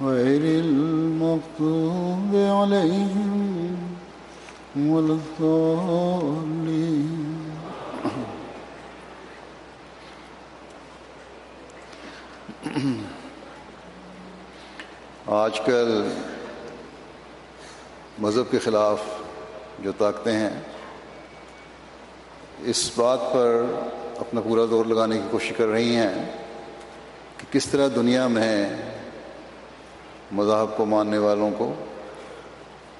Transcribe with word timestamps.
غير 0.00 0.42
المغضوب 0.60 2.32
عليهم 2.34 3.76
ولا 4.76 5.14
الضالين. 5.14 7.12
آج 15.26 15.60
کل 15.66 16.02
مذہب 18.18 18.50
کے 18.50 18.58
خلاف 18.58 19.00
جو 19.82 19.92
طاقتیں 19.98 20.32
ہیں، 20.32 20.56
اس 22.64 22.90
بات 22.96 23.20
پر 23.32 23.48
اپنا 24.18 24.40
پورا 24.40 24.64
دور 24.70 24.84
لگانے 24.84 25.16
کی 25.18 25.28
کوشش 25.30 25.52
کر 25.56 25.66
رہی 25.68 25.96
ہیں 25.96 26.14
کہ 27.38 27.44
کس 27.52 27.66
طرح 27.66 27.88
دنیا 27.96 28.26
میں 28.28 28.56
مذہب 30.32 30.76
کو 30.76 30.84
ماننے 30.84 31.18
والوں 31.18 31.50
کو 31.58 31.74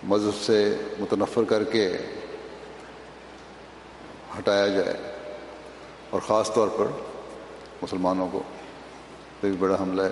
مذہب 0.02 0.42
سے 0.42 0.76
متنفر 0.98 1.44
کر 1.44 1.64
کے 1.64 1.96
ہٹایا 4.38 4.68
جائے 4.68 4.94
اور 6.10 6.20
خاص 6.20 6.52
طور 6.54 6.68
پر 6.68 6.86
مسلمانوں 7.82 8.28
کو 8.32 8.42
تو 9.40 9.46
ایک 9.46 9.56
بڑا 9.58 9.76
حملہ 9.80 10.02
ہے۔ 10.02 10.10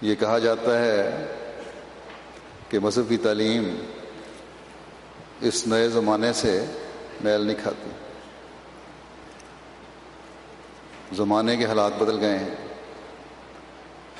یہ 0.00 0.14
کہا 0.14 0.38
جاتا 0.38 0.78
ہے 0.78 1.26
کہ 2.68 2.78
مذہب 2.78 3.08
کی 3.08 3.16
تعلیم 3.16 3.76
اس 5.40 5.66
نئے 5.66 5.88
زمانے 5.88 6.32
سے 6.32 6.64
میل 7.20 7.40
نہیں 7.40 7.62
کھاتی۔ 7.62 7.90
زمانے 11.16 11.56
کے 11.56 11.64
حالات 11.64 11.92
بدل 11.98 12.20
گئے 12.20 12.38
ہیں۔ 12.38 12.54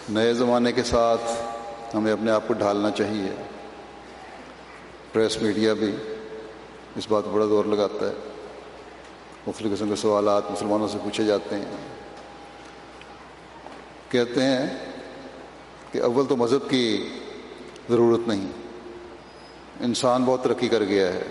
نئے 0.08 0.34
زمانے 0.34 0.72
کے 0.72 0.82
ساتھ 0.82 1.53
ہمیں 1.94 2.12
اپنے 2.12 2.31
آپ 2.31 2.49
کو 2.49 2.55
ڈھالنا 2.55 2.91
چاہیے۔ 2.91 3.31
پریس 5.12 5.43
میڈیا 5.43 5.75
بھی 5.75 5.97
اس 6.97 7.06
بات 7.09 7.25
بڑا 7.25 7.47
زور 7.47 7.65
لگاتا 7.65 8.09
ہے۔ 8.09 8.12
مختلف 9.47 9.77
قسم 9.77 9.88
کے 9.88 9.97
سوالات 9.97 10.50
مسلمانوں 10.50 10.88
سے 10.88 10.99
پوچھے 11.05 11.25
جاتے 11.25 11.56
ہیں۔ 11.56 11.65
کہتے 14.09 14.43
ہیں 14.43 14.66
کہ 15.93 16.03
اول 16.03 16.27
تو 16.27 16.37
مذہب 16.37 16.71
کی 16.71 17.09
ضرورت 17.91 18.28
نہیں۔ 18.28 18.47
انسان 19.81 20.25
بہت 20.25 20.44
ترقی 20.44 20.69
کر 20.69 20.84
گیا 20.84 21.12
ہے۔ 21.12 21.22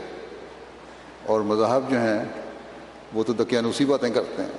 اور 1.26 1.42
مذاہب 1.42 1.90
جو 1.90 1.98
ہیں، 1.98 2.26
وہ 3.14 3.24
تو 3.24 3.34
دقیانوسی 3.34 3.86
باتیں 3.86 4.10
کرتے 4.10 4.44
ہیں۔ 4.44 4.52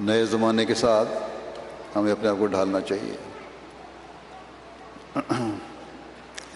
نئے 0.00 0.24
زمانے 0.24 0.64
کے 0.64 0.74
ساتھ 0.74 1.08
ہمیں 1.96 2.12
اپنے 2.12 2.28
آپ 2.28 2.36
کو 2.38 2.46
ڈھالنا 2.46 2.80
چاہیے۔ 2.80 3.16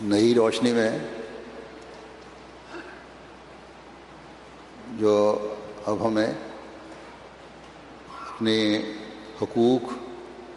نئی 0.01 0.35
روشنی 0.35 0.73
میں 0.73 0.99
جو 4.93 5.39
اب 5.87 6.07
ہمیں 6.07 6.33
اپنی 8.31 8.77
حقوق 9.43 9.93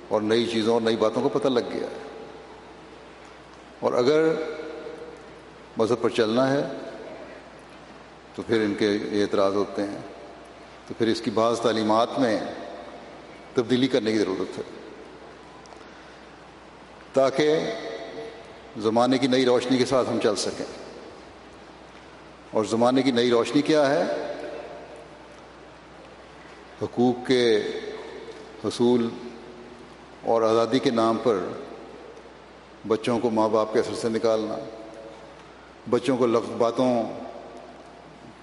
اور 0.08 0.22
نئی 0.22 0.46
چیزوں 0.46 0.74
اور 0.74 0.81
نئی 0.81 0.96
باتوں 0.96 1.22
کو 1.22 1.30
پتہ 1.30 1.47
لگ 1.47 1.59
گیا 1.59 1.88
ہے۔ 1.88 2.03
اور 3.80 3.94
اگر 3.94 4.34
مذہب 5.78 6.02
پر 6.02 6.09
چلنا 6.09 6.53
ہے 6.53 6.64
تو 8.36 8.42
پھر 8.47 8.62
ان 8.62 8.76
کے 8.80 8.97
یہ 9.12 9.22
اعتراض 9.22 9.56
ہوتے 9.56 9.81
ہیں۔ 9.81 10.02
تو 10.88 10.94
پھر 10.97 11.08
اس 11.08 11.22
کی 11.22 11.31
بعض 11.31 11.59
تعلیمات 11.59 12.20
میں 12.20 12.40
تبدیلی 13.57 13.88
کرنے 13.88 14.12
کی 14.12 14.18
ضرورت 14.18 14.57
ہے۔ 14.57 14.63
تاکہ 17.13 17.59
زمانے 18.78 19.18
کی 19.18 19.28
نئی 19.28 19.45
روشنی 19.45 19.78
کے 19.78 19.85
ساتھ 19.85 20.09
ہم 20.09 20.19
چل 20.23 20.35
سکیں۔ 20.35 20.66
اور 22.51 22.66
زمانے 22.66 23.01
کی 23.01 23.12
نئی 23.12 23.29
روشنی 23.29 23.62
کیا 23.62 23.90
ہے؟ 23.90 24.03
حقوق 26.81 27.28
کے 27.28 27.63
حصول 28.66 29.09
اور 30.23 30.41
آزادی 30.41 30.79
کے 30.79 30.90
نام 30.90 31.17
پر 31.23 31.40
بچوں 32.88 33.19
کو 33.19 33.29
ماں 33.29 33.50
باپ 33.50 33.73
کے 33.73 33.79
اثر 33.79 33.94
سے 33.94 34.09
نکالنا، 34.09 34.56
بچوں 35.90 36.17
کو 36.17 36.28
لفظ 36.28 36.51
باتوں 36.57 37.03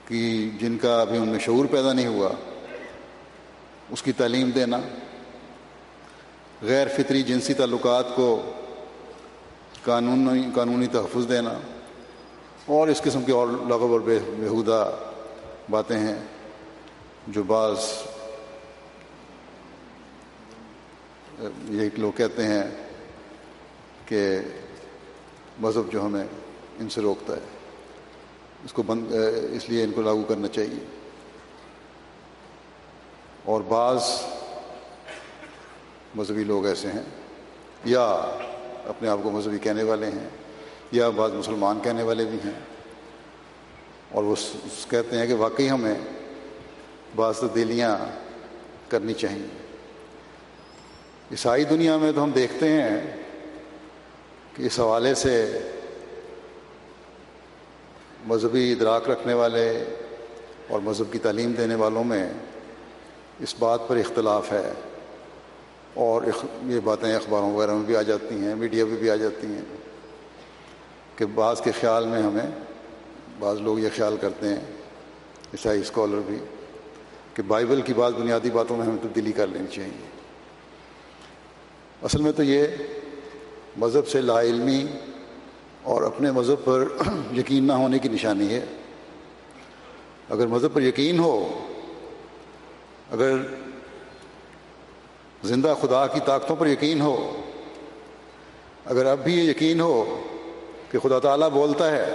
کی 0.08 0.50
جن 0.60 0.78
کا 0.78 1.00
ابھی 1.00 1.18
ان 1.18 1.28
میں 1.28 1.38
شعور 1.38 1.64
پیدا 1.70 1.92
نہیں 1.92 2.06
ہوا، 2.06 2.28
اس 3.90 4.02
کی 4.02 4.12
تعلیم 4.12 4.50
دینا 4.50 4.76
غیر 6.66 6.86
فطری 6.88 7.22
جنسی 7.22 7.54
تعلقات 7.54 8.06
کو 8.16 8.52
قانونی 9.82 10.42
قانونی 10.54 10.86
تحفظ 10.86 11.28
دینا 11.28 11.58
اور 12.66 12.88
اس 12.88 13.00
قسم 13.02 13.22
کی 13.22 13.32
اور 13.32 13.46
لغب 13.46 13.92
اور 13.92 14.00
بے 14.00 14.18
بےحودہ 14.36 14.96
باتیں 15.70 15.98
ہیں 15.98 16.16
جو 17.26 17.42
بعض 17.42 17.76
یہ 21.70 21.88
لوگ 21.98 22.12
کہتے 22.16 22.44
ہیں 22.44 22.62
کہ 24.06 24.38
مذہب 25.60 25.92
جو 25.92 26.04
ہمیں 26.06 26.24
ان 26.80 26.88
سے 26.88 27.00
روکتا 27.00 27.32
ہے، 27.32 27.40
اس 28.64 28.72
کو 28.72 28.82
بند 28.82 29.12
اس 29.52 29.68
لیے 29.68 29.84
ان 29.84 29.92
کو 29.92 30.02
لاگو 30.02 30.22
کرنا 30.22 30.48
چاہیے۔ 30.48 30.84
اور 33.44 33.60
بعض 33.60 34.02
مذہبی 36.14 36.44
لوگ 36.44 36.66
ایسے 36.66 36.88
ہیں، 36.88 37.02
یا 37.84 38.04
اپنے 38.86 39.08
آپ 39.08 39.18
کو 39.22 39.30
مذہبی 39.30 39.58
کہنے 39.58 39.82
والے 39.82 40.06
ہیں، 40.06 40.28
یا 40.92 41.08
بعض 41.08 41.32
مسلمان 41.32 41.78
کہنے 41.82 42.02
والے 42.02 42.24
بھی 42.24 42.38
ہیں۔ 42.44 42.60
اور 44.12 44.24
وہ 44.24 44.34
کہتے 44.90 45.18
ہیں 45.18 45.26
کہ 45.26 45.34
واقعی 45.34 45.70
ہمیں 45.70 45.94
بعض 47.16 47.38
تبدیلیاں 47.38 47.98
کرنی 48.88 49.14
چاہیے۔ 49.14 49.46
عیسائی 51.30 51.64
دنیا 51.64 51.96
میں 51.96 52.12
تو 52.12 52.24
ہم 52.24 52.30
دیکھتے 52.30 52.68
ہیں 52.68 53.00
کہ 54.56 54.62
اس 54.62 54.80
حوالے 54.80 55.14
سے 55.14 55.58
مذہبی 58.26 58.72
ادراک 58.72 59.10
رکھنے 59.10 59.34
والے 59.34 59.84
اور 60.68 60.80
مذہب 60.80 61.12
کی 61.12 61.18
تعلیم 61.18 61.52
دینے 61.52 61.74
والوں 61.74 62.04
میں 62.04 62.32
اس 63.40 63.54
بات 63.58 63.80
پر 63.88 63.96
اختلاف 63.96 64.52
ہے۔ 64.52 64.72
اور 65.94 66.22
یہ 66.66 66.80
باتیں 66.80 67.14
اخباروں 67.14 67.52
وغیرہ 67.52 67.72
میں 67.72 67.86
بھی 67.86 67.96
آ 67.96 68.02
جاتی 68.02 68.34
ہیں، 68.34 68.54
میڈیا 68.54 68.84
پہ 68.84 68.96
بھی 68.96 69.10
آ 69.10 69.16
جاتی 69.16 69.46
ہیں، 69.46 69.62
کہ 71.16 71.26
بعض 71.26 71.60
کے 71.60 71.72
خیال 71.80 72.06
میں 72.06 72.22
ہمیں، 72.22 72.46
بعض 73.38 73.60
لوگ 73.60 73.78
یہ 73.78 73.88
خیال 73.96 74.16
کرتے 74.20 74.48
ہیں، 74.48 74.60
عیسائی 75.52 75.80
اسکالر 75.80 76.20
بھی، 76.26 76.38
کہ 77.34 77.42
بائبل 77.42 77.80
کی 77.80 77.92
بعض 77.94 78.12
بنیادی 78.12 78.50
باتوں 78.50 78.76
میں 78.76 78.86
ہمیں 78.86 79.02
تبدیلی 79.02 79.32
کر 79.32 79.46
لینی 79.46 79.66
چاہیے۔ 79.66 80.06
اصل 82.02 82.22
میں 82.22 82.32
تو 82.32 82.42
یہ 82.42 82.66
مذہب 83.76 84.08
سے 84.08 84.20
لا 84.20 84.40
علمی 84.42 84.86
اور 85.82 86.02
اپنے 86.02 86.30
مذہب 86.30 86.64
پر 86.64 86.88
یقین 87.36 87.64
نہ 87.64 87.72
ہونے 87.72 87.98
کی 87.98 88.08
نشانی 88.08 88.54
ہے۔ 88.54 88.64
اگر 90.30 90.46
مذہب 90.46 90.74
پر 90.74 90.82
یقین 90.82 91.18
ہو، 91.18 91.64
اگر 93.10 93.32
زندہ 95.44 95.74
خدا 95.80 96.06
کی 96.06 96.20
طاقتوں 96.26 96.56
پر 96.56 96.66
یقین 96.66 97.00
ہو۔ 97.00 97.40
اگر 98.84 99.06
اب 99.06 99.18
بھی 99.18 99.38
یہ 99.38 99.50
یقین 99.50 99.80
ہو 99.80 100.22
کہ 100.90 100.98
خدا 100.98 101.18
تعالیٰ 101.18 101.50
بولتا 101.50 101.90
ہے 101.90 102.14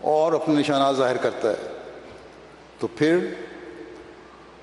اور 0.00 0.32
اپنے 0.32 0.54
نشانات 0.60 0.96
ظاہر 0.96 1.16
کرتا 1.16 1.50
ہے، 1.50 1.78
تو 2.78 2.86
پھر 2.86 3.34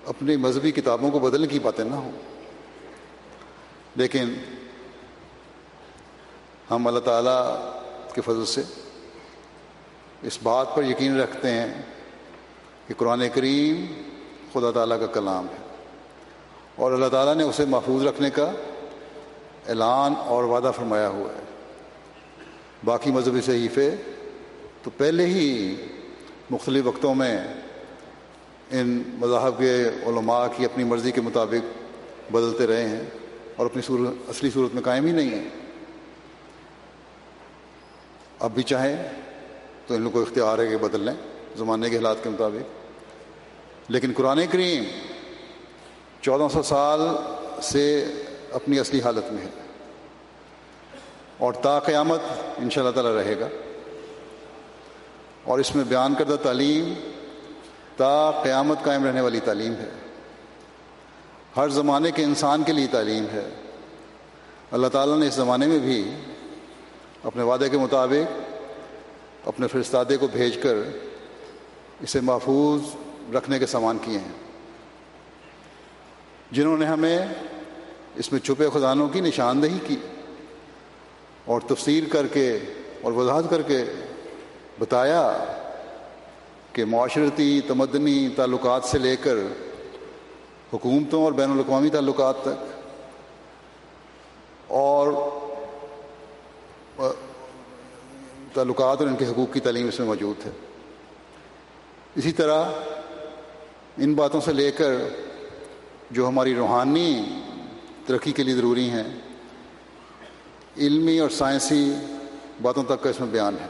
اپنی 0.05 0.35
مذہبی 0.35 0.71
کتابوں 0.71 1.11
کو 1.11 1.19
بدلنے 1.19 1.47
کی 1.47 1.59
باتیں 1.59 1.85
نہ 1.85 1.95
ہوں۔ 1.95 2.11
لیکن 3.95 4.33
ہم 6.71 6.87
اللہ 6.87 6.99
تعالیٰ 6.99 7.57
کے 8.13 8.21
فضل 8.21 8.45
سے 8.45 8.61
اس 10.21 10.39
بات 10.43 10.75
پر 10.75 10.83
یقین 10.83 11.21
رکھتے 11.21 11.51
ہیں 11.51 11.81
کہ 12.87 12.93
قرآن 12.97 13.23
کریم 13.33 13.85
خدا 14.53 14.71
تعالیٰ 14.71 14.99
کا 14.99 15.05
کلام 15.05 15.45
ہے۔ 15.45 15.64
اور 16.75 16.91
اللہ 16.91 17.05
تعالیٰ 17.05 17.35
نے 17.35 17.43
اسے 17.43 17.65
محفوظ 17.65 18.05
رکھنے 18.05 18.29
کا 18.29 18.51
اعلان 19.67 20.13
اور 20.17 20.43
وعدہ 20.43 20.71
فرمایا 20.75 21.09
ہوا 21.09 21.33
ہے۔ 21.33 21.39
باقی 22.85 23.11
مذہبی 23.11 23.41
صحیفے 23.41 23.95
تو 24.83 24.89
پہلے 24.97 25.25
ہی 25.25 25.75
مختلف 26.49 26.87
وقتوں 26.87 27.15
میں 27.15 27.43
ان 28.71 29.03
مذاہب 29.07 29.57
کے 29.57 29.83
علماء 30.05 30.45
کی 30.57 30.65
اپنی 30.65 30.83
مرضی 30.83 31.11
کے 31.11 31.21
مطابق 31.21 31.77
بدلتے 32.33 32.67
رہے 32.67 32.89
ہیں 32.89 33.03
اور 33.55 33.65
اپنی 33.65 33.81
صورت، 33.81 34.29
اصلی 34.29 34.49
صورت 34.49 34.73
میں 34.73 34.83
قائم 34.83 35.05
ہی 35.05 35.11
نہیں 35.11 35.29
ہیں۔ 35.29 35.49
اب 38.39 38.51
بھی 38.51 38.63
چاہیں 38.63 38.97
تو 39.87 39.93
ان 39.93 40.01
لوگوں 40.01 40.21
کو 40.21 40.29
اختیار 40.29 40.59
ہے 40.59 40.67
کہ 40.67 40.77
بدل 40.77 40.99
لیں 41.01 41.13
زمانے 41.57 41.89
کے 41.89 41.95
حالات 41.95 42.23
کے 42.23 42.29
مطابق۔ 42.29 42.85
لیکن 43.91 44.11
قرآن 44.15 44.39
کریم 44.51 44.83
چودہ 46.25 46.53
سو 46.53 46.63
سال 46.63 46.99
سے 47.61 48.05
اپنی 48.51 48.79
اصلی 48.79 49.01
حالت 49.01 49.33
میں 49.33 49.41
ہے۔ 49.41 49.49
اور 51.37 51.53
تا 51.53 51.79
قیامت 51.79 52.19
ان 52.57 52.69
شاء 52.69 52.81
اللہ 52.81 52.91
تعالیٰ 52.93 53.11
رہے 53.11 53.39
گا۔ 53.39 53.47
اور 55.43 55.59
اس 55.59 55.75
میں 55.75 55.83
بیان 55.83 56.15
کردہ 56.15 56.35
تعلیم 56.43 56.93
تا 57.97 58.31
قیامت 58.43 58.77
قائم 58.83 59.05
رہنے 59.05 59.21
والی 59.21 59.39
تعلیم 59.39 59.73
ہے۔ 59.73 59.89
ہر 61.57 61.69
زمانے 61.69 62.11
کے 62.11 62.23
انسان 62.23 62.63
کے 62.63 62.73
لیے 62.73 62.87
تعلیم 62.87 63.25
ہے۔ 63.33 63.49
اللہ 64.71 64.87
تعالیٰ 64.87 65.17
نے 65.17 65.27
اس 65.27 65.33
زمانے 65.33 65.67
میں 65.67 65.79
بھی 65.79 66.11
اپنے 67.23 67.43
وعدے 67.43 67.69
کے 67.69 67.77
مطابق 67.77 68.39
اپنے 69.47 69.67
فرستادے 69.67 70.17
کو 70.17 70.27
بھیج 70.27 70.57
کر 70.63 70.75
اسے 71.99 72.19
محفوظ 72.19 72.81
رکھنے 73.35 73.59
کے 73.59 73.65
سامان 73.65 73.97
کیے 74.01 74.17
ہیں۔ 74.17 74.44
جنہوں 76.51 76.77
نے 76.77 76.85
ہمیں 76.85 77.19
اس 78.15 78.31
میں 78.31 78.39
چھپے 78.39 78.69
خزانوں 78.73 79.09
کی 79.09 79.21
نشاندہی 79.21 79.79
کی 79.87 79.95
اور 81.45 81.61
تفسیر 81.61 82.03
کر 82.11 82.27
کے 82.27 82.59
اور 83.01 83.11
وضاحت 83.11 83.43
کر 83.49 83.61
کے 83.61 83.85
بتایا 84.79 85.37
کہ 86.71 86.85
معاشرتی 86.85 87.61
تمدنی 87.67 88.29
تعلقات 88.29 88.83
سے 88.83 88.97
لے 88.97 89.15
کر 89.15 89.35
حکومتوں 90.73 91.23
اور 91.23 91.31
بین 91.31 91.51
الاقوامی 91.51 91.89
تعلقات 91.89 92.35
تک 92.41 92.81
اور 94.67 95.13
تعلقات 98.53 98.99
اور 98.99 99.07
ان 99.07 99.15
کے 99.15 99.25
حقوق 99.25 99.53
کی 99.53 99.59
تعلیم 99.59 99.87
اس 99.87 99.99
میں 99.99 100.07
موجود 100.07 100.45
ہے۔ 100.45 100.51
اسی 102.15 102.31
طرح 102.31 102.63
ان 103.97 104.13
باتوں 104.13 104.41
سے 104.41 104.53
لے 104.53 104.71
کر 104.71 104.91
جو 106.11 106.27
ہماری 106.27 106.55
روحانی 106.55 107.39
ترقی 108.05 108.31
کے 108.31 108.43
لیے 108.43 108.55
ضروری 108.55 108.89
ہیں، 108.89 109.03
علمی 110.77 111.19
اور 111.19 111.29
سائنسی 111.29 111.93
باتوں 112.61 112.83
تک 112.83 113.03
کا 113.03 113.09
اس 113.09 113.19
میں 113.19 113.27
بیان 113.27 113.55
ہے۔ 113.61 113.67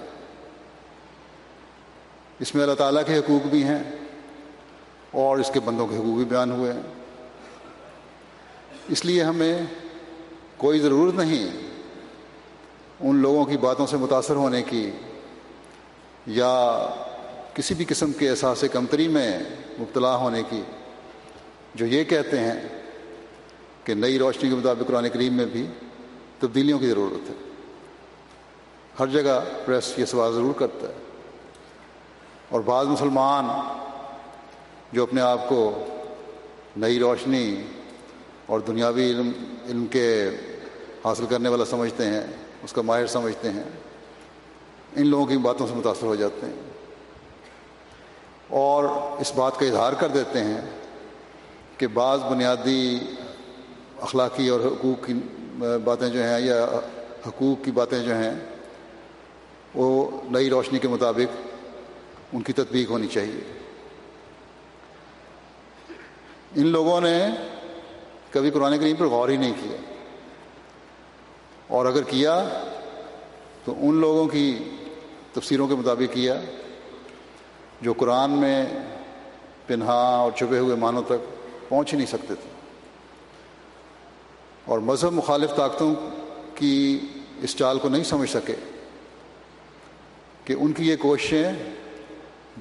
اس 2.39 2.55
میں 2.55 2.63
اللہ 2.63 2.75
تعالیٰ 2.75 3.03
کے 3.07 3.17
حقوق 3.17 3.47
بھی 3.47 3.63
ہیں 3.63 3.83
اور 5.11 5.37
اس 5.37 5.51
کے 5.53 5.59
بندوں 5.59 5.87
کے 5.87 5.95
حقوق 5.95 6.15
بھی 6.15 6.25
بیان 6.25 6.51
ہوئے 6.51 6.73
ہیں۔ 6.73 6.81
اس 8.87 9.05
لیے 9.05 9.23
ہمیں 9.23 9.61
کوئی 10.57 10.79
ضرورت 10.79 11.15
نہیں 11.15 11.49
ان 12.99 13.15
لوگوں 13.15 13.45
کی 13.45 13.57
باتوں 13.57 13.87
سے 13.87 13.97
متاثر 13.97 14.35
ہونے 14.35 14.63
کی 14.63 14.91
یا 16.27 16.85
کسی 17.53 17.73
بھی 17.73 17.85
قسم 17.85 18.11
کے 18.11 18.29
احساس 18.29 18.63
کمتری 18.71 19.07
میں 19.07 19.39
مبتلا 19.79 20.15
ہونے 20.15 20.43
کی۔ 20.49 20.61
جو 21.75 21.85
یہ 21.85 22.03
کہتے 22.03 22.39
ہیں 22.39 22.81
کہ 23.83 23.93
نئی 23.93 24.19
روشنی 24.19 24.49
کے 24.49 24.55
مطابق 24.55 24.87
قرآن 24.87 25.09
کریم 25.09 25.33
میں 25.33 25.45
بھی 25.45 25.67
تبدیلیوں 26.39 26.79
کی 26.79 26.87
ضرورت 26.87 27.29
ہے۔ 27.29 27.35
ہر 28.99 29.07
جگہ 29.07 29.43
پریس 29.65 29.93
یہ 29.97 30.05
سوال 30.05 30.33
ضرور 30.33 30.53
کرتا 30.53 30.87
ہے۔ 30.87 30.93
اور 32.49 32.61
بعض 32.61 32.85
مسلمان 32.85 33.45
جو 34.91 35.03
اپنے 35.03 35.21
آپ 35.21 35.49
کو 35.49 35.85
نئی 36.77 36.99
روشنی 36.99 37.63
اور 38.45 38.59
دنیاوی 38.59 39.11
علم 39.11 39.31
علم 39.67 39.85
کے 39.85 40.29
حاصل 41.05 41.25
کرنے 41.29 41.49
والا 41.49 41.65
سمجھتے 41.65 42.05
ہیں، 42.05 42.27
اس 42.63 42.73
کا 42.73 42.81
ماہر 42.81 43.07
سمجھتے 43.07 43.49
ہیں، 43.49 43.63
ان 44.95 45.07
لوگوں 45.07 45.25
کی 45.25 45.37
باتوں 45.37 45.67
سے 45.67 45.73
متاثر 45.73 46.07
ہو 46.07 46.15
جاتے 46.15 46.45
ہیں۔ 46.45 46.53
اور 48.47 48.83
اس 49.21 49.33
بات 49.35 49.59
کا 49.59 49.65
اظہار 49.65 49.93
کر 49.93 50.07
دیتے 50.07 50.39
ہیں 50.39 50.61
کہ 51.77 51.87
بعض 51.87 52.19
بنیادی 52.19 52.99
اخلاقی 54.01 54.49
اور 54.49 54.59
حقوق 54.59 55.05
کی 55.05 55.13
باتیں 55.83 56.09
جو 56.09 56.23
ہیں 56.23 56.39
یا 56.39 56.65
حقوق 57.27 57.65
کی 57.65 57.71
باتیں 57.71 57.99
جو 57.99 58.15
ہیں، 58.15 58.33
وہ 59.75 60.21
نئی 60.31 60.49
روشنی 60.49 60.79
کے 60.79 60.87
مطابق 60.87 61.47
ان 62.33 62.41
کی 62.41 62.53
تطبیق 62.53 62.89
ہونی 62.89 63.07
چاہیے۔ 63.07 63.59
ان 66.55 66.67
لوگوں 66.67 67.01
نے 67.01 67.29
کبھی 68.31 68.51
قرآن 68.51 68.79
کریم 68.79 68.95
پر 68.95 69.05
غور 69.05 69.29
ہی 69.29 69.37
نہیں 69.37 69.53
کیا۔ 69.63 69.77
اور 71.67 71.85
اگر 71.85 72.03
کیا، 72.03 72.49
تو 73.63 73.73
ان 73.77 73.95
لوگوں 73.95 74.27
کی 74.27 74.59
تفسیروں 75.33 75.67
کے 75.67 75.75
مطابق 75.75 76.13
کیا، 76.13 76.41
جو 77.81 77.93
قرآن 77.93 78.31
میں 78.31 78.65
پنہا 79.67 80.15
اور 80.15 80.31
چھپے 80.31 80.59
ہوئے 80.59 80.75
معنوں 80.75 81.03
تک 81.07 81.34
پہنچ 81.69 81.93
ہی 81.93 81.97
نہیں 81.97 82.07
سکتے 82.07 82.35
تھے۔ 82.35 82.49
اور 84.65 84.79
مذہب 84.79 85.11
مخالف 85.11 85.49
طاقتوں 85.55 85.95
کی 86.55 86.99
اس 87.41 87.55
چال 87.55 87.79
کو 87.79 87.89
نہیں 87.89 88.03
سمجھ 88.03 88.29
سکے 88.29 88.55
کہ 90.45 90.55
ان 90.59 90.73
کی 90.73 90.87
یہ 90.87 90.95
کوششیں 90.95 91.51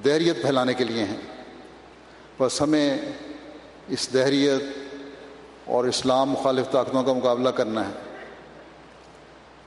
دہریت 0.05 0.41
پھیلانے 0.41 0.73
کے 0.73 0.83
لیے 0.83 1.03
ہیں۔ 1.03 1.17
بس 2.39 2.61
ہمیں 2.61 2.97
اس 3.87 4.13
دہریت 4.13 4.61
اور 5.65 5.85
اسلام 5.85 6.29
مخالف 6.29 6.71
طاقتوں 6.71 7.03
کا 7.03 7.13
مقابلہ 7.13 7.49
کرنا 7.49 7.87
ہے۔ 7.87 7.93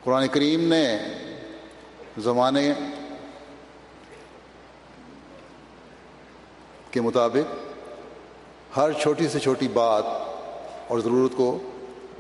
قرآن 0.04 0.28
کریم 0.28 0.72
نے 0.72 0.98
زمانے 2.18 2.72
کے 6.90 7.00
مطابق 7.00 7.67
ہر 8.78 8.92
چھوٹی 8.92 9.28
سے 9.28 9.38
چھوٹی 9.38 9.68
بات 9.68 10.04
اور 10.88 10.98
ضرورت 10.98 11.36
کو 11.36 11.58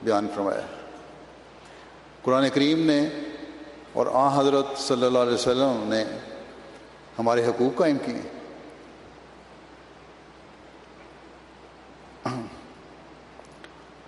بیان 0.02 0.28
فرمایا 0.34 0.62
ہے۔ 0.62 0.90
قرآن 2.22 2.48
کریم 2.54 2.86
نے 2.86 3.08
اور 3.92 4.06
آ 4.12 4.40
حضرت 4.40 4.66
صلی 4.76 5.06
اللہ 5.06 5.18
علیہ 5.18 5.34
وسلم 5.34 5.84
نے 5.84 6.04
ہمارے 7.18 7.46
حقوق 7.46 7.78
قائم 7.78 7.96
کیے۔ 8.04 8.20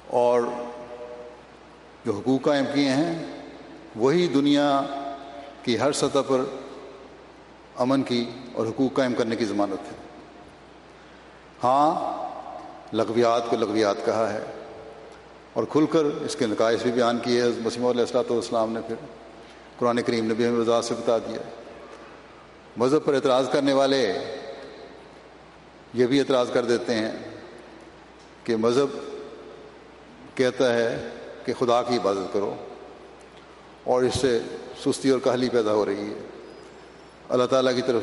اور 0.06 0.40
جو 2.04 2.12
حقوق 2.12 2.42
قائم 2.42 2.64
کیے 2.74 2.88
ہیں، 2.88 3.26
وہی 3.96 4.26
دنیا 4.26 4.82
کی 5.62 5.80
ہر 5.80 5.92
سطح 5.92 6.18
پر 6.28 6.40
امن 7.76 8.02
کی 8.02 8.30
اور 8.52 8.66
حقوق 8.66 8.96
قائم 8.96 9.14
کرنے 9.14 9.36
کی 9.36 9.44
ضمانت 9.44 9.92
ہے۔ 9.92 9.96
ہاں 11.64 12.19
لغویات 12.92 13.42
کو 13.50 13.56
لغویات 13.56 13.96
کہا 14.04 14.32
ہے۔ 14.32 14.44
اور 15.52 15.64
کھل 15.64 15.86
کر 15.86 16.04
اس 16.04 16.36
کے 16.36 16.46
نقائص 16.46 16.82
بھی 16.82 16.92
بیان 16.92 17.18
کیے 17.18 17.42
مسیم 17.58 17.86
علیہ 17.86 18.00
السلاۃ 18.00 18.30
والسلام 18.30 18.72
نے 18.72 18.80
پھر 18.86 18.94
قرآن 19.78 20.02
کریم 20.02 20.26
نے 20.26 20.34
بھی 20.34 20.46
ہمیں 20.46 20.60
وضاحت 20.60 20.84
سے 20.84 20.94
بتا 20.94 21.18
دیا۔ 21.18 21.38
مذہب 22.76 23.04
پر 23.04 23.14
اعتراض 23.14 23.50
کرنے 23.50 23.72
والے 23.72 24.12
یہ 25.94 26.06
بھی 26.06 26.18
اعتراض 26.18 26.50
کر 26.52 26.64
دیتے 26.64 26.94
ہیں 26.94 27.10
کہ 28.44 28.56
مذہب 28.56 28.98
کہتا 30.36 30.74
ہے 30.74 31.08
کہ 31.44 31.52
خدا 31.58 31.82
کی 31.82 31.96
عبادت 31.96 32.32
کرو 32.32 32.54
اور 33.84 34.02
اس 34.02 34.14
سے 34.14 34.38
سستی 34.84 35.10
اور 35.10 35.20
کہلی 35.24 35.48
پیدا 35.48 35.72
ہو 35.72 35.86
رہی 35.86 36.14
ہے۔ 36.14 36.18
اللہ 37.28 37.44
تعالیٰ 37.44 37.74
کی 37.74 37.82
طرف 37.82 38.02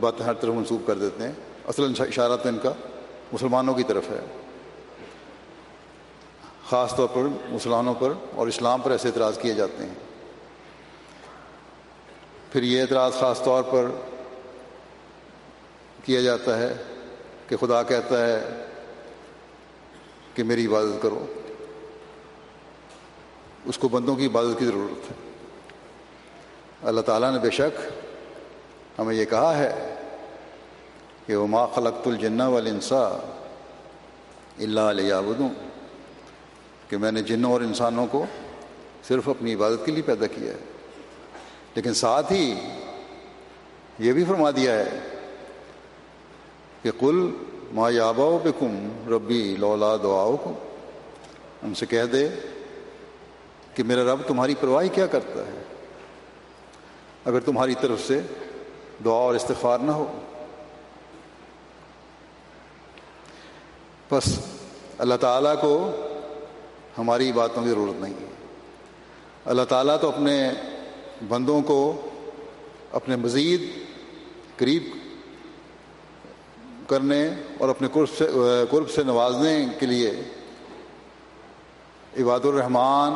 باتیں 0.00 0.24
ہر 0.26 0.34
طرف 0.34 0.54
منسوخ 0.54 0.86
کر 0.86 0.94
دیتے 0.94 1.24
ہیں۔ 1.24 1.32
اصل 1.66 1.92
اشارہ 1.98 2.36
تو 2.36 2.48
ان 2.48 2.58
کا 2.62 2.72
مسلمانوں 3.32 3.74
کی 3.74 3.82
طرف 3.82 4.04
ہے۔ 4.10 4.20
خاص 6.68 6.96
طور 6.96 7.08
پر 7.08 7.20
مسلمانوں 7.48 7.94
پر 7.94 8.12
اور 8.34 8.46
اسلام 8.46 8.80
پر 8.80 8.90
ایسے 8.90 9.08
اعتراض 9.08 9.38
کیے 9.38 9.54
جاتے 9.54 9.86
ہیں۔ 9.86 9.94
پھر 12.52 12.62
یہ 12.62 12.80
اعتراض 12.80 13.12
خاص 13.12 13.42
طور 13.42 13.62
پر 13.62 13.86
کیا 16.04 16.20
جاتا 16.20 16.58
ہے 16.58 16.74
کہ 17.48 17.56
خدا 17.56 17.82
کہتا 17.82 18.26
ہے 18.26 18.64
کہ 20.34 20.42
میری 20.42 20.66
عبادت 20.66 21.02
کرو۔ 21.02 21.26
اس 23.64 23.78
کو 23.78 23.88
بندوں 23.88 24.16
کی 24.16 24.26
عبادت 24.26 24.58
کی 24.58 24.64
ضرورت 24.64 25.10
ہے۔ 25.10 25.30
اللہ 26.82 27.00
تعالیٰ 27.00 27.32
نے 27.32 27.38
بے 27.38 27.50
شک 27.50 27.80
ہمیں 28.98 29.14
یہ 29.14 29.24
کہا 29.24 29.58
ہے 29.58 29.94
کہ 31.28 31.36
وہ 31.36 31.46
ما 31.46 31.66
خلقت 31.66 32.06
الجنہ 32.06 32.42
والانسا 32.42 33.18
اللہ 34.58 34.80
علیہ 34.80 35.14
بدوں 35.26 35.48
کہ 36.88 36.96
میں 36.96 37.12
نے 37.12 37.22
جنوں 37.22 37.52
اور 37.52 37.60
انسانوں 37.60 38.06
کو 38.06 38.24
صرف 39.08 39.28
اپنی 39.28 39.54
عبادت 39.54 39.86
کے 39.86 39.92
لیے 39.92 40.02
پیدا 40.02 40.26
کیا 40.26 40.52
ہے۔ 40.52 40.58
لیکن 41.74 41.94
ساتھ 41.94 42.32
ہی 42.32 42.54
یہ 43.98 44.12
بھی 44.12 44.24
فرما 44.24 44.50
دیا 44.50 44.72
ہے 44.72 44.98
کہ 46.82 46.90
کل 47.00 47.30
ما 47.72 47.90
یابا 47.90 48.38
پہ 48.42 48.48
کم 48.58 48.88
ربی 49.08 49.56
لولا 49.58 49.96
دعاؤ 49.96 50.36
کو 50.36 50.52
ہم 51.64 51.74
سے 51.74 51.86
کہہ 51.86 52.04
دے 52.04 52.28
کہ 53.74 53.82
میرا 53.82 54.12
رب 54.12 54.20
تمہاری 54.26 54.54
پرواہی 54.60 54.88
کیا 54.88 55.06
کرتا 55.06 55.40
ہے؟ 55.40 55.62
اگر 57.24 57.40
تمہاری 57.40 57.74
طرف 57.80 58.00
سے 58.06 58.20
دعا 59.04 59.16
اور 59.16 59.34
استغفار 59.34 59.78
نہ 59.78 59.90
ہو 59.90 60.20
بس 64.10 64.38
اللہ 64.98 65.14
تعالیٰ 65.14 65.60
کو 65.60 65.90
ہماری 66.98 67.32
باتوں 67.32 67.62
کی 67.62 67.68
ضرورت 67.68 68.00
نہیں 68.00 68.14
ہے۔ 68.14 68.26
اللہ 69.44 69.62
تعالیٰ 69.68 69.96
تو 70.00 70.08
اپنے 70.08 70.50
بندوں 71.28 71.60
کو 71.62 72.08
اپنے 72.92 73.16
مزید 73.16 73.62
قریب 74.56 74.82
کرنے 76.86 77.28
اور 77.58 77.68
اپنے 77.68 77.88
قرب 77.92 78.08
سے 78.18 78.26
قرب 78.70 78.90
سے 78.90 79.02
نوازنے 79.02 79.66
کے 79.80 79.86
لیے 79.86 80.10
عباد 82.20 82.44
الرحمن 82.44 83.12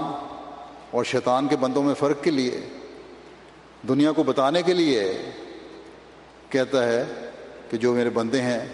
اور 0.90 1.04
شیطان 1.04 1.48
کے 1.48 1.56
بندوں 1.56 1.82
میں 1.82 1.94
فرق 1.94 2.22
کے 2.22 2.30
لیے، 2.30 2.60
دنیا 3.88 4.12
کو 4.12 4.22
بتانے 4.22 4.62
کے 4.62 4.72
لیے 4.72 5.22
کہتا 6.48 6.84
ہے 6.84 7.04
کہ 7.70 7.76
جو 7.76 7.92
میرے 7.94 8.10
بندے 8.10 8.40
ہیں 8.42 8.66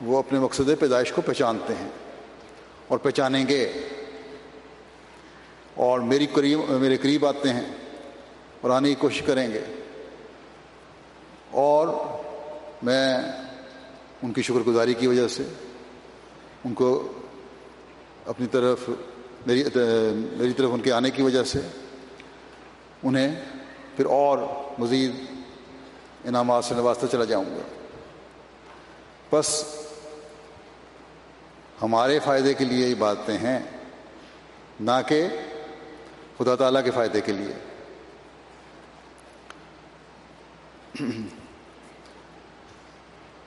وہ 0.00 0.18
اپنے 0.18 0.38
مقصد 0.38 0.70
پیدائش 0.80 1.12
کو 1.12 1.22
پہچانتے 1.22 1.74
ہیں 1.74 1.88
اور 2.88 2.98
پہچانیں 2.98 3.46
گے۔ 3.48 3.72
اور 5.74 6.00
میری 6.00 6.26
قریب 6.26 6.70
میرے 6.70 6.96
قریب 6.96 7.26
آتے 7.26 7.48
ہیں 7.48 7.74
اور 8.60 8.70
آنے 8.70 8.88
کی 8.88 8.94
کوشش 8.94 9.22
کریں 9.22 9.48
گے۔ 9.54 9.64
اور 11.50 11.88
میں 12.82 13.18
ان 14.22 14.32
کی 14.32 14.42
شکر 14.42 14.66
گزاری 14.66 14.94
کی 14.94 15.06
وجہ 15.06 15.28
سے 15.28 15.42
ان 16.64 16.74
کو 16.74 17.12
اپنی 18.26 18.46
طرف 18.46 18.90
میری 19.46 19.64
میری 20.32 20.52
طرف 20.52 20.70
ان 20.72 20.80
کے 20.80 20.92
آنے 20.92 21.10
کی 21.10 21.22
وجہ 21.22 21.44
سے 21.44 21.58
انہیں 23.02 23.44
پھر 23.96 24.04
اور 24.04 24.38
مزید 24.78 25.10
انعامات 26.24 26.64
سے 26.64 26.74
نوازتا 26.74 27.06
چلا 27.06 27.24
جاؤں 27.24 27.44
گا۔ 27.44 27.62
بس 29.32 29.79
ہمارے 31.82 32.18
فائدے 32.18 32.54
کے 32.54 32.64
لیے 32.64 32.88
یہ 32.88 32.94
باتیں 32.94 33.38
ہیں، 33.38 33.58
نہ 34.80 34.90
کہ 35.08 35.28
خدا 36.38 36.54
تعالیٰ 36.54 36.84
کے 36.84 36.90
فائدے 36.90 37.20
کے 37.20 37.32
لیے۔ 37.32 37.52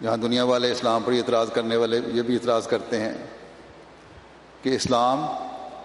جہاں 0.01 0.17
دنیا 0.17 0.43
والے 0.43 0.71
اسلام 0.71 1.03
پر 1.03 1.11
اعتراض 1.11 1.51
کرنے 1.51 1.75
والے 1.75 1.99
یہ 2.07 2.21
بھی 2.21 2.33
اعتراض 2.33 2.67
کرتے 2.67 2.99
ہیں 2.99 3.13
کہ 4.61 4.69
اسلام 4.69 5.23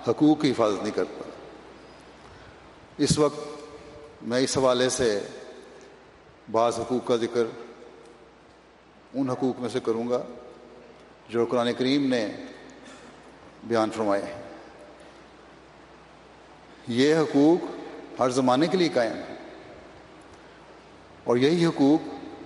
حقوق 0.08 0.40
کی 0.40 0.50
حفاظت 0.50 0.82
نہیں 0.82 0.96
کرتا۔ 0.96 1.30
اس 2.98 3.18
وقت 3.18 4.22
میں 4.22 4.40
اس 4.40 4.58
حوالے 4.58 4.88
سے 4.88 5.20
بعض 6.50 6.78
حقوق 6.78 7.06
کا 7.06 7.16
ذکر 7.16 7.44
ان 9.14 9.30
حقوق 9.30 9.60
میں 9.60 9.68
سے 9.68 9.80
کروں 9.80 10.08
گا۔ 10.08 10.22
جو 11.28 11.46
قرآن 11.46 11.72
کریم 11.78 12.08
نے 12.08 12.28
بیان 13.64 13.90
فرمائے 13.90 14.22
ہیں۔ 14.22 14.42
یہ 16.88 17.14
حقوق 17.14 17.58
ہر 18.20 18.30
زمانے 18.30 18.66
کے 18.66 18.76
لیے 18.76 18.88
قائم 18.88 19.12
ہیں۔ 19.12 19.36
اور 21.24 21.36
یہی 21.36 21.66
حقوق، 21.66 22.00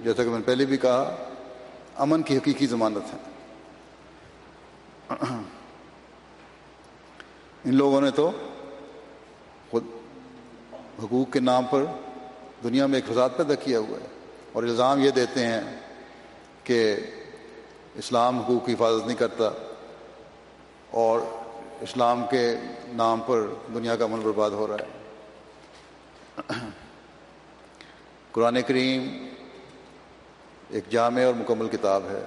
جیسا 0.05 0.25
کہ 0.25 0.31
میں 0.31 0.39
نے 0.39 0.45
پہلے 0.45 0.67
بھی 0.67 0.77
کہا، 0.77 1.17
امن 1.95 2.23
کی 2.23 2.37
حقیقی 2.37 2.67
ضمانت 2.67 3.03
ہے 3.15 3.19
ان 7.65 7.75
لوگوں 7.75 8.01
نے 8.01 8.11
تو 8.11 8.31
خود 9.71 9.85
حقوق 11.05 11.33
کے 11.33 11.41
نام 11.41 11.65
پر 11.71 11.85
دنیا 12.63 12.87
میں 12.87 12.99
ایک 12.99 13.13
فساد 13.13 13.31
پیدا 13.37 13.55
کیا 13.55 13.79
ہوا 13.79 13.99
ہے۔ 14.01 14.07
اور 14.53 14.63
الزام 14.63 14.99
یہ 14.99 15.11
دیتے 15.11 15.47
ہیں 15.47 15.61
کہ 16.65 16.97
اسلام 17.95 18.39
حقوق 18.39 18.67
کی 18.67 18.73
حفاظت 18.73 19.07
نہیں 19.07 19.17
کرتا 19.17 19.51
اور 20.91 21.21
اسلام 21.81 22.25
کے 22.31 22.55
نام 22.93 23.21
پر 23.27 23.47
دنیا 23.75 23.97
کا 23.97 24.07
من 24.07 24.21
برباد 24.21 24.51
ہو 24.51 24.67
رہا 24.67 24.75
ہے۔ 24.75 24.89
قرآن 28.33 28.63
کریم 28.63 29.29
ایک 30.71 30.85
جامع 30.91 31.25
اور 31.25 31.35
مکمل 31.35 31.69
کتاب 31.69 32.03
ہے، 32.11 32.25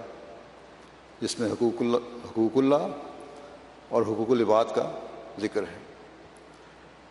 جس 1.21 1.39
میں 1.39 1.51
حقوق 1.51 1.81
اللہ 1.81 1.97
حقوق 2.25 2.57
اللہ 2.57 2.87
اور 3.89 4.01
حقوق 4.01 4.29
العباد 4.29 4.65
کا 4.75 4.91
ذکر 5.41 5.63
ہے۔ 5.63 5.77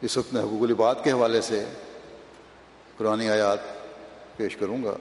اس 0.00 0.16
وقت 0.16 0.32
میں 0.34 0.42
حقوق 0.42 0.62
العباد 0.62 0.94
کے 1.02 1.12
حوالے 1.12 1.40
سے 1.40 1.64
قرآن 2.96 3.20
آیات 3.20 3.58
پیش 4.36 4.56
کروں 4.56 4.84
گا۔ 4.84 4.96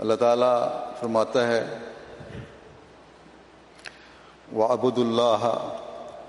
اللہ 0.00 0.14
تعالیٰ 0.14 0.56
فرماتا 1.00 1.46
ہے 1.46 1.62
و 4.52 4.62
ابود 4.64 4.98
اللہ 4.98 5.46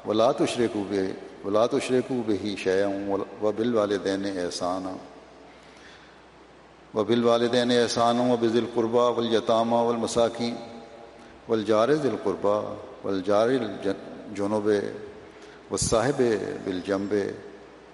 ولا 0.06 0.32
تشرے 0.38 0.68
بے 0.90 1.06
ولا 1.44 1.66
تشرے 1.68 2.00
کو 2.08 2.22
بے 2.26 2.56
شعم 2.58 3.10
و 3.42 3.52
بل 3.52 3.76
والدین 3.76 4.26
احسان 4.36 4.88
و 6.94 7.04
بل 7.04 7.24
والدین 7.24 7.72
احسان 7.72 8.20
و 8.22 8.36
بز 8.42 8.56
القربہ 8.56 9.10
ولیطامہ 9.18 9.84
والمساکین 9.84 10.56
والجار 11.48 11.94
ذی 11.96 12.10
القربہ 12.10 12.60
والجار 13.04 13.50
جنوب 14.36 14.70
و 15.72 15.78
صاحب 15.80 16.22
بالجمب 16.64 17.14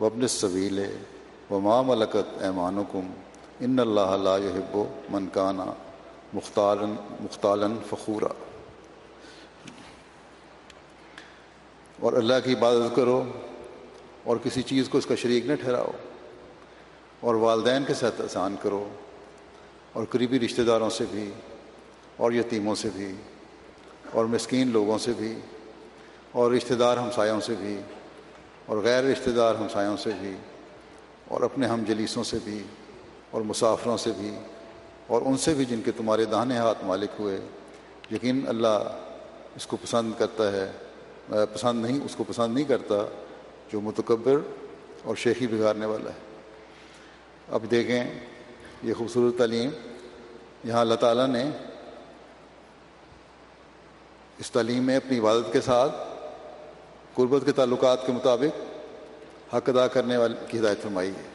وبن 0.02 0.28
صویل 0.30 0.86
و 1.50 1.60
ماں 1.60 1.82
ملکت 1.84 2.42
ایمانکم 2.42 3.12
ان 3.60 3.80
اللہ 3.80 4.16
لا 4.24 4.38
يحب 4.38 4.78
من 5.10 5.28
کانا 5.28 5.66
مختار 6.34 6.78
مختالن 7.22 7.78
فخورا۔ 7.90 8.34
اور 12.00 12.14
اللہ 12.14 12.34
کی 12.44 12.54
عبادت 12.54 12.96
کرو 12.96 13.24
اور 14.24 14.38
کسی 14.44 14.62
چیز 14.62 14.90
کو 14.90 14.98
اس 14.98 15.06
کا 15.06 15.16
شریک 15.16 15.46
نہ 15.46 15.56
ٹھہراؤ 15.56 15.92
اور 17.20 17.36
والدین 17.36 17.84
کے 17.88 17.94
ساتھ 17.94 18.22
احسان 18.22 18.56
کرو 18.62 18.90
اور 19.94 20.06
قریبی 20.06 20.40
رشتہ 20.40 20.62
داروں 20.62 20.90
سے 20.90 21.06
بھی 21.12 21.32
اور 22.18 22.32
یتیموں 22.32 22.76
سے 22.76 22.90
بھی 22.96 23.16
اور 24.12 24.26
مسکین 24.26 24.72
لوگوں 24.72 24.98
سے 24.98 25.14
بھی 25.18 25.40
اور 26.32 26.52
رشتہ 26.52 26.74
دار 26.74 26.98
ہمسایوں 26.98 27.42
سے 27.42 27.54
بھی 27.60 27.82
اور 28.66 28.78
غیر 28.78 29.04
رشتہ 29.04 29.30
دار 29.30 29.56
ہمسایوں 29.56 29.98
سے 29.98 30.10
بھی 30.20 30.36
اور 31.28 31.42
اپنے 31.42 31.68
ہم 31.68 31.84
جلیسوں 31.88 32.24
سے 32.24 32.38
بھی۔ 32.44 32.64
اور 33.36 33.44
مسافروں 33.44 33.98
سے 33.98 34.12
بھی 34.18 34.36
اور 35.08 35.22
ان 35.26 35.38
سے 35.38 35.54
بھی 35.54 35.66
جن 35.66 35.82
کے 35.86 35.92
تمہارے 35.92 36.26
دانے 36.26 36.58
ہاتھ 36.58 36.86
مالک 36.86 37.10
ہوئے۔ 37.20 37.40
یقین 38.12 38.46
اللہ 38.48 39.00
اس 39.56 39.68
کو 39.68 39.78
پسند 39.78 40.12
کرتا 40.18 40.52
ہے۔ 40.52 40.72
پسند 41.30 41.86
نہیں، 41.86 42.00
اس 42.06 42.16
کو 42.16 42.24
پسند 42.24 42.54
نہیں 42.54 42.64
کرتا 42.64 42.96
جو 43.74 43.82
متکبر 43.82 44.36
اور 45.04 45.16
شیخی 45.16 45.48
بگاڑنے 45.48 45.86
والا 45.86 46.10
ہے۔ 46.10 46.18
اب 47.52 47.64
دیکھیں 47.72 48.04
یہ 48.84 48.94
خوبصورت 48.94 49.38
تعلیم۔ 49.38 49.70
یہاں 50.64 50.82
اللہ 50.82 50.96
تعالیٰ 50.96 51.28
نے 51.28 51.50
اس 54.38 54.52
تعلیم 54.52 54.84
میں 54.84 54.98
اپنی 54.98 55.20
عبادت 55.20 55.54
کے 55.54 55.62
ساتھ 55.62 55.96
قربت 57.14 57.42
کے 57.46 57.52
تعلقات 57.52 58.06
کے 58.06 58.12
مطابق 58.12 58.60
حق 59.56 59.70
ادا 59.70 59.88
کرنے 59.88 60.18
والے 60.18 60.36
کی 60.48 60.60
ہدایت 60.60 60.82
فرمائی 60.82 61.10
ہے۔ 61.10 61.35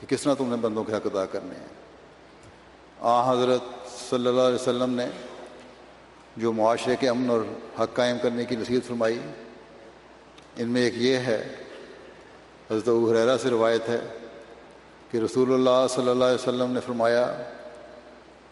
کہ 0.00 0.06
کس 0.06 0.22
طرح 0.22 0.34
تم 0.34 0.50
نے 0.50 0.56
بندوں 0.56 0.84
کے 0.84 0.92
حق 0.92 1.06
ادا 1.06 1.26
کرنے 1.26 1.54
ہیں؟ 1.54 1.66
آ، 3.00 3.32
حضرت 3.32 3.60
صلی 4.10 4.26
اللہ 4.26 4.40
علیہ 4.40 4.54
وسلم 4.54 4.94
نے 4.94 5.06
جو 6.36 6.52
معاشرے 6.52 6.96
کے 6.96 7.08
امن 7.08 7.30
اور 7.30 7.40
حق 7.80 7.94
قائم 7.94 8.16
کرنے 8.22 8.44
کی 8.44 8.56
نصیحت 8.56 8.88
فرمائی، 8.88 9.18
ان 10.56 10.68
میں 10.68 10.82
ایک 10.82 10.94
یہ 10.96 11.16
ہے، 11.16 11.54
حضرت 12.70 12.88
حریرا 12.88 13.38
سے 13.38 13.50
روایت 13.50 13.88
ہے 13.88 14.00
کہ 15.10 15.18
رسول 15.18 15.54
اللہ 15.54 15.86
صلی 15.90 16.08
اللہ 16.08 16.24
علیہ 16.24 16.34
وسلم 16.34 16.72
نے 16.72 16.80
فرمایا، 16.80 17.42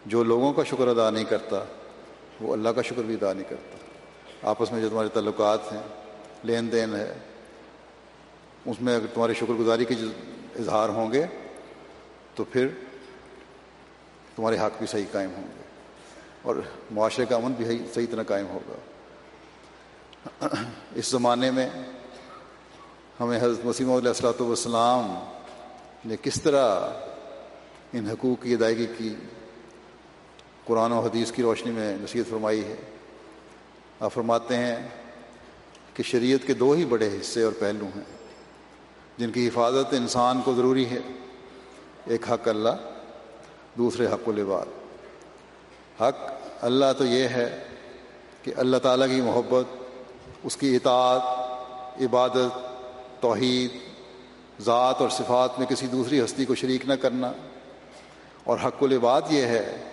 جو 0.05 0.23
لوگوں 0.23 0.53
کا 0.53 0.63
شکر 0.63 0.87
ادا 0.87 1.09
نہیں 1.09 1.23
کرتا، 1.23 1.63
وہ 2.41 2.53
اللہ 2.53 2.69
کا 2.69 2.81
شکر 2.81 3.01
بھی 3.01 3.13
ادا 3.13 3.33
نہیں 3.33 3.49
کرتا۔ 3.49 3.77
آپس 4.49 4.71
میں 4.71 4.81
جو 4.81 4.89
تمہارے 4.89 5.09
تعلقات 5.09 5.73
ہیں، 5.73 5.81
لین 6.43 6.71
دین 6.71 6.95
ہے، 6.95 7.13
اس 8.65 8.81
میں 8.81 8.95
اگر 8.95 9.05
تمہاری 9.13 9.33
شکر 9.33 9.53
گزاری 9.53 9.85
کے 9.85 9.95
اظہار 10.59 10.89
ہوں 10.89 11.13
گے، 11.13 11.25
تو 12.35 12.43
پھر 12.43 12.67
تمہارے 14.35 14.57
حق 14.57 14.77
بھی 14.77 14.87
صحیح 14.87 15.05
قائم 15.11 15.29
ہوں 15.35 15.43
گے۔ 15.43 15.63
اور 16.41 16.55
معاشرے 16.91 17.25
کا 17.25 17.35
امن 17.35 17.51
بھی 17.51 17.77
صحیح 17.93 18.07
طرح 18.11 18.23
قائم 18.23 18.47
ہوگا۔ 18.47 18.73
اس 20.95 21.07
زمانے 21.07 21.51
میں 21.51 21.69
ہمیں 23.19 23.37
حضرت 23.37 23.65
مسیم 23.65 23.91
علیہ 23.91 24.07
السلاۃ 24.07 24.41
والسلام 24.41 25.15
نے 26.05 26.15
کس 26.21 26.41
طرح 26.41 26.79
ان 27.93 28.07
حقوق 28.07 28.43
کی 28.43 28.53
ادائیگی 28.53 28.87
کی؟ 28.97 29.15
قرآن 30.65 30.91
و 30.91 30.99
حدیث 30.99 31.31
کی 31.31 31.41
روشنی 31.41 31.71
میں 31.71 31.97
نصیحت 31.97 32.29
فرمائی 32.29 32.63
ہے۔ 32.63 32.75
آپ 33.99 34.13
فرماتے 34.13 34.57
ہیں 34.57 34.75
کہ 35.93 36.03
شریعت 36.03 36.47
کے 36.47 36.53
دو 36.53 36.71
ہی 36.71 36.85
بڑے 36.85 37.09
حصے 37.21 37.43
اور 37.43 37.53
پہلو 37.59 37.85
ہیں۔ 37.85 38.22
جن 39.17 39.31
کی 39.31 39.47
حفاظت 39.47 39.93
انسان 39.93 40.41
کو 40.45 40.53
ضروری 40.53 40.85
ہے، 40.85 40.99
ایک 42.05 42.31
حق 42.31 42.47
اللہ، 42.47 42.69
دوسرے 43.77 44.05
حق 44.07 44.29
و 44.29 44.31
لباد۔ 44.31 44.65
حق 46.01 46.31
اللہ 46.61 46.85
تو 46.97 47.05
یہ 47.05 47.23
ہے 47.23 47.63
کہ 48.43 48.51
اللہ 48.57 48.77
تعالیٰ 48.77 49.07
کی 49.07 49.21
محبت، 49.21 49.83
اس 50.43 50.57
کی 50.57 50.75
اطاعت، 50.75 51.21
عبادت، 52.01 52.57
توحید، 53.21 53.69
ذات 54.61 54.95
اور 55.01 55.09
صفات 55.09 55.59
میں 55.59 55.67
کسی 55.67 55.87
دوسری 55.87 56.23
ہستی 56.23 56.45
کو 56.45 56.55
شریک 56.55 56.85
نہ 56.85 56.93
کرنا۔ 56.93 57.31
اور 58.43 58.57
حق 58.65 58.83
و 58.83 58.87
یہ 59.29 59.41
ہے 59.41 59.83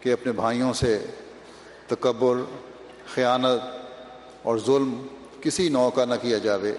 کہ 0.00 0.12
اپنے 0.12 0.32
بھائیوں 0.32 0.72
سے 0.72 1.06
تکبر، 1.86 2.34
خیانت 3.14 3.76
اور 4.42 4.58
ظلم 4.58 5.06
کسی 5.40 5.68
نو 5.68 5.90
کا 5.90 6.04
نہ 6.04 6.14
کیا 6.22 6.38
جاوے۔ 6.38 6.72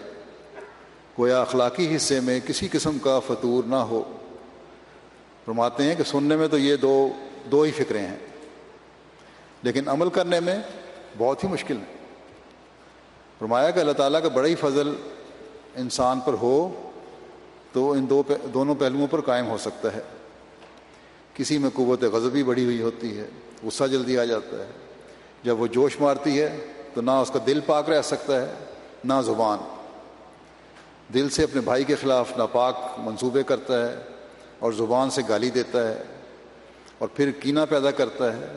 گویا 1.19 1.41
اخلاقی 1.41 1.95
حصے 1.95 2.19
میں 2.19 2.39
کسی 2.39 2.67
قسم 2.71 2.99
کا 2.99 3.19
فطور 3.19 3.63
نہ 3.63 3.75
ہو۔ 3.75 4.03
فرماتے 5.45 5.83
ہیں 5.83 5.95
کہ 5.95 6.03
سننے 6.03 6.35
میں 6.35 6.47
تو 6.47 6.57
یہ 6.57 6.75
دو 6.75 7.09
دو 7.51 7.61
ہی 7.61 7.71
فکریں 7.71 8.07
ہیں۔ 8.07 8.17
لیکن 9.63 9.89
عمل 9.89 10.09
کرنے 10.09 10.39
میں 10.39 10.59
بہت 11.17 11.43
ہی 11.43 11.49
مشکل 11.49 11.77
ہے 11.77 11.97
فرمایا 13.39 13.71
کہ 13.71 13.79
اللہ 13.79 13.91
تعالیٰ 13.91 14.21
کا 14.21 14.27
بڑا 14.27 14.47
ہی 14.47 14.55
فضل 14.55 14.95
انسان 15.75 16.19
پر 16.19 16.33
ہو 16.33 16.89
تو 17.71 17.91
ان 17.91 18.09
دو 18.09 18.23
دونوں 18.53 18.75
پہلوؤں 18.75 19.07
پر 19.07 19.21
قائم 19.21 19.49
ہو 19.49 19.57
سکتا 19.57 19.93
ہے۔ 19.93 20.01
کسی 21.33 21.57
میں 21.57 21.69
قوت 21.73 22.03
غضبی 22.03 22.43
بڑھی 22.43 22.65
ہوئی 22.65 22.81
ہوتی 22.81 23.17
ہے، 23.17 23.27
غصہ 23.63 23.83
جلدی 23.83 24.17
آ 24.17 24.23
جاتا 24.23 24.57
ہے۔ 24.57 24.71
جب 25.43 25.61
وہ 25.61 25.67
جوش 25.67 26.01
مارتی 26.01 26.41
ہے 26.41 26.65
تو 26.93 27.01
نہ 27.01 27.11
اس 27.11 27.31
کا 27.31 27.39
دل 27.47 27.59
پاک 27.65 27.89
رہ 27.89 28.01
سکتا 28.01 28.41
ہے، 28.41 28.53
نہ 29.03 29.13
زبان۔ 29.25 29.76
دل 31.13 31.29
سے 31.29 31.43
اپنے 31.43 31.61
بھائی 31.61 31.83
کے 31.83 31.95
خلاف 31.95 32.37
ناپاک 32.37 32.75
منصوبے 32.97 33.43
کرتا 33.43 33.87
ہے 33.87 33.95
اور 34.59 34.71
زبان 34.71 35.09
سے 35.09 35.21
گالی 35.29 35.49
دیتا 35.49 35.87
ہے 35.87 36.03
اور 36.97 37.07
پھر 37.07 37.31
کینہ 37.31 37.59
پیدا 37.69 37.91
کرتا 37.91 38.35
ہے، 38.37 38.47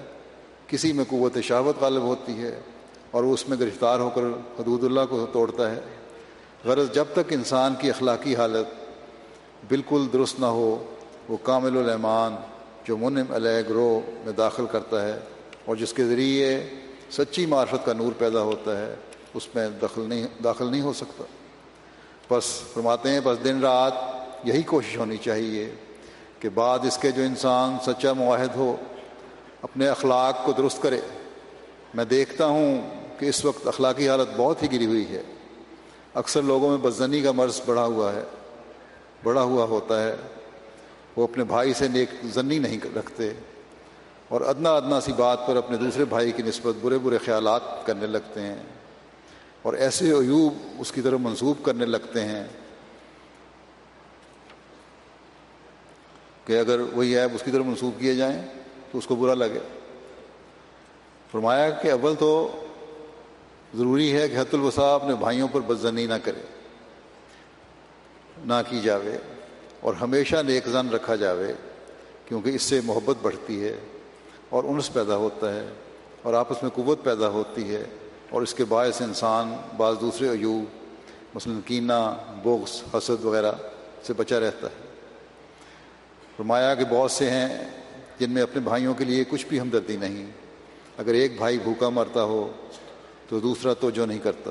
کسی 0.66 0.92
میں 0.92 1.04
قوت 1.08 1.38
شہوت 1.42 1.80
غالب 1.80 2.02
ہوتی 2.02 2.42
ہے 2.42 2.60
اور 3.10 3.24
وہ 3.24 3.34
اس 3.34 3.48
میں 3.48 3.56
گرفتار 3.60 4.00
ہو 4.00 4.10
کر 4.10 4.22
حدود 4.58 4.84
اللہ 4.84 5.00
کو 5.10 5.26
توڑتا 5.32 5.70
ہے۔ 5.70 5.80
غرض 6.64 6.90
جب 6.92 7.04
تک 7.12 7.32
انسان 7.32 7.74
کی 7.78 7.90
اخلاقی 7.90 8.36
حالت 8.36 8.66
بالکل 9.68 10.06
درست 10.12 10.40
نہ 10.40 10.46
ہو، 10.46 10.84
وہ 11.28 11.36
کامل 11.42 11.76
العمان 11.78 12.36
جو 12.84 12.96
منم 12.96 13.32
علیہ 13.32 13.68
گروہ 13.68 14.00
میں 14.24 14.32
داخل 14.32 14.66
کرتا 14.70 15.02
ہے 15.08 15.18
اور 15.64 15.76
جس 15.76 15.92
کے 15.92 16.04
ذریعے 16.04 16.48
سچی 17.10 17.46
معرفت 17.46 17.84
کا 17.84 17.92
نور 17.92 18.12
پیدا 18.18 18.42
ہوتا 18.42 18.78
ہے، 18.78 18.94
اس 19.34 19.54
میں 19.54 19.68
دخل 19.82 20.08
نہیں، 20.08 20.26
داخل 20.44 20.70
نہیں 20.70 20.80
ہو 20.80 20.92
سکتا۔ 20.92 21.24
بس 22.30 22.44
فرماتے 22.44 23.10
ہیں، 23.10 23.20
بس 23.24 23.44
دن 23.44 23.60
رات 23.60 23.92
یہی 24.44 24.62
کوشش 24.62 24.96
ہونی 24.96 25.16
چاہیے 25.16 25.74
کہ 26.38 26.48
بعد 26.48 26.78
اس 26.82 26.98
کے 26.98 27.10
جو 27.10 27.22
انسان 27.22 27.76
سچا 27.86 28.12
معاہد 28.12 28.56
ہو، 28.56 28.76
اپنے 29.62 29.88
اخلاق 29.88 30.44
کو 30.44 30.52
درست 30.52 30.82
کرے۔ 30.82 31.00
میں 31.94 32.04
دیکھتا 32.04 32.46
ہوں 32.46 32.90
کہ 33.18 33.26
اس 33.26 33.44
وقت 33.44 33.66
اخلاقی 33.66 34.08
حالت 34.08 34.28
بہت 34.36 34.62
ہی 34.62 34.72
گری 34.72 34.86
ہوئی 34.86 35.06
ہے۔ 35.10 35.22
اکثر 36.14 36.42
لوگوں 36.42 36.68
میں 36.68 36.78
بدزنی 36.78 37.20
کا 37.20 37.32
مرض 37.32 37.60
بڑھا 37.66 37.84
ہوا 37.84 38.12
ہے 38.12 38.22
بڑا 39.24 39.42
ہوا 39.42 39.64
ہوتا 39.64 40.02
ہے۔ 40.02 40.16
وہ 41.16 41.24
اپنے 41.24 41.44
بھائی 41.44 41.72
سے 41.72 41.88
نیک 41.88 42.08
زنی 42.24 42.58
نہیں 42.58 42.96
رکھتے 42.96 43.32
اور 44.28 44.40
ادنا 44.40 44.74
ادنا 44.74 45.00
سی 45.00 45.12
بات 45.12 45.46
پر 45.46 45.56
اپنے 45.56 45.76
دوسرے 45.76 46.04
بھائی 46.04 46.32
کی 46.32 46.42
نسبت 46.42 46.74
برے 46.80 46.98
برے 46.98 47.18
خیالات 47.18 47.86
کرنے 47.86 48.06
لگتے 48.06 48.40
ہیں۔ 48.40 48.62
اور 49.62 49.74
ایسے 49.74 50.10
عیوب 50.10 50.54
اس 50.78 50.92
کی 50.92 51.00
طرف 51.00 51.20
منسوب 51.20 51.64
کرنے 51.64 51.86
لگتے 51.86 52.24
ہیں 52.24 52.46
کہ 56.46 56.58
اگر 56.60 56.80
وہی 56.80 57.16
ایپ 57.16 57.30
اس 57.34 57.42
کی 57.42 57.50
طرف 57.50 57.64
منسوخ 57.64 57.98
کیے 58.00 58.14
جائیں 58.14 58.40
تو 58.92 58.98
اس 58.98 59.06
کو 59.06 59.14
برا 59.14 59.34
لگے۔ 59.34 59.58
فرمایا 61.30 61.70
کہ 61.70 61.90
اول 61.90 62.14
تو 62.18 62.30
ضروری 63.74 64.12
ہے 64.12 64.28
کہ 64.28 64.36
حت 64.36 64.54
الوسا 64.54 64.94
اپنے 64.94 65.14
بھائیوں 65.14 65.48
پر 65.52 65.60
بدزنی 65.60 66.06
نہ 66.06 66.14
کرے، 66.24 66.42
نہ 68.44 68.60
کی 68.68 68.80
جاوے 68.80 69.16
اور 69.80 69.94
ہمیشہ 69.94 70.36
نیک 70.36 70.66
زن 70.66 70.88
رکھا 70.88 71.16
جاوے، 71.16 71.52
کیونکہ 72.24 72.50
اس 72.50 72.62
سے 72.62 72.80
محبت 72.84 73.16
بڑھتی 73.22 73.64
ہے 73.64 73.76
اور 74.48 74.64
انس 74.64 74.92
پیدا 74.92 75.16
ہوتا 75.16 75.54
ہے 75.54 75.68
اور 76.22 76.34
آپس 76.34 76.62
میں 76.62 76.70
قوت 76.70 77.04
پیدا 77.04 77.28
ہوتی 77.28 77.74
ہے۔ 77.74 77.84
اور 78.30 78.42
اس 78.42 78.54
کے 78.54 78.64
باعث 78.64 79.00
انسان 79.02 79.54
بعض 79.76 79.94
دوسرے 80.00 80.28
ایوب 80.28 80.64
مثلاً 81.34 81.60
کینہ 81.60 82.16
بغض، 82.42 82.82
حسد 82.94 83.24
وغیرہ 83.24 83.52
سے 84.02 84.12
بچا 84.12 84.40
رہتا 84.40 84.66
ہے۔ 84.66 84.88
فرمایا 86.36 86.74
کہ 86.74 86.84
بہت 86.90 87.10
سے 87.10 87.30
ہیں 87.30 87.48
جن 88.18 88.30
میں 88.30 88.42
اپنے 88.42 88.60
بھائیوں 88.60 88.94
کے 88.94 89.04
لیے 89.04 89.24
کچھ 89.24 89.46
بھی 89.46 89.60
ہمدردی 89.60 89.96
نہیں۔ 89.96 90.26
اگر 90.98 91.14
ایک 91.14 91.36
بھائی 91.36 91.58
بھوکا 91.58 91.88
مرتا 91.88 92.22
ہو 92.22 92.50
تو 93.28 93.40
دوسرا 93.40 93.72
تو 93.72 93.90
جو 93.90 94.06
نہیں 94.06 94.18
کرتا، 94.18 94.50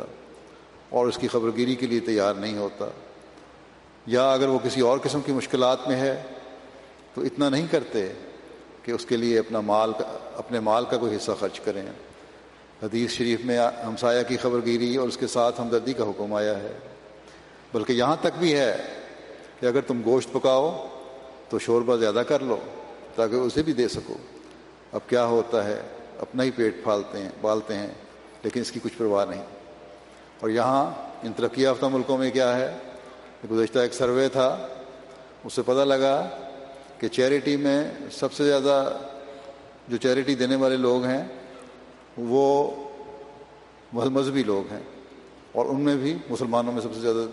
اور 0.90 1.08
اس 1.08 1.18
کی 1.18 1.28
خبر 1.28 1.50
گیری 1.58 1.76
کے 1.76 1.88
لیے 1.88 2.00
تیار 2.00 2.34
نہیں 2.34 2.58
ہوتا۔ 2.58 2.86
یا 4.08 4.32
اگر 4.32 4.48
وہ 4.48 4.60
کسی 4.60 4.82
اور 4.82 5.00
قسم 5.00 5.22
کی 5.22 5.32
مشکلات 5.32 5.88
میں 5.88 5.96
ہے 5.96 6.22
تو 7.14 7.22
اتنا 7.22 7.50
نہیں 7.50 7.68
کرتے 7.72 8.08
کہ 8.84 8.92
اس 8.92 9.06
کے 9.06 9.18
لیے 9.18 9.40
اپنا 9.40 9.62
مال 9.62 9.92
اپنے 10.36 10.60
مال 10.60 10.86
کا 10.86 10.98
کوئی 10.98 11.16
حصہ 11.16 11.32
خرچ 11.40 11.60
کریں۔ 11.60 11.84
حدیث 12.84 13.12
شریف 13.12 13.46
میں 13.46 13.60
ہمسایہ 13.86 14.24
کی 14.24 14.38
خبر 14.38 14.60
گیری 14.66 14.96
اور 14.96 15.08
اس 15.08 15.18
کے 15.18 15.28
ساتھ 15.28 15.62
ہمدردی 15.62 15.94
کا 15.94 16.04
حکم 16.04 16.34
آیا 16.34 16.60
ہے۔ 16.60 16.78
بلکہ 17.74 17.94
یہاں 17.94 18.16
تک 18.22 18.40
بھی 18.40 18.56
ہے 18.56 18.78
کہ 19.60 19.66
اگر 19.66 19.82
تم 19.82 20.02
گوشت 20.06 20.34
پکاؤ 20.34 20.88
تو 21.50 21.60
شوربہ 21.60 21.96
زیادہ 21.96 22.24
کر 22.28 22.40
لو 22.40 22.58
تاکہ 23.16 23.36
اسے 23.36 23.64
بھی 23.64 23.74
دے 23.74 23.88
سکو۔ 23.88 24.18
اب 24.92 25.10
کیا 25.10 25.26
ہوتا 25.26 25.64
ہے؟ 25.64 25.82
اپنا 26.20 26.44
ہی 26.44 26.52
پیٹ 26.52 26.84
پھالتے 26.84 27.18
ہیں، 27.18 27.30
پالتے 27.42 27.74
ہیں، 27.74 27.90
لیکن 28.44 28.62
اس 28.62 28.72
کی 28.72 28.80
کچھ 28.84 28.94
پرواہ 28.98 29.26
نہیں۔ 29.26 29.44
اور 30.40 30.50
یہاں 30.50 30.92
ان 31.24 31.34
ترقی 31.34 31.62
یافتہ 31.62 31.86
ملکوں 31.86 32.18
میں 32.18 32.32
کیا 32.32 32.56
ہے؟ 32.56 32.78
گزشتہ 33.52 33.80
ایک 33.80 33.94
سروے 33.94 34.30
تھا، 34.30 34.68
اس 35.44 35.54
سے 35.54 35.62
پتہ 35.62 35.86
لگا 35.86 36.30
کہ 36.98 37.08
چیریٹی 37.08 37.58
میں 37.58 37.92
سب 38.12 38.34
سے 38.34 38.44
زیادہ 38.44 38.98
جو 39.88 39.98
چیریٹی 39.98 40.36
دینے 40.36 40.56
والے 40.56 40.78
لوگ 40.78 41.04
ہیں 41.04 41.39
وہ 42.28 42.72
مذہبی 43.94 44.44
لوگ 44.44 44.74
ہیں 44.74 44.84
اور 45.52 45.66
ان 45.66 45.82
میں 45.82 45.96
بھی 45.96 46.18
مسلمانوں 46.30 46.74
میں 46.74 46.82
سب 46.82 46.94
سے 46.94 47.00
زیادہ 47.00 47.26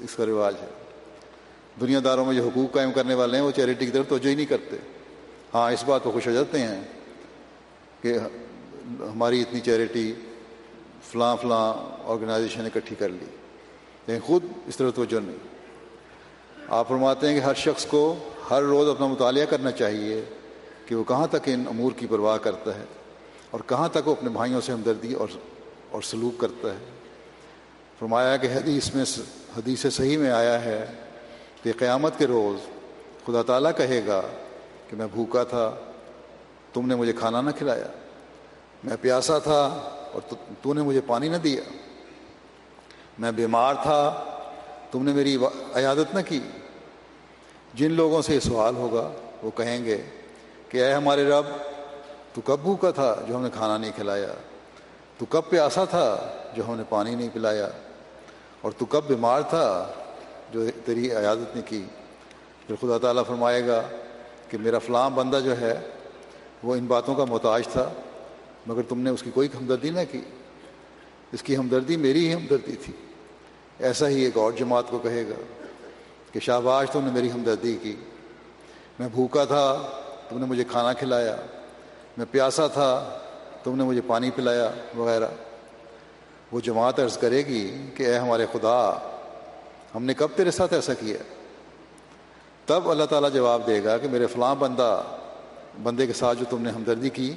اس 0.00 0.14
کا 0.14 0.26
رواج 0.26 0.54
ہے۔ 0.60 0.66
دنیا 1.80 2.00
داروں 2.04 2.24
میں 2.24 2.34
جو 2.34 2.44
حقوق 2.44 2.74
قائم 2.74 2.92
کرنے 2.92 3.14
والے 3.14 3.36
ہیں، 3.36 3.44
وہ 3.44 3.50
چیریٹی 3.50 3.86
کی 3.86 3.92
طرف 3.92 4.08
توجہ 4.08 4.28
ہی 4.28 4.34
نہیں 4.34 4.46
کرتے۔ 4.46 4.76
ہاں 5.54 5.72
اس 5.72 5.84
بات 5.84 6.02
کو 6.02 6.10
خوش 6.10 6.26
ہو 6.26 6.32
جاتے 6.32 6.58
ہیں 6.58 6.80
کہ 8.02 8.14
ہماری 9.00 9.40
اتنی 9.40 9.60
چیریٹی 9.60 10.14
فلاں 11.02 11.36
فلاں 11.36 11.74
آرگنائزیشن 12.04 12.66
اکٹھی 12.66 12.96
کر 12.96 13.08
لی۔ 13.08 13.26
لیکن 14.06 14.26
خود 14.26 14.44
اس 14.66 14.76
طرح 14.76 14.90
توجہ 14.90 15.20
نہیں۔ 15.20 15.36
آپ 16.68 16.88
فرماتے 16.88 17.28
ہیں 17.28 17.40
کہ 17.40 17.44
ہر 17.44 17.54
شخص 17.54 17.86
کو 17.86 18.14
ہر 18.50 18.62
روز 18.62 18.88
اپنا 18.88 19.06
مطالعہ 19.06 19.44
کرنا 19.44 19.70
چاہیے 19.70 20.24
کہ 20.86 20.94
وہ 20.94 21.04
کہاں 21.04 21.26
تک 21.26 21.36
ان 21.46 21.64
امور 21.68 21.92
کی 21.96 22.06
پرواہ 22.06 22.36
کرتا 22.36 22.78
ہے۔ 22.78 22.84
اور 23.50 23.60
کہاں 23.66 23.88
تک 23.88 24.08
وہ 24.08 24.12
اپنے 24.12 24.30
بھائیوں 24.30 24.60
سے 24.60 24.72
ہمدردی 24.72 25.12
اور 25.14 25.28
اور 25.90 26.02
سلوک 26.02 26.40
کرتا 26.40 26.68
ہے؟ 26.68 26.84
فرمایا 27.98 28.36
کہ 28.36 28.46
حدیث 28.46 28.94
میں 28.94 29.04
حدیث 29.56 29.86
صحیح 29.92 30.18
میں 30.18 30.30
آیا 30.30 30.64
ہے 30.64 30.84
کہ 31.62 31.72
قیامت 31.78 32.18
کے 32.18 32.26
روز 32.26 32.66
خدا 33.26 33.42
تعالیٰ 33.42 33.70
کہے 33.76 34.00
گا 34.06 34.20
کہ 34.88 34.96
میں 34.96 35.06
بھوکا 35.12 35.42
تھا، 35.44 35.74
تم 36.72 36.86
نے 36.86 36.94
مجھے 36.94 37.12
کھانا 37.12 37.40
نہ 37.40 37.50
کھلایا، 37.58 37.86
میں 38.84 38.96
پیاسا 39.00 39.38
تھا 39.38 39.62
اور 40.12 40.34
تو 40.62 40.74
نے 40.74 40.82
مجھے 40.82 41.00
پانی 41.06 41.28
نہ 41.28 41.36
دیا، 41.36 41.62
میں 43.18 43.32
بیمار 43.32 43.74
تھا، 43.74 44.00
تم 44.90 45.04
نے 45.04 45.12
میری 45.12 45.36
عیادت 45.74 46.14
نہ 46.14 46.20
کی۔ 46.26 46.40
جن 47.74 47.92
لوگوں 47.92 48.22
سے 48.22 48.34
یہ 48.34 48.40
سوال 48.40 48.76
ہوگا 48.76 49.10
وہ 49.42 49.50
کہیں 49.56 49.84
گے 49.84 49.98
کہ 50.68 50.84
اے 50.84 50.92
ہمارے 50.92 51.24
رب 51.24 51.46
تو 52.38 52.56
کب 52.56 52.62
بھوکا 52.62 52.90
تھا 52.90 53.22
جو 53.28 53.36
ہم 53.36 53.42
نے 53.42 53.48
کھانا 53.54 53.78
نہیں 53.78 53.90
کھلایا، 53.94 54.32
تو 55.18 55.26
کب 55.26 55.42
پیاسا 55.50 55.84
تھا 55.84 56.32
جو 56.56 56.68
ہم 56.68 56.76
نے 56.76 56.82
پانی 56.88 57.14
نہیں 57.14 57.28
پلایا، 57.32 57.68
اور 58.60 58.72
تو 58.78 58.86
کب 58.86 59.02
بیمار 59.06 59.42
تھا 59.42 59.92
جو 60.52 60.64
تیری 60.84 61.12
عیادت 61.12 61.56
نے 61.56 61.62
کی۔ 61.62 61.84
پھر 62.66 62.76
خدا 62.80 62.98
تعالیٰ 62.98 63.22
فرمائے 63.26 63.66
گا 63.66 63.82
کہ 64.48 64.58
میرا 64.58 64.78
فلاں 64.78 65.10
بندہ 65.10 65.40
جو 65.44 65.60
ہے، 65.60 65.80
وہ 66.62 66.74
ان 66.74 66.86
باتوں 66.86 67.14
کا 67.14 67.24
محتاج 67.24 67.68
تھا، 67.68 67.90
مگر 68.66 68.82
تم 68.88 69.00
نے 69.00 69.10
اس 69.10 69.22
کی 69.22 69.30
کوئی 69.30 69.48
ہمدردی 69.54 69.90
نہ 69.90 70.00
کی۔ 70.10 70.20
اس 71.32 71.42
کی 71.42 71.56
ہمدردی 71.56 71.96
میری 71.96 72.28
ہی 72.28 72.34
ہمدردی 72.34 72.76
تھی۔ 72.76 72.92
ایسا 73.78 74.08
ہی 74.08 74.22
ایک 74.22 74.36
اور 74.36 74.52
جماعت 74.52 74.84
کو 74.88 74.98
کہے 74.98 75.28
گا 75.28 75.66
کہ 76.32 76.40
شاباش، 76.40 76.90
تم 76.90 77.04
نے 77.04 77.10
میری 77.10 77.32
ہمدردی 77.32 77.78
کی۔ 77.82 77.96
میں 78.98 79.08
بھوکا 79.08 79.44
تھا، 79.44 79.90
تم 80.28 80.38
نے 80.38 80.46
مجھے 80.46 80.64
کھانا 80.64 80.92
کھلایا۔ 80.92 81.36
میں 82.18 82.26
پیاسا 82.30 82.66
تھا، 82.66 83.18
تم 83.64 83.76
نے 83.76 83.84
مجھے 83.84 84.00
پانی 84.06 84.30
پلایا 84.30 84.70
وغیرہ۔ 84.96 85.26
وہ 86.52 86.60
جماعت 86.60 87.00
عرض 87.00 87.18
کرے 87.18 87.46
گی 87.46 87.76
کہ 87.94 88.02
اے 88.02 88.18
ہمارے 88.18 88.46
خدا، 88.52 88.90
ہم 89.94 90.04
نے 90.04 90.14
کب 90.14 90.28
تیرے 90.36 90.50
ساتھ 90.50 90.74
ایسا 90.74 90.94
کیا؟ 90.94 91.16
تب 92.66 92.90
اللہ 92.90 93.04
تعالیٰ 93.04 93.32
جواب 93.32 93.66
دے 93.66 93.84
گا 93.84 93.98
کہ 93.98 94.08
میرے 94.08 94.26
فلاں 94.26 94.54
بندہ، 94.54 95.02
بندے 95.82 96.06
کے 96.06 96.12
ساتھ 96.12 96.38
جو 96.38 96.44
تم 96.50 96.62
نے 96.62 96.70
ہمدردی 96.70 97.08
کی، 97.08 97.34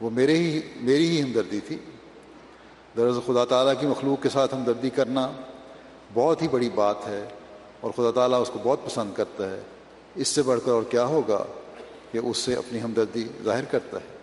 وہ 0.00 0.10
میرے 0.10 0.36
ہی، 0.36 0.60
میری 0.76 1.08
ہی 1.08 1.22
ہمدردی 1.22 1.60
تھی۔ 1.60 1.78
دراصل 2.96 3.32
خدا 3.32 3.44
تعالیٰ 3.44 3.74
کی 3.80 3.86
مخلوق 3.86 4.22
کے 4.22 4.28
ساتھ 4.28 4.54
ہمدردی 4.54 4.90
کرنا 4.90 5.32
بہت 6.14 6.42
ہی 6.42 6.48
بڑی 6.48 6.70
بات 6.74 6.96
ہے 7.06 7.24
اور 7.80 7.90
خدا 7.96 8.10
تعالیٰ 8.10 8.42
اس 8.42 8.50
کو 8.52 8.58
بہت 8.62 8.84
پسند 8.84 9.10
کرتا 9.14 9.50
ہے۔ 9.50 9.60
اس 10.14 10.28
سے 10.28 10.42
بڑھ 10.42 10.60
کر 10.64 10.70
اور 10.70 10.82
کیا 10.82 11.04
ہوگا؟ 11.04 11.44
کہ 12.12 12.18
اس 12.18 12.38
سے 12.38 12.54
اپنی 12.54 12.82
ہمدردی 12.82 13.28
ظاہر 13.44 13.64
کرتا 13.64 13.96
ہے۔ 13.96 14.16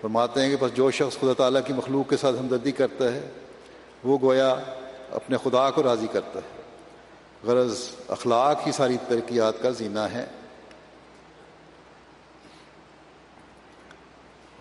فرماتے 0.00 0.40
ہیں 0.40 0.50
کہ 0.50 0.56
بس 0.60 0.74
جو 0.74 0.90
شخص 0.90 1.20
خدا 1.20 1.32
تعالیٰ 1.32 1.60
کی 1.66 1.72
مخلوق 1.72 2.10
کے 2.10 2.16
ساتھ 2.16 2.36
ہمدردی 2.40 2.72
کرتا 2.72 3.04
ہے، 3.04 3.30
وہ 4.04 4.18
گویا 4.22 4.56
اپنے 5.10 5.36
خدا 5.44 5.70
کو 5.70 5.82
راضی 5.82 6.06
کرتا 6.12 6.38
ہے۔ 6.38 6.62
غرض 7.44 7.88
اخلاق 8.08 8.66
ہی 8.66 8.72
ساری 8.72 8.96
ترقیات 9.08 9.62
کا 9.62 9.70
زینہ 9.70 9.98
ہے۔ 9.98 10.26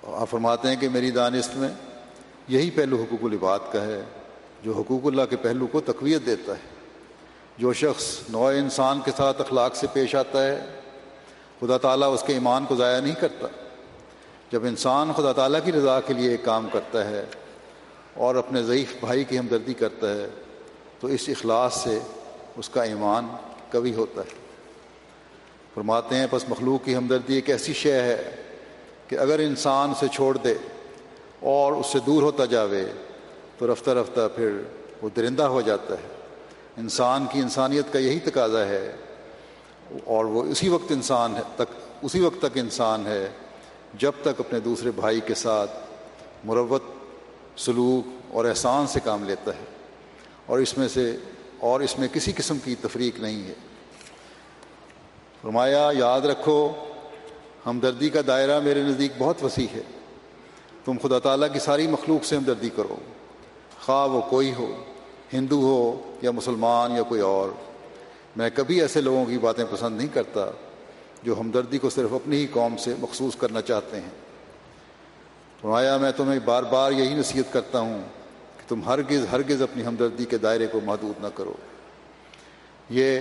آپ 0.03 0.29
فرماتے 0.29 0.67
ہیں 0.67 0.75
کہ 0.75 0.89
میری 0.89 1.11
دانست 1.11 1.55
میں 1.55 1.69
یہی 2.47 2.71
پہلو 2.71 3.01
حقوق 3.01 3.23
العباد 3.23 3.59
کا 3.71 3.81
ہے، 3.81 4.01
جو 4.63 4.73
حقوق 4.73 5.05
اللہ 5.05 5.21
کے 5.29 5.35
پہلو 5.35 5.67
کو 5.67 5.81
تقویت 5.81 6.25
دیتا 6.25 6.53
ہے۔ 6.53 6.73
جو 7.57 7.73
شخص 7.73 8.19
نوع 8.29 8.51
انسان 8.51 8.99
کے 9.05 9.11
ساتھ 9.17 9.41
اخلاق 9.41 9.75
سے 9.75 9.87
پیش 9.93 10.15
آتا 10.15 10.43
ہے 10.43 10.79
خدا 11.63 11.77
تعالیٰ 11.77 12.13
اس 12.13 12.23
کے 12.27 12.33
ایمان 12.33 12.65
کو 12.65 12.75
ضائع 12.75 12.99
نہیں 12.99 13.15
کرتا۔ 13.15 13.47
جب 14.51 14.65
انسان 14.65 15.11
خدا 15.17 15.31
تعالیٰ 15.31 15.59
کی 15.65 15.71
رضا 15.71 16.01
کے 16.01 16.13
لیے 16.13 16.31
ایک 16.31 16.45
کام 16.45 16.67
کرتا 16.73 17.09
ہے 17.09 17.25
اور 18.13 18.35
اپنے 18.35 18.63
ضعیف 18.63 18.93
بھائی 18.99 19.23
کی 19.23 19.39
ہمدردی 19.39 19.73
کرتا 19.73 20.13
ہے، 20.13 20.27
تو 20.99 21.07
اس 21.07 21.25
اخلاص 21.27 21.83
سے 21.83 21.99
اس 22.57 22.69
کا 22.69 22.83
ایمان 22.83 23.27
کبھی 23.69 23.93
ہوتا 23.93 24.21
ہے۔ 24.21 24.35
فرماتے 25.73 26.15
ہیں، 26.15 26.27
پس 26.29 26.49
مخلوق 26.49 26.85
کی 26.85 26.95
ہمدردی 26.95 27.33
ایک 27.33 27.49
ایسی 27.49 27.73
شے 27.73 28.01
ہے 28.01 28.35
کہ 29.07 29.15
اگر 29.15 29.39
انسان 29.39 29.89
اسے 29.89 30.07
چھوڑ 30.07 30.37
دے 30.37 30.53
اور 31.39 31.71
اس 31.71 31.85
سے 31.85 31.99
دور 32.05 32.23
ہوتا 32.23 32.45
جاوے، 32.45 32.85
تو 33.57 33.73
رفتہ 33.73 33.89
رفتہ 33.89 34.27
پھر 34.35 34.51
وہ 35.01 35.09
درندہ 35.15 35.43
ہو 35.43 35.61
جاتا 35.61 35.93
ہے۔ 35.93 36.07
انسان 36.77 37.25
کی 37.31 37.39
انسانیت 37.39 37.93
کا 37.93 37.99
یہی 37.99 38.19
تقاضا 38.19 38.65
ہے 38.65 38.95
اور 40.05 40.25
وہ 40.25 40.43
اسی 40.43 40.69
وقت 40.69 40.91
انسان 40.91 41.35
ہے 41.35 41.41
تک، 41.55 41.73
اسی 42.01 42.19
وقت 42.19 42.39
تک 42.39 42.57
انسان 42.57 43.07
ہے 43.07 43.29
جب 43.93 44.11
تک 44.21 44.39
اپنے 44.39 44.59
دوسرے 44.59 44.91
بھائی 44.91 45.19
کے 45.19 45.33
ساتھ 45.33 45.71
مروت، 46.43 46.83
سلوک 47.57 48.07
اور 48.33 48.45
احسان 48.45 48.87
سے 48.87 48.99
کام 49.03 49.23
لیتا 49.23 49.51
ہے۔ 49.51 49.65
اور 50.45 50.59
اس 50.59 50.77
میں 50.77 50.87
سے، 50.87 51.17
اور 51.59 51.79
اس 51.79 51.99
میں 51.99 52.07
کسی 52.13 52.31
قسم 52.35 52.57
کی 52.63 52.75
تفریق 52.75 53.19
نہیں 53.19 53.43
ہے۔ 53.43 53.53
فرمایا، 55.41 55.89
یاد 55.97 56.21
رکھو، 56.21 56.71
ہمدردی 57.65 58.09
کا 58.09 58.19
دائرہ 58.27 58.59
میرے 58.59 58.81
نزدیک 58.81 59.11
بہت 59.17 59.43
وسیع 59.43 59.67
ہے۔ 59.73 59.81
تم 60.85 60.97
خدا 61.03 61.19
تعالیٰ 61.19 61.53
کی 61.53 61.59
ساری 61.59 61.87
مخلوق 61.87 62.25
سے 62.25 62.37
ہمدردی 62.37 62.69
کرو۔ 62.75 62.95
خواہ 63.85 64.07
وہ 64.07 64.21
کوئی 64.21 64.53
ہو، 64.59 64.83
ہندو 65.33 65.59
ہو 65.61 66.15
یا 66.21 66.31
مسلمان 66.31 66.91
یا 66.91 67.03
کوئی 67.03 67.21
اور۔ 67.21 67.49
میں 68.35 68.49
کبھی 68.55 68.81
ایسے 68.81 69.01
لوگوں 69.01 69.25
کی 69.25 69.37
باتیں 69.37 69.65
پسند 69.69 69.97
نہیں 69.97 70.07
کرتا 70.13 70.51
جو 71.23 71.39
ہمدردی 71.39 71.77
کو 71.77 71.89
صرف 71.89 72.13
اپنی 72.13 72.37
ہی 72.37 72.47
قوم 72.47 72.77
سے 72.77 72.93
مخصوص 72.99 73.35
کرنا 73.35 73.61
چاہتے 73.61 74.01
ہیں۔ 74.01 74.09
فرمایا، 75.61 75.97
میں 75.97 76.11
تمہیں 76.17 76.39
بار 76.45 76.63
بار 76.63 76.91
یہی 76.91 77.13
نصیحت 77.13 77.53
کرتا 77.53 77.79
ہوں 77.79 78.01
کہ 78.57 78.69
تم 78.69 78.83
ہرگز 78.83 79.25
ہرگز 79.31 79.61
اپنی 79.61 79.85
ہمدردی 79.85 80.25
کے 80.25 80.37
دائرے 80.37 80.67
کو 80.67 80.79
محدود 80.85 81.23
نہ 81.23 81.27
کرو۔ 81.35 81.53
یہ 82.89 83.19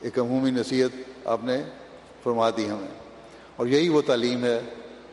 ایک 0.00 0.18
عمومی 0.18 0.50
نصیحت 0.50 1.10
آپ 1.24 1.44
نے 1.44 1.62
فرما 2.22 2.50
دی 2.50 2.70
ہمیں۔ 2.70 3.00
اور 3.56 3.66
یہی 3.66 3.88
وہ 3.88 4.02
تعلیم 4.02 4.44
ہے 4.44 4.60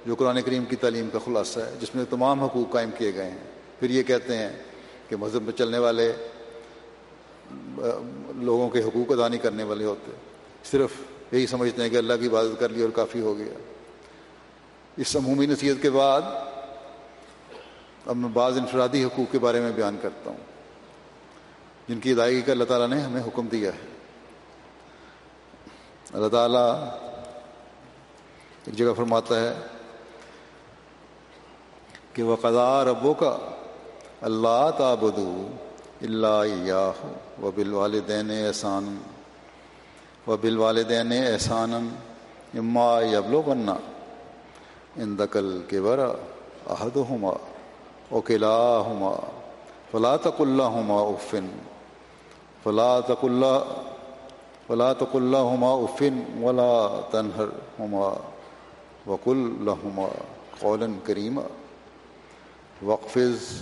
جو 0.06 0.16
قرآن 0.16 0.42
کریم 0.42 0.66
کی 0.66 0.76
تعلیم 0.76 1.10
کا 1.14 1.20
خلاصہ 1.26 1.60
ہے، 1.60 1.72
جس 1.82 1.96
میں 1.96 2.06
تمام 2.10 2.44
حقوق 2.44 2.74
قائم 2.74 2.90
کیے 2.98 3.16
گئے 3.16 3.30
ہیں۔ 3.32 3.38
پھر 3.80 3.90
یہ 3.90 4.04
کہتے 4.04 4.38
ہیں 4.38 4.50
کہ 5.10 5.16
مذہب 5.16 5.42
میں 5.42 5.54
چلنے 5.54 5.78
والے 5.78 6.14
لوگوں 8.36 8.70
کے 8.70 8.80
حقوق 8.80 9.12
ادا 9.12 9.28
نہیں 9.28 9.40
کرنے 9.40 9.64
والے 9.64 9.86
ہوتے۔ 9.86 10.12
صرف 10.64 10.92
یہی 11.32 11.48
سمجھتے 11.48 11.82
ہیں 11.82 11.90
کہ 11.90 11.98
اللہ 11.98 12.14
کی 12.20 12.28
عبادت 12.28 12.60
کر 12.60 12.70
لی 12.70 12.82
اور 12.82 12.90
کافی 12.90 13.20
ہو 13.20 13.38
گیا۔ 13.38 13.54
اس 14.98 15.16
عمومی 15.16 15.46
نصیحت 15.46 15.82
کے 15.82 15.90
بعد 15.90 16.22
اب 18.06 18.16
میں 18.16 18.30
بعض 18.30 18.58
انفرادی 18.58 19.04
حقوق 19.04 19.32
کے 19.32 19.40
بارے 19.40 19.60
میں 19.60 19.72
بیان 19.72 19.98
کرتا 20.02 20.30
ہوں۔ 20.30 20.38
جن 21.88 22.00
کی 22.00 22.12
ادائیگی 22.12 22.42
کا 22.42 22.52
اللہ 22.52 22.64
تعالیٰ 22.64 22.88
نے 22.88 23.02
ہمیں 23.02 23.22
حکم 23.22 23.48
دیا 23.48 23.72
ہے۔ 23.74 23.88
اللہ 26.14 26.28
تعالیٰ 26.28 26.86
ایک 28.66 28.76
جگہ 28.76 28.94
فرماتا 28.98 29.40
ہے 29.40 29.54
کہ 32.14 32.24
وہ 32.24 32.36
قضا 32.36 32.84
ربوں 32.84 33.14
کا 33.14 33.38
اللہ 34.22 34.70
تابدو 34.78 35.48
اللہ 36.02 37.42
و 37.42 37.52
بال 37.52 37.74
والدین 37.74 38.32
احسان 38.32 38.98
و 40.28 40.38
بال 40.38 40.58
والدین 40.58 41.12
احسان 41.12 41.74
اما 42.58 43.02
یبلو 43.02 43.42
بننا 43.42 43.76
ان 44.96 45.18
دقل 45.20 45.62
کے 45.68 45.82
برا 45.82 46.12
عہد 46.68 46.98
ہما 47.10 47.32
اوکلا 48.10 48.82
ہما 48.88 49.16
فلا 49.92 50.16
تق 50.18 50.42
اللہ 50.42 50.64
ہما 50.64 51.00
افن 51.02 51.48
فلا 52.64 53.00
تق 53.00 53.24
اللہ 53.24 53.74
فلا 54.68 54.94
تق 54.94 55.16
اللہ 55.16 55.38
ہما 55.38 55.74
افن 55.74 56.22
ولا 56.42 57.02
تنہر 57.12 57.50
ہما 57.80 58.10
وک 59.08 59.28
الحما 59.28 60.08
قول 60.60 60.86
کریمہ 61.04 61.42
وقفز 62.86 63.62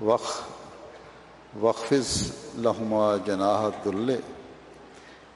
وق 0.00 0.51
وقفز 1.52 2.32
لہما 2.56 3.16
جناح 3.16 3.68
دل 3.84 4.14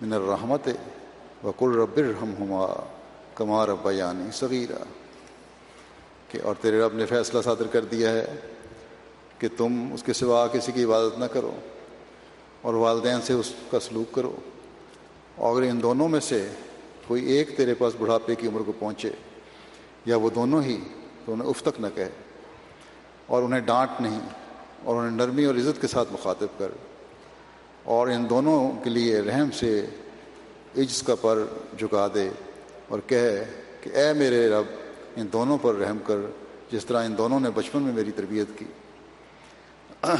من 0.00 0.12
الرحمت 0.12 0.68
وکل 1.44 1.74
رب 1.76 1.96
الرحمہما 1.96 2.66
کما 3.34 3.64
رب 3.66 3.90
یعنی 3.92 4.30
صغیرہ 4.32 4.82
کہ 6.28 6.38
اور 6.42 6.54
تیرے 6.60 6.80
رب 6.80 6.94
نے 6.94 7.06
فیصلہ 7.06 7.42
صادر 7.42 7.66
کر 7.66 7.84
دیا 7.84 8.12
ہے 8.12 8.24
کہ 9.38 9.48
تم 9.56 9.76
اس 9.92 10.02
کے 10.02 10.12
سوا 10.12 10.46
کسی 10.46 10.72
کی 10.72 10.84
عبادت 10.84 11.18
نہ 11.18 11.24
کرو 11.32 11.50
اور 12.62 12.74
والدین 12.74 13.20
سے 13.22 13.32
اس 13.32 13.52
کا 13.70 13.80
سلوک 13.80 14.14
کرو 14.14 14.34
اور 15.38 15.62
ان 15.62 15.82
دونوں 15.82 16.08
میں 16.08 16.20
سے 16.20 16.46
کوئی 17.06 17.24
ایک 17.26 17.56
تیرے 17.56 17.74
پاس 17.74 17.94
بڑھاپے 17.98 18.34
کی 18.34 18.48
عمر 18.48 18.60
کو 18.60 18.72
پہنچے 18.78 19.10
یا 20.06 20.16
وہ 20.16 20.30
دونوں 20.30 20.62
ہی 20.62 20.78
تو 21.26 21.32
انہیں 21.32 21.48
اف 21.48 21.62
تک 21.62 21.80
نہ 21.80 21.86
کہے 21.94 22.08
اور 23.26 23.42
انہیں 23.42 23.60
ڈانٹ 23.60 24.00
نہیں 24.00 24.20
اور 24.86 24.96
انہیں 24.96 25.16
نرمی 25.16 25.44
اور 25.44 25.54
عزت 25.54 25.80
کے 25.80 25.86
ساتھ 25.86 26.12
مخاطب 26.12 26.58
کر 26.58 26.68
اور 27.84 28.08
ان 28.08 28.30
دونوں 28.30 28.84
کے 28.84 28.90
لیے 28.90 29.20
رحم 29.20 29.50
سے 29.50 29.86
عجز 30.78 31.02
کا 31.02 31.14
پر 31.20 31.38
جھکا 31.78 32.06
دے 32.14 32.28
اور 32.88 32.98
کہے 33.06 33.44
کہ 33.80 33.90
اے 33.94 34.12
میرے 34.12 34.48
رب، 34.48 34.64
ان 35.16 35.26
دونوں 35.32 35.58
پر 35.62 35.74
رحم 35.74 35.98
کر، 36.06 36.16
جس 36.72 36.86
طرح 36.86 37.04
ان 37.04 37.18
دونوں 37.18 37.40
نے 37.40 37.50
بچپن 37.54 37.82
میں 37.82 37.92
میری 37.92 38.10
تربیت 38.10 38.58
کی۔ 38.58 38.64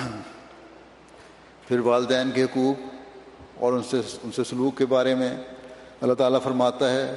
پھر 1.69 1.79
والدین 1.79 2.31
کے 2.31 2.43
حقوق 2.43 2.81
اور 3.57 3.73
ان 3.73 3.83
سے 3.83 4.01
ان 4.25 4.33
سے 4.33 4.45
سلوک 4.45 4.79
کے 4.79 4.87
بارے 4.87 5.15
میں 5.15 5.37
اللہ 6.01 6.15
تعالیٰ 6.15 6.43
فرماتا 6.43 6.91
ہے 6.91 7.15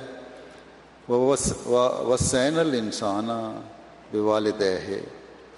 وسین 1.09 2.59
الانسان 2.59 3.29
بے 4.11 4.19
والد 4.19 4.61
ہے 4.61 5.01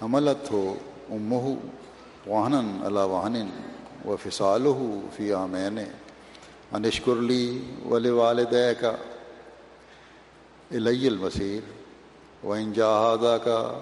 حملت 0.02 0.52
ہو 0.52 0.74
امہ 1.10 1.68
واہن 2.26 2.54
اللہ 2.84 3.00
واہن 3.00 3.48
و 4.04 4.16
فصال 4.16 4.66
ہو 4.66 5.00
فی 5.16 5.32
آمین. 5.32 5.78
انشکرلی 6.72 7.62
ول 7.84 8.10
والد 8.10 8.54
کا 8.80 8.92
الی 10.70 11.06
المصیر. 11.06 11.60
و 12.46 12.52
انجاہدہ 12.52 13.36
کا 13.44 13.78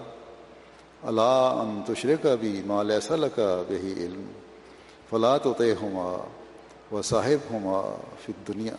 اللہ 1.03 1.61
ان 1.61 1.81
تشرے 1.87 2.17
کا 2.23 2.35
بھی 2.35 2.63
مال 2.67 2.91
ایسا 2.91 3.15
کا 3.35 3.63
بہی 3.69 3.93
علم. 3.93 4.25
فلاط 5.11 5.47
و 5.47 5.53
طے 5.59 5.73
ہما 5.73 6.25
و 6.93 7.03
صاحب 7.03 7.55
ہما 7.55 7.97
فی 8.25 8.33
دنیا 8.49 8.75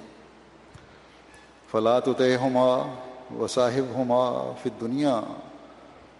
فلاط 1.72 2.08
و 2.08 2.14
طے 2.14 2.38
ہما 2.38 2.96
و 3.40 3.48
صاحب 3.48 4.02
ہما 4.02 4.52
فی 4.64 4.70
دنیا 4.82 5.22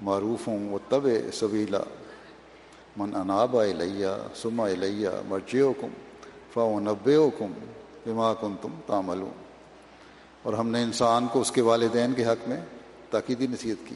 معروف 0.02 0.48
ہوں 0.48 0.74
و 0.74 0.78
طب 0.90 1.08
صبیلا 1.34 1.80
من 2.98 3.16
اناب 3.16 3.58
الیہ 3.58 4.08
سما 4.36 4.66
الیہ 4.66 5.10
مرجے 5.28 5.62
و 5.62 5.74
کم 5.74 5.88
فا 6.54 6.64
و 7.08 7.30
کم 7.30 7.52
بما 8.06 8.34
کن 8.34 8.56
تم 8.62 8.70
تامل 8.86 9.24
اور 10.44 10.54
ہم 10.54 10.70
نے 10.70 10.84
انسان 10.84 11.28
کو 11.28 11.42
اس 11.42 11.52
کے 11.52 11.62
والدین 11.62 12.14
کے 12.14 12.26
حق 12.26 12.50
میں 12.50 12.60
تاکیدی 13.10 13.48
نصیحت 13.48 13.90
کی۔ 13.90 13.96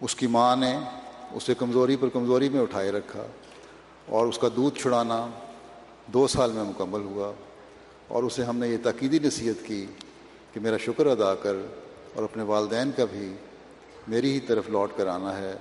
اس 0.00 0.14
کی 0.14 0.26
ماں 0.26 0.56
نے 0.56 0.78
اسے 1.32 1.54
کمزوری 1.54 1.96
پر 1.96 2.08
کمزوری 2.08 2.48
میں 2.48 2.60
اٹھائے 2.60 2.92
رکھا 2.92 3.26
اور 4.08 4.26
اس 4.26 4.38
کا 4.38 4.48
دودھ 4.56 4.78
چھڑانا 4.78 5.26
دو 6.06 6.26
سال 6.26 6.52
میں 6.52 6.64
مکمل 6.64 7.00
ہوا 7.00 7.32
اور 8.08 8.22
اسے 8.22 8.44
ہم 8.44 8.56
نے 8.56 8.68
یہ 8.68 8.76
تاکیدی 8.82 9.18
نصیحت 9.18 9.66
کی 9.66 9.86
کہ 10.52 10.60
میرا 10.60 10.76
شکر 10.76 11.06
ادا 11.06 11.34
کر 11.34 11.54
اور 12.14 12.24
اپنے 12.24 12.42
والدین 12.42 12.90
کا 12.96 13.04
بھی 13.04 13.34
میری 14.08 14.32
ہی 14.32 14.40
طرف 14.40 14.68
لوٹ 14.68 14.90
کر 14.96 15.06
آنا 15.06 15.38
ہے۔ 15.38 15.54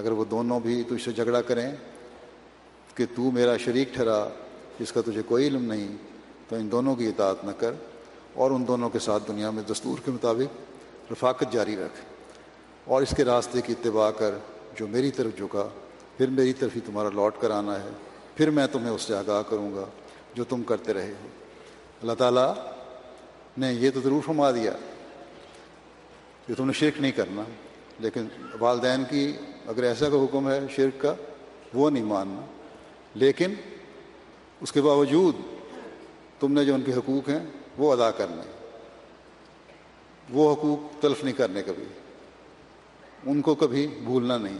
اگر 0.00 0.12
وہ 0.12 0.24
دونوں 0.24 0.60
بھی 0.60 0.82
تجھ 0.82 1.04
سے 1.04 1.12
جھگڑا 1.12 1.42
کریں 1.42 1.76
کہ 2.94 3.06
تو 3.16 3.30
میرا 3.30 3.56
شریک 3.56 3.94
ٹھہرا، 3.94 4.28
جس 4.80 4.92
کا 4.92 5.00
تجھے 5.00 5.22
کوئی 5.22 5.46
علم 5.46 5.64
نہیں، 5.64 5.96
تو 6.48 6.56
ان 6.56 6.70
دونوں 6.70 6.96
کی 6.96 7.06
اطاعت 7.06 7.44
نہ 7.44 7.50
کر 7.58 7.72
اور 8.34 8.50
ان 8.50 8.66
دونوں 8.68 8.90
کے 8.90 8.98
ساتھ 8.98 9.22
دنیا 9.28 9.50
میں 9.50 9.62
دستور 9.70 9.98
کے 10.04 10.10
مطابق 10.10 10.56
رفاقت 11.12 11.52
جاری 11.52 11.76
رکھ۔ 11.76 12.00
اور 12.84 13.02
اس 13.02 13.14
کے 13.16 13.24
راستے 13.24 13.60
کی 13.60 13.72
اتباع 13.72 14.10
کر، 14.10 14.34
جو 14.76 14.86
میری 14.86 15.10
طرف 15.10 15.36
جھکا، 15.36 15.68
پھر 16.16 16.26
میری 16.26 16.52
طرف 16.52 16.70
ہی 16.76 16.80
تمہارا 16.80 17.08
لوٹ 17.08 17.34
کر 17.40 17.50
آنا 17.50 17.80
ہے۔ 17.80 17.88
پھر 18.36 18.50
میں 18.50 18.66
تمہیں 18.66 18.90
اس 18.90 19.02
سے 19.02 19.16
آگاہ 19.16 19.42
کروں 19.42 19.74
گا 19.74 19.84
جو 20.34 20.44
تم 20.44 20.62
کرتے 20.62 20.94
رہے 20.94 21.14
ہو۔ 21.22 21.28
اللہ 22.02 22.12
تعالیٰ 22.12 22.54
نے 23.58 23.72
یہ 23.72 23.90
تو 23.94 24.00
ضرور 24.00 24.20
فرما 24.26 24.50
دیا 24.50 24.72
کہ 26.46 26.54
تم 26.54 26.66
نے 26.66 26.72
شرک 26.72 27.00
نہیں 27.00 27.12
کرنا، 27.12 27.42
لیکن 27.98 28.28
والدین 28.60 29.04
کی 29.10 29.32
اگر 29.70 29.82
ایسا 29.82 30.08
کا 30.08 30.16
حکم 30.16 30.50
ہے 30.50 30.60
شرک 30.70 31.00
کا، 31.00 31.14
وہ 31.74 31.90
نہیں 31.90 32.04
ماننا۔ 32.04 32.40
لیکن 33.14 33.54
اس 34.60 34.72
کے 34.72 34.82
باوجود 34.82 35.36
تم 36.40 36.52
نے 36.52 36.64
جو 36.64 36.74
ان 36.74 36.82
کے 36.82 36.92
حقوق 36.92 37.28
ہیں، 37.28 37.38
وہ 37.78 37.92
ادا 37.92 38.10
کرنے۔ 38.10 38.42
وہ 40.30 40.52
حقوق 40.52 41.02
تلف 41.02 41.24
نہیں 41.24 41.34
کرنے 41.34 41.62
کبھی۔ 41.62 41.84
ان 43.26 43.40
کو 43.40 43.54
کبھی 43.54 43.86
بھولنا 43.86 44.38
نہیں۔ 44.38 44.58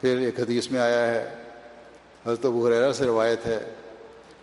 پھر 0.00 0.18
ایک 0.18 0.40
حدیث 0.40 0.70
میں 0.70 0.80
آیا 0.80 1.06
ہے، 1.06 1.34
حضرت 2.26 2.44
ابو 2.44 2.66
حریرہ 2.66 2.92
سے 2.92 3.04
روایت 3.04 3.46
ہے 3.46 3.74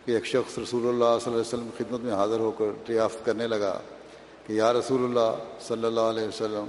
کہ 0.05 0.11
ایک 0.11 0.25
شخص 0.25 0.59
رسول 0.59 0.87
اللہ 0.87 1.19
صلی 1.21 1.33
اللہ 1.33 1.37
علیہ 1.37 1.39
وسلم 1.39 1.69
خدمت 1.77 1.99
میں 1.99 2.13
حاضر 2.13 2.39
ہو 2.39 2.51
کر 2.51 2.65
دریافت 2.87 3.25
کرنے 3.25 3.47
لگا 3.47 3.81
کہ 4.47 4.53
یا 4.53 4.73
رسول 4.73 5.03
اللہ 5.03 5.43
صلی 5.61 5.85
اللہ 5.85 5.99
علیہ 5.99 6.27
وسلم 6.27 6.67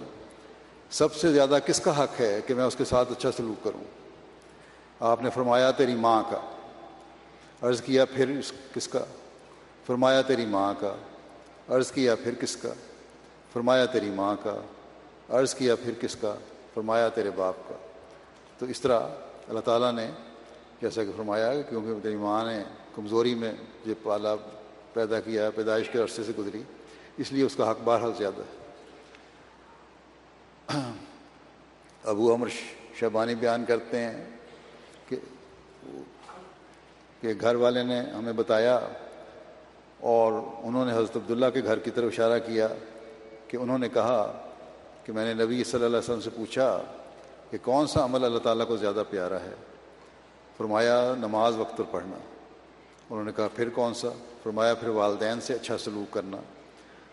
سب 0.93 1.15
سے 1.15 1.33
زیادہ 1.33 1.59
کس 1.67 1.81
کا 1.81 2.05
حق 2.05 2.21
ہے 2.21 2.41
کہ 2.47 2.55
میں 2.55 2.65
اس 2.65 2.77
کے 2.77 2.85
ساتھ 2.85 3.13
اچھا 3.13 3.33
سلوک 3.33 3.65
کروں؟ 3.65 3.85
آپ 5.01 5.23
نے 5.23 5.31
فرمایا 5.31 5.71
تیری 5.71 5.95
ماں 5.95 6.23
کا۔ 6.31 6.57
عرض 7.63 7.83
کیا 7.83 8.05
پھر 8.05 8.31
کس 8.75 8.89
کا؟ 8.89 9.05
فرمایا 9.87 10.23
تیری 10.23 10.47
ماں 10.47 10.75
کا۔ 10.81 10.95
عرض 11.69 11.93
کیا 11.93 12.15
پھر 12.15 12.35
کس 12.41 12.57
کا؟ 12.57 12.75
فرمایا 13.53 13.87
تیری 13.87 14.11
ماں 14.11 14.37
کا۔ 14.43 14.61
عرض 15.29 15.55
کیا 15.55 15.77
پھر 15.77 15.93
کس 16.01 16.17
کا؟ 16.17 16.35
فرمایا 16.75 17.09
تیرے 17.09 17.31
باپ 17.31 17.55
کا۔ 17.69 17.75
تو 18.59 18.67
اس 18.67 18.81
طرح 18.81 19.01
اللہ 19.49 19.61
تعالیٰ 19.61 19.93
نے 19.93 20.11
جیسا 20.83 21.05
کہ 21.05 21.11
فرمایا 21.17 21.63
کیونکہ 21.63 22.03
تیری 22.03 22.17
ماں 22.17 22.45
نے 22.45 22.63
کمزوری 22.95 23.35
میں 23.35 23.53
یہ 23.87 23.95
پالا 24.03 24.35
پیدا 24.93 25.21
کیا، 25.21 25.51
پیدائش 25.51 25.89
کے 25.89 25.99
عرصے 25.99 26.23
سے 26.25 26.33
گزری، 26.39 26.63
اس 27.17 27.33
لیے 27.33 27.45
اس 27.45 27.57
کا 27.57 27.71
حق 27.71 27.79
بہرحال 27.85 28.13
زیادہ 28.19 28.41
ہے۔ 28.41 28.62
ابو 32.05 32.33
امر 32.33 32.49
شہبانی 32.95 33.35
بیان 33.35 33.65
کرتے 33.65 33.99
ہیں 33.99 34.25
کہ 35.09 35.17
کہ 37.21 37.33
گھر 37.41 37.55
والے 37.55 37.83
نے 37.83 38.01
ہمیں 38.01 38.33
بتایا 38.33 38.81
اور 40.01 40.33
انہوں 40.63 40.87
نے 40.87 40.93
حضرت 40.93 41.17
عبداللہ 41.17 41.47
کے 41.55 41.65
گھر 41.65 41.79
کی 41.79 41.91
طرف 41.91 42.05
اشارہ 42.05 42.39
کیا 42.39 42.69
کہ 43.49 43.57
انہوں 43.57 43.79
نے 43.79 43.89
کہا 43.89 44.49
کہ 45.05 45.13
میں 45.13 45.35
نے 45.35 45.45
نبی 45.45 45.65
صلی 45.65 45.75
اللہ 45.75 45.87
علیہ 45.87 45.99
وسلم 45.99 46.21
سے 46.21 46.31
پوچھا 46.31 46.83
کہ 47.51 47.59
کون 47.63 47.87
سا 47.87 48.05
عمل 48.05 48.25
اللہ 48.25 48.39
تعالیٰ 48.39 48.67
کو 48.67 48.77
زیادہ 48.77 49.03
پیارا 49.11 49.41
ہے؟ 49.41 49.55
فرمایا، 50.57 51.15
نماز 51.19 51.57
وقت 51.57 51.77
پر 51.77 51.85
پڑھنا۔ 51.91 52.17
انہوں 53.11 53.25
نے 53.25 53.33
کہا، 53.37 53.49
پھر 53.55 53.69
کون 53.69 53.95
سا؟ 53.95 54.09
فرمایا، 54.43 54.75
پھر 54.75 54.89
والدین 54.89 55.41
سے 55.41 55.55
اچھا 55.55 55.79
سلوک 55.79 56.13
کرنا۔ 56.13 56.37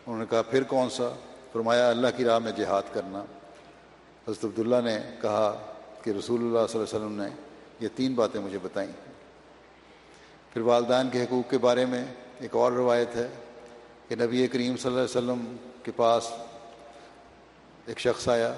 انہوں 0.07 0.17
نے 0.17 0.25
کہا، 0.29 0.41
پھر 0.41 0.63
کون 0.63 0.89
سا؟ 0.89 1.09
فرمایا، 1.53 1.89
اللہ 1.89 2.07
کی 2.17 2.23
راہ 2.23 2.39
میں 2.39 2.51
جہاد 2.51 2.81
کرنا۔ 2.93 3.23
حضرت 4.27 4.45
عبداللہ 4.45 4.75
نے 4.83 4.99
کہا 5.21 5.73
کہ 6.03 6.09
رسول 6.09 6.41
اللہ 6.41 6.67
صلی 6.69 6.79
اللہ 6.79 6.97
علیہ 6.97 7.05
وسلم 7.05 7.21
نے 7.21 7.29
یہ 7.79 7.87
تین 7.95 8.13
باتیں 8.13 8.41
مجھے 8.41 8.57
بتائیں۔ 8.61 8.91
پھر 10.53 10.61
والدین 10.61 11.09
کے 11.09 11.23
حقوق 11.23 11.49
کے 11.49 11.57
بارے 11.57 11.85
میں 11.85 12.05
ایک 12.39 12.55
اور 12.55 12.71
روایت 12.71 13.15
ہے 13.15 13.27
کہ 14.07 14.15
نبی 14.15 14.47
کریم 14.47 14.77
صلی 14.77 14.91
اللہ 14.91 15.01
علیہ 15.01 15.17
وسلم 15.17 15.55
کے 15.83 15.91
پاس 15.95 16.31
ایک 17.85 17.99
شخص 17.99 18.29
آیا، 18.29 18.53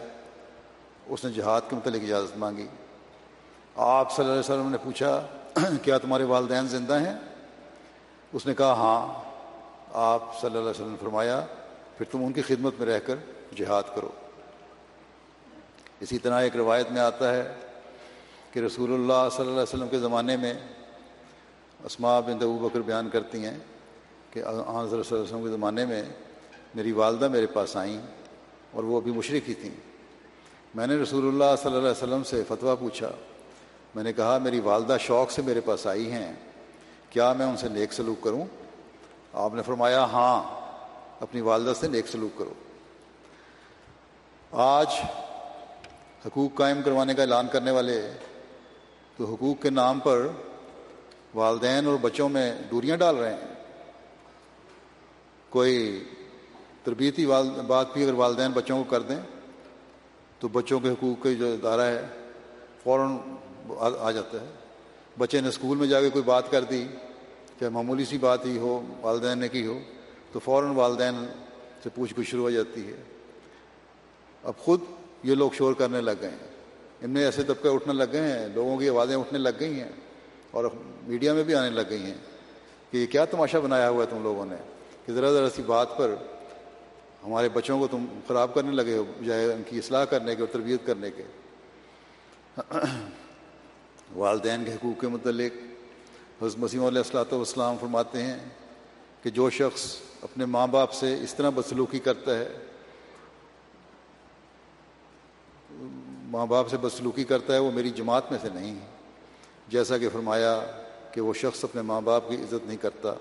اس 1.08 1.26
نے 1.26 1.32
جہاد 1.32 1.62
کے 1.70 1.76
متعلق 1.76 2.04
اجازت 2.04 2.38
مانگی۔ 2.38 2.68
آپ 3.76 4.12
صلی 4.12 4.26
اللہ 4.26 4.40
علیہ 4.40 4.54
وسلم 4.54 4.72
نے 4.72 4.78
پوچھا، 4.78 5.28
کیا 5.84 5.98
تمہارے 5.98 6.24
والدین 6.24 6.68
زندہ 6.68 7.00
ہیں؟ 7.00 7.16
اس 8.34 8.46
نے 8.46 8.54
کہا 8.54 8.74
ہاں۔ 8.74 9.32
آپ 9.94 10.42
صلی 10.42 10.48
اللہ 10.48 10.60
علیہ 10.60 10.70
وسلم 10.70 10.92
نے 10.92 10.98
فرمایا، 11.00 11.46
پھر 11.98 12.06
تم 12.12 12.26
ان 12.26 12.34
کی 12.34 12.42
خدمت 12.42 12.74
میں 12.80 12.88
رہ 12.88 13.00
کر 13.00 13.16
جہاد 13.56 13.84
کرو۔ 13.96 14.10
اسی 16.02 16.18
طرح 16.18 16.42
ایک 16.42 16.56
روایت 16.56 16.92
میں 16.92 17.02
آتا 17.02 17.34
ہے 17.34 17.54
کہ 18.52 18.60
رسول 18.60 18.94
اللہ 18.94 19.30
صلی 19.32 19.40
اللہ 19.40 19.52
علیہ 19.52 19.62
وسلم 19.62 19.88
کے 19.88 20.00
زمانے 20.00 20.38
میں 20.38 20.54
اسما 21.84 22.20
بن 22.20 22.32
ابو 22.32 22.70
بکر 22.70 22.80
بیان 22.80 23.10
کرتی 23.10 23.46
ہیں 23.46 23.58
کہ 24.32 24.42
صلی 24.42 24.50
اللہ 24.50 24.96
علیہ 24.96 25.14
وسلم 25.14 25.44
کے 25.44 25.50
زمانے 25.50 25.86
میں 25.86 26.04
میری 26.76 26.92
والدہ 26.92 27.28
میرے 27.28 27.46
پاس 27.46 27.78
آئیں 27.78 28.02
اور 28.72 28.84
وہ 28.84 28.98
ابھی 28.98 29.12
مشرق 29.12 29.50
ہی 29.50 29.54
تھیں۔ 29.54 29.76
میں 30.76 30.88
نے 30.88 30.96
رسول 30.96 31.28
اللہ 31.28 31.56
صلی 31.58 31.68
اللہ 31.68 31.80
علیہ 31.80 32.04
وسلم 32.04 32.24
سے 32.24 32.44
فتویٰ 32.48 32.76
پوچھا۔ 32.80 33.10
میں 33.96 34.04
نے 34.04 34.14
کہا، 34.14 34.38
میری 34.38 34.60
والدہ 34.60 34.98
شوق 35.00 35.32
سے 35.32 35.42
میرے 35.42 35.62
پاس 35.62 35.88
آئی 35.88 36.12
ہیں، 36.12 36.34
کیا 37.10 37.34
میں 37.34 37.46
ان 37.46 37.58
سے 37.58 37.70
نیک 37.70 37.94
سلوک 37.94 38.24
کروں؟ 38.24 38.46
آپ 39.34 39.54
نے 39.54 39.62
فرمایا 39.62 40.04
ہاں 40.04 40.62
اپنی 41.20 41.42
والدہ 41.42 41.74
سے 41.80 41.88
نیک 41.88 42.08
سلوک 42.08 42.38
کرو۔ 42.38 42.54
آج 44.52 44.88
حقوق 46.26 46.58
قائم 46.58 46.82
کروانے 46.82 47.14
کا 47.14 47.22
اعلان 47.22 47.48
کرنے 47.48 47.72
والے 47.72 48.12
تو 49.18 49.26
حقوق 49.26 49.62
کے 49.62 49.70
نام 49.70 50.00
پر 50.00 50.28
والدین 51.36 51.86
اور 51.86 51.96
بچوں 52.02 52.30
میں 52.30 52.62
دوریاں 52.72 52.98
ڈال 52.98 53.16
رہے 53.16 53.34
ہیں۔ 53.34 53.54
کوئی 55.50 56.04
تربیتی 56.84 57.26
بات 57.68 57.94
بھی 57.94 58.04
اگر 58.04 58.14
والدین 58.14 58.52
بچوں 58.52 58.84
کو 58.84 58.90
کر 58.90 59.02
دیں 59.02 59.20
تو 60.40 60.48
بچوں 60.48 60.80
کے 60.80 60.90
حقوق 60.90 61.24
کا 61.24 61.32
جو 61.32 61.54
ادارہ 61.54 61.82
ہے، 61.82 62.06
فوراً 62.84 63.18
آ 64.00 64.12
جاتا 64.12 64.42
ہے۔ 64.42 64.46
بچے 65.18 65.42
نے 65.42 65.48
اسکول 65.48 65.78
میں 65.78 65.88
جا 65.88 66.02
کے 66.02 66.10
کوئی 66.10 66.24
بات 66.24 66.52
کر 66.52 66.64
دی، 66.64 66.88
چاہے 67.60 67.70
معمولی 67.70 68.06
سی 68.06 68.18
بات 68.18 68.46
ہی 68.46 68.58
ہو، 68.58 68.82
والدین 69.02 69.40
نے 69.40 69.48
کی 69.48 69.66
ہو، 69.66 69.80
تو 70.32 70.40
فوراً 70.40 70.72
والدین 70.72 71.26
سے 71.84 71.90
پوچھ 71.96 72.14
گچھ 72.20 72.30
شروع 72.30 72.44
ہو 72.44 72.50
جاتی 72.50 72.88
ہے۔ 72.88 73.04
اب 74.44 74.58
خود 74.58 74.82
یہ 75.24 75.36
لوگ 75.36 75.52
شور 75.58 75.74
کرنے 75.74 76.02
لگ 76.02 76.12
گئے 76.22 76.30
ہیں۔ 76.30 76.52
ان 77.02 77.10
میں 77.10 77.26
ایسے 77.26 77.44
طبقے 77.44 77.70
اٹھنے 77.70 77.94
لگ 77.94 78.04
گئے 78.12 78.22
ہیں، 78.22 78.48
لوگوں 78.54 78.78
کی 78.78 78.90
آوازیں 78.90 79.16
اٹھنے 79.16 79.40
لگ 79.40 79.50
گئی 79.60 79.80
ہیں 79.80 79.90
اور 80.52 80.66
میڈیا 81.08 81.34
میں 81.34 81.44
بھی 81.44 81.56
آنے 81.56 81.70
لگ 81.70 81.90
گئی 81.90 82.02
ہیں 82.02 82.18
کہ 82.92 82.98
یہ 82.98 83.06
کیا 83.06 83.26
تماشا 83.26 83.60
بنایا 83.60 83.90
ہوا 83.90 84.04
ہے 84.04 84.10
تم 84.10 84.24
لوگوں 84.24 84.46
نے 84.46 84.56
کہ 85.06 85.14
ذرا 85.14 85.32
ذرا 85.32 85.50
سی 85.50 85.62
بات 85.62 85.98
پر 85.98 86.16
ہمارے 87.24 87.50
بچوں 87.50 87.80
کو 87.80 87.88
تم 87.88 88.06
خراب 88.28 88.54
کرنے 88.54 88.72
لگے 88.72 88.98
ہو، 88.98 89.04
بجائے 89.20 89.54
ان 89.54 89.62
کی 89.66 89.78
اصلاح 89.78 90.06
کرنے 90.06 90.36
کے 90.36 90.42
اور 90.42 90.54
تربیت 90.54 90.80
کرنے 90.86 91.12
کے۔ 91.12 91.24
والدین 94.16 94.66
کے 94.66 94.74
حقوق 94.74 95.02
کے 95.02 95.08
متعلق 95.08 95.58
حضرت 96.44 96.60
مسیم 96.60 96.86
علیہ 96.86 96.98
السلاۃ 96.98 97.32
والسلام 97.32 97.76
فرماتے 97.82 98.24
ہیں 98.24 98.38
کہ 99.24 99.30
جو 99.30 99.50
شخص 99.50 99.96
اپنے 100.22 100.46
ماں 100.46 100.68
باپ 100.68 100.92
سے 100.92 101.18
اس 101.22 101.34
طرح 101.34 101.50
بدسلوکی 101.50 102.00
کرتا 102.00 102.38
ہے 102.38 102.50
ماں 106.32 106.46
باپ 106.46 106.70
سے 106.70 106.78
بدسلوکی 106.78 107.24
کرتا 107.24 107.54
ہے، 107.54 107.60
وہ 107.60 107.72
میری 107.72 107.90
جماعت 107.90 108.32
میں 108.32 108.40
سے 108.42 108.50
نہیں 108.54 108.76
ہے۔ 108.76 108.86
جیسا 109.68 109.98
کہ 109.98 110.10
فرمایا 110.10 110.66
کہ 111.12 111.22
وہ 111.22 111.34
شخص 111.34 111.64
اپنے 111.64 111.82
ماں 111.82 112.02
باپ 112.02 112.30
کی 112.30 112.36
عزت 112.36 112.66
نہیں 112.66 112.78
کرتا۔ 112.78 113.14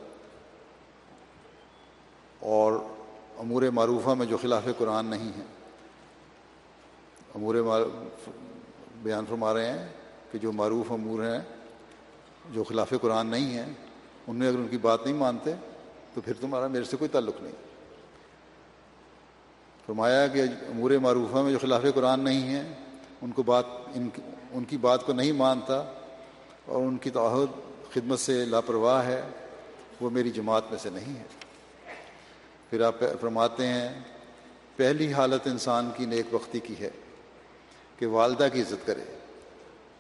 اور 2.41 2.73
امور 3.39 3.63
معروفہ 3.63 4.11
میں 4.11 4.27
جو 4.27 4.37
خلاف 4.37 4.63
قرآن 4.79 5.07
نہیں 5.07 5.29
ہے۔ 5.29 5.45
امور 7.35 7.55
بیان 9.03 9.25
فرما 9.29 9.55
رہے 9.55 9.79
ہیں 9.79 9.89
کہ 10.33 10.39
جو 10.39 10.53
معروف 10.53 10.93
امور 10.93 11.23
ہیں، 11.23 11.41
جو 12.53 12.65
خلاف 12.65 12.93
قرآن 13.01 13.27
نہیں 13.27 13.55
ہیں، 13.55 13.73
ان 14.27 14.37
میں 14.37 14.49
اگر 14.49 14.57
ان 14.57 14.69
کی 14.69 14.79
بات 14.79 15.05
نہیں 15.05 15.17
مانتے، 15.17 15.53
تو 16.15 16.21
پھر 16.21 16.33
تمہارا 16.41 16.67
میرے 16.67 16.85
سے 16.85 16.97
کوئی 16.97 17.09
تعلق 17.09 17.43
نہیں۔ 17.43 17.55
فرمایا 19.87 20.27
کہ 20.27 20.43
امور 20.69 20.91
معروفہ 20.91 21.39
میں 21.39 21.53
جو 21.53 21.59
خلاف 21.59 21.83
قرآن 21.95 22.21
نہیں 22.21 22.43
ہیں 22.43 22.90
ان 23.23 23.33
کو 23.33 23.43
بات، 23.43 23.65
ان 23.95 24.09
کی 24.09 24.23
ان 24.53 24.65
کی 24.65 24.77
بات 24.77 25.07
کو 25.07 25.13
نہیں 25.13 25.33
مانتا 25.33 25.93
اور 26.67 26.83
ان 26.83 26.97
کی 26.97 27.11
توحد 27.11 27.53
خدمت 27.95 28.21
سے 28.21 28.45
لاپرواہ 28.45 29.07
ہے، 29.07 29.23
وہ 30.01 30.11
میری 30.11 30.31
جماعت 30.31 30.63
میں 30.71 30.79
سے 30.79 30.91
نہیں 30.91 31.17
ہے۔ 31.17 31.25
پھر 32.71 32.81
آپ 32.81 32.95
فرماتے 33.21 33.67
ہیں، 33.67 34.01
پہلی 34.77 35.13
حالت 35.13 35.47
انسان 35.47 35.91
کی 35.97 36.07
نیک 36.07 36.35
وقتی 36.35 36.61
کی 36.61 36.75
ہے 36.81 36.91
کہ 37.99 38.07
والدہ 38.07 38.49
کی 38.53 38.61
عزت 38.61 38.87
کرے۔ 38.87 39.19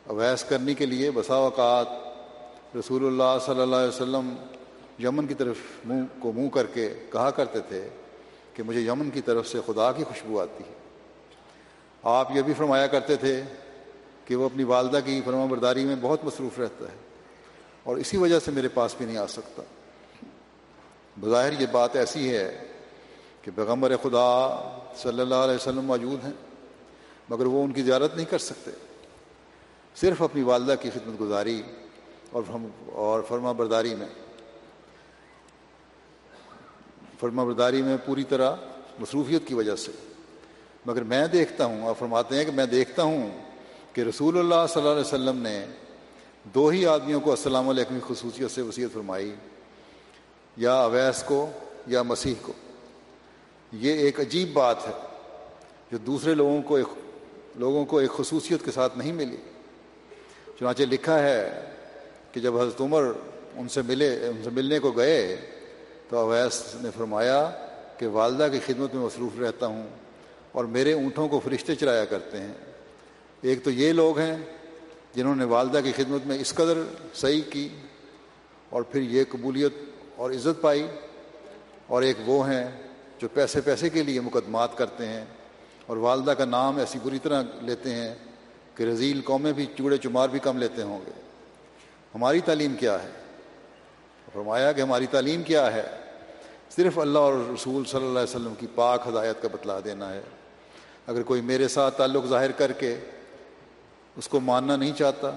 اویس 0.06 0.44
کرنے 0.44 0.74
کے 0.74 0.86
لیے 0.86 1.10
بسا 1.10 1.34
اوقات 1.34 1.86
رسول 2.76 3.06
اللہ 3.06 3.38
صلی 3.46 3.60
اللہ 3.60 3.76
علیہ 3.76 3.88
وسلم 3.88 4.34
یمن 5.02 5.26
کی 5.26 5.34
طرف 5.34 5.56
منہ 5.84 6.04
کو 6.18 6.32
منہ 6.32 6.48
کر 6.48 6.66
کے 6.66 6.94
کہا 7.12 7.30
کرتے 7.30 7.60
تھے 7.60 7.88
کہ 8.54 8.62
مجھے 8.62 8.80
یمن 8.80 9.10
کی 9.10 9.20
طرف 9.20 9.48
سے 9.48 9.58
خدا 9.66 9.92
کی 9.92 10.04
خوشبو 10.04 10.40
آتی 10.40 10.64
ہے۔ 10.68 10.79
آپ 12.02 12.36
یہ 12.36 12.42
بھی 12.42 12.54
فرمایا 12.54 12.86
کرتے 12.86 13.16
تھے 13.16 13.42
کہ 14.24 14.36
وہ 14.36 14.44
اپنی 14.44 14.64
والدہ 14.64 14.98
کی 15.04 15.20
فرما 15.24 15.44
برداری 15.44 15.84
میں 15.84 15.96
بہت 16.00 16.24
مصروف 16.24 16.58
رہتا 16.58 16.84
ہے 16.84 16.96
اور 17.82 17.96
اسی 17.96 18.16
وجہ 18.16 18.38
سے 18.38 18.50
میرے 18.50 18.68
پاس 18.68 18.94
بھی 18.98 19.06
نہیں 19.06 19.16
آ 19.16 19.26
سکتا۔ 19.26 19.62
بظاہر 21.20 21.60
یہ 21.60 21.66
بات 21.72 21.96
ایسی 21.96 22.36
ہے 22.36 22.66
کہ 23.42 23.50
پیغمبر 23.54 23.96
خدا 23.96 24.60
صلی 24.96 25.20
اللہ 25.20 25.34
علیہ 25.34 25.54
وسلم 25.54 25.84
موجود 25.84 26.24
ہیں، 26.24 26.32
مگر 27.28 27.46
وہ 27.46 27.64
ان 27.64 27.72
کی 27.72 27.82
زیارت 27.82 28.16
نہیں 28.16 28.30
کر 28.30 28.38
سکتے۔ 28.38 28.70
صرف 29.94 30.22
اپنی 30.22 30.42
والدہ 30.42 30.74
کی 30.80 30.90
خدمت 30.90 31.20
گزاری 31.20 31.62
اور 32.30 32.42
اور 32.92 33.22
فرما 33.28 33.52
برداری 33.52 33.94
میں۔ 33.94 34.08
فرما 37.20 37.44
برداری 37.44 37.82
میں 37.82 37.96
پوری 38.04 38.24
طرح 38.24 38.56
مصروفیت 38.98 39.46
کی 39.46 39.54
وجہ 39.54 39.76
سے۔ 39.76 39.92
مگر 40.86 41.02
میں 41.02 41.26
دیکھتا 41.26 41.64
ہوں 41.64 41.82
اور 41.82 41.94
فرماتے 41.98 42.36
ہیں 42.36 42.44
کہ 42.44 42.52
میں 42.52 42.66
دیکھتا 42.66 43.02
ہوں 43.02 43.28
کہ 43.92 44.00
رسول 44.00 44.38
اللہ 44.38 44.66
صلی 44.68 44.80
اللہ 44.80 44.92
علیہ 44.92 45.00
وسلم 45.00 45.38
نے 45.38 45.66
دو 46.44 46.68
ہی 46.68 46.86
آدمیوں 46.86 47.20
کو 47.20 47.30
السلام 47.30 47.68
علیکم 47.68 47.98
کی 47.98 48.14
خصوصیت 48.14 48.50
سے 48.50 48.62
وصیت 48.62 48.92
فرمائی، 48.92 49.34
یا 50.56 50.74
اویس 50.74 51.22
کو 51.22 51.50
یا 51.86 52.02
مسیح 52.02 52.34
کو۔ 52.42 52.52
یہ 53.72 53.92
ایک 53.92 54.20
عجیب 54.20 54.52
بات 54.52 54.88
ہے 54.88 54.92
جو 55.92 55.98
دوسرے 55.98 56.34
لوگوں 56.34 56.62
کو 56.62 56.76
ایک، 56.76 56.86
لوگوں 57.56 57.84
کو 57.84 57.98
ایک 57.98 58.10
خصوصیت 58.10 58.64
کے 58.64 58.70
ساتھ 58.70 58.98
نہیں 58.98 59.12
ملی۔ 59.12 59.36
چنانچہ 60.58 60.82
لکھا 60.82 61.22
ہے 61.22 61.70
کہ 62.32 62.40
جب 62.40 62.56
حضرت 62.56 62.80
عمر 62.80 63.12
ان 63.54 63.68
سے 63.68 63.82
ملے، 63.82 64.26
ان 64.26 64.40
سے 64.44 64.50
ملنے 64.50 64.78
کو 64.78 64.90
گئے 64.90 65.36
تو 66.08 66.18
اویس 66.18 66.62
نے 66.74 66.90
فرمایا 66.96 67.50
کہ 67.98 68.06
والدہ 68.06 68.48
کی 68.52 68.58
خدمت 68.66 68.94
میں 68.94 69.04
مصروف 69.04 69.38
رہتا 69.40 69.66
ہوں۔ 69.66 69.86
اور 70.52 70.64
میرے 70.64 70.92
اونٹوں 70.92 71.28
کو 71.28 71.40
فرشتے 71.44 71.74
چرایا 71.74 72.04
کرتے 72.04 72.40
ہیں۔ 72.40 72.54
ایک 73.40 73.64
تو 73.64 73.70
یہ 73.70 73.92
لوگ 73.92 74.18
ہیں 74.18 74.36
جنہوں 75.14 75.36
نے 75.36 75.44
والدہ 75.44 75.80
کی 75.84 75.92
خدمت 75.92 76.26
میں 76.26 76.38
اس 76.38 76.54
قدر 76.54 76.78
صحیح 77.14 77.40
کی 77.50 77.68
اور 78.70 78.82
پھر 78.82 79.00
یہ 79.00 79.24
قبولیت 79.28 79.72
اور 80.16 80.30
عزت 80.30 80.60
پائی 80.60 80.86
اور 81.86 82.02
ایک 82.02 82.16
وہ 82.26 82.50
ہیں 82.50 82.70
جو 83.18 83.28
پیسے 83.34 83.60
پیسے 83.60 83.90
کے 83.90 84.02
لیے 84.02 84.20
مقدمات 84.20 84.78
کرتے 84.78 85.06
ہیں 85.06 85.24
اور 85.86 85.96
والدہ 85.96 86.30
کا 86.30 86.44
نام 86.44 86.78
ایسی 86.78 86.98
بری 87.02 87.18
طرح 87.18 87.42
لیتے 87.62 87.94
ہیں 87.94 88.14
کہ 88.74 88.82
رضیل 88.82 89.20
قومیں 89.24 89.52
بھی 89.52 89.66
چوڑے 89.78 89.96
چمار 89.96 90.28
بھی 90.28 90.38
کم 90.38 90.58
لیتے 90.58 90.82
ہوں 90.82 91.00
گے۔ 91.06 91.10
ہماری 92.14 92.40
تعلیم 92.40 92.74
کیا 92.74 93.02
ہے؟ 93.02 93.08
فرمایا 94.32 94.72
کہ 94.72 94.80
ہماری 94.80 95.06
تعلیم 95.06 95.42
کیا 95.42 95.72
ہے؟ 95.72 95.86
صرف 96.76 96.98
اللہ 96.98 97.18
اور 97.18 97.34
رسول 97.54 97.84
صلی 97.84 98.06
اللہ 98.06 98.18
علیہ 98.18 98.36
وسلم 98.36 98.54
کی 98.58 98.66
پاک 98.74 99.08
ہدایت 99.08 99.42
کا 99.42 99.48
بتلا 99.52 99.80
دینا 99.84 100.12
ہے۔ 100.12 100.20
اگر 101.10 101.22
کوئی 101.22 101.40
میرے 101.40 101.68
ساتھ 101.68 101.98
تعلق 101.98 102.26
ظاہر 102.26 102.50
کر 102.50 102.72
کے 102.72 102.96
اس 104.16 104.28
کو 104.28 104.40
ماننا 104.40 104.76
نہیں 104.76 104.92
چاہتا، 104.92 105.30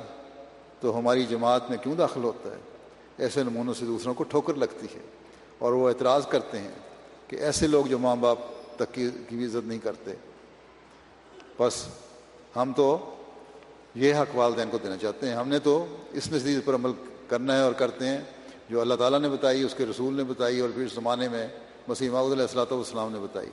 تو 0.79 0.97
ہماری 0.99 1.25
جماعت 1.25 1.69
میں 1.69 1.77
کیوں 1.77 1.95
داخل 1.95 2.23
ہوتا 2.23 2.49
ہے؟ 2.51 2.59
ایسے 3.17 3.43
نمونوں 3.43 3.73
سے 3.73 3.86
دوسروں 3.86 4.13
کو 4.13 4.23
ٹھوکر 4.23 4.53
لگتی 4.53 4.88
ہے 4.95 4.99
اور 5.59 5.73
وہ 5.73 5.89
اعتراض 5.89 6.27
کرتے 6.27 6.59
ہیں 6.59 6.71
کہ 7.27 7.36
ایسے 7.36 7.67
لوگ 7.67 7.86
جو 7.86 7.97
ماں 7.97 8.15
باپ 8.15 8.38
تک 8.75 8.93
کی 8.93 9.09
بھی 9.29 9.45
عزت 9.45 9.67
نہیں 9.67 9.79
کرتے۔ 9.79 10.12
بس 11.59 11.86
ہم 12.55 12.71
تو 12.75 13.15
یہ 13.95 14.15
حق 14.15 14.36
والدین 14.36 14.69
کو 14.69 14.77
دینا 14.77 14.97
چاہتے 14.97 15.27
ہیں۔ 15.27 15.36
ہم 15.36 15.47
نے 15.47 15.59
تو 15.59 15.86
اس 16.12 16.31
نزدیک 16.31 16.65
پر 16.65 16.75
عمل 16.75 16.91
کرنا 17.27 17.55
ہے 17.55 17.62
اور 17.62 17.73
کرتے 17.73 18.07
ہیں۔ 18.07 18.21
جو 18.69 18.81
اللہ 18.81 18.93
تعالیٰ 18.93 19.19
نے 19.19 19.29
بتائی، 19.29 19.63
اس 19.63 19.75
کے 19.75 19.86
رسول 19.86 20.13
نے 20.13 20.23
بتائی 20.23 20.59
اور 20.59 20.69
پھر 20.75 20.88
زمانے 20.88 21.29
میں 21.29 21.47
مسیح 21.88 22.09
علیہ 22.09 22.41
السلاۃ 22.41 22.71
والسلام 22.71 23.12
نے 23.12 23.19
بتائی۔ 23.19 23.49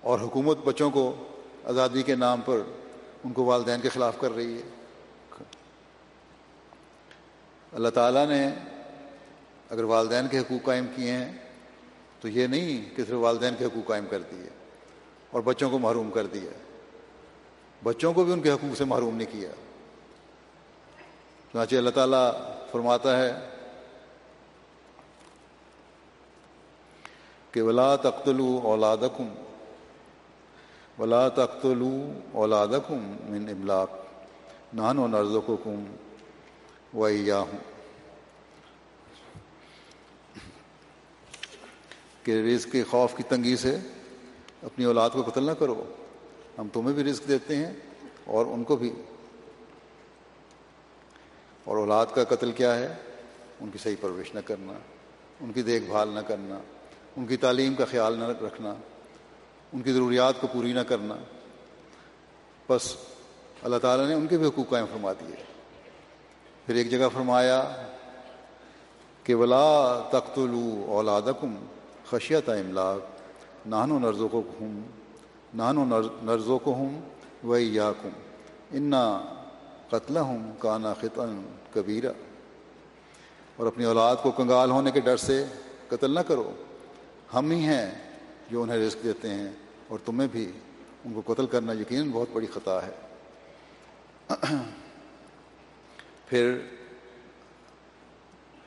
اور 0.00 0.18
حکومت 0.18 0.58
بچوں 0.64 0.90
کو 0.90 1.14
آزادی 1.64 2.02
کے 2.02 2.14
نام 2.14 2.40
پر 2.40 2.60
ان 3.24 3.32
کو 3.32 3.44
والدین 3.44 3.80
کے 3.80 3.88
خلاف 3.88 4.20
کر 4.20 4.32
رہی 4.32 4.54
ہے۔ 4.54 4.62
اللہ 7.72 7.88
تعالیٰ 7.88 8.26
نے 8.26 8.48
اگر 9.70 9.84
والدین 9.84 10.28
کے 10.28 10.38
حقوق 10.38 10.66
قائم 10.66 10.86
کیے 10.96 11.12
ہیں 11.12 11.32
تو 12.20 12.28
یہ 12.28 12.46
نہیں 12.46 12.96
کہ 12.96 13.04
صرف 13.04 13.16
والدین 13.18 13.54
کے 13.58 13.64
حقوق 13.64 13.88
قائم 13.88 14.06
کر 14.10 14.22
دیے 14.22 14.48
اور 15.30 15.42
بچوں 15.42 15.70
کو 15.70 15.78
محروم 15.78 16.10
کر 16.10 16.26
دیا۔ 16.26 16.50
بچوں 17.82 18.12
کو 18.12 18.24
بھی 18.24 18.32
ان 18.32 18.40
کے 18.40 18.50
حقوق 18.50 18.76
سے 18.76 18.84
محروم 18.84 19.16
نہیں 19.16 19.32
کیا۔ 19.32 19.48
چنانچہ 21.52 21.76
اللہ 21.76 21.90
تعالیٰ 21.90 22.32
فرماتا 22.72 23.18
ہے 23.18 23.32
کہ 27.52 27.62
ولا 27.62 27.96
تختلو 27.96 28.60
اولادکم 28.62 29.28
ولا 30.98 31.28
تختلو 31.28 32.12
اولادکم 32.32 33.16
من 33.24 33.48
ابلاق 33.48 33.90
نان 34.74 34.98
و 34.98 35.06
نرزوں 35.06 35.42
کم 35.42 35.84
و 36.98 37.08
کہ 42.22 42.30
رزق 42.30 42.72
کے 42.72 42.84
خوف 42.84 43.16
کی 43.16 43.22
تنگی 43.22 43.56
سے 43.56 43.76
اپنی 44.62 44.84
اولاد 44.84 45.10
کو 45.10 45.22
قتل 45.22 45.42
نہ 45.42 45.50
کرو۔ 45.50 45.84
ہم 46.58 46.68
تمہیں 46.72 46.94
بھی 46.94 47.04
رزق 47.04 47.28
دیتے 47.28 47.56
ہیں 47.56 47.72
اور 48.24 48.46
ان 48.46 48.64
کو 48.64 48.76
بھی۔ 48.76 48.92
اور 51.64 51.76
اولاد 51.76 52.06
کا 52.14 52.24
قتل 52.24 52.52
کیا 52.52 52.78
ہے؟ 52.78 52.94
ان 53.60 53.70
کی 53.70 53.78
صحیح 53.78 53.96
پرورش 54.00 54.34
نہ 54.34 54.40
کرنا، 54.40 54.72
ان 55.40 55.52
کی 55.52 55.62
دیکھ 55.62 55.84
بھال 55.84 56.08
نہ 56.08 56.20
کرنا، 56.20 56.58
ان 57.16 57.26
کی 57.26 57.36
تعلیم 57.36 57.74
کا 57.74 57.84
خیال 57.84 58.18
نہ 58.18 58.24
رکھنا۔ 58.24 58.74
ان 59.72 59.82
کی 59.82 59.92
ضروریات 59.92 60.34
کو 60.40 60.46
پوری 60.46 60.72
نہ 60.72 60.80
کرنا۔ 60.80 61.14
بس 62.68 62.96
اللہ 63.62 63.76
تعالیٰ 63.76 64.06
نے 64.06 64.14
ان 64.14 64.26
کے 64.26 64.38
بھی 64.38 64.46
حقوق 64.46 64.70
قائم 64.70 64.86
فرما 64.92 65.12
دیے۔ 65.12 65.34
پھر 66.66 66.74
ایک 66.74 66.90
جگہ 66.90 67.08
فرمایا 67.14 67.76
کہ 69.24 69.34
ولا 69.34 69.98
تخت 70.10 70.38
الو 70.38 70.84
اولادکم 70.88 71.54
خشیت 72.10 72.48
املاک 72.48 73.66
نہن 73.66 73.90
و 73.90 73.98
نرزوں 73.98 74.28
کو 74.28 74.42
ہوں 74.60 74.80
نہن 75.54 75.78
و 75.78 75.84
نرزوں 76.22 76.58
کو 76.58 76.72
ہوں 76.72 77.00
و 77.46 77.56
یا 77.56 77.92
کم 78.02 78.08
انا 78.70 79.22
قتل 79.90 80.16
ہوں 80.16 80.52
کانا 80.58 80.94
خطن 80.94 81.42
کبیرہ 81.74 82.12
اور 83.56 83.66
اپنی 83.66 83.84
اولاد 83.84 84.16
کو 84.22 84.30
کنگال 84.30 84.70
ہونے 84.70 84.90
کے 84.90 85.00
ڈر 85.00 85.16
سے 85.16 85.44
قتل 85.88 86.10
نہ 86.10 86.20
کرو۔ 86.20 86.50
ہم 87.34 87.50
ہی 87.50 87.60
ہیں 87.60 88.07
جو 88.50 88.62
انہیں 88.62 88.78
رزق 88.78 89.04
دیتے 89.04 89.34
ہیں 89.34 89.52
اور 89.88 89.98
تمہیں 90.04 90.28
بھی 90.32 90.52
ان 91.04 91.20
کو 91.20 91.34
قتل 91.34 91.46
کرنا 91.46 91.72
یقیناً 91.72 92.10
بہت 92.12 92.28
بڑی 92.32 92.46
خطا 92.46 92.80
ہے۔ 92.86 92.90
پھر 96.26 96.58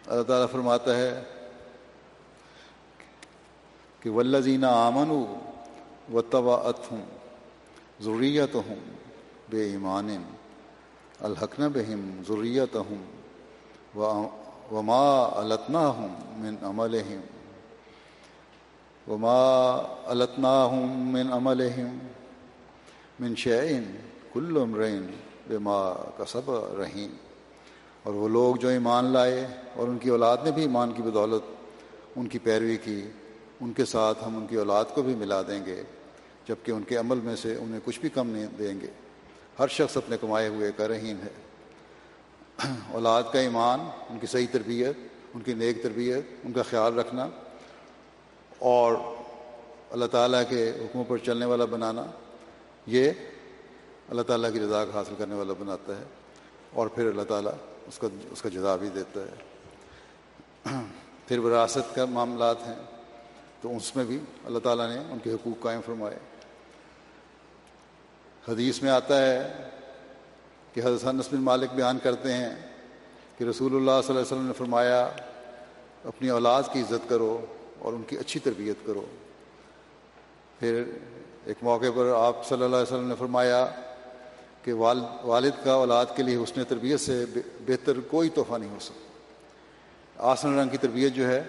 اللہ 0.08 0.24
تعالیٰ 0.24 0.48
فرماتا 0.52 0.98
ہے 0.98 1.22
کہ 4.00 4.10
ولزینہ 4.10 4.66
آمن 4.66 5.12
و 6.14 6.22
طباعت 6.22 6.92
ہوں 6.92 7.02
ضروریت 8.02 8.56
ہوں 8.56 8.76
بے 9.50 9.64
ایمان 9.64 10.24
الحقن 11.20 11.68
بہم 11.68 12.22
ضروریت 12.28 12.76
ہوں 12.76 13.04
وما 14.72 15.26
التنا 15.26 15.88
ہوں 15.88 16.08
من 16.36 16.56
عمل 16.62 16.96
وما 19.08 19.78
التنا 20.06 20.70
من 20.88 21.34
عمل 21.34 21.70
من 23.20 23.36
شعین 23.36 23.98
کل 24.34 24.58
عمرین 24.58 25.08
بے 25.48 25.58
ماں 25.58 25.94
کا 26.18 26.26
سب 26.26 26.52
رحیم 26.52 27.16
اور 28.04 28.14
وہ 28.14 28.30
لوگ 28.30 28.56
جو 28.56 28.68
ایمان 28.68 29.06
لائے 29.06 29.48
اور 29.76 29.88
ان 29.88 29.98
کی 29.98 30.10
اولاد 30.10 30.38
نے 30.44 30.52
بھی 30.52 30.62
ایمان 30.62 30.92
کی 30.92 31.02
بدولت، 31.02 31.42
ان 32.16 32.28
کی 32.28 32.40
پیروی 32.40 32.78
کی، 32.78 33.10
ان 33.62 33.74
کے 33.74 33.86
ساتھ 33.86 34.18
ہم 34.26 34.38
ان 34.38 34.48
کی 34.48 34.56
اولاد 34.56 34.86
کو 34.94 35.02
بھی 35.02 35.16
ملا 35.16 35.42
دیں 35.42 35.66
گے 35.66 35.84
جبکہ 36.48 36.72
ان 36.72 36.84
کے 36.84 36.96
عمل 36.96 37.20
میں 37.20 37.36
سے 37.36 37.56
انہیں 37.56 37.80
کچھ 37.86 38.00
بھی 38.00 38.10
کم 38.10 38.30
نہیں 38.30 38.46
دیں 38.46 38.82
گے۔ 38.82 38.88
ہر 39.60 39.68
شخص 39.68 39.98
اپنے 39.98 40.18
کمائے 40.22 40.48
ہوئے 40.48 40.72
کا 40.78 40.88
رحیم 40.88 41.18
ہے۔ 41.24 41.30
اولاد 42.92 43.24
کا 43.34 43.40
ایمان، 43.40 43.80
ان 44.10 44.20
کی 44.20 44.28
صحیح 44.28 44.48
تربیت، 44.52 44.96
ان 45.34 45.42
کی 45.42 45.54
نیک 45.54 45.84
تربیت، 45.84 46.24
ان 46.44 46.54
کا 46.54 46.64
خیال 46.64 47.00
رکھنا 47.00 47.28
اور 48.62 48.96
اللہ 49.92 50.06
تعالیٰ 50.06 50.44
کے 50.50 50.70
حکموں 50.70 51.04
پر 51.08 51.18
چلنے 51.18 51.46
والا 51.46 51.66
بنانا، 51.66 52.04
یہ 52.88 53.12
اللہ 54.10 54.22
تعالیٰ 54.22 54.54
کی 54.54 54.60
رضا 54.60 54.84
حاصل 54.94 55.14
کرنے 55.18 55.36
والا 55.36 55.54
بناتا 55.54 55.98
ہے 55.98 56.04
اور 56.74 56.88
پھر 56.88 57.08
اللہ 57.08 57.22
تعالیٰ 57.22 57.52
اس 57.88 57.98
کا 57.98 58.08
اس 58.32 58.42
کا 58.42 58.50
جزا 58.50 58.76
بھی 58.76 58.90
دیتا 58.90 59.22
ہے۔ 59.22 59.36
پھر 61.28 61.38
وراثت 61.38 61.96
کا 61.96 62.06
معاملات 62.06 62.68
ہیں، 62.68 62.76
تو 63.62 63.78
اس 63.78 63.96
میں 63.96 64.06
بھی 64.06 64.20
اللہ 64.46 64.60
تعالیٰ 64.60 64.90
نے 64.90 64.98
ان 64.98 65.20
کے 65.24 65.34
حقوق 65.34 65.64
قائم 65.64 65.82
فرمائے۔ 65.86 66.18
حدیث 68.48 68.82
میں 68.82 68.92
آتا 68.92 69.26
ہے 69.26 69.70
کہ 70.74 70.80
حضرت 70.80 71.14
نسم 71.14 71.44
مالک 71.44 71.74
بیان 71.74 72.00
کرتے 72.04 72.34
ہیں 72.34 72.56
کہ 73.38 73.44
رسول 73.44 73.76
اللہ 73.76 73.92
صلی 73.92 74.08
اللہ 74.08 74.20
علیہ 74.20 74.36
وسلم 74.36 74.48
نے 74.48 74.54
فرمایا، 74.54 75.10
اپنی 76.06 76.30
اولاد 76.30 76.64
کی 76.74 76.82
عزت 76.82 77.10
کرو۔ 77.10 77.46
اور 77.82 77.94
ان 77.94 78.02
کی 78.04 78.18
اچھی 78.18 78.40
تربیت 78.40 78.76
کرو۔ 78.86 79.06
پھر 80.60 80.84
ایک 81.46 81.58
موقع 81.62 81.86
پر 81.96 82.14
آپ 82.16 82.46
صلی 82.46 82.64
اللہ 82.64 82.76
علیہ 82.76 82.94
وسلم 82.94 83.08
نے 83.08 83.16
فرمایا 83.20 83.72
کہ 84.64 84.74
والد 85.24 85.64
کا 85.64 85.74
اولاد 85.74 86.06
کے 86.16 86.24
لیے 86.24 86.38
حسن 86.38 86.64
تربیت 86.64 87.00
سے 87.00 87.26
بہتر 87.68 88.00
کوئی 88.00 88.30
تحفہ 88.30 88.58
نہیں 88.58 88.70
ہو 88.70 88.80
سکتا۔ 88.80 89.12
آسن 90.18 90.60
رنگ 90.60 90.70
کی 90.70 90.78
تربیت 90.78 91.14
جو 91.14 91.28
ہے، 91.28 91.44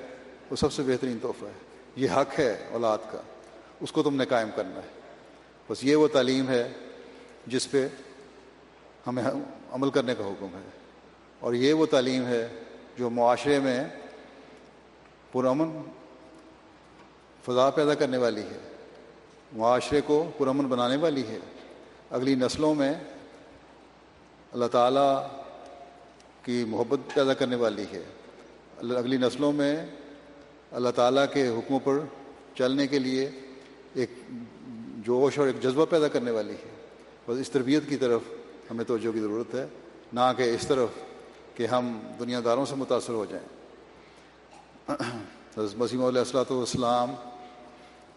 وہ 0.51 0.57
سب 0.57 0.73
سے 0.73 0.83
بہترین 0.83 1.19
تحفہ 1.23 1.45
ہے۔ 1.45 1.53
یہ 1.97 2.11
حق 2.11 2.39
ہے 2.39 2.69
اولاد 2.73 2.99
کا۔ 3.13 3.21
اس 3.81 3.93
کو 3.93 4.03
تم 4.03 4.17
نے 4.17 4.25
قائم 4.25 4.49
کرنا 4.57 4.77
ہے۔ 4.77 5.01
بس 5.71 5.85
یہ 5.85 5.97
وہ 5.97 6.09
تعلیم 6.09 6.49
ہے 6.49 6.69
جس 7.47 7.71
پہ 7.71 7.89
ہمیں 9.07 9.23
عمل 9.71 9.91
کرنے 9.91 10.15
کا 10.15 10.25
حکم 10.25 10.47
ہے۔ 10.47 10.71
اور 11.41 11.55
یہ 11.55 11.75
وہ 11.75 11.87
تعلیم 11.87 12.27
ہے 12.27 12.49
جو 12.99 13.11
معاشرے 13.11 13.61
میں 13.61 13.85
پرامن 15.33 15.83
فضا 17.43 17.71
پیدا 17.71 17.95
کرنے 17.95 18.17
والی 18.17 18.41
ہے، 18.41 18.59
معاشرے 19.53 20.01
کو 20.07 20.31
پرامن 20.39 20.67
بنانے 20.67 20.97
والی 20.97 21.27
ہے۔ 21.27 21.39
اگلی 22.11 22.35
نسلوں 22.35 22.75
میں 22.75 22.95
اللہ 24.53 24.67
تعالیٰ 24.67 25.27
کی 26.43 26.65
محبت 26.69 27.15
پیدا 27.15 27.35
کرنے 27.35 27.57
والی 27.57 27.85
ہے۔ 27.93 28.03
اگلی 28.79 29.17
نسلوں 29.17 29.53
میں 29.53 29.87
اللہ 30.71 30.89
تعالیٰ 30.95 31.25
کے 31.33 31.49
حکموں 31.49 31.81
پر 31.85 31.99
چلنے 32.55 32.87
کے 32.87 32.99
لیے 32.99 33.31
ایک 33.95 34.11
جوش 35.07 35.39
اور 35.39 35.47
ایک 35.47 35.63
جذبہ 35.63 35.87
پیدا 35.87 36.09
کرنے 36.09 36.31
والی 36.31 36.53
ہے۔ 36.53 36.71
بس 37.29 37.39
اس 37.41 37.51
تربیت 37.51 37.83
کی 37.89 37.97
طرف 37.97 38.21
ہمیں 38.71 38.85
توجہ 38.85 39.13
کی 39.13 39.21
ضرورت 39.21 39.55
ہے، 39.55 39.67
نہ 40.13 40.33
کہ 40.37 40.43
اس 40.43 40.67
طرف 40.67 40.89
کہ 41.57 41.67
ہم 41.67 42.01
دنیا 42.19 42.41
داروں 42.45 42.67
سے 42.67 42.75
متاثر 42.75 43.13
ہو 43.13 43.27
جائیں۔ 43.29 43.47
مسیم 45.77 46.05
علیہ 46.05 46.19
السلاۃ 46.19 46.51
والسلام 46.51 47.15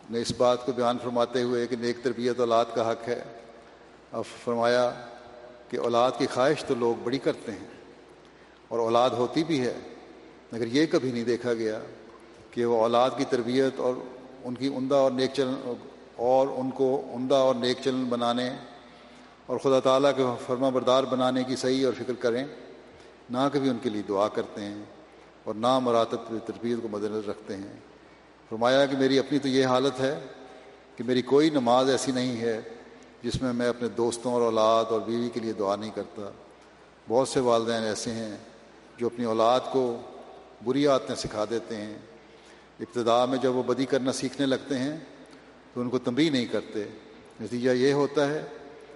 نے 0.10 0.22
اس 0.22 0.32
بات 0.38 0.66
کو 0.66 0.72
بیان 0.72 0.98
فرماتے 1.04 1.42
ہوئے 1.42 1.66
کہ 1.68 1.76
نیک 1.76 2.04
تربیت 2.04 2.40
اولاد 2.40 2.66
کا 2.76 2.90
حق 2.92 3.08
ہے۔ 3.08 3.22
اب 4.12 4.24
فرمایا 4.44 4.90
کہ 5.70 5.78
اولاد 5.80 6.12
کی 6.18 6.28
خواہش 6.34 6.64
تو 6.66 6.76
لوگ 6.76 7.04
بڑی 7.04 7.18
کرتے 7.20 7.52
ہیں 7.52 7.68
اور 8.68 8.80
اولاد 8.80 9.10
ہوتی 9.18 9.44
بھی 9.44 9.60
ہے، 9.62 9.74
مگر 10.52 10.68
یہ 10.68 10.86
کبھی 10.86 11.12
نہیں 11.12 11.24
دیکھا 11.24 11.54
گیا 11.54 11.80
کہ 12.52 12.66
وہ 12.66 12.82
اولاد 12.82 13.18
کی 13.18 13.26
تربیت 13.30 13.80
اور 13.80 13.94
ان 14.44 14.56
کی 14.56 14.68
عمدہ 14.68 14.96
اور 14.96 15.12
نیک 15.12 15.34
چلن، 15.34 15.74
اور 16.16 16.48
ان 16.56 16.70
کو 16.72 16.90
عمدہ 17.14 17.36
اور 17.36 17.56
نیک 17.56 17.78
چلن 17.84 18.04
بنانے 18.10 18.50
اور 19.46 19.58
خدا 19.58 19.80
تعالیٰ 19.80 20.12
کے 20.18 20.24
فرما 20.46 20.70
بردار 20.70 21.04
بنانے 21.04 21.44
کی 21.44 21.56
صحیح 21.56 21.86
اور 21.86 21.94
فکر 21.94 22.14
کریں، 22.20 22.44
نہ 23.30 23.48
کبھی 23.54 23.70
ان 23.70 23.78
کے 23.82 23.90
لیے 23.90 24.02
دعا 24.10 24.28
کرتے 24.28 24.62
ہیں 24.62 24.84
اور 25.44 25.56
نہ 25.56 25.78
مراتب 25.80 26.34
تربیت 26.46 26.82
کو 26.82 26.88
مد 26.88 27.04
نظر 27.04 27.28
رکھتے 27.30 27.58
ہیں۔ 27.58 27.78
فرمایا 28.50 28.86
کہ 28.86 28.98
میری 28.98 29.20
اپنی 29.20 29.40
تو 29.40 29.48
یہ 29.48 29.66
حالت 29.66 30.00
ہے 30.00 30.20
کہ 30.96 31.04
میری 31.04 31.22
کوئی 31.22 31.50
نماز 31.50 31.90
ایسی 31.90 32.12
نہیں 32.12 32.42
ہے 32.42 32.62
جس 33.24 33.42
میں 33.42 33.54
میں 33.54 33.70
اپنے 33.70 33.88
دوستوں 33.88 34.34
اور 34.34 34.42
اولاد 34.42 34.86
اور 34.90 35.02
بیوی 35.02 35.30
کے 35.30 35.40
لیے 35.40 35.54
دعا 35.54 35.76
نہیں 35.76 35.92
کرتا۔ 35.96 36.32
بہت 37.10 37.28
سے 37.28 37.40
والدین 37.40 37.84
ایسے 37.84 38.12
ہیں 38.12 38.38
جو 38.98 39.08
اپنی 39.08 39.26
اولاد 39.26 39.60
کو 39.72 39.98
بری 40.64 40.88
عادتیں 40.88 41.16
سکھا 41.16 41.46
دیتے 41.50 41.76
ہیں۔ 41.76 41.96
ابتدا 42.80 43.26
میں 43.26 43.38
جب 43.38 43.56
وہ 43.56 43.64
بدی 43.64 43.86
کرنا 43.86 44.14
سیکھنے 44.14 44.46
لگتے 44.46 44.78
ہیں 44.78 44.98
تو 45.74 45.82
ان 45.82 45.90
کو 45.90 45.98
تنبیہ 45.98 46.30
نہیں 46.30 46.46
کرتے۔ 46.46 46.84
نتیجہ 47.42 47.70
یہ 47.70 47.94
ہوتا 47.94 48.30
ہے 48.30 48.44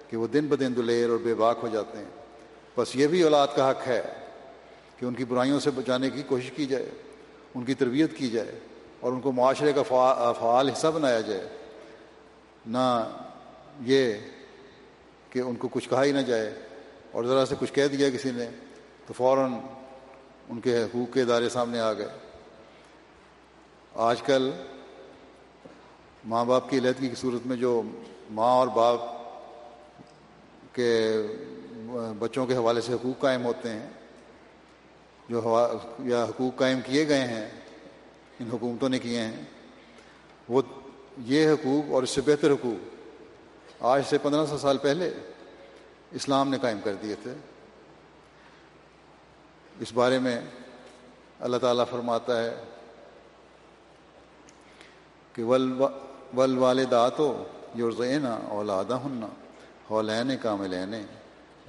کہ 0.08 0.16
وہ 0.16 0.26
دن 0.26 0.46
بدن 0.46 0.76
دلیر 0.76 1.08
اور 1.08 1.18
بے 1.18 1.34
باک 1.34 1.58
ہو 1.62 1.68
جاتے 1.68 1.98
ہیں۔ 1.98 2.10
بس 2.76 2.96
یہ 2.96 3.06
بھی 3.06 3.22
اولاد 3.22 3.48
کا 3.56 3.70
حق 3.70 3.88
ہے 3.88 4.02
کہ 4.98 5.04
ان 5.04 5.14
کی 5.14 5.24
برائیوں 5.24 5.60
سے 5.60 5.70
بچانے 5.70 6.10
کی 6.10 6.22
کوشش 6.22 6.50
کی 6.50 6.66
جائے، 6.66 6.90
ان 7.54 7.64
کی 7.64 7.74
تربیت 7.74 8.16
کی 8.16 8.30
جائے۔ 8.30 8.58
اور 9.00 9.12
ان 9.12 9.20
کو 9.20 9.32
معاشرے 9.32 9.72
کا 9.72 9.82
فعال 9.82 10.68
حصہ 10.68 10.86
بنایا 10.86 11.20
جائے۔ 11.20 11.46
نہ 12.66 12.86
یہ 13.80 14.14
کہ 15.30 15.38
ان 15.38 15.54
کو 15.56 15.68
کچھ 15.68 15.88
کہا 15.88 16.04
ہی 16.04 16.12
نہ 16.12 16.20
جائے 16.20 16.54
اور 17.12 17.24
ذرا 17.24 17.46
سے 17.46 17.54
کچھ 17.58 17.72
کہہ 17.72 17.86
دیا 17.86 18.10
کسی 18.10 18.30
نے 18.30 18.48
تو 19.06 19.12
فوراً 19.12 19.52
ان 20.48 20.60
کے 20.60 20.82
حقوق 20.82 21.12
کے 21.14 21.22
ادارے 21.22 21.48
سامنے 21.48 21.80
آ 21.80 21.92
گئے۔ 21.92 22.08
آج 23.94 24.22
کل 24.22 24.50
ماں 26.24 26.44
باپ 26.44 26.68
کی 26.70 26.78
علیحدگی 26.78 27.08
کی 27.08 27.14
صورت 27.14 27.46
میں 27.46 27.56
جو 27.56 27.82
ماں 28.30 28.52
اور 28.54 28.68
باپ 28.68 29.00
کے 30.74 30.90
بچوں 32.18 32.46
کے 32.46 32.56
حوالے 32.56 32.80
سے 32.80 32.92
حقوق 32.92 33.20
قائم 33.22 33.44
ہوتے 33.44 33.68
ہیں، 33.70 33.88
جو 35.28 35.40
یا 36.04 36.24
حقوق 36.24 36.58
قائم 36.58 36.80
کیے 36.86 37.08
گئے 37.08 37.24
ہیں 37.24 37.48
ان 38.40 38.48
حکومتوں 38.52 38.88
نے 38.88 38.98
کیے 38.98 39.20
ہیں۔ 39.20 39.44
وہ 40.48 40.62
یہ 41.18 41.50
حقوق 41.50 41.92
اور 41.92 42.02
اس 42.02 42.10
سے 42.10 42.20
بہتر 42.20 42.50
حقوق 42.50 43.82
آج 43.82 44.02
سے 44.08 44.18
پندرہ 44.18 44.46
سو 44.46 44.58
سال 44.58 44.78
پہلے 44.78 45.14
اسلام 46.12 46.48
نے 46.48 46.58
قائم 46.62 46.78
کر 46.84 46.94
دیے 46.94 47.14
تھے۔ 47.22 47.34
اس 49.80 49.92
بارے 49.92 50.18
میں 50.18 50.40
اللہ 51.40 51.56
تعالیٰ 51.56 51.84
فرماتا 51.90 52.44
ہے 52.44 52.64
کہ 55.32 55.44
ول 55.44 55.72
ول 56.36 56.58
والدات 56.58 57.18
ہو 57.18 57.44
یورزین 57.74 58.26
اولادہ 58.26 58.98
ہننا 59.04 59.26
ہولین 59.90 60.30
کاملین 60.42 60.94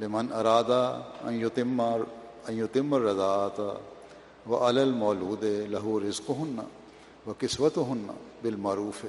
لمن 0.02 0.34
ارادہ 0.34 1.02
ایتم 1.24 1.82
ایتم 2.48 2.96
رضاعت 3.08 3.62
و 4.48 4.64
المولود 4.66 5.44
لہو 5.70 6.00
رزق 6.00 6.30
ہننا 6.30 6.64
و 7.28 7.34
قسوت 7.40 7.78
ہننا 7.78 8.14
بالمعروف. 8.42 9.06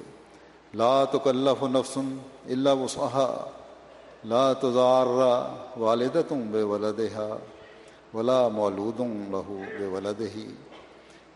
لا 0.73 1.03
تکلف 1.05 1.63
نفس 1.63 1.97
اللہ 1.97 2.69
وصحا 2.69 3.27
لا 4.23 4.51
تزار 4.53 5.07
والدتم 5.77 6.41
بے 6.51 6.61
ولدہا 6.63 7.35
ولا 8.13 8.47
مولود 8.47 8.99
لہو 9.31 9.57
بے 9.79 9.85
ولد 9.85 10.21
ہی 10.35 10.45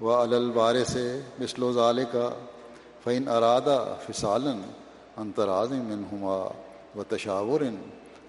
و 0.02 0.12
الوارث 0.12 0.96
مثل 1.40 1.72
ذالک 1.74 2.16
فعین 3.04 3.28
ارادہ 3.28 3.78
فسالن 4.08 4.62
انتراز 5.18 5.72
منہما 5.72 6.38
و 6.96 7.04
تشاور 7.08 7.62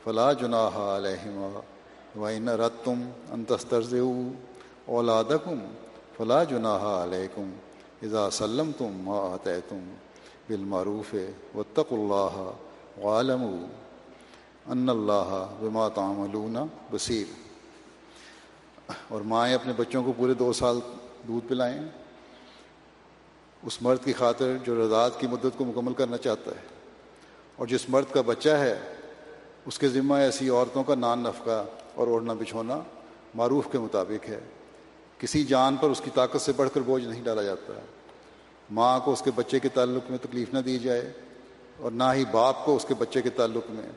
فلا 0.04 0.32
جناح 0.32 0.78
علیہما 0.96 1.60
و 2.16 2.24
ان 2.24 2.48
رتم 2.48 3.08
انتسترز 3.32 3.94
اولادکم 4.88 5.58
فلا 6.16 6.44
جناح 6.44 7.04
علیکم 7.04 7.50
اذا 8.02 8.30
سلم 8.30 8.70
تم 8.78 8.86
ما 8.86 9.36
تم 9.44 9.94
بالمعروف 10.48 11.14
واتقوا 11.54 11.98
اللہ 11.98 13.06
عالم 13.06 13.66
ان 14.66 14.88
اللہ 14.88 15.46
بما 15.60 15.88
تعملون 15.88 16.56
بصیر۔ 16.90 17.26
اور 19.08 19.20
مائیں 19.20 19.54
اپنے 19.54 19.72
بچوں 19.76 20.04
کو 20.04 20.12
پورے 20.16 20.34
دو 20.34 20.52
سال 20.52 20.78
دودھ 21.28 21.48
پلائیں۔ 21.48 21.80
اس 23.62 23.82
مرد 23.82 24.04
کی 24.04 24.12
خاطر 24.12 24.56
جو 24.64 24.86
رضاعت 24.86 25.20
کی 25.20 25.26
مدت 25.26 25.58
کو 25.58 25.64
مکمل 25.64 25.94
کرنا 25.94 26.16
چاہتا 26.16 26.50
ہے۔ 26.50 26.66
اور 27.56 27.66
جس 27.66 27.88
مرد 27.88 28.14
کا 28.14 28.20
بچہ 28.26 28.48
ہے، 28.48 28.80
اس 29.66 29.78
کے 29.78 29.88
ذمہ 29.88 30.14
ایسی 30.14 30.48
عورتوں 30.48 30.84
کا 30.84 30.94
نان 30.94 31.18
نفقہ 31.18 31.64
اور 31.94 32.06
اوڑھنا 32.06 32.32
بچھونا 32.32 32.80
معروف 33.34 33.68
کے 33.72 33.78
مطابق 33.78 34.28
ہے۔ 34.28 34.40
کسی 35.18 35.44
جان 35.44 35.76
پر 35.76 35.90
اس 35.90 36.00
کی 36.04 36.10
طاقت 36.14 36.40
سے 36.40 36.52
بڑھ 36.52 36.68
کر 36.74 36.80
بوجھ 36.80 37.04
نہیں 37.04 37.24
ڈالا 37.24 37.42
جاتا۔ 37.42 37.72
ماں 38.70 39.00
کو 39.00 39.12
اس 39.12 39.22
کے 39.22 39.30
بچے 39.34 39.60
کے 39.60 39.68
تعلق 39.68 40.10
میں 40.10 40.18
تکلیف 40.18 40.54
نہ 40.54 40.58
دی 40.58 40.78
جائے 40.78 41.12
اور 41.78 41.90
نہ 41.90 42.04
ہی 42.14 42.24
باپ 42.30 42.64
کو 42.64 42.76
اس 42.76 42.84
کے 42.84 42.94
بچے 42.94 43.22
کے 43.22 43.30
تعلق 43.30 43.70
میں۔ 43.70 43.88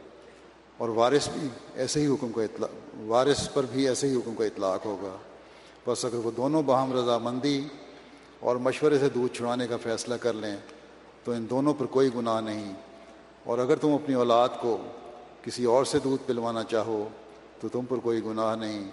اور 0.77 0.89
وارث 0.89 1.29
بھی 1.29 1.47
ایسے 1.75 2.01
ہی 2.01 2.07
حکم 2.07 2.31
کا 2.31 2.43
اطلاع 2.43 2.99
وارث 3.01 3.53
پر 3.53 3.65
بھی 3.71 3.87
ایسے 3.87 4.07
ہی 4.07 4.15
حکم 4.15 4.35
کا 4.35 4.45
اطلاق 4.45 4.85
ہوگا۔ 4.85 5.17
بس 5.87 6.05
اگر 6.05 6.15
وہ 6.15 6.31
دونوں 6.31 6.63
باہم 6.63 6.99
رضامندی 6.99 7.67
اور 8.39 8.55
مشورے 8.55 8.99
سے 8.99 9.09
دودھ 9.09 9.37
چھڑانے 9.37 9.67
کا 9.67 9.77
فیصلہ 9.77 10.15
کر 10.15 10.33
لیں، 10.33 10.55
تو 11.23 11.31
ان 11.31 11.49
دونوں 11.49 11.73
پر 11.73 11.85
کوئی 11.85 12.09
گناہ 12.15 12.41
نہیں۔ 12.41 12.73
اور 13.43 13.59
اگر 13.59 13.75
تم 13.75 13.93
اپنی 13.93 14.15
اولاد 14.15 14.49
کو 14.61 14.77
کسی 15.41 15.65
اور 15.65 15.85
سے 15.85 15.99
دودھ 15.99 16.27
پلوانا 16.27 16.63
چاہو، 16.63 17.07
تو 17.59 17.69
تم 17.69 17.85
پر 17.89 17.97
کوئی 17.97 18.23
گناہ 18.25 18.55
نہیں۔ 18.55 18.91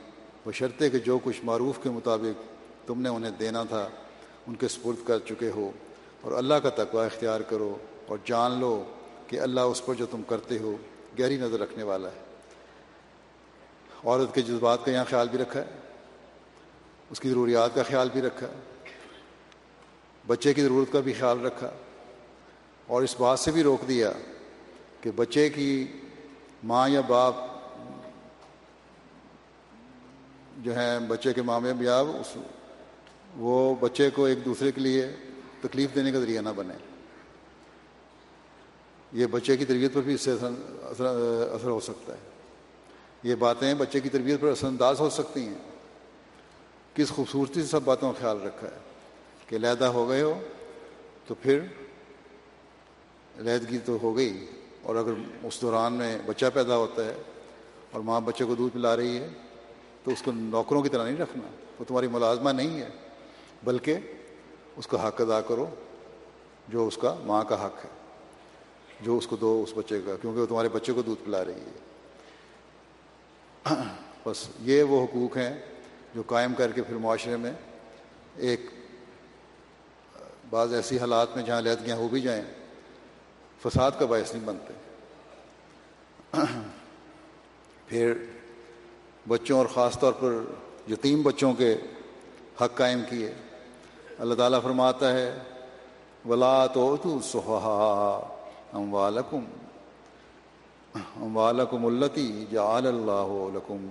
وہ 0.48 0.52
شرطے 0.52 0.88
کہ 0.90 0.98
جو 0.98 1.18
کچھ 1.24 1.40
معروف 1.44 1.78
کے 1.82 1.90
مطابق 1.90 2.86
تم 2.86 3.00
نے 3.02 3.08
انہیں 3.08 3.30
دینا 3.38 3.62
تھا، 3.62 3.88
ان 4.46 4.54
کے 4.54 4.68
سپرد 4.68 5.06
کر 5.06 5.18
چکے 5.18 5.50
ہو 5.54 5.70
اور 6.20 6.32
اللہ 6.32 6.54
کا 6.54 6.70
تقوی 6.76 7.04
اختیار 7.06 7.40
کرو 7.48 7.76
اور 8.06 8.18
جان 8.24 8.58
لو 8.60 8.70
کہ 9.26 9.40
اللہ 9.40 9.60
اس 9.60 9.84
پر 9.86 9.94
جو 9.94 10.06
تم 10.10 10.22
کرتے 10.28 10.58
ہو 10.58 10.76
گہری 11.18 11.36
نظر 11.36 11.60
رکھنے 11.60 11.82
والا 11.82 12.08
ہے۔ 12.08 12.22
عورت 14.04 14.34
کے 14.34 14.42
جذبات 14.42 14.84
کا 14.84 14.90
یہاں 14.90 15.04
خیال 15.08 15.28
بھی 15.28 15.38
رکھا 15.38 15.60
ہے، 15.60 15.66
اس 17.10 17.20
کی 17.20 17.28
ضروریات 17.28 17.74
کا 17.74 17.82
خیال 17.82 18.08
بھی 18.12 18.22
رکھا 18.22 18.46
بچے 20.26 20.54
کی 20.54 20.62
ضرورت 20.62 20.92
کا 20.92 21.00
بھی 21.00 21.12
خیال 21.12 21.44
رکھا 21.46 21.70
اور 22.86 23.02
اس 23.02 23.20
بات 23.20 23.38
سے 23.38 23.50
بھی 23.50 23.62
روک 23.62 23.88
دیا 23.88 24.12
کہ 25.00 25.10
بچے 25.16 25.48
کی 25.50 25.70
ماں 26.64 26.88
یا 26.88 27.00
باپ 27.06 27.57
جو 30.58 30.78
ہیں 30.78 30.98
بچے 31.00 31.32
کے 31.32 31.42
معاملے 31.42 31.72
میں 31.72 31.84
یا 31.84 32.02
وہ 33.36 33.74
بچے 33.80 34.10
کو 34.10 34.24
ایک 34.24 34.44
دوسرے 34.44 34.72
کے 34.72 34.80
لیے 34.80 35.06
تکلیف 35.60 35.94
دینے 35.94 36.12
کا 36.12 36.18
ذریعہ 36.18 36.42
نہ 36.42 36.48
بنے۔ 36.56 36.74
یہ 39.12 39.26
بچے 39.26 39.56
کی 39.56 39.64
تربیت 39.64 39.94
پر 39.94 40.00
بھی 40.00 40.14
اس 40.14 40.20
سے 40.20 40.32
اثر 40.32 41.06
اثر 41.52 41.68
ہو 41.68 41.80
سکتا 41.80 42.12
ہے۔ 42.12 42.18
یہ 43.22 43.34
باتیں 43.34 43.74
بچے 43.74 44.00
کی 44.00 44.08
تربیت 44.08 44.40
پر 44.40 44.48
اثر 44.48 44.66
انداز 44.66 45.00
ہو 45.00 45.10
سکتی 45.10 45.42
ہیں۔ 45.42 45.58
کس 46.94 47.08
خوبصورتی 47.08 47.62
سے 47.62 47.68
سب 47.68 47.82
باتوں 47.82 48.12
کا 48.12 48.20
خیال 48.20 48.42
رکھا 48.42 48.68
ہے؟ 48.68 48.78
کہ 49.46 49.56
علیحدہ 49.56 49.84
ہو 49.84 50.08
گئے 50.08 50.22
ہو 50.22 50.40
تو 51.26 51.34
پھر 51.34 51.58
علیحدگی 53.38 53.78
تو 53.78 53.98
ہو 54.02 54.16
گئی۔ 54.16 54.46
اور 54.82 54.96
اگر 54.96 55.12
اس 55.42 55.60
دوران 55.62 55.92
میں 55.92 56.18
بچہ 56.26 56.46
پیدا 56.54 56.76
ہوتا 56.76 57.04
ہے 57.04 57.14
اور 57.92 58.00
ماں 58.00 58.20
بچے 58.20 58.44
کو 58.44 58.54
دودھ 58.54 58.74
پلا 58.74 58.96
رہی 58.96 59.18
ہے 59.18 59.28
تو 60.04 60.10
اس 60.10 60.22
کو 60.22 60.32
نوکروں 60.32 60.82
کی 60.82 60.88
طرح 60.88 61.04
نہیں 61.04 61.16
رکھنا 61.16 61.48
وہ 61.78 61.84
تمہاری 61.84 62.06
ملازمہ 62.06 62.50
نہیں 62.50 62.80
ہے، 62.80 62.88
بلکہ 63.64 63.98
اس 64.76 64.86
کا 64.86 65.08
حق 65.08 65.20
ادا 65.20 65.40
کرو 65.40 65.66
جو 66.68 66.86
اس 66.86 66.96
کا 66.96 67.14
ماں 67.24 67.44
کا 67.44 67.66
حق 67.66 67.84
ہے، 67.84 67.90
جو 69.00 69.16
اس 69.16 69.26
کو 69.26 69.36
دو 69.36 69.64
اس 69.66 69.72
بچے 69.76 70.00
کا، 70.06 70.16
کیونکہ 70.20 70.40
وہ 70.40 70.46
تمہارے 70.46 70.68
بچے 70.68 70.92
کو 70.92 71.02
دودھ 71.02 71.24
پلا 71.24 71.44
رہی 71.44 71.60
ہے۔ 71.60 71.76
بس 74.24 74.48
یہ 74.60 74.82
وہ 74.82 75.04
حقوق 75.04 75.36
ہیں 75.36 75.60
جو 76.14 76.22
قائم 76.26 76.54
کر 76.54 76.72
کے 76.72 76.82
پھر 76.82 76.96
معاشرے 76.96 77.36
میں 77.36 77.52
ایک 78.36 78.60
بعض 80.50 80.74
ایسی 80.74 80.98
حالات 80.98 81.36
میں 81.36 81.44
جہاں 81.44 81.58
علیحدگیاں 81.58 81.96
ہو 81.96 82.08
بھی 82.08 82.20
جائیں، 82.20 82.44
فساد 83.62 83.90
کا 83.98 84.06
باعث 84.06 84.34
نہیں 84.34 84.44
بنتے۔ 84.44 84.72
پھر 87.86 88.14
بچوں 89.28 89.58
اور 89.58 89.66
خاص 89.66 89.98
طور 89.98 90.12
پر 90.12 90.40
یتیم 90.90 91.22
بچوں 91.22 91.52
کے 91.52 91.74
حق 92.60 92.76
قائم 92.76 93.02
کیے۔ 93.10 93.32
اللہ 94.18 94.34
تعالیٰ 94.34 94.62
فرماتا 94.62 95.12
ہے، 95.12 95.38
ولا 96.28 96.66
تو 96.66 96.96
سہا 97.22 98.20
ام 98.72 98.94
والکم 98.94 99.44
ام 101.22 101.36
والکم 101.36 101.86
التی 101.86 102.44
جعل 102.52 102.86
اللہ 102.86 103.32
لکم 103.54 103.86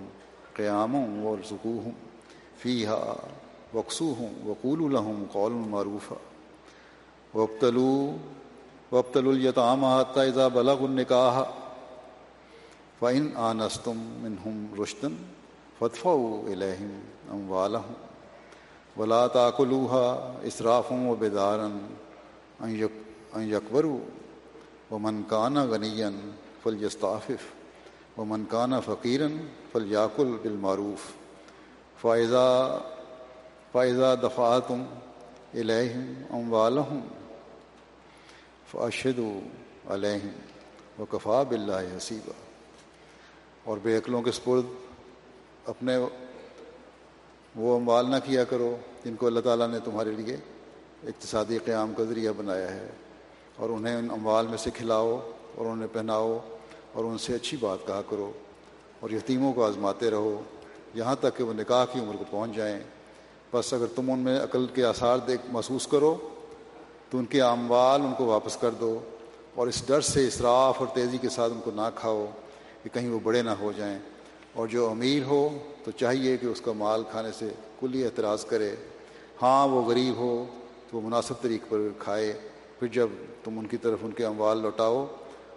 قیام 0.54 0.94
و 1.26 1.36
سکوہم 1.44 1.90
فیہا 2.62 3.14
وقصوہم 3.74 4.48
وقول 4.48 4.92
لہم 4.92 5.24
قول 5.32 5.52
معروفہ 5.52 6.14
وابتلو 7.34 8.16
وابتلو 8.92 9.30
الیتام 9.30 9.84
حتی 9.84 10.20
اذا 10.20 10.48
بلغ 10.48 10.84
النکاح 10.84 11.42
فإن 13.00 13.26
آنستم 13.38 13.98
منہم 14.22 14.82
رشدن 14.82 15.16
فادفعوا 15.78 16.38
الیہم 16.46 16.94
اموالہم 17.32 17.92
ولا 18.96 19.26
تاکلوها 19.28 20.40
اسرافا 20.44 20.94
و 21.02 21.14
بیدارا 21.16 21.66
ان 22.60 23.42
یکبروا 23.44 23.98
و 24.90 24.98
منکانہ 24.98 25.60
غنی 25.70 26.02
فلیستعفف 26.62 27.46
و 28.16 28.24
منکانہ 28.24 28.80
فقیرن 28.84 29.36
فلیاق 29.72 30.18
بالمعروف 30.42 31.06
فائضہ 32.00 32.46
فائضہ 33.72 34.14
دفعتم 34.22 34.84
الہم 35.56 36.12
ام 36.30 36.52
والم 36.52 36.98
فاشد 38.72 39.20
علیہم 39.88 41.00
و 41.00 41.06
کفا 41.06 41.42
بلّہ 41.48 41.82
حسیبہ 41.96 42.47
اور 43.68 43.78
بے 43.82 43.96
عقلوں 43.96 44.22
کے 44.22 44.32
سپرد 44.32 44.66
اپنے 45.66 45.96
وہ 47.56 47.76
اموال 47.76 48.10
نہ 48.10 48.16
کیا 48.24 48.44
کرو 48.44 48.76
جن 49.04 49.16
کو 49.16 49.26
اللہ 49.26 49.40
تعالیٰ 49.40 49.68
نے 49.68 49.78
تمہارے 49.84 50.10
لیے 50.10 50.36
اقتصادی 51.04 51.58
قیام 51.58 51.92
کا 51.96 52.04
ذریعہ 52.04 52.32
بنایا 52.36 52.74
ہے 52.74 52.88
اور 53.56 53.70
انہیں 53.70 53.96
ان 53.96 54.10
اموال 54.10 54.46
میں 54.46 54.58
سے 54.58 54.70
کھلاؤ 54.70 55.30
اور 55.54 55.66
انہیں 55.66 55.88
پہناؤ 55.92 56.38
اور 56.92 57.04
ان 57.04 57.18
سے 57.18 57.34
اچھی 57.34 57.56
بات 57.60 57.86
کہا 57.86 58.02
کرو 58.08 58.32
اور 59.00 59.10
یتیموں 59.10 59.52
کو 59.52 59.64
آزماتے 59.64 60.10
رہو 60.10 60.42
یہاں 60.94 61.16
تک 61.20 61.36
کہ 61.36 61.44
وہ 61.44 61.52
نکاح 61.52 61.84
کی 61.84 62.00
عمر 62.00 62.16
کو 62.16 62.24
پہنچ 62.30 62.56
جائیں۔ 62.56 62.80
بس 63.52 63.72
اگر 63.72 63.86
تم 63.94 64.10
ان 64.10 64.18
میں 64.18 64.40
عقل 64.40 64.66
کے 64.74 64.84
آثار 64.84 65.18
دیکھ 65.18 65.42
محسوس 65.48 65.86
کرو 65.86 66.16
تو 67.10 67.18
ان 67.18 67.24
کے 67.24 67.42
اموال 67.42 68.02
ان 68.02 68.12
کو 68.18 68.24
واپس 68.24 68.56
کر 68.56 68.70
دو 68.70 68.98
اور 69.54 69.66
اس 69.66 69.82
ڈر 69.86 70.00
سے 70.00 70.26
اصراف 70.26 70.74
اور 70.78 70.86
تیزی 70.94 71.18
کے 71.18 71.28
ساتھ 71.28 71.52
ان 71.52 71.60
کو 71.64 71.70
نہ 71.70 71.88
کھاؤ۔ 71.94 72.26
کہ 72.82 72.94
کہیں 72.94 73.08
وہ 73.08 73.20
بڑے 73.22 73.42
نہ 73.42 73.50
ہو 73.50 73.72
جائیں۔ 73.76 73.98
اور 74.52 74.66
جو 74.66 74.90
امیر 74.90 75.22
ہو 75.22 75.58
تو 75.84 75.90
چاہیے 75.90 76.36
کہ 76.36 76.46
اس 76.46 76.60
کا 76.60 76.72
مال 76.72 77.02
کھانے 77.10 77.32
سے 77.32 77.48
کلی 77.80 78.04
اعتراض 78.04 78.44
کرے۔ 78.44 78.74
ہاں 79.42 79.68
وہ 79.68 79.82
غریب 79.82 80.16
ہو 80.16 80.46
تو 80.90 80.96
وہ 80.96 81.06
مناسب 81.06 81.40
طریقے 81.40 81.66
پر 81.68 81.78
کھائے۔ 81.98 82.40
پھر 82.78 82.88
جب 82.88 83.08
تم 83.44 83.58
ان 83.58 83.66
کی 83.66 83.76
طرف 83.76 83.98
ان 84.02 84.10
کے 84.10 84.26
اموال 84.26 84.58
لوٹاؤ 84.58 85.06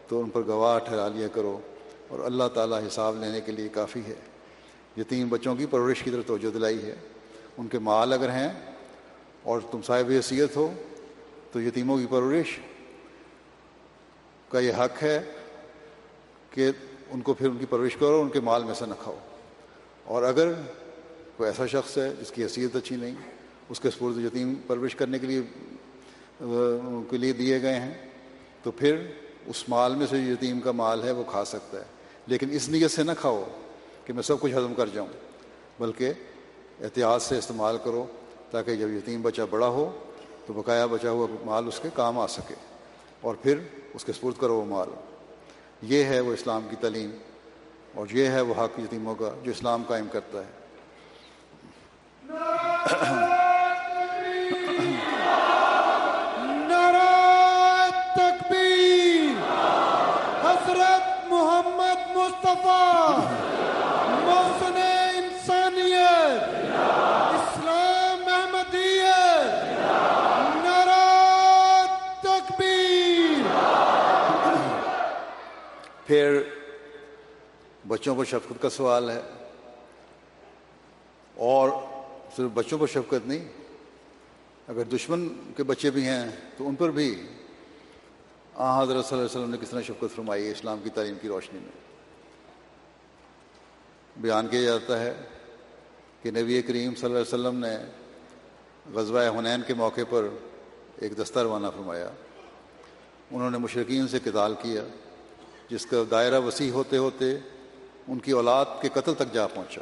تو 0.07 0.21
ان 0.21 0.29
پر 0.29 0.41
گواہ 0.47 0.79
ٹھہرا 0.79 1.07
لیا 1.07 1.27
کرو۔ 1.27 1.59
اور 2.07 2.19
اللہ 2.19 2.43
تعالیٰ 2.53 2.79
حساب 2.87 3.19
لینے 3.19 3.41
کے 3.41 3.51
لیے 3.51 3.67
کافی 3.67 4.01
ہے۔ 4.07 4.15
یتیم 4.97 5.29
بچوں 5.29 5.55
کی 5.55 5.65
پرورش 5.65 6.03
کی 6.03 6.11
طرف 6.11 6.25
توجہ 6.25 6.49
دلائی 6.49 6.85
ہے۔ 6.85 6.95
ان 7.57 7.67
کے 7.67 7.79
مال 7.79 8.13
اگر 8.13 8.29
ہیں 8.29 8.49
اور 9.43 9.61
تم 9.71 9.81
صاحب 9.81 10.05
حیثیت 10.09 10.55
ہو 10.55 10.73
تو 11.51 11.61
یتیموں 11.61 11.97
کی 11.97 12.05
پرورش 12.09 12.59
کا 14.49 14.59
یہ 14.59 14.73
حق 14.73 15.03
ہے 15.03 15.21
کہ 16.49 16.69
ان 17.11 17.21
کو 17.21 17.33
پھر 17.33 17.49
ان 17.49 17.57
کی 17.57 17.65
پرورش 17.65 17.95
کرو، 17.95 18.21
ان 18.21 18.29
کے 18.29 18.39
مال 18.39 18.63
میں 18.63 18.73
سے 18.73 18.85
نہ 18.85 18.93
کھاؤ۔ 18.99 19.17
اور 20.03 20.23
اگر 20.23 20.53
کوئی 21.37 21.49
ایسا 21.49 21.65
شخص 21.65 21.97
ہے 21.97 22.13
جس 22.21 22.31
کی 22.31 22.43
حیثیت 22.43 22.75
اچھی 22.75 22.95
نہیں، 22.95 23.15
اس 23.69 23.79
کے 23.79 23.89
سپرد 23.89 24.17
یتیم 24.17 24.53
پرورش 24.67 24.95
کرنے 24.95 25.19
کے 25.19 25.27
لیے 25.27 25.41
کے 27.09 27.17
لیے 27.17 27.33
دیے 27.33 27.61
گئے 27.61 27.79
ہیں، 27.79 27.93
تو 28.63 28.71
پھر 28.71 29.05
اس 29.45 29.69
مال 29.69 29.95
میں 29.95 30.07
سے 30.09 30.25
جو 30.25 30.31
یتیم 30.31 30.59
کا 30.59 30.71
مال 30.71 31.03
ہے، 31.03 31.11
وہ 31.11 31.23
کھا 31.27 31.45
سکتا 31.45 31.79
ہے۔ 31.79 31.85
لیکن 32.27 32.47
اس 32.51 32.69
نیت 32.69 32.91
سے 32.91 33.03
نہ 33.03 33.11
کھاؤ 33.19 33.43
کہ 34.05 34.13
میں 34.13 34.23
سب 34.23 34.39
کچھ 34.39 34.53
ہضم 34.53 34.73
کر 34.73 34.87
جاؤں، 34.87 35.07
بلکہ 35.79 36.13
احتیاط 36.81 37.21
سے 37.21 37.37
استعمال 37.37 37.77
کرو 37.83 38.05
تاکہ 38.51 38.75
جب 38.75 38.89
یتیم 38.89 39.21
بچہ 39.21 39.41
بڑا 39.49 39.67
ہو، 39.67 39.97
تو 40.45 40.53
بقایا 40.53 40.85
بچا 40.85 41.09
ہوا 41.09 41.27
مال 41.45 41.67
اس 41.67 41.79
کے 41.83 41.89
کام 41.93 42.19
آ 42.19 42.27
سکے۔ 42.27 42.55
اور 43.21 43.35
پھر 43.35 43.57
اس 43.93 44.05
کے 44.05 44.13
سپرد 44.13 44.33
کرو 44.39 44.55
وہ 44.55 44.65
مال۔ 44.65 44.87
یہ 45.81 46.03
ہے 46.03 46.19
وہ 46.19 46.33
اسلام 46.33 46.67
کی 46.69 46.75
تعلیم 46.75 47.11
اور 47.95 48.07
یہ 48.11 48.27
ہے 48.27 48.41
وہ 48.41 48.53
حق 48.53 48.79
یتیموں 48.79 49.15
کا 49.15 49.29
جو 49.43 49.51
اسلام 49.51 49.83
قائم 49.87 50.07
کرتا 50.11 50.39
ہے۔ 50.39 50.61
بچوں 78.01 78.15
پر 78.15 78.23
شفقت 78.23 78.61
کا 78.61 78.69
سوال 78.69 79.09
ہے 79.09 79.21
اور 81.35 81.69
صرف 82.37 82.49
بچوں 82.53 82.77
پر 82.77 82.87
شفقت 82.87 83.27
نہیں، 83.27 83.47
اگر 84.67 84.83
دشمن 84.83 85.29
کے 85.57 85.63
بچے 85.63 85.91
بھی 85.91 86.05
ہیں 86.05 86.31
تو 86.57 86.67
ان 86.67 86.75
پر 86.75 86.91
بھی۔ 86.91 87.27
آ، 88.53 88.83
حضرت 88.83 89.05
صلی 89.05 89.17
اللہ 89.17 89.29
علیہ 89.29 89.39
وسلم 89.39 89.49
نے 89.49 89.57
کس 89.61 89.69
طرح 89.69 89.81
شفقت 89.81 90.15
فرمائی 90.15 90.45
ہے 90.45 90.51
اسلام 90.51 90.79
کی 90.83 90.89
تعلیم 90.89 91.15
کی 91.21 91.27
روشنی 91.27 91.59
میں؟ 91.59 91.71
بیان 94.17 94.47
کیا 94.47 94.61
جاتا 94.61 94.99
ہے 94.99 95.13
کہ 96.21 96.31
نبی 96.31 96.61
کریم 96.61 96.95
صلی 96.95 97.05
اللہ 97.05 97.17
علیہ 97.17 97.33
وسلم 97.33 97.59
نے 97.59 97.77
غزوہ 98.93 99.39
حنین 99.39 99.61
کے 99.67 99.73
موقع 99.73 100.01
پر 100.09 100.27
ایک 101.01 101.17
دستہ 101.17 101.39
روانہ 101.39 101.67
فرمایا۔ 101.67 102.09
انہوں 103.31 103.51
نے 103.51 103.57
مشرقین 103.57 104.07
سے 104.07 104.19
قتال 104.23 104.53
کیا، 104.61 104.83
جس 105.69 105.85
کا 105.85 105.97
دائرہ 106.11 106.39
وسیع 106.39 106.71
ہوتے 106.71 106.97
ہوتے 106.97 107.37
ان 108.11 108.19
کی 108.19 108.31
اولاد 108.31 108.65
کے 108.81 108.89
قتل 108.93 109.13
تک 109.13 109.33
جا 109.33 109.47
پہنچا۔ 109.47 109.81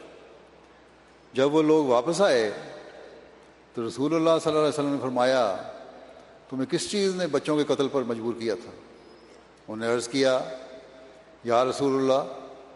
جب 1.34 1.56
وہ 1.56 1.62
لوگ 1.62 1.86
واپس 1.86 2.22
آئے 2.22 2.52
تو 3.74 3.88
رسول 3.88 4.16
اللہ 4.16 4.30
صلی 4.44 4.50
اللہ 4.50 4.60
علیہ 4.60 4.74
وسلم 4.74 4.94
نے 4.94 4.98
فرمایا، 5.02 5.56
تمہیں 6.50 6.66
کس 6.66 6.92
چیز 6.92 7.16
نے 7.16 7.28
بچوں 7.28 7.58
کے 7.58 7.64
قتل 7.64 7.88
پر 7.88 8.02
مجبور 8.04 8.34
کیا 8.40 8.56
تھا؟ 8.56 8.72
انہوں 9.68 9.88
نے 9.88 9.96
عرض 9.96 10.08
کیا، 10.08 10.40
یا 11.44 11.66
رسول 11.66 11.96
اللہ، 11.96 12.34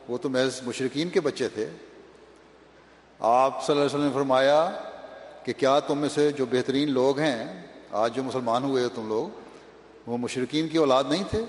وہ 0.08 0.18
تو 0.18 0.30
محض 0.30 0.62
مشرقین 0.64 1.10
کے 1.10 1.22
بچے 1.22 1.47
تھے۔ 1.47 1.70
آپ 3.20 3.66
صلی 3.66 3.76
اللہ 3.76 3.86
علیہ 3.86 3.95
وسلم 3.95 4.08
نے 4.08 4.14
فرمایا 4.14 4.72
کہ 5.43 5.54
کیا 5.58 5.80
تم 5.80 5.97
میں 5.97 6.10
سے 6.10 6.32
جو 6.32 6.45
بہترین 6.51 6.91
لوگ 6.91 7.20
ہیں، 7.20 7.68
آج 7.91 8.16
جو 8.16 8.24
مسلمان 8.24 8.64
ہوئے 8.64 8.84
ہو 8.84 8.89
تم 8.95 9.08
لوگ، 9.08 9.39
وہ 10.10 10.18
مشرقین 10.18 10.68
کی 10.68 10.78
اولاد 10.78 11.04
نہیں 11.10 11.24
تھے؟ 11.30 11.41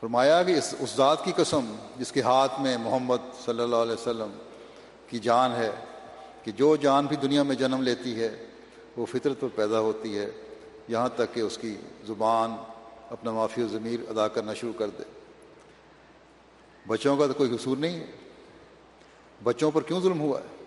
فرمایا 0.00 0.42
کہ 0.42 0.52
اس 0.52 0.74
اس 0.80 0.96
ذات 0.96 1.24
کی 1.24 1.32
قسم 1.36 1.74
جس 1.96 2.12
کے 2.12 2.20
ہاتھ 2.20 2.60
میں 2.60 2.76
محمد 2.78 3.16
صلی 3.44 3.62
اللہ 3.62 3.76
علیہ 3.76 3.92
وسلم 3.92 4.38
کی 5.08 5.18
جان 5.18 5.52
ہے 5.52 5.70
کہ 6.42 6.52
جو 6.52 6.76
جان 6.76 7.06
بھی 7.06 7.16
دنیا 7.16 7.42
میں 7.42 7.56
جنم 7.56 7.82
لیتی 7.82 8.20
ہے، 8.20 8.46
وہ 8.96 9.06
فطرت 9.06 9.40
پر 9.40 9.48
پیدا 9.54 9.80
ہوتی 9.80 10.18
ہے، 10.18 10.30
یہاں 10.88 11.08
تک 11.08 11.34
کہ 11.34 11.40
اس 11.40 11.58
کی 11.58 11.76
زبان 12.06 12.56
اپنا 13.10 13.30
معافی 13.30 13.62
و 13.62 13.68
ضمیر 13.68 14.00
ادا 14.10 14.28
کرنا 14.28 14.54
شروع 14.54 14.72
کر 14.72 14.88
دے۔ 14.88 15.02
بچوں 16.86 17.16
کا 17.16 17.26
تو 17.26 17.32
کوئی 17.32 17.56
قصور 17.56 17.76
نہیں 17.76 18.00
ہے۔ 18.00 18.06
بچوں 19.42 19.70
پر 19.70 19.82
کیوں 19.82 20.00
ظلم 20.00 20.20
ہوا 20.20 20.40
ہے؟ 20.40 20.64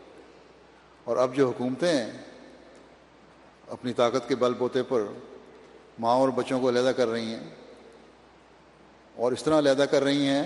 اور 1.03 1.17
اب 1.17 1.35
جو 1.35 1.47
حکومتیں 1.47 2.05
اپنی 3.67 3.93
طاقت 3.93 4.29
کے 4.29 4.35
بل 4.35 4.53
بوتے 4.53 4.83
پر 4.83 5.03
ماں 5.99 6.15
اور 6.15 6.29
بچوں 6.29 6.59
کو 6.59 6.69
علیحدہ 6.69 6.91
کر 6.97 7.07
رہی 7.07 7.33
ہیں 7.33 7.49
اور 9.19 9.31
اس 9.31 9.43
طرح 9.43 9.57
علیحدہ 9.57 9.85
کر 9.91 10.03
رہی 10.03 10.27
ہیں 10.27 10.43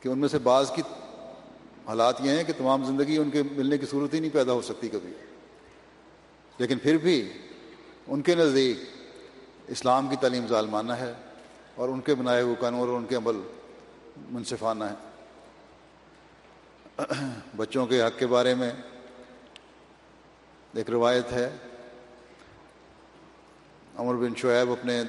کہ 0.00 0.08
ان 0.08 0.18
میں 0.18 0.28
سے 0.28 0.38
بعض 0.38 0.70
کی 0.70 0.82
حالات 1.86 2.20
یہ 2.20 2.30
ہیں 2.30 2.44
کہ 2.44 2.52
تمام 2.58 2.84
زندگی 2.84 3.16
ان 3.16 3.30
کے 3.30 3.42
ملنے 3.42 3.78
کی 3.78 3.86
صورت 3.86 4.14
ہی 4.14 4.20
نہیں 4.20 4.34
پیدا 4.34 4.52
ہو 4.52 4.62
سکتی 4.62 4.88
کبھی۔ 4.88 5.12
لیکن 6.58 6.78
پھر 6.78 6.96
بھی 6.96 7.32
ان 8.06 8.22
کے 8.22 8.34
نزدیک 8.34 8.76
اسلام 9.68 10.08
کی 10.08 10.16
تعلیم 10.16 10.46
ظالمانہ 10.46 10.92
ہے 10.92 11.12
اور 11.74 11.88
ان 11.88 12.00
کے 12.00 12.14
بنائے 12.14 12.42
ہوئے 12.42 12.54
قانون 12.60 12.88
اور 12.88 12.96
ان 12.96 13.04
کے 13.04 13.16
عمل 13.16 13.40
منصفانہ 14.30 14.84
ہے 14.84 15.12
بچوں 17.56 17.86
کے 17.86 18.02
حق 18.02 18.18
کے 18.18 18.26
بارے 18.26 18.54
میں 18.54 18.70
ایک 20.74 20.90
روایت 20.90 21.32
ہے۔ 21.32 21.50
عمر 23.96 24.14
بن 24.14 24.34
شعیب 24.36 24.72
اپنے 24.72 25.02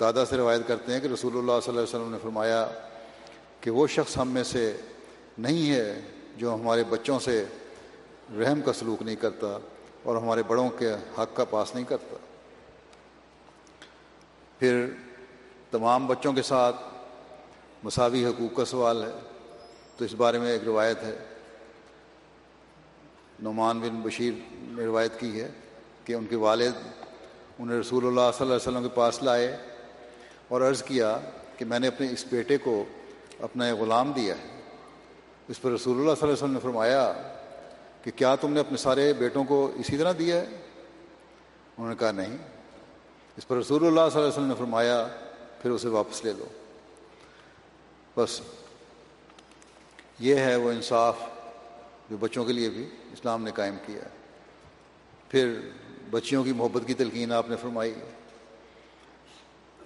دادا 0.00 0.24
سے 0.24 0.36
روایت 0.36 0.60
کرتے 0.66 0.92
ہیں 0.92 1.00
کہ 1.00 1.06
رسول 1.06 1.32
اللہ 1.32 1.52
صلی 1.62 1.68
اللہ 1.68 1.80
علیہ 1.80 1.96
وسلم 1.96 2.12
نے 2.12 2.18
فرمایا 2.22 2.68
کہ 3.60 3.70
وہ 3.70 3.86
شخص 3.86 4.18
ہم 4.18 4.28
میں 4.28 4.44
سے 4.44 4.76
نہیں 5.38 5.70
ہے 5.70 6.00
جو 6.36 6.54
ہمارے 6.54 6.84
بچوں 6.84 7.18
سے 7.18 7.44
رحم 8.38 8.60
کا 8.60 8.72
سلوک 8.72 9.02
نہیں 9.02 9.16
کرتا 9.16 9.58
اور 10.02 10.16
ہمارے 10.16 10.42
بڑوں 10.42 10.70
کے 10.70 10.92
حق 10.92 11.36
کا 11.36 11.44
پاس 11.44 11.74
نہیں 11.74 11.84
کرتا۔ 11.84 12.16
پھر 14.58 14.86
تمام 15.70 16.06
بچوں 16.06 16.32
کے 16.32 16.42
ساتھ 16.42 16.76
مساوی 17.82 18.26
حقوق 18.26 18.56
کا 18.56 18.64
سوال 18.64 19.02
ہے۔ 19.02 19.18
تو 19.96 20.04
اس 20.04 20.14
بارے 20.14 20.38
میں 20.38 20.52
ایک 20.52 20.64
روایت 20.64 21.02
ہے۔ 21.02 21.18
نعمان 23.42 23.80
بن 23.80 24.00
بشیر 24.00 24.32
نے 24.52 24.84
روایت 24.84 25.20
کی 25.20 25.40
ہے 25.40 25.50
کہ 26.04 26.12
ان 26.12 26.26
کے 26.26 26.36
والد 26.36 26.72
انہیں 27.58 27.78
رسول 27.78 28.06
اللہ 28.06 28.20
صلی 28.20 28.46
اللہ 28.46 28.54
علیہ 28.54 28.68
وسلم 28.68 28.82
کے 28.82 28.88
پاس 28.88 29.22
لائے۔ 29.22 29.56
اور 30.48 30.60
عرض 30.60 30.82
کیا 30.82 31.20
کہ 31.58 31.64
میں 31.64 31.78
نے 31.78 31.86
اپنے 31.86 32.08
اس 32.10 32.24
بیٹے 32.30 32.58
کو 32.58 32.84
اپنا 33.40 33.64
ایک 33.64 33.78
غلام 33.78 34.12
دیا 34.12 34.34
ہے۔ 34.34 34.60
اس 35.48 35.60
پر 35.60 35.70
رسول 35.70 35.96
اللہ 35.96 36.04
صلی 36.04 36.22
اللہ 36.22 36.24
علیہ 36.24 36.44
وسلم 36.44 36.52
نے 36.52 36.58
فرمایا 36.62 37.12
کہ 38.02 38.10
کیا 38.16 38.34
تم 38.34 38.52
نے 38.52 38.60
اپنے 38.60 38.76
سارے 38.76 39.12
بیٹوں 39.12 39.44
کو 39.44 39.72
اسی 39.74 39.96
طرح 39.96 40.12
دیا 40.18 40.40
ہے؟ 40.40 40.46
انہوں 41.76 41.88
نے 41.88 41.94
کہا 41.98 42.10
نہیں۔ 42.10 42.36
اس 43.36 43.48
پر 43.48 43.56
رسول 43.56 43.76
اللہ 43.76 44.00
صلی 44.00 44.06
اللہ 44.06 44.18
علیہ 44.18 44.28
وسلم 44.28 44.46
نے 44.46 44.54
فرمایا 44.58 45.08
پھر 45.62 45.70
اسے 45.70 45.88
واپس 45.88 46.24
لے 46.24 46.32
لو۔ 46.32 46.44
بس 48.16 48.40
یہ 50.18 50.34
ہے 50.34 50.56
وہ 50.56 50.72
انصاف 50.72 51.16
جو 52.10 52.16
بچوں 52.16 52.44
کے 52.44 52.52
لیے 52.52 52.70
بھی 52.70 52.88
اسلام 53.12 53.44
نے 53.44 53.50
قائم 53.50 53.76
کیا 53.86 54.02
پھر 55.28 55.60
بچیوں 56.10 56.44
کی 56.44 56.52
محبت 56.52 56.82
کی 56.86 56.94
تلقین 56.94 57.32
آپ 57.32 57.50
نے 57.50 57.56
فرمائی۔ 57.56 57.94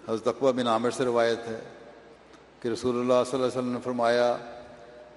حضرت 0.09 0.29
اقبا 0.29 0.51
بن 0.51 0.67
عامر 0.67 0.91
سے 0.91 1.05
روایت 1.05 1.39
ہے 1.39 1.61
کہ 2.63 2.69
رسول 2.69 3.01
اللہ 3.01 3.25
صلی 3.27 3.33
اللہ 3.33 3.47
علیہ 3.47 3.59
وسلم 3.59 3.73
نے 3.73 3.79
فرمایا 3.85 4.37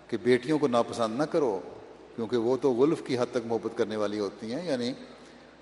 کہ 0.07 0.17
بیٹیوں 0.17 0.59
کو 0.59 0.67
ناپسند 0.67 1.17
نہ 1.17 1.23
کرو، 1.23 1.59
کیونکہ 2.15 2.37
وہ 2.37 2.57
تو 2.61 2.73
غلف 2.73 3.01
کی 3.05 3.17
حد 3.17 3.25
تک 3.31 3.37
محبت 3.45 3.77
کرنے 3.77 3.95
والی 3.95 4.19
ہوتی 4.19 4.53
ہیں 4.53 4.65
یعنی 4.65 4.93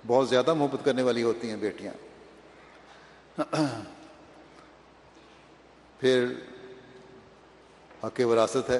بہت 0.08 0.30
زیادہ 0.30 0.54
محبت 0.54 0.86
کرنے 0.86 1.02
والی 1.02 1.24
ہوتی 1.24 1.50
ہیں 1.50 1.58
بیٹیاں۔ 1.58 1.94
پھر 6.00 6.26
حق 8.04 8.22
وراثت 8.26 8.70
ہے۔ 8.70 8.80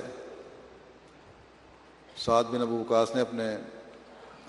سعد 2.18 2.44
بن 2.44 2.62
ابو 2.62 2.80
وقاص 2.80 3.16
نے 3.16 3.22
اپنے، 3.22 3.58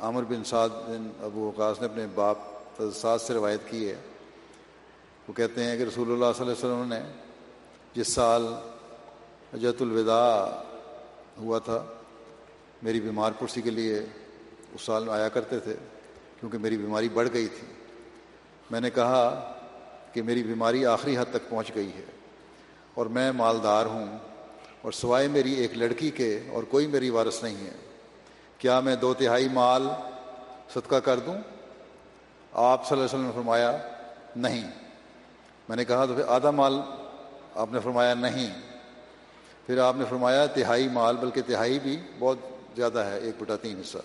عامر 0.00 0.22
بن 0.22 0.44
سعد 0.44 0.68
بن 0.68 1.10
ابو 1.22 1.40
وقاص 1.40 1.80
نے 1.80 1.86
اپنے 1.86 2.06
باپ 2.14 2.38
سعد 2.94 3.18
سے 3.18 3.34
روایت 3.34 3.60
کی 3.66 3.90
ہے۔ 3.90 3.96
وہ 5.30 5.34
کہتے 5.34 5.64
ہیں 5.64 5.76
کہ 5.76 5.82
رسول 5.82 6.12
اللہ 6.12 6.24
صلی 6.36 6.46
اللہ 6.46 6.52
علیہ 6.52 6.74
وسلم 6.74 6.88
نے 6.88 7.00
جس 7.94 8.08
سال 8.08 8.46
اجت 9.52 9.82
الوداع 9.82 10.62
ہوا 11.40 11.58
تھا، 11.58 11.84
میری 12.82 13.00
بیمار 13.00 13.32
پرسی 13.38 13.62
کے 13.62 13.70
لیے 13.70 13.98
اس 14.74 14.82
سال 14.82 15.04
میں 15.04 15.14
آیا 15.14 15.28
کرتے 15.28 15.60
تھے 15.60 15.74
کیونکہ 16.40 16.58
میری 16.58 16.76
بیماری 16.76 17.08
بڑھ 17.08 17.28
گئی 17.32 17.48
تھی۔ 17.48 17.66
میں 18.70 18.80
نے 18.80 18.90
کہا 18.90 19.52
کہ 20.12 20.22
میری 20.22 20.42
بیماری 20.42 20.86
آخری 20.86 21.18
حد 21.18 21.24
تک 21.30 21.48
پہنچ 21.48 21.74
گئی 21.74 21.90
ہے 21.94 22.04
اور 22.94 23.06
میں 23.06 23.32
مالدار 23.32 23.86
ہوں 23.86 24.18
اور 24.82 24.92
سوائے 24.92 25.28
میری 25.28 25.52
ایک 25.52 25.76
لڑکی 25.76 26.10
کے 26.10 26.40
اور 26.52 26.62
کوئی 26.62 26.86
میری 26.86 27.10
وارث 27.10 27.42
نہیں 27.42 27.66
ہے۔ 27.66 27.76
کیا 28.58 28.80
میں 28.80 28.96
دو 28.96 29.14
تہائی 29.14 29.48
مال 29.48 29.88
صدقہ 30.74 30.96
کر 30.96 31.18
دوں؟ 31.18 31.36
آپ 32.52 32.88
صلی 32.88 32.98
اللہ 32.98 33.04
علیہ 33.04 33.18
وسلم 33.18 33.26
نے 33.26 33.32
فرمایا، 33.34 33.78
نہیں۔ 34.36 34.79
میں 35.70 35.76
نے 35.76 35.84
کہا 35.84 36.06
تو 36.06 36.14
پھر 36.14 36.22
آدھا 36.26 36.50
مال 36.50 36.80
آپ 37.54 37.72
نے 37.72 37.80
فرمایا 37.80 38.14
نہیں۔ 38.14 38.54
پھر 39.66 39.78
آپ 39.78 39.94
نے 39.96 40.04
فرمایا 40.08 40.46
تہائی 40.46 40.88
مال، 40.88 41.16
بلکہ 41.16 41.40
تہائی 41.46 41.78
بھی 41.78 41.96
بہت 42.18 42.38
زیادہ 42.76 42.98
ہے، 42.98 43.18
ایک 43.18 43.34
بٹا 43.38 43.56
تین 43.56 43.80
حصہ۔ 43.80 43.98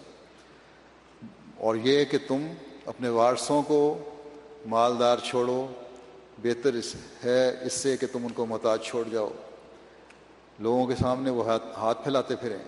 اور 1.58 1.76
یہ 1.76 2.06
کہ 2.06 2.18
تم 2.28 2.48
اپنے 2.86 3.10
وارثوں 3.10 3.62
کو 3.62 3.98
مالدار 4.66 5.18
چھوڑو، 5.24 5.68
بہتر 6.44 6.74
اس 6.74 6.96
ہے 7.26 7.66
اس 7.66 7.74
سے 7.74 7.98
کہ 7.98 8.08
تم 8.12 8.26
ان 8.26 8.32
کو 8.32 8.46
محتاج 8.46 8.82
چھوڑ 8.82 9.08
جاؤ۔ 9.12 9.30
لوگوں 10.60 10.88
کے 10.88 10.96
سامنے 11.02 11.30
وہ 11.30 11.52
ہاتھ 11.78 12.04
پھیلاتے 12.04 12.36
پھریں۔ 12.36 12.64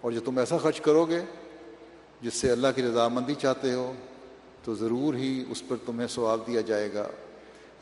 اور 0.00 0.12
جو 0.12 0.20
تم 0.20 0.38
ایسا 0.38 0.58
خرچ 0.58 0.80
کرو 0.80 1.04
گے 1.04 1.20
جس 2.22 2.34
سے 2.34 2.50
اللہ 2.50 2.68
کی 2.76 2.82
رضامندی 2.82 3.34
چاہتے 3.34 3.72
ہو، 3.72 3.92
تو 4.64 4.74
ضرور 4.74 5.14
ہی 5.14 5.44
اس 5.48 5.62
پر 5.68 5.76
تمہیں 5.86 6.08
ثواب 6.08 6.40
دیا 6.46 6.60
جائے 6.60 6.94
گا۔ 6.94 7.08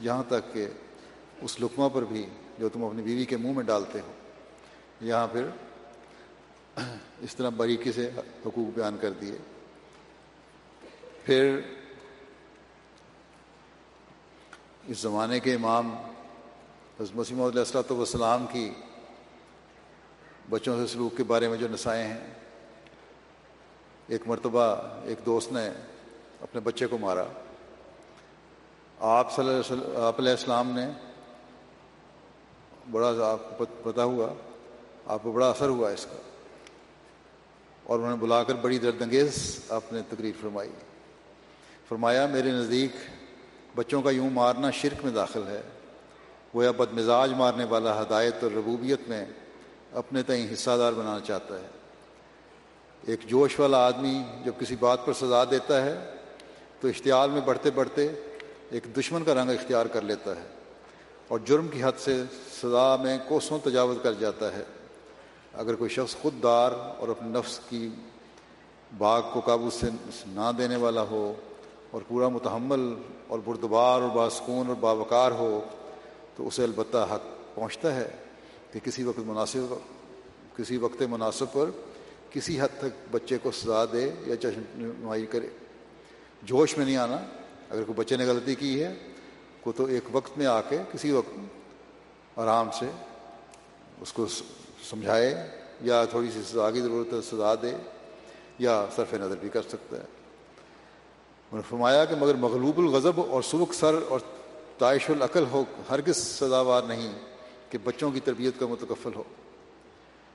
یہاں 0.02 0.22
تک 0.28 0.52
کہ 0.52 0.66
اس 1.42 1.60
لقمہ 1.60 1.88
پر 1.92 2.04
بھی 2.04 2.26
جو 2.58 2.68
تم 2.68 2.84
اپنی 2.84 3.02
بیوی 3.02 3.24
کے 3.24 3.36
منہ 3.36 3.52
میں 3.52 3.64
ڈالتے 3.64 4.00
ہو، 4.00 4.12
یہاں 5.00 5.26
پھر 5.32 5.48
اس 7.22 7.34
طرح 7.36 7.48
باریکی 7.48 7.92
سے 7.92 8.10
حقوق 8.16 8.74
بیان 8.74 8.96
کر 9.00 9.10
دیے۔ 9.20 9.36
پھر 11.24 11.60
اس 14.88 14.98
زمانے 14.98 15.40
کے 15.40 15.54
امام 15.54 15.94
مسیم 17.14 17.40
علیہ 17.42 17.58
السلۃ 17.58 17.90
والسلام 17.90 18.46
کی 18.52 18.70
بچوں 20.50 20.76
سے 20.76 20.92
سلوک 20.92 21.16
کے 21.16 21.24
بارے 21.24 21.48
میں 21.48 21.58
جو 21.58 21.68
نسائیں 21.68 22.04
ہیں، 22.04 22.26
ایک 24.08 24.26
مرتبہ 24.26 24.64
ایک 25.04 25.24
دوست 25.26 25.52
نے 25.52 25.68
اپنے 26.40 26.60
بچے 26.60 26.86
کو 26.86 26.98
مارا۔ 26.98 27.24
آپ 29.02 29.32
صلی 29.32 29.48
اللہ 29.48 29.72
علیہ 29.72 29.98
آپ 29.98 30.18
علیہ 30.18 30.30
السلام 30.30 30.70
نے 30.70 30.86
بڑا 32.90 33.30
آپ 33.30 33.58
کو 33.58 33.64
پتہ 33.82 34.00
ہوا، 34.00 34.28
آپ 35.06 35.22
کو 35.22 35.32
بڑا 35.32 35.50
اثر 35.50 35.68
ہوا 35.68 35.90
اس 35.90 36.06
کا۔ 36.06 36.16
اور 37.84 37.98
انہوں 37.98 38.10
نے 38.10 38.16
بلا 38.16 38.42
کر 38.42 38.54
بڑی 38.54 38.78
درد 38.78 39.02
انگیز 39.02 39.60
آپ 39.68 39.92
نے 39.92 40.00
تقریر 40.08 40.32
فرمائی۔ 40.40 40.70
فرمایا، 41.88 42.26
میرے 42.26 42.50
نزدیک 42.50 42.90
بچوں 43.74 44.02
کا 44.02 44.10
یوں 44.10 44.30
مارنا 44.30 44.70
شرک 44.70 45.04
میں 45.04 45.12
داخل 45.12 45.42
ہے۔ 45.46 45.62
وہ 46.54 46.64
یا 46.64 46.70
بد 46.70 46.92
مزاج 46.92 47.32
مارنے 47.32 47.64
والا 47.64 48.02
ہدایت 48.02 48.34
اور 48.42 48.50
ربوبیت 48.50 49.00
میں 49.08 49.24
اپنے 49.92 50.22
تئیں 50.22 50.52
حصہ 50.52 50.70
دار 50.78 50.92
بنانا 50.92 51.20
چاہتا 51.20 51.58
ہے۔ 51.58 51.66
ایک 53.06 53.20
جوش 53.26 53.60
والا 53.60 53.86
آدمی 53.86 54.22
جب 54.44 54.52
کسی 54.58 54.76
بات 54.76 55.06
پر 55.06 55.12
سزا 55.12 55.44
دیتا 55.44 55.84
ہے 55.84 56.14
تو 56.80 56.88
اشتعال 56.88 57.30
میں 57.30 57.40
بڑھتے 57.40 57.70
بڑھتے 57.70 58.08
ایک 58.72 58.96
دشمن 58.98 59.24
کا 59.24 59.34
رنگ 59.34 59.50
اختیار 59.50 59.86
کر 59.86 60.02
لیتا 60.02 60.36
ہے 60.36 60.46
اور 61.28 61.38
جرم 61.38 61.68
کی 61.68 61.84
حد 61.84 61.92
سے 61.98 62.22
سزا 62.62 62.96
میں 62.96 63.18
کوسوں 63.28 63.58
تجاوز 63.64 63.96
کر 64.02 64.12
جاتا 64.12 64.56
ہے۔ 64.56 64.62
اگر 65.52 65.74
کوئی 65.74 65.90
شخص 65.90 66.14
خود 66.14 66.42
دار 66.42 66.72
اور 66.72 67.08
اپنے 67.08 67.28
نفس 67.28 67.60
کی 67.68 67.88
باغ 68.98 69.22
کو 69.32 69.40
قابو 69.40 69.70
سے 69.70 69.86
نہ 70.26 70.50
دینے 70.58 70.76
والا 70.76 71.02
ہو 71.02 71.34
اور 71.90 72.02
پورا 72.08 72.28
متحمل 72.28 72.94
اور 73.26 73.38
بردبار 73.44 74.00
اور 74.00 74.10
باسکون 74.10 74.66
اور 74.66 74.76
باوقار 74.80 75.30
ہو، 75.30 75.60
تو 76.36 76.46
اسے 76.46 76.64
البتہ 76.64 77.08
حق 77.10 77.54
پہنچتا 77.54 77.94
ہے 77.94 78.10
کہ 78.72 78.80
کسی 78.84 79.04
وقت 79.04 79.18
مناسب، 79.18 79.74
کسی 80.56 80.76
وقت 80.76 81.02
مناسب 81.02 81.46
پر 81.52 81.70
کسی 82.30 82.60
حد 82.60 82.78
تک 82.78 83.08
بچے 83.10 83.38
کو 83.38 83.50
سزا 83.50 83.84
دے 83.92 84.10
یا 84.26 84.36
چشم 84.36 84.62
نمائی 84.74 85.26
کرے۔ 85.26 85.48
جوش 86.42 86.78
میں 86.78 86.86
نہیں 86.86 86.96
آنا۔ 86.96 87.16
اگر 87.72 87.82
کوئی 87.82 87.94
بچے 87.94 88.16
نے 88.16 88.26
غلطی 88.26 88.54
کی 88.54 88.84
ہے، 88.84 88.94
کو 89.60 89.72
تو 89.72 89.84
ایک 89.84 90.04
وقت 90.12 90.38
میں 90.38 90.46
آ 90.46 90.60
کے 90.60 90.78
کسی 90.92 91.10
وقت 91.10 91.38
آرام 92.36 92.70
سے 92.70 92.86
اس 94.00 94.12
کو 94.12 94.26
سمجھائے 94.90 95.50
یا 95.80 96.04
تھوڑی 96.04 96.30
سی 96.30 96.42
سزا 96.42 96.70
کی 96.70 96.80
ضرورت 96.80 97.12
ہے، 97.12 97.22
سزا 97.22 97.54
دے 97.54 97.76
یا 98.58 98.86
صرف 98.96 99.14
نظر 99.14 99.36
بھی 99.36 99.48
کر 99.48 99.62
سکتا 99.62 99.96
ہے۔ 99.96 100.02
انہوں 100.02 101.56
نے 101.56 101.68
فرمایا 101.68 102.04
کہ 102.04 102.14
مگر 102.14 102.34
مغلوب 102.34 102.78
الغضب 102.78 103.20
اور 103.30 103.42
سبک 103.42 103.74
سر 103.74 103.94
اور 104.08 104.20
تعش 104.78 105.10
العقل 105.10 105.44
ہو، 105.52 105.64
ہرگز 105.90 106.16
سزاوار 106.16 106.82
نہیں 106.82 107.12
کہ 107.70 107.78
بچوں 107.84 108.10
کی 108.10 108.20
تربیت 108.20 108.60
کا 108.60 108.66
متکفل 108.66 109.10
ہو۔ 109.14 109.22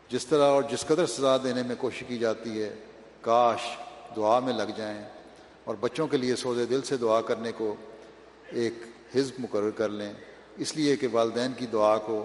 جس 0.09 0.25
طرح 0.25 0.43
اور 0.43 0.63
جس 0.63 0.85
قدر 0.85 1.05
سزا 1.05 1.37
دینے 1.37 1.63
میں 1.63 1.75
کوشش 1.79 2.03
کی 2.07 2.17
جاتی 2.17 2.63
ہے، 2.63 2.75
کاش 3.21 3.77
دعا 4.15 4.39
میں 4.39 4.53
لگ 4.53 4.71
جائیں۔ 4.77 5.03
اور 5.67 5.75
بچوں 5.79 6.07
کے 6.07 6.17
لیے 6.17 6.35
سودے 6.35 6.65
دل 6.65 6.81
سے 6.81 6.97
دعا 6.97 7.21
کرنے 7.21 7.51
کو 7.51 7.75
ایک 8.51 8.73
حزب 9.15 9.39
مقرر 9.39 9.71
کر 9.71 9.89
لیں۔ 9.89 10.13
اس 10.57 10.75
لیے 10.75 10.95
کہ 10.95 11.07
والدین 11.11 11.53
کی 11.53 11.65
دعا 11.65 11.97
کو 11.97 12.23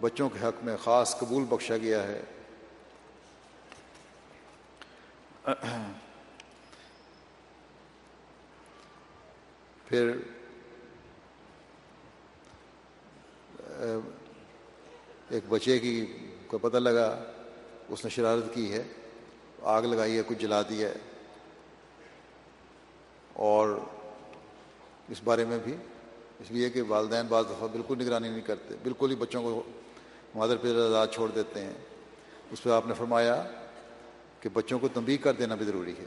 بچوں 0.00 0.28
کے 0.28 0.38
حق 0.38 0.64
میں 0.64 0.76
خاص 0.84 1.18
قبول 1.18 1.44
بخشا 1.48 1.76
گیا 1.76 2.02
ہے۔ 2.02 2.20
پھر 9.88 10.10
ایک 15.30 15.44
بچے 15.48 15.78
کی 15.78 15.94
کو 16.46 16.58
پتہ 16.58 16.76
لگا، 16.76 17.08
اس 17.88 18.04
نے 18.04 18.10
شرارت 18.10 18.54
کی 18.54 18.72
ہے، 18.72 18.82
آگ 19.62 19.82
لگائی 19.82 20.16
ہے، 20.16 20.22
کچھ 20.26 20.38
جلا 20.38 20.62
دیا 20.62 20.88
ہے۔ 20.88 21.11
اور 23.32 23.78
اس 25.08 25.20
بارے 25.24 25.44
میں 25.44 25.58
بھی، 25.64 25.76
اس 26.40 26.50
لیے 26.50 26.70
کہ 26.70 26.82
والدین 26.88 27.26
بعض 27.26 27.44
دفعہ 27.44 27.68
بالکل 27.68 27.98
نگرانی 27.98 28.28
نہیں 28.28 28.40
کرتے، 28.40 28.74
بالکل 28.82 29.10
ہی 29.10 29.16
بچوں 29.16 29.42
کو 29.42 29.62
مادر 30.34 30.56
پہ 30.56 30.68
آزاد 30.68 31.06
چھوڑ 31.10 31.30
دیتے 31.30 31.60
ہیں۔ 31.60 31.74
اس 32.50 32.62
پہ 32.62 32.70
آپ 32.70 32.86
نے 32.86 32.94
فرمایا 32.94 33.44
کہ 34.40 34.48
بچوں 34.52 34.78
کو 34.78 34.88
تنبیہ 34.88 35.16
کر 35.16 35.32
دینا 35.32 35.54
بھی 35.54 35.66
ضروری 35.66 35.92
ہے۔ 35.92 36.06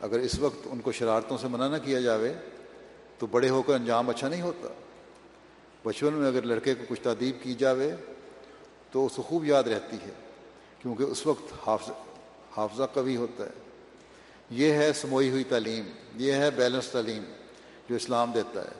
اگر 0.00 0.18
اس 0.18 0.38
وقت 0.38 0.58
ان 0.64 0.80
کو 0.80 0.92
شرارتوں 0.92 1.38
سے 1.38 1.48
منع 1.48 1.68
نہ 1.68 1.76
کیا 1.84 2.00
جاوے، 2.00 2.32
تو 3.18 3.26
بڑے 3.26 3.48
ہو 3.48 3.62
کر 3.62 3.74
انجام 3.74 4.08
اچھا 4.08 4.28
نہیں 4.28 4.42
ہوتا۔ 4.42 4.68
بچپن 5.84 6.14
میں 6.14 6.28
اگر 6.28 6.42
لڑکے 6.42 6.74
کو 6.74 6.84
کچھ 6.88 7.00
تعدیب 7.00 7.36
کی 7.42 7.54
جاوے، 7.54 7.94
تو 8.92 9.06
اس 9.06 9.16
کو 9.16 9.22
خوب 9.22 9.44
یاد 9.44 9.62
رہتی 9.62 9.96
ہے، 9.96 10.12
کیونکہ 10.82 11.02
اس 11.02 11.26
وقت 11.26 11.68
حافظ، 11.68 11.90
حافظہ 12.56 12.82
قوی 12.94 13.16
ہوتا 13.16 13.44
ہے۔ 13.44 13.67
یہ 14.50 14.72
ہے 14.72 14.92
سموئی 14.92 15.30
ہوئی 15.30 15.44
تعلیم، 15.44 15.84
یہ 16.14 16.32
ہے 16.32 16.50
بیلنس 16.50 16.88
تعلیم 16.88 17.24
جو 17.88 17.96
اسلام 17.96 18.32
دیتا 18.32 18.62
ہے۔ 18.62 18.74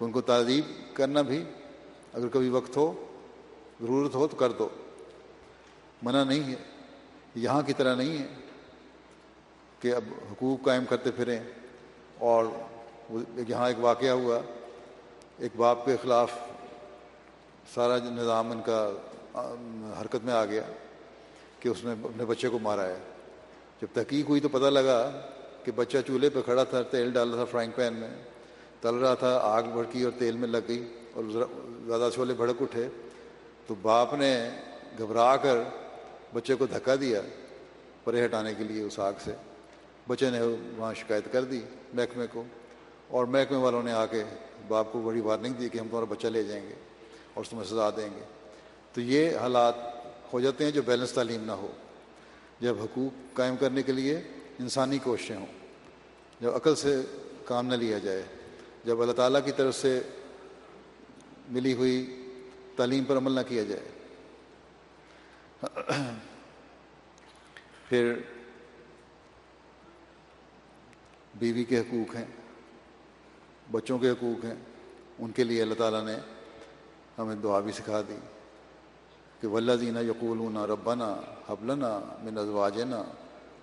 ان 0.00 0.12
کو 0.12 0.20
تعدیب 0.20 0.96
کرنا 0.96 1.22
بھی 1.22 1.44
اگر 2.12 2.28
کبھی 2.28 2.48
وقت 2.48 2.76
ہو، 2.76 2.92
ضرورت 3.80 4.14
ہو 4.14 4.28
تو 4.28 4.36
کر 4.36 4.52
دو۔ 4.52 4.68
منع 6.02 6.24
نہیں 6.24 6.50
ہے، 6.50 6.56
یہاں 7.34 7.62
کی 7.62 7.72
طرح 7.72 7.94
نہیں 7.94 8.18
ہے 8.18 8.26
کہ 9.80 9.94
اب 9.94 10.04
حقوق 10.32 10.64
قائم 10.64 10.84
کرتے 10.84 11.10
پھریں 11.10 11.40
اور 12.18 12.44
یہاں 13.48 13.68
ایک 13.68 13.76
واقعہ 13.80 14.10
ہوا، 14.10 14.38
ایک 15.38 15.52
باپ 15.56 15.84
کے 15.86 15.96
خلاف 16.02 16.32
سارا 17.74 17.96
نظام 17.96 18.50
ان 18.50 18.60
کا 18.66 18.90
حرکت 20.00 20.24
میں 20.24 20.34
آ 20.34 20.44
گیا 20.44 20.62
کہ 21.60 21.68
اس 21.68 21.84
نے 21.84 21.92
اپنے 21.92 22.24
بچے 22.24 22.48
کو 22.48 22.58
مارا 22.58 22.86
ہے۔ 22.86 22.98
جب 23.80 23.86
تحقیق 23.92 24.28
ہوئی 24.28 24.40
تو 24.40 24.48
پتہ 24.48 24.64
لگا 24.64 25.10
کہ 25.64 25.72
بچہ 25.72 25.98
چولہے 26.06 26.30
پہ 26.30 26.40
کھڑا 26.44 26.64
تھا، 26.64 26.82
تیل 26.82 27.10
ڈالا 27.10 27.36
تھا 27.36 27.44
فرائنگ 27.44 27.72
پین 27.76 27.94
میں۔ 27.94 28.08
تل 28.80 28.94
رہا 28.94 29.14
تھا، 29.14 29.40
آگ 29.42 29.62
بھڑکی 29.62 30.02
اور 30.02 30.12
تیل 30.18 30.36
میں 30.36 30.48
لگ 30.48 30.58
گئی 30.68 30.98
اور 31.14 31.24
زیادہ 31.86 32.08
چھولے 32.14 32.34
بھڑک 32.34 32.62
اٹھے۔ 32.62 32.88
تو 33.66 33.74
باپ 33.82 34.14
نے 34.14 34.50
گھبرا 34.98 35.36
کر 35.36 35.56
بچے 36.34 36.54
کو 36.54 36.66
دھکا 36.66 36.94
دیا 37.00 37.20
پرے 38.04 38.24
ہٹانے 38.24 38.54
کے 38.54 38.64
لیے 38.64 38.82
اس 38.82 38.98
آگ 38.98 39.12
سے۔ 39.24 39.32
بچے 40.08 40.30
نے 40.30 40.40
وہاں 40.76 40.94
شکایت 40.94 41.32
کر 41.32 41.44
دی 41.44 41.60
محکمے 41.94 42.26
کو 42.32 42.44
اور 43.08 43.24
محکمے 43.24 43.58
والوں 43.58 43.82
نے 43.82 43.92
آ 43.92 44.06
کے 44.06 44.24
باپ 44.68 44.92
کو 44.92 45.00
بڑی 45.00 45.20
وارننگ 45.20 45.52
دی 45.52 45.68
کہ 45.68 45.78
ہم 45.78 45.88
تمہارا 45.88 46.06
بچہ 46.08 46.26
لے 46.26 46.42
جائیں 46.42 46.68
گے 46.68 46.74
اور 47.34 47.44
تمہیں 47.50 47.64
سزا 47.64 47.90
دیں 47.90 48.08
گے۔ 48.16 48.24
تو 48.92 49.00
یہ 49.00 49.36
حالات 49.36 49.74
ہو 50.32 50.40
جاتے 50.40 50.64
ہیں 50.64 50.70
جو 50.70 50.82
بیلنس 50.82 51.12
تعلیم 51.12 51.44
نہ 51.44 51.52
ہو۔ 51.52 51.68
جب 52.60 52.80
حقوق 52.80 53.36
قائم 53.36 53.56
کرنے 53.56 53.82
کے 53.82 53.92
لیے 53.92 54.20
انسانی 54.58 54.98
کوششیں 54.98 55.36
ہوں، 55.36 55.46
جب 56.40 56.54
عقل 56.54 56.74
سے 56.74 57.00
کام 57.44 57.66
نہ 57.66 57.74
لیا 57.74 57.98
جائے، 57.98 58.22
جب 58.84 59.00
اللہ 59.02 59.12
تعالیٰ 59.12 59.44
کی 59.44 59.52
طرف 59.56 59.74
سے 59.74 60.00
ملی 61.48 61.72
ہوئی 61.74 61.96
تعلیم 62.76 63.04
پر 63.04 63.16
عمل 63.16 63.32
نہ 63.32 63.40
کیا 63.48 63.62
جائے، 63.64 63.88
پھر 67.88 68.14
بیوی 71.34 71.64
کے 71.64 71.78
حقوق 71.80 72.14
ہیں، 72.16 72.24
بچوں 73.72 73.98
کے 73.98 74.10
حقوق 74.10 74.44
ہیں، 74.44 74.54
ان 75.18 75.30
کے 75.32 75.44
لیے 75.44 75.62
اللہ 75.62 75.74
تعالیٰ 75.74 76.04
نے 76.04 76.16
ہمیں 77.18 77.34
دعا 77.34 77.60
بھی 77.60 77.72
سکھا 77.72 78.00
دی۔ 78.08 78.16
کہ 79.40 79.48
ولہ 79.48 79.72
زینہ 79.72 79.98
یقول 79.98 80.56
ربنا 80.70 81.14
حبلنا 81.48 81.98
من 82.22 82.38
ازواجنا 82.38 83.02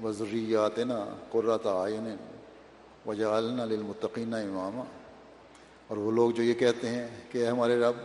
وضریاتنا 0.03 1.05
قرۃ 1.32 1.65
آئین 1.65 2.15
وجعلنا 3.05 3.65
للمتقین 3.65 4.34
امامہ 4.34 4.84
اور 5.88 5.97
وہ 5.97 6.11
لوگ 6.11 6.32
جو 6.32 6.43
یہ 6.43 6.53
کہتے 6.53 6.89
ہیں 6.89 7.07
کہ 7.32 7.47
ہمارے 7.47 7.80
رب، 7.80 7.95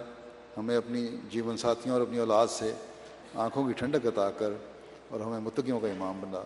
ہمیں 0.57 0.77
اپنی 0.77 1.07
جیون 1.31 1.57
ساتھیوں 1.57 1.95
اور 1.95 2.03
اپنی 2.07 2.19
اولاد 2.19 2.47
سے 2.51 2.73
آنکھوں 3.35 3.67
کی 3.67 3.73
ٹھنڈک 3.73 4.07
عطا 4.07 4.31
کر 4.31 4.53
اور 5.09 5.21
ہمیں 5.21 5.41
متقیوں 5.41 5.81
کا 5.81 5.89
امام 5.89 6.21
بنا۔ 6.21 6.43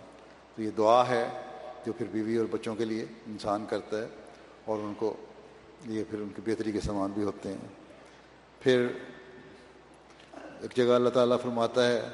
تو 0.57 0.63
یہ 0.63 0.71
دعا 0.77 1.09
ہے 1.09 1.29
جو 1.87 1.93
پھر 1.93 2.07
بیوی 2.13 2.37
اور 2.37 2.47
بچوں 2.51 2.75
کے 2.75 2.85
لیے 2.85 3.05
انسان 3.27 3.65
کرتا 3.69 3.99
ہے 3.99 4.07
اور 4.65 4.79
ان 4.79 4.95
کو 4.99 5.15
یہ 5.87 6.05
پھر 6.11 6.21
ان 6.21 6.29
کی 6.37 6.43
بہتری 6.45 6.73
کے 6.73 6.81
سامان 6.81 7.11
بھی 7.15 7.23
ہوتے 7.23 7.49
ہیں۔ 7.49 7.69
پھر 8.61 8.87
ایک 10.61 10.77
جگہ 10.77 10.93
اللہ 10.93 11.09
تعالیٰ 11.09 11.37
فرماتا 11.43 11.87
ہے 11.87 12.09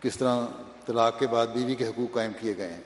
کس 0.00 0.16
طرح 0.16 0.46
طلاق 0.86 1.18
کے 1.18 1.26
بعد 1.26 1.46
بیوی 1.46 1.74
کے 1.74 1.86
حقوق 1.86 2.14
قائم 2.14 2.32
کیے 2.40 2.56
گئے 2.56 2.72
ہیں۔ 2.72 2.80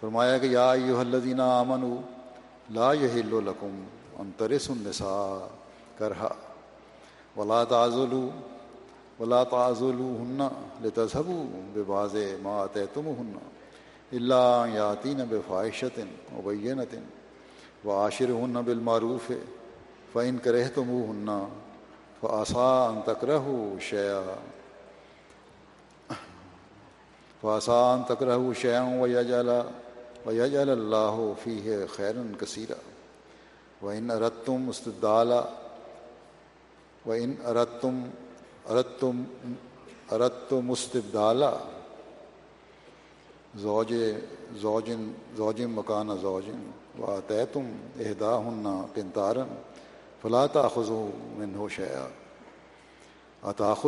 فرمایا 0.00 0.38
کہ 0.38 0.46
یا 0.46 0.74
یو 0.74 0.98
الذین 1.00 1.40
آمن 1.40 1.84
لا 2.70 2.92
یحل 2.92 3.44
لکم 3.44 3.84
ان 4.18 4.30
ترس 4.36 4.70
النساء 4.70 5.46
کرہا 5.98 6.34
ولا 7.36 7.64
تعزلوا 7.64 8.30
ولا 9.20 9.44
تعزلوهن 9.44 10.48
لتذهبوا 10.82 11.44
ببعض 11.74 12.16
ما 12.42 12.64
اتيتموهن 12.64 13.34
الا 14.12 14.66
ياتين 14.66 15.24
بفاحشة 15.24 16.06
مبينة 16.32 17.02
وعاشرهن 17.84 18.62
بالمعروف 18.62 19.32
فإن 20.14 20.38
كرهتموهن 20.38 21.48
فآسا 22.24 22.90
أن 22.90 23.02
تكرهوا 23.06 23.78
شيئا 23.78 24.36
فآسا 27.42 27.94
أن 27.94 28.04
تكرهوا 28.08 28.52
شيئا 28.52 29.00
ويجعل 29.00 29.64
ويجعل 30.26 30.70
الله 30.70 31.34
فيه 31.44 31.86
خيرا 31.86 32.32
كثيرا 32.40 32.76
وإن 33.82 34.10
أردتم 34.10 34.68
استبدال 34.68 35.44
و 37.06 37.12
ان 37.12 37.36
ارتم 37.46 37.96
ارتم 38.70 39.24
ارت 40.12 40.52
مستبدالا 40.52 41.52
زوج 43.56 43.94
زوجن 44.62 45.12
زوجم 45.36 45.78
مکان 45.78 46.16
زوجن 46.22 46.64
و 46.98 47.20
طے 47.26 47.44
تم 47.52 47.70
اہدا 47.98 48.36
ہننا 48.38 48.74
پنتارن 48.94 49.54
فلاں 50.24 50.68
خزو 50.74 51.10
من 51.36 51.54
ہو 51.54 51.68
شیا 51.68 52.06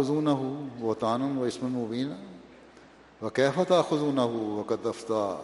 نہ 0.08 0.30
ہو 0.30 0.68
وہ 0.80 0.94
تانم 0.94 1.38
و 1.38 1.42
اسم 1.42 1.66
مبین 1.66 2.12
و 3.22 3.28
کیفت 3.28 3.72
خزو 3.88 4.10
ہو 4.18 4.40
و 4.56 4.62
قدفتہ 4.66 5.42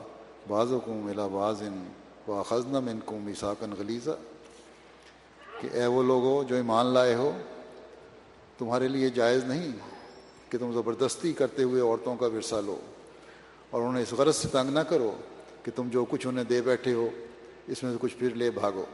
بعض 0.48 0.72
کم 0.84 0.92
ملا 0.92 1.26
بازن 1.26 1.88
و 2.28 2.42
خزن 2.42 2.84
من 2.84 2.98
کم 3.06 3.26
عیساکن 3.26 3.72
غلیزہ 3.78 4.10
کہ 5.60 5.68
اے 5.72 5.86
وہ 5.86 6.02
لوگو 6.02 6.42
جو 6.42 6.56
ایمان 6.56 6.86
لائے 6.86 7.14
ہو، 7.14 7.32
تمہارے 8.58 8.88
لیے 8.88 9.10
جائز 9.10 9.44
نہیں 9.44 9.72
کہ 10.48 10.58
تم 10.58 10.72
زبردستی 10.72 11.32
کرتے 11.32 11.62
ہوئے 11.62 11.82
عورتوں 11.82 12.16
کا 12.16 12.26
ورثہ 12.26 12.60
لو۔ 12.66 12.76
اور 13.70 13.82
انہیں 13.82 14.02
اس 14.02 14.12
غرض 14.12 14.36
سے 14.36 14.48
تنگ 14.48 14.70
نہ 14.70 14.80
کرو 14.80 15.16
کہ 15.62 15.70
تم 15.76 15.88
جو 15.88 16.04
کچھ 16.04 16.26
انہیں 16.26 16.44
دے 16.44 16.62
بیٹھے 16.62 16.94
ہو، 16.94 17.08
اس 17.68 17.82
میں 17.82 17.92
سے 17.92 17.98
کچھ 18.00 18.16
پھر 18.16 18.34
لے 18.34 18.50
بھاگو۔ 18.50 18.84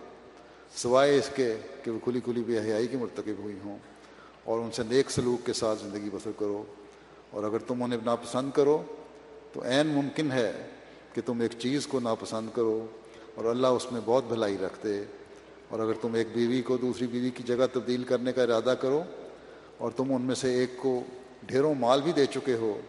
سوائے 0.77 1.19
اس 1.19 1.31
کے 1.35 1.57
کہ 1.85 1.91
وہ 1.91 1.99
کھلی 2.05 2.21
کھلی 2.21 2.43
بے 2.47 2.59
حیائی 2.59 2.87
کی 2.87 2.97
مرتکب 2.97 3.39
ہوئی 3.39 3.59
ہوں 3.65 3.79
اور 4.45 4.59
ان 4.59 4.71
سے 4.73 4.83
نیک 4.83 5.11
سلوک 5.11 5.47
کے 5.47 5.53
ساتھ 5.53 5.79
زندگی 5.83 6.11
بسر 6.13 6.31
کرو 6.39 6.65
اور 7.31 7.45
اگر 7.45 7.59
تم 7.59 7.83
انہیں 7.83 8.01
ناپسند 8.05 8.51
کرو 8.55 8.83
تو 9.53 9.63
عین 9.63 9.87
ممکن 9.87 10.33
ہے 10.33 10.67
کہ 11.13 11.21
تم 11.27 11.41
ایک 11.41 11.51
چیز 11.59 11.87
کو 11.87 12.01
ناپسند 12.01 12.49
کرو 12.55 12.87
اور 13.35 13.45
اللہ 13.45 13.67
اس 13.67 13.93
میں 13.93 14.01
بہت 14.05 14.25
بھلائی 14.25 14.59
رکھتے 14.59 15.05
اور 15.69 15.81
اگر 15.81 15.93
تم 16.01 16.15
ایک 16.15 16.27
بیوی 16.33 16.63
کو 16.63 16.77
دوسری 16.77 17.07
بیوی 17.07 17.31
کی 17.31 17.43
جگہ 17.43 17.67
تبدیل 17.73 18.05
کرنے 18.05 18.33
کا 18.33 18.43
ارادہ 18.43 18.75
کرو 18.81 19.03
اور 19.79 19.91
تم 19.97 20.13
ان 20.15 20.23
میں 20.23 20.35
سے 20.35 20.55
ایک 20.55 20.71
کو 20.77 21.03
ڈھیروں 21.47 21.75
مال 21.75 22.03
بھی 22.03 22.13
دے 22.13 22.27
چکے 22.27 22.55
ہو 22.55 22.81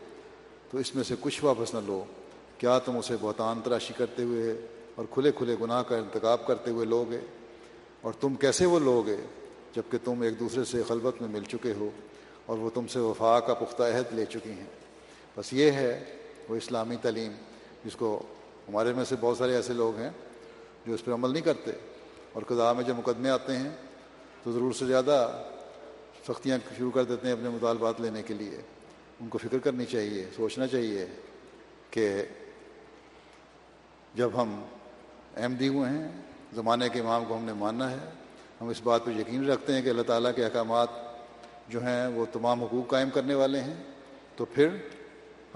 تو 0.71 0.77
اس 0.77 0.95
میں 0.95 1.03
سے 1.03 1.15
کچھ 1.19 1.45
واپس 1.45 1.73
نہ 1.73 1.79
لو۔ 1.85 2.03
کیا 2.57 2.79
تم 2.79 2.97
اسے 2.97 3.15
بہتان 3.21 3.59
تراشی 3.63 3.93
کرتے 3.97 4.23
ہوئے 4.23 4.65
اور 4.95 5.05
کھلے 5.11 5.31
کھلے 5.31 5.55
گناہ 5.61 5.83
کا 5.83 5.97
انتخاب 5.97 6.47
کرتے 6.47 6.71
ہوئے 6.71 6.85
لوگے؟ 6.85 7.19
اور 8.01 8.13
تم 8.13 8.35
کیسے 8.35 8.65
وہ 8.65 8.79
لوگے 8.79 9.17
جبکہ 9.75 9.97
تم 10.03 10.21
ایک 10.21 10.39
دوسرے 10.39 10.63
سے 10.63 10.83
خلبت 10.87 11.21
میں 11.21 11.29
مل 11.29 11.43
چکے 11.43 11.73
ہو 11.73 11.89
اور 12.45 12.57
وہ 12.57 12.69
تم 12.73 12.87
سے 12.87 12.99
وفا 12.99 13.39
کا 13.39 13.53
پختہ 13.53 13.83
عہد 13.83 14.13
لے 14.13 14.25
چکی 14.25 14.51
ہیں؟ 14.51 14.65
بس 15.37 15.53
یہ 15.53 15.71
ہے 15.71 16.17
وہ 16.49 16.55
اسلامی 16.55 16.95
تعلیم 17.01 17.31
جس 17.85 17.95
کو 17.95 18.21
ہمارے 18.69 18.93
میں 18.93 19.05
سے 19.05 19.15
بہت 19.19 19.37
سارے 19.37 19.55
ایسے 19.55 19.73
لوگ 19.73 19.97
ہیں 19.97 20.09
جو 20.85 20.93
اس 20.93 21.05
پر 21.05 21.13
عمل 21.13 21.33
نہیں 21.33 21.41
کرتے 21.41 21.71
اور 22.33 22.43
قضاء 22.47 22.73
میں 22.73 22.83
جب 22.83 22.95
مقدمے 22.95 23.29
آتے 23.29 23.57
ہیں 23.57 23.69
تو 24.43 24.51
ضرور 24.51 24.71
سے 24.71 24.85
زیادہ 24.85 25.43
سختیاں 26.27 26.57
شروع 26.77 26.91
کر 26.91 27.03
دیتے 27.03 27.27
ہیں 27.27 27.33
اپنے 27.33 27.49
مطالبات 27.49 28.01
لینے 28.01 28.23
کے 28.23 28.33
لیے۔ 28.33 28.61
ان 29.19 29.27
کو 29.27 29.37
فکر 29.37 29.57
کرنی 29.57 29.85
چاہیے، 29.85 30.25
سوچنا 30.35 30.67
چاہیے 30.67 31.05
کہ 31.89 32.23
جب 34.15 34.29
ہم 34.35 34.65
احمدی 35.37 35.67
ہوئے 35.67 35.89
ہیں 35.89 36.07
زمانے 36.53 36.89
کے 36.89 36.99
امام 36.99 37.25
کو 37.25 37.37
ہم 37.37 37.43
نے 37.43 37.53
ماننا 37.53 37.91
ہے۔ 37.91 37.97
ہم 38.61 38.67
اس 38.67 38.81
بات 38.83 39.05
پہ 39.05 39.11
یقین 39.11 39.49
رکھتے 39.49 39.73
ہیں 39.73 39.81
کہ 39.81 39.89
اللہ 39.89 40.01
تعالیٰ 40.01 40.35
کے 40.35 40.45
احکامات 40.45 40.87
جو 41.67 41.83
ہیں 41.83 42.07
وہ 42.07 42.25
تمام 42.33 42.63
حقوق 42.63 42.89
قائم 42.89 43.09
کرنے 43.09 43.33
والے 43.33 43.61
ہیں۔ 43.61 43.83
تو 44.35 44.45
پھر 44.45 44.69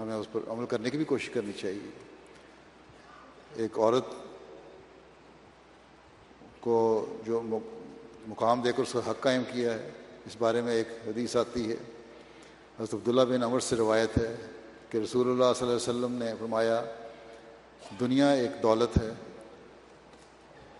ہمیں 0.00 0.16
اس 0.16 0.26
پر 0.32 0.40
عمل 0.48 0.66
کرنے 0.66 0.90
کی 0.90 0.96
بھی 0.96 1.04
کوشش 1.04 1.28
کرنی 1.28 1.52
چاہیے۔ 1.52 1.90
ایک 3.54 3.78
عورت 3.78 4.04
کو 6.60 7.06
جو 7.26 7.40
مقام 8.26 8.60
دے 8.60 8.72
کر 8.72 8.82
اس 8.82 8.92
کا 8.92 9.10
حق 9.10 9.20
قائم 9.20 9.42
کیا 9.52 9.74
ہے، 9.74 9.90
اس 10.26 10.36
بارے 10.38 10.60
میں 10.60 10.72
ایک 10.72 10.88
حدیث 11.06 11.36
آتی 11.36 11.70
ہے۔ 11.70 11.76
حضرت 12.80 12.94
عبداللہ 12.94 13.22
بن 13.22 13.42
عمر 13.42 13.60
سے 13.60 13.76
روایت 13.76 14.18
ہے 14.18 14.36
کہ 14.90 14.98
رسول 14.98 15.30
اللہ 15.30 15.52
صلی 15.56 15.68
اللہ 15.68 15.90
علیہ 15.90 16.04
وسلم 16.04 16.12
نے 16.12 16.32
فرمایا، 16.40 16.84
دنیا 18.00 18.30
ایک 18.30 18.62
دولت 18.62 18.98
ہے۔ 18.98 19.10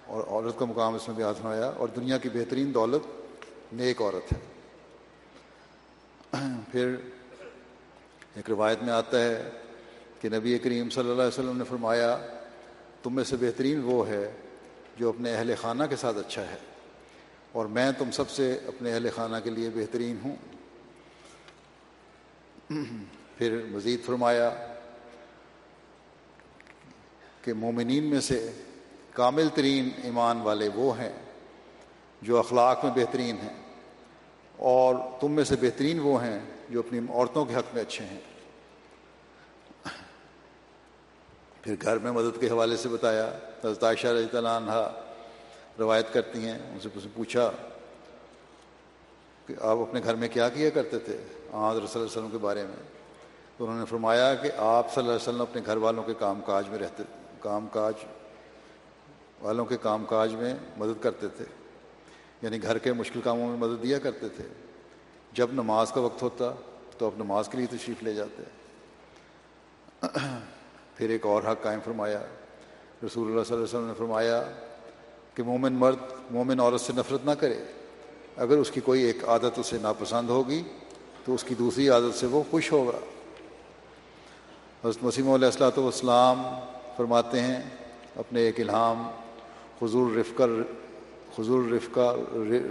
اور 0.06 0.24
عورت 0.26 0.58
کا 0.58 0.64
مقام 0.64 0.94
اس 0.94 1.06
میں 1.08 1.16
بھی 1.16 1.24
آزمایا 1.24 1.66
اور 1.66 1.88
دنیا 1.88 2.18
کی 2.18 2.28
بہترین 2.28 2.74
دولت 2.74 3.06
نیک 3.72 4.00
عورت 4.02 4.32
ہے۔ 4.32 4.38
پھر 6.72 6.94
ایک 8.34 8.50
روایت 8.50 8.82
میں 8.82 8.92
آتا 8.92 9.20
ہے 9.20 9.50
کہ 10.20 10.28
نبی 10.28 10.58
کریم 10.58 10.90
صلی 10.90 11.10
اللہ 11.10 11.22
علیہ 11.22 11.38
وسلم 11.38 11.56
نے 11.58 11.64
فرمایا، 11.64 12.16
تم 13.02 13.14
میں 13.14 13.24
سے 13.24 13.36
بہترین 13.36 13.80
وہ 13.84 14.08
ہے 14.08 14.30
جو 14.96 15.08
اپنے 15.08 15.34
اہل 15.34 15.54
خانہ 15.60 15.84
کے 15.84 15.96
ساتھ 15.96 16.16
اچھا 16.16 16.42
ہے، 16.42 16.56
اور 17.52 17.66
میں 17.66 17.90
تم 17.98 18.10
سب 18.10 18.30
سے 18.30 18.52
اپنے 18.66 18.92
اہل 18.94 19.08
خانہ 19.14 19.36
کے 19.44 19.50
لیے 19.50 19.70
بہترین 19.74 20.16
ہوں۔ 20.24 20.36
پھر 23.38 23.60
مزید 23.70 24.04
فرمایا 24.04 24.50
کہ 27.42 27.52
مومنین 27.54 28.04
میں 28.04 28.20
سے 28.20 28.38
کامل 29.14 29.48
ترین 29.54 29.88
ایمان 30.02 30.40
والے 30.40 30.68
وہ 30.74 30.98
ہیں 30.98 31.12
جو 32.22 32.38
اخلاق 32.38 32.84
میں 32.84 32.92
بہترین 32.94 33.36
ہیں 33.36 33.56
اور 34.58 34.94
تم 35.20 35.32
میں 35.32 35.44
سے 35.44 35.56
بہترین 35.60 35.98
وہ 36.00 36.22
ہیں 36.24 36.38
جو 36.70 36.78
اپنی 36.78 36.98
عورتوں 36.98 37.44
کے 37.44 37.54
حق 37.54 37.74
میں 37.74 37.82
اچھے 37.82 38.04
ہیں۔ 38.04 38.20
پھر 41.62 41.74
گھر 41.82 41.98
میں 41.98 42.12
مدد 42.12 42.40
کے 42.40 42.48
حوالے 42.50 42.76
سے 42.76 42.88
بتایا 42.88 43.30
عائشہ 43.82 44.06
رضی 44.06 44.36
اللہ 44.36 44.48
عنہ 44.48 44.72
روایت 45.78 46.12
کرتی 46.12 46.44
ہیں، 46.46 46.58
ان 46.72 46.80
سے 46.80 46.88
پوچھا 47.14 47.50
کہ 49.46 49.54
آپ 49.60 49.78
اپنے 49.78 50.00
گھر 50.04 50.14
میں 50.14 50.28
کیا 50.28 50.48
کیا 50.48 50.70
کرتے 50.70 50.98
تھے 50.98 51.16
آج 51.16 51.76
رسول 51.76 51.86
اللہ 51.86 51.96
علیہ 51.96 52.04
وسلم 52.04 52.30
کے 52.30 52.38
بارے 52.38 52.66
میں؟ 52.66 52.82
تو 53.56 53.64
انہوں 53.64 53.78
نے 53.78 53.84
فرمایا 53.84 54.34
کہ 54.34 54.50
آپ 54.56 54.94
صلی 54.94 55.02
اللہ 55.02 55.12
علیہ 55.12 55.28
وسلم 55.28 55.40
اپنے 55.40 55.62
گھر 55.66 55.76
والوں 55.76 56.02
کے 56.02 56.14
کام 56.18 56.40
کاج 56.40 56.68
میں 56.68 56.78
رہتے 56.78 57.02
کام 57.40 57.66
کاج 57.72 57.94
والوں 59.44 59.64
کے 59.64 59.76
کام 59.76 60.04
کاج 60.04 60.34
میں 60.34 60.54
مدد 60.76 61.02
کرتے 61.02 61.28
تھے۔ 61.28 61.44
یعنی 62.42 62.62
گھر 62.62 62.78
کے 62.78 62.92
مشکل 62.92 63.20
کاموں 63.24 63.48
میں 63.48 63.56
مدد 63.56 63.82
دیا 63.82 63.98
کرتے 63.98 64.28
تھے۔ 64.28 64.44
جب 65.32 65.46
نماز 65.52 65.92
کا 65.92 66.00
وقت 66.00 66.22
ہوتا 66.22 66.52
تو 66.98 67.06
آپ 67.06 67.18
نماز 67.18 67.48
کے 67.48 67.58
لیے 67.58 67.66
تشریف 67.66 68.02
لے 68.02 68.14
جاتے۔ 68.14 68.42
پھر 70.94 71.10
ایک 71.10 71.26
اور 71.26 71.42
حق 71.42 71.62
قائم 71.62 71.80
فرمایا۔ 71.84 72.18
رسول 73.06 73.30
اللہ 73.30 73.44
صلی 73.44 73.54
اللہ 73.54 73.54
علیہ 73.54 73.78
وسلم 73.78 73.86
نے 73.86 73.92
فرمایا 73.98 74.44
کہ 75.34 75.42
مومن 75.42 75.72
مرد، 75.72 75.96
مومن 76.30 76.60
عورت 76.60 76.80
سے 76.80 76.92
نفرت 76.96 77.26
نہ 77.26 77.30
کرے۔ 77.30 77.64
اگر 78.36 78.56
اس 78.56 78.70
کی 78.70 78.80
کوئی 78.80 79.02
ایک 79.02 79.28
عادت 79.28 79.58
اسے 79.58 79.78
ناپسند 79.78 80.30
ہوگی 80.30 80.62
تو 81.24 81.34
اس 81.34 81.44
کی 81.44 81.54
دوسری 81.54 81.88
عادت 81.88 82.18
سے 82.18 82.26
وہ 82.26 82.42
خوش 82.50 82.72
ہوگا۔ 82.72 82.98
حضرت 84.84 85.02
مسیم 85.02 85.30
علیہ 85.30 85.46
السلاۃ 85.46 85.78
والسلام 85.78 86.42
فرماتے 86.96 87.40
ہیں، 87.40 87.60
اپنے 88.16 88.40
ایک 88.40 88.60
الہام 88.60 89.10
حضور 89.82 90.16
رفقر 90.16 90.48
حضور 91.38 91.64
رفقہ 91.64 92.14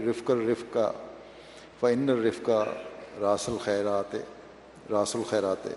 رفقر 0.09 0.37
رفقہ 0.37 0.91
فن 1.79 2.09
رفقہ 2.09 2.65
راس 3.19 3.49
الخیرات 3.49 4.15
راس 4.91 5.15
الخیرات. 5.15 5.67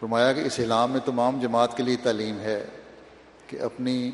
فرمایا 0.00 0.32
کہ 0.32 0.40
اس 0.40 0.58
الہام 0.58 0.90
میں 0.90 1.00
تمام 1.04 1.40
جماعت 1.40 1.76
کے 1.76 1.82
لیے 1.82 1.96
تعلیم 2.02 2.40
ہے 2.40 2.66
کہ 3.46 3.60
اپنی 3.60 4.10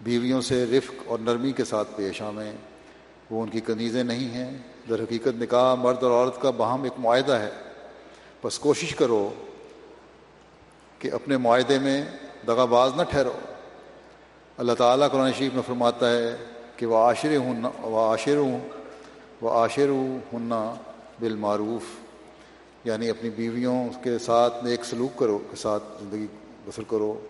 بیویوں 0.00 0.40
سے 0.40 0.66
رفق 0.66 0.94
اور 1.06 1.18
نرمی 1.18 1.52
کے 1.52 1.64
ساتھ 1.64 1.88
پیش 1.96 2.22
آمیں 2.22 2.52
وہ 3.30 3.42
ان 3.42 3.48
کی 3.48 3.60
کنیزیں 3.60 4.04
نہیں 4.04 4.28
ہیں۔ 4.28 4.58
در 4.88 5.02
حقیقت 5.02 5.42
نکاح 5.42 5.74
مرد 5.74 6.02
اور 6.02 6.10
عورت 6.10 6.42
کا 6.42 6.50
باہم 6.50 6.82
ایک 6.82 6.92
معاہدہ 6.98 7.32
ہے۔ 7.32 7.50
بس 8.44 8.58
کوشش 8.58 8.94
کرو 8.94 9.30
کہ 10.98 11.12
اپنے 11.12 11.36
معاہدے 11.36 11.78
میں 11.78 12.04
دغا 12.50 12.64
باز 12.64 12.92
نہ 12.96 13.02
ٹھہرو۔ 13.02 13.32
اللہ 14.58 14.72
تعالیٰ 14.72 15.10
قرآن 15.10 15.32
شریف 15.32 15.54
میں 15.54 15.62
فرماتا 15.66 16.10
ہے 16.10 16.36
کہ 16.76 16.86
وہ 16.86 16.96
عاشر 16.96 17.36
ہن 17.36 17.66
و 17.82 18.10
عاشر 18.10 18.36
ہوں 18.36 18.60
وہ 19.40 19.50
عاشر 19.50 19.88
ہننا 20.32 20.74
بالمعروف۔ 21.20 21.82
یعنی 22.84 23.10
اپنی 23.10 23.30
بیویوں 23.30 23.88
کے 24.04 24.18
ساتھ 24.18 24.64
نیک 24.64 24.84
سلوک 24.84 25.18
کرو، 25.18 25.38
کے 25.38 25.56
ساتھ 25.56 25.82
زندگی 26.00 26.26
بسر 26.66 26.82
کرو۔ 26.88 27.20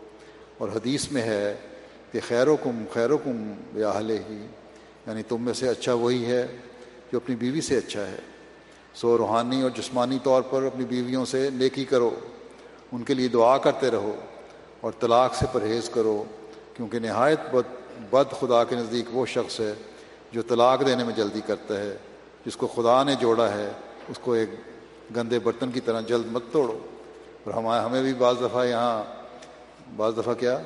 اور 0.58 0.68
حدیث 0.68 1.12
میں 1.12 1.22
ہے 1.22 1.56
کہ 2.12 2.20
خیر 2.28 2.48
و 2.48 2.56
کم 2.56 2.84
خیر 2.92 3.10
و 3.10 3.18
کم 3.18 3.52
ہی 3.74 4.46
یعنی 5.06 5.22
تم 5.22 5.42
میں 5.42 5.52
سے 5.52 5.68
اچھا 5.68 5.94
وہی 5.94 6.24
ہے 6.24 6.46
جو 7.12 7.18
اپنی 7.24 7.36
بیوی 7.36 7.60
سے 7.60 7.76
اچھا 7.76 8.06
ہے۔ 8.06 8.18
سو 8.94 9.18
روحانی 9.18 9.62
اور 9.62 9.70
جسمانی 9.70 10.18
طور 10.22 10.42
پر 10.42 10.62
اپنی 10.62 10.84
بیویوں 10.84 11.24
سے 11.24 11.50
نیکی 11.50 11.84
کرو۔ 11.84 12.10
ان 12.92 13.02
کے 13.02 13.14
لیے 13.14 13.28
دعا 13.28 13.58
کرتے 13.58 13.90
رہو۔ 13.90 14.16
اور 14.80 14.92
طلاق 15.00 15.34
سے 15.34 15.46
پرہیز 15.52 15.88
کرو، 15.88 16.24
کیونکہ 16.74 16.98
نہایت 16.98 17.40
بد 17.52 17.80
بد 18.10 18.32
خدا 18.40 18.64
کے 18.64 18.76
نزدیک 18.76 19.06
وہ 19.12 19.26
شخص 19.26 19.60
ہے 19.60 19.74
جو 20.32 20.42
طلاق 20.42 20.86
دینے 20.86 21.04
میں 21.04 21.14
جلدی 21.14 21.40
کرتا 21.46 21.80
ہے، 21.80 21.96
جس 22.46 22.56
کو 22.56 22.66
خدا 22.66 23.02
نے 23.02 23.14
جوڑا 23.14 23.54
ہے، 23.54 23.70
اس 24.08 24.18
کو 24.18 24.32
ایک 24.32 24.50
گندے 25.16 25.38
برتن 25.38 25.70
کی 25.70 25.80
طرح 25.80 26.00
جلد 26.00 26.26
مت 26.26 26.42
توڑو۔ 26.52 26.78
اور 27.44 27.54
ہمیں 27.54 27.80
ہمیں 27.80 28.02
بھی 28.02 28.14
بعض 28.14 28.36
دفعہ 28.40 28.66
یہاں 28.66 29.02
بعض 29.96 30.16
دفعہ 30.16 30.34
کیا؟ 30.34 30.58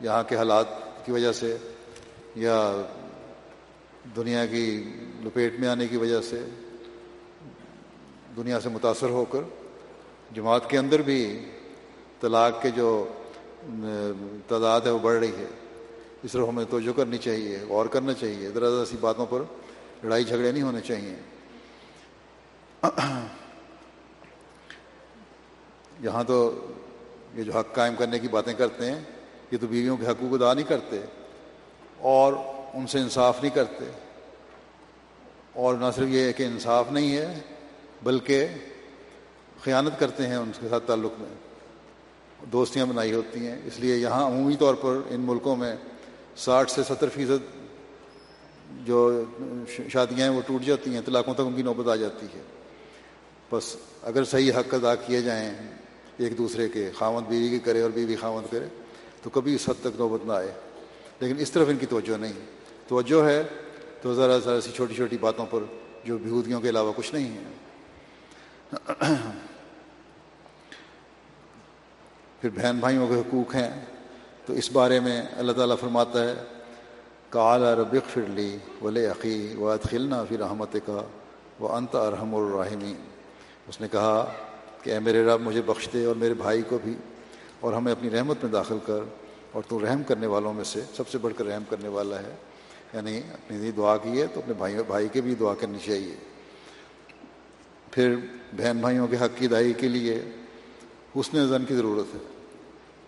یہاں 0.00 0.22
کے 0.22 0.36
حالات 0.36 0.66
کی 1.06 1.12
وجہ 1.12 1.32
سے، 1.32 1.56
یا 2.36 2.82
دنیا 4.16 4.46
کی 4.46 4.92
لپیٹ 5.24 5.60
میں 5.60 5.68
آنے 5.68 5.86
کی 5.86 5.96
وجہ 5.96 6.20
سے، 6.20 6.44
دنیا 8.36 8.60
سے 8.60 8.68
متاثر 8.68 9.10
ہو 9.10 9.24
کر، 9.24 9.40
جماعت 10.34 10.70
کے 10.70 10.78
اندر 10.78 11.02
بھی 11.02 11.44
طلاق 12.20 12.62
کے 12.62 12.70
جو 12.70 13.08
تعداد 14.48 14.80
ہے 14.80 14.90
وہ 14.90 14.98
بڑھ 14.98 15.18
رہی 15.18 15.36
ہے۔ 15.36 15.46
اس 16.22 16.32
طرح 16.32 16.46
ہمیں 16.46 16.64
توجہ 16.70 16.96
کرنی 16.96 17.18
چاہیے، 17.18 17.58
غور 17.68 17.86
کرنا 17.86 18.14
چاہیے۔ 18.14 18.48
ذرا 18.48 18.70
ذرا 18.70 18.84
سی 18.84 18.96
باتوں 19.00 19.26
پر 19.26 19.42
لڑائی 20.04 20.24
جھگڑے 20.24 20.52
نہیں 20.52 20.62
ہونے 20.62 20.80
چاہیے۔ 20.80 21.14
یہاں 26.00 26.24
تو 26.24 26.66
یہ 27.34 27.42
جو 27.42 27.52
حق 27.52 27.74
قائم 27.74 27.94
کرنے 27.94 28.18
کی 28.18 28.28
باتیں 28.28 28.54
کرتے 28.54 28.90
ہیں، 28.90 29.00
یہ 29.50 29.58
تو 29.60 29.66
بیویوں 29.66 29.96
کے 29.96 30.06
حقوق 30.06 30.42
ادا 30.42 30.54
نہیں 30.54 30.68
کرتے 30.68 31.00
اور 31.98 32.32
ان 32.74 32.86
سے 32.86 32.98
انصاف 32.98 33.42
نہیں 33.42 33.54
کرتے۔ 33.54 33.84
اور 35.52 35.74
نہ 35.74 35.84
صرف 35.96 36.08
یہ 36.08 36.20
ہے 36.20 36.32
کہ 36.32 36.42
انصاف 36.42 36.92
نہیں 36.92 37.16
ہے، 37.16 37.38
بلکہ 38.02 38.46
خیانت 39.60 40.00
کرتے 40.00 40.26
ہیں 40.26 40.36
ان 40.36 40.50
کے 40.60 40.68
ساتھ 40.68 40.84
تعلق 40.86 41.12
میں۔ 41.18 41.49
دوستیاں 42.52 42.86
بنائی 42.86 43.14
ہوتی 43.14 43.46
ہیں۔ 43.46 43.58
اس 43.64 43.80
لیے 43.80 43.96
یہاں 43.96 44.26
عمومی 44.26 44.56
طور 44.56 44.74
پر 44.74 45.00
ان 45.10 45.20
ملکوں 45.20 45.56
میں 45.56 45.76
ساٹھ 46.36 46.70
سے 46.70 46.82
ستر 46.82 47.08
فیصد 47.08 47.56
جو 48.86 49.24
شادیاں 49.88 50.28
ہیں 50.28 50.36
وہ 50.36 50.40
ٹوٹ 50.46 50.62
جاتی 50.62 50.94
ہیں، 50.94 51.00
طلاقوں 51.06 51.34
تک 51.34 51.40
ان 51.40 51.54
کی 51.54 51.62
نوبت 51.62 51.88
آ 51.88 51.96
جاتی 51.96 52.26
ہے۔ 52.34 52.42
بس 53.52 53.76
اگر 54.02 54.24
صحیح 54.24 54.52
حق 54.52 54.74
ادا 54.74 54.94
کیے 54.94 55.22
جائیں 55.22 55.54
ایک 56.16 56.38
دوسرے 56.38 56.68
کے 56.68 56.90
خامد 56.98 57.28
بیوی 57.28 57.48
کی 57.48 57.58
کرے 57.58 57.82
اور 57.82 57.90
بیوی 57.90 58.16
خامد 58.16 58.52
کرے، 58.52 58.66
تو 59.22 59.30
کبھی 59.30 59.54
اس 59.54 59.68
حد 59.68 59.80
تک 59.80 59.96
نوبت 59.98 60.26
نہ 60.26 60.32
آئے۔ 60.32 60.52
لیکن 61.20 61.34
اس 61.38 61.50
طرف 61.50 61.68
ان 61.68 61.76
کی 61.76 61.86
توجہ 61.86 62.16
نہیں۔ 62.16 62.32
توجہ 62.88 63.24
ہے 63.24 63.42
تو 64.02 64.14
ذرا 64.14 64.38
ذرا 64.38 64.60
سی 64.60 64.70
چھوٹی 64.70 64.94
چھوٹی 64.94 65.18
باتوں 65.20 65.46
پر 65.50 65.60
جو 66.04 66.18
بہودگیوں 66.18 66.60
کے 66.60 66.68
علاوہ 66.68 66.92
کچھ 66.96 67.14
نہیں 67.14 67.38
ہے 67.38 67.42
پھر 72.40 72.50
بہن 72.54 72.78
بھائیوں 72.78 73.06
کے 73.08 73.14
حقوق 73.14 73.54
ہیں، 73.54 73.70
تو 74.46 74.52
اس 74.52 74.70
بارے 74.72 75.00
میں 75.00 75.22
اللہ 75.36 75.52
تعالیٰ 75.52 75.76
فرماتا 75.80 76.24
ہے 76.24 76.34
کالا 77.30 77.74
ربق 77.74 78.08
فرلی 78.14 78.56
ولی 78.82 79.06
عقی 79.06 79.54
و 79.56 79.74
خلنا 79.90 80.24
پھر 80.24 80.38
رحمت 80.38 80.76
کا 80.86 81.02
وہ 81.60 81.68
انت 81.68 81.94
ارحم 81.94 82.34
الرحمین 82.34 82.94
اس 83.68 83.80
نے 83.80 83.88
کہا 83.92 84.32
کہ 84.82 84.90
اے 84.90 84.98
میرے 84.98 85.24
رب، 85.24 85.40
مجھے 85.40 85.62
بخش 85.62 85.88
دے 85.92 86.04
اور 86.04 86.16
میرے 86.16 86.34
بھائی 86.34 86.62
کو 86.62 86.78
بھی، 86.84 86.94
اور 87.60 87.72
ہمیں 87.72 87.92
اپنی 87.92 88.10
رحمت 88.10 88.44
میں 88.44 88.52
داخل 88.52 88.78
کر، 88.86 89.00
اور 89.52 89.62
تو 89.68 89.80
رحم 89.80 90.02
کرنے 90.02 90.26
والوں 90.26 90.54
میں 90.54 90.64
سے 90.64 90.80
سب 90.96 91.08
سے 91.08 91.18
بڑھ 91.18 91.34
کر 91.36 91.46
رحم 91.46 91.62
کرنے 91.68 91.88
والا 91.88 92.18
ہے۔ 92.18 92.34
یعنی 92.94 93.20
اپنی 93.32 93.70
دعا 93.70 93.96
کی 93.96 94.20
ہے، 94.20 94.26
تو 94.26 94.40
اپنے 94.40 94.54
بھائی 94.54 94.74
بھائی 94.86 95.08
کے 95.08 95.20
بھی 95.20 95.34
دعا 95.34 95.54
کرنی 95.54 95.78
چاہیے۔ 95.86 96.14
پھر 97.90 98.16
بہن 98.56 98.78
بھائیوں 98.78 99.06
کے 99.06 99.16
حق 99.16 99.38
کی 99.38 99.46
دائی 99.46 99.72
کے 99.72 99.88
لیے 99.88 100.20
حسن 101.16 101.48
زن 101.48 101.64
کی 101.64 101.74
ضرورت 101.74 102.14
ہے۔ 102.14 102.18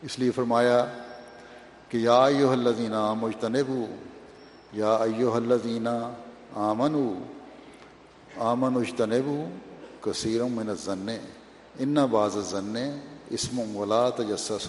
اس 0.03 0.19
لیے 0.19 0.31
فرمایا 0.31 0.87
کہ 1.89 1.97
یا 1.97 2.25
ایو 2.25 2.51
الزینہ 2.51 3.15
مجتنب 3.15 3.71
یا 4.73 4.95
ایو 4.95 5.35
الزینہ 5.35 5.89
آمن 6.57 6.95
آمن 8.37 8.77
اجتنب 8.77 9.31
کثیرم 10.01 10.53
من 10.53 10.75
ضن 10.75 11.09
ان 11.79 11.97
باز 12.11 12.39
ضن 12.39 12.77
اسم 13.31 13.77
ولا 13.77 14.11
تجسس 14.11 14.69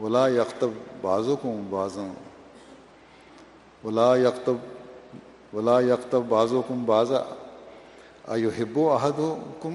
ولا 0.00 0.28
یکتب 0.28 0.70
بازو 1.00 1.36
کم 1.36 1.66
بازوں 1.70 2.08
ولا 3.84 4.16
یکتب 4.16 4.56
ولا 5.56 5.80
یکتب 5.80 6.22
بازو 6.28 6.62
کم 6.68 6.84
بازا 6.84 7.22
ایو 8.30 8.50
و 8.76 8.96
عہد 8.96 9.18
و 9.18 9.36
کم 9.62 9.74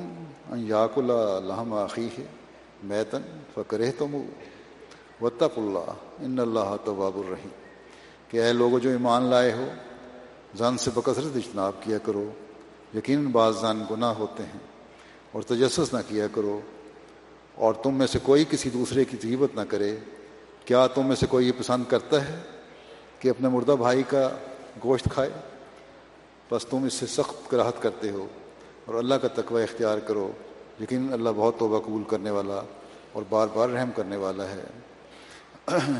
یاق 0.68 0.98
اللہ 0.98 1.74
عقی 1.76 2.08
ہے 2.20 2.26
میتن 2.84 3.22
فکر 3.54 3.82
تم 3.98 4.16
وطق 5.22 5.58
اللہ 5.58 5.92
ان 6.20 6.40
اللہ 6.40 6.76
طباب 6.86 7.18
الرحیم 7.18 7.50
کہ 8.28 8.42
اے 8.42 8.54
لوگ 8.54 8.78
جو 8.78 8.90
ایمان 8.90 9.24
لائے 9.24 9.52
ہو، 9.52 9.66
زن 10.56 10.78
سے 10.78 10.92
بکثرت 10.94 11.36
اجتناب 11.36 11.74
کیا 11.80 11.98
کرو، 11.98 12.32
یقیناً 12.94 13.26
بعض 13.26 13.58
زن 13.62 13.84
گناہ 13.92 14.14
ہوتے 14.14 14.44
ہیں 14.44 14.60
اور 15.32 15.42
تجسس 15.42 15.94
نہ 15.94 16.00
کیا 16.08 16.28
کرو 16.32 16.60
اور 17.56 17.74
تم 17.74 17.94
میں 17.94 18.08
سے 18.08 18.20
کوئی 18.24 18.46
کسی 18.50 18.70
دوسرے 18.70 19.06
کی 19.06 19.18
ضیبت 19.22 19.56
نہ 19.56 19.62
کرے۔ 19.70 19.96
کیا 20.66 20.88
تم 20.88 21.08
میں 21.08 21.16
سے 21.16 21.26
کوئی 21.30 21.48
یہ 21.48 21.52
پسند 21.58 21.84
کرتا 21.88 22.30
ہے 22.30 22.42
کہ 23.20 23.30
اپنے 23.30 23.50
مردہ 23.50 23.72
بھائی 23.72 24.04
کا 24.08 24.30
گوشت 24.84 25.10
کھائے؟ 25.14 25.30
بس 26.52 26.66
تم 26.66 26.84
اس 26.84 26.94
سے 26.94 27.06
سخت 27.08 27.52
کراہت 27.52 27.82
کرتے 27.82 28.10
ہو۔ 28.10 28.28
اور 28.86 28.96
اللہ 28.96 29.16
کا 29.16 29.28
تقوی 29.28 29.64
اختیار 29.64 29.98
کرو۔ 29.98 30.32
لیکن 30.80 31.14
اللہ 31.14 31.30
بہت 31.36 31.60
توبہ 31.60 31.80
قبول 31.80 32.04
کرنے 32.04 32.30
والا 32.30 32.62
اور 33.12 33.24
بار 33.30 33.48
بار 33.54 33.70
رحم 33.70 33.92
کرنے 33.96 34.16
والا 34.16 34.44
ہے۔ 34.44 34.64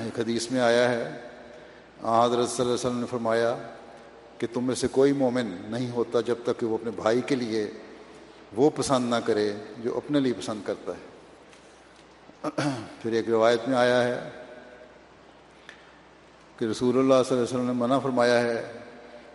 ایک 0.04 0.20
حدیث 0.20 0.52
میں 0.52 0.62
آیا 0.62 0.92
ہے 0.92 1.04
حضرت 2.04 2.50
صلی 2.50 2.62
اللہ 2.62 2.64
علیہ 2.64 2.74
وسلم 2.74 3.00
نے 3.00 3.06
فرمایا 3.10 3.56
کہ 4.38 4.48
تم 4.54 4.68
میں 4.68 4.76
سے 4.76 4.88
کوئی 4.88 5.14
مومن 5.14 5.58
نہیں 5.68 5.92
ہوتا 5.92 6.22
جب 6.22 6.36
تک 6.44 6.60
کہ 6.60 6.66
وہ 6.66 6.78
اپنے 6.82 6.92
بھائی 6.92 7.22
کے 7.22 7.36
لیے 7.36 7.72
وہ 8.56 8.70
پسند 8.76 9.10
نہ 9.10 9.16
کرے 9.26 9.54
جو 9.78 9.98
اپنے 9.98 10.20
لیے 10.20 10.34
پسند 10.34 10.62
کرتا 10.66 10.92
ہے۔ 10.92 11.16
پھر 13.02 13.12
ایک 13.12 13.30
روایت 13.30 13.60
میں 13.68 13.78
آیا 13.78 14.04
ہے 14.04 14.30
کہ 16.58 16.66
رسول 16.66 16.98
اللہ 16.98 17.14
صلی 17.14 17.38
اللہ 17.38 17.50
علیہ 17.50 17.58
وسلم 17.58 17.66
نے 17.66 17.74
منع 17.74 18.00
فرمایا 18.00 18.42
ہے 18.42 18.72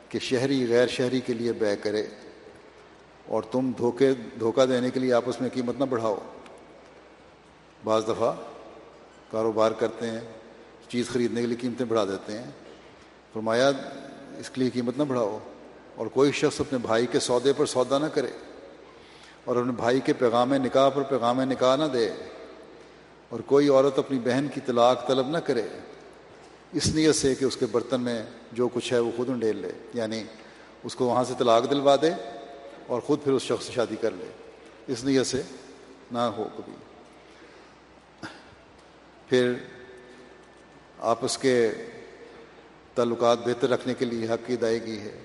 کہ 0.08 0.18
شہری 0.18 0.66
غیر 0.68 0.86
شہری 0.86 1.20
کے 1.20 1.34
لیے 1.34 1.52
بے 1.52 1.76
کرے۔ 1.76 2.06
اور 3.30 3.42
تم 3.42 3.72
دھوکے 3.78 4.12
دھوکہ 4.40 4.66
دینے 4.66 4.90
کے 4.90 5.00
لیے 5.00 5.12
آپس 5.12 5.40
میں 5.40 5.48
قیمت 5.52 5.78
نہ 5.78 5.84
بڑھاؤ۔ 5.84 6.16
بعض 7.84 8.02
دفعہ 8.08 8.32
کاروبار 9.30 9.70
کرتے 9.70 10.06
ہیں، 10.06 10.20
چیز 10.88 11.08
خریدنے 11.08 11.40
کے 11.40 11.46
لیے 11.46 11.56
قیمتیں 11.56 11.86
بڑھا 11.86 12.04
دیتے 12.04 12.38
ہیں۔ 12.38 12.46
فرمایا، 13.32 13.68
اس 14.38 14.50
کے 14.50 14.60
لیے 14.60 14.70
قیمت 14.70 14.98
نہ 14.98 15.02
بڑھاؤ۔ 15.02 15.38
اور 15.94 16.06
کوئی 16.06 16.32
شخص 16.32 16.60
اپنے 16.60 16.78
بھائی 16.78 17.06
کے 17.06 17.20
سودے 17.20 17.52
پر 17.52 17.66
سودا 17.66 17.98
نہ 17.98 18.06
کرے 18.06 18.26
اور 19.44 19.56
اپنے 19.56 19.72
بھائی 19.72 20.00
کے 20.00 20.12
پیغام 20.12 20.54
نکاح 20.54 20.88
پر 20.88 21.02
پیغام 21.02 21.40
نکاح 21.40 21.76
نہ 21.76 21.84
دے 21.84 22.10
اور 23.28 23.40
کوئی 23.40 23.68
عورت 23.68 23.98
اپنی 23.98 24.18
بہن 24.18 24.46
کی 24.54 24.60
طلاق 24.66 25.08
طلب 25.08 25.28
نہ 25.28 25.38
کرے۔ 25.38 25.62
اس 26.72 26.94
نیت 26.94 27.14
سے 27.14 27.34
کہ 27.34 27.44
اس 27.44 27.56
کے 27.56 27.66
برتن 27.72 28.00
میں 28.00 28.22
جو 28.52 28.68
کچھ 28.68 28.92
ہے 28.92 28.98
وہ 28.98 29.10
خود 29.16 29.30
انڈیل 29.30 29.56
لے 29.56 29.72
یعنی 29.94 30.24
اس 30.84 30.94
کو 30.94 31.04
وہاں 31.04 31.24
سے 31.24 31.34
طلاق 31.38 31.70
دلوا 31.70 31.96
دے۔ 32.02 32.39
اور 32.90 33.00
خود 33.00 33.22
پھر 33.24 33.32
اس 33.32 33.42
شخص 33.42 33.66
سے 33.66 33.72
شادی 33.72 33.96
کر 33.96 34.10
لے۔ 34.10 34.24
اس 34.86 35.04
نیت 35.04 35.26
سے 35.26 35.42
نہ 36.12 36.18
ہو 36.18 36.48
کبھی۔ 36.56 36.72
پھر 39.28 39.54
آپس 40.98 41.38
کے 41.38 41.70
تعلقات 42.94 43.38
بہتر 43.38 43.70
رکھنے 43.70 43.94
کے 43.94 44.04
لیے 44.04 44.26
حق 44.26 44.46
کی 44.46 44.52
ادائیگی 44.52 44.98
ہے۔ 44.98 45.20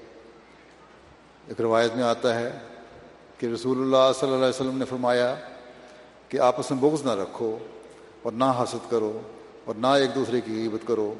ایک 1.48 1.62
روایت 1.62 1.96
میں 1.96 2.04
آتا 2.04 2.40
ہے 2.40 2.60
کہ 3.38 3.46
رسول 3.46 3.82
اللہ 3.82 4.12
صلی 4.20 4.28
اللہ 4.28 4.46
علیہ 4.46 4.56
وسلم 4.56 4.78
نے 4.78 4.86
فرمایا 4.86 5.36
کہ 6.30 6.40
آپس 6.40 6.72
میں 6.72 6.80
بغض 6.80 7.06
نہ 7.06 7.12
رکھو 7.12 7.58
اور 8.22 8.32
نہ 8.32 8.64
حسد 8.64 8.92
کرو 8.92 9.22
اور 9.66 9.76
نہ 9.76 9.88
ایک 9.88 10.16
دوسرے 10.16 10.42
کی 10.42 10.68
عبت 10.68 10.88
کرو 10.88 11.14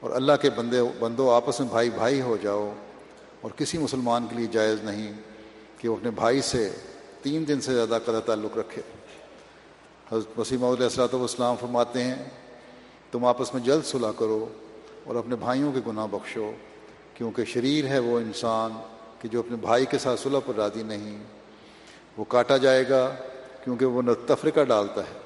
اور 0.00 0.10
اللہ 0.10 0.32
کے 0.42 0.50
بندے 0.50 0.80
بندو 0.98 1.30
آپس 1.30 1.60
میں 1.60 1.68
بھائی 1.68 1.90
بھائی 1.90 2.20
ہو 2.20 2.36
جاؤ 2.42 2.74
اور 3.40 3.50
کسی 3.50 3.78
مسلمان 3.78 4.26
کے 4.30 4.36
لیے 4.36 4.46
جائز 4.46 4.82
نہیں۔ 4.82 5.12
کہ 5.78 5.88
وہ 5.88 5.96
اپنے 5.96 6.10
بھائی 6.10 6.42
سے 6.42 6.70
تین 7.22 7.48
دن 7.48 7.60
سے 7.60 7.74
زیادہ 7.74 7.98
قدر 8.04 8.20
تعلق 8.20 8.58
رکھے۔ 8.58 8.82
حضرت 10.12 10.38
وسیم 10.38 10.64
علیہ 10.64 10.84
السلاۃ 10.84 11.12
والسلام 11.12 11.56
فرماتے 11.60 12.02
ہیں، 12.04 12.24
تم 13.12 13.24
آپس 13.24 13.54
میں 13.54 13.62
جلد 13.62 13.84
صلاح 13.84 14.12
کرو 14.16 14.46
اور 15.04 15.16
اپنے 15.16 15.36
بھائیوں 15.36 15.72
کے 15.72 15.80
گناہ 15.86 16.06
بخشو، 16.06 16.50
کیونکہ 17.14 17.44
شریر 17.44 17.86
ہے 17.86 17.98
وہ 17.98 18.18
انسان 18.18 18.72
کہ 19.20 19.28
جو 19.28 19.38
اپنے 19.38 19.56
بھائی 19.56 19.86
کے 19.86 19.98
ساتھ 19.98 20.20
صلح 20.20 20.38
پر 20.46 20.54
رادی 20.54 20.82
نہیں۔ 20.82 21.18
وہ 22.16 22.24
کاٹا 22.24 22.56
جائے 22.56 22.88
گا 22.88 23.14
کیونکہ 23.64 23.86
وہ 23.86 24.02
تفرقہ 24.26 24.60
ڈالتا 24.60 25.00
ہے۔ 25.00 25.18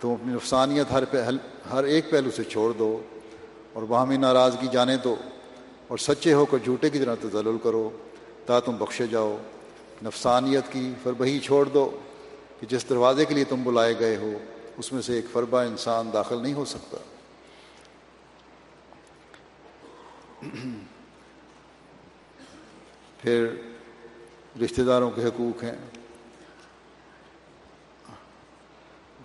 تم 0.00 0.10
اپنی 0.10 0.34
نفسانیت 0.34 0.92
ہر 0.92 1.04
پہل، 1.04 1.36
ہر 1.72 1.84
ایک 1.84 2.10
پہلو 2.10 2.30
سے 2.30 2.44
چھوڑ 2.44 2.72
دو 2.72 3.02
اور 3.72 3.82
باہمی 3.82 4.16
ناراضگی 4.16 4.66
جانے 4.72 4.96
دو 4.96 5.16
اور 5.88 5.98
سچے 5.98 6.32
ہو 6.32 6.44
کر 6.44 6.58
جھوٹے 6.64 6.90
کی 6.90 6.98
طرح 6.98 7.14
تزل 7.20 7.56
کرو، 7.62 7.90
تا 8.46 8.60
تم 8.60 8.76
بخشے 8.76 9.06
جاؤ۔ 9.06 9.36
نفسانیت 10.04 10.72
کی 10.72 10.92
فربہی 11.02 11.38
چھوڑ 11.38 11.64
دو 11.68 12.00
کہ 12.60 12.66
جس 12.66 12.88
دروازے 12.88 13.24
کے 13.24 13.34
لیے 13.34 13.44
تم 13.44 13.62
بلائے 13.62 13.98
گئے 13.98 14.16
ہو، 14.16 14.38
اس 14.76 14.92
میں 14.92 15.02
سے 15.02 15.14
ایک 15.14 15.24
فربہ 15.32 15.58
انسان 15.58 16.10
داخل 16.12 16.42
نہیں 16.42 16.54
ہو 16.54 16.64
سکتا۔ 16.64 16.96
پھر 23.18 23.54
رشتہ 24.64 24.82
داروں 24.82 25.10
کے 25.10 25.24
حقوق 25.24 25.64
ہیں۔ 25.64 25.76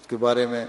اس 0.02 0.08
کے 0.08 0.18
بارے 0.18 0.46
میں 0.46 0.66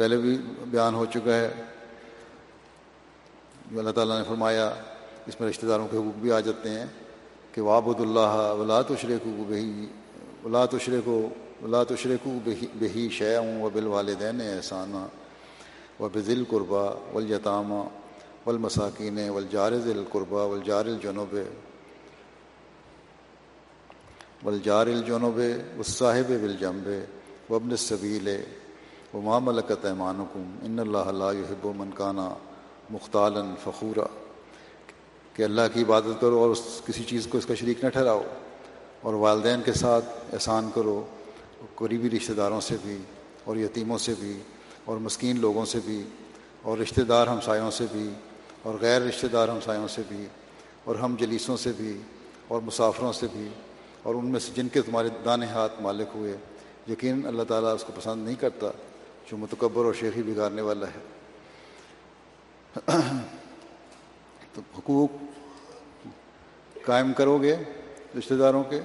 پہلے 0.00 0.16
بھی 0.16 0.36
بیان 0.70 0.94
ہو 0.94 1.04
چکا 1.04 1.34
ہے۔ 1.34 1.48
جو 3.70 3.78
اللہ 3.78 3.90
تعالیٰ 3.90 4.18
نے 4.18 4.24
فرمایا، 4.28 4.66
اس 5.26 5.40
میں 5.40 5.48
رشتہ 5.48 5.66
داروں 5.66 5.88
کے 5.90 5.96
حقوق 5.96 6.16
بھی 6.18 6.32
آ 6.32 6.40
جاتے 6.40 6.70
ہیں 6.70 6.86
کہ 7.52 7.60
وابد 7.60 8.00
اللہ 8.00 8.34
ولا 8.58 8.80
تشرے 8.82 9.16
کو 9.22 9.30
بہی 9.48 9.86
ولا 10.44 10.64
تشرے 10.66 11.00
کو 11.04 11.16
ولا 11.62 11.82
تشرے 11.84 12.16
کو 12.22 12.38
بہی 12.78 13.08
شعوں 13.12 13.62
و 13.62 13.68
بال 13.70 13.86
والدین 13.86 14.40
احسانہ 14.40 15.06
و 16.02 16.08
بزل 16.12 16.44
قربہ 16.48 16.84
ولیطامہ 17.14 17.82
والمساکین 18.46 19.18
والجار 19.28 19.72
ذی 19.84 19.90
القربہ 19.90 20.46
والجار 20.46 20.84
الجنوب۔ 20.84 21.36
والجار 24.44 24.86
الجنوب 24.86 25.38
والصاحب 25.76 26.32
بالجنب 26.40 26.88
وابن 27.52 27.70
السبیل 27.70 28.28
وما 29.14 29.38
ملکت 29.38 29.84
ایمانکم 29.84 30.50
ان 30.62 30.78
اللہ 30.78 31.10
لا 31.12 31.30
يحب 31.32 31.66
من 31.76 31.90
کانا 31.90 32.28
مختالا 32.90 33.42
فخورا 33.62 34.06
کہ 35.34 35.42
اللہ 35.42 35.68
کی 35.74 35.82
عبادت 35.82 36.20
کرو 36.20 36.38
اور 36.38 36.50
اس 36.50 36.60
کسی 36.86 37.04
چیز 37.04 37.26
کو 37.30 37.38
اس 37.38 37.46
کا 37.46 37.54
شریک 37.54 37.84
نہ 37.84 37.88
ٹھہراؤ 37.88 38.22
اور 39.02 39.14
والدین 39.14 39.62
کے 39.64 39.72
ساتھ 39.72 40.04
احسان 40.32 40.70
کرو 40.74 41.02
قریبی 41.74 42.10
رشتہ 42.10 42.32
داروں 42.32 42.60
سے 42.60 42.76
بھی 42.82 42.96
اور 43.44 43.56
یتیموں 43.56 43.98
سے 43.98 44.14
بھی 44.20 44.38
اور 44.84 44.98
مسکین 44.98 45.40
لوگوں 45.40 45.64
سے 45.64 45.78
بھی 45.84 46.02
اور 46.62 46.78
رشتہ 46.78 47.00
دار 47.08 47.26
ہمسایوں 47.26 47.70
سے 47.70 47.86
بھی 47.92 48.08
اور 48.62 48.74
غیر 48.80 49.00
رشتہ 49.02 49.26
دار 49.32 49.48
ہمسایوں 49.48 49.88
سے 49.88 50.02
بھی 50.08 50.26
اور 50.84 50.96
ہم 50.96 51.14
جلیسوں 51.18 51.56
سے 51.56 51.72
بھی 51.76 51.96
اور 52.48 52.60
مسافروں 52.60 53.12
سے 53.12 53.26
بھی 53.32 53.48
اور 54.02 54.14
ان 54.14 54.30
میں 54.30 54.40
سے 54.40 54.52
جن 54.56 54.68
کے 54.68 54.82
تمہارے 54.82 55.08
دانے 55.24 55.46
ہاتھ 55.46 55.80
مالک 55.82 56.14
ہوئے 56.14 56.36
یقین 56.88 57.26
اللہ 57.26 57.42
تعالیٰ 57.48 57.74
اس 57.74 57.84
کو 57.84 57.92
پسند 57.96 58.24
نہیں 58.24 58.40
کرتا۔ 58.40 58.70
جو 59.30 59.36
متکبر 59.36 59.84
اور 59.84 59.94
شیخی 59.94 60.22
بگاڑنے 60.22 60.62
والا 60.62 60.86
ہے۔ 60.86 61.00
تو 64.54 64.60
حقوق 64.78 65.10
قائم 66.84 67.12
کرو 67.12 67.36
گے 67.38 67.56
رشتہ 68.18 68.34
داروں 68.34 68.62
کے، 68.64 68.80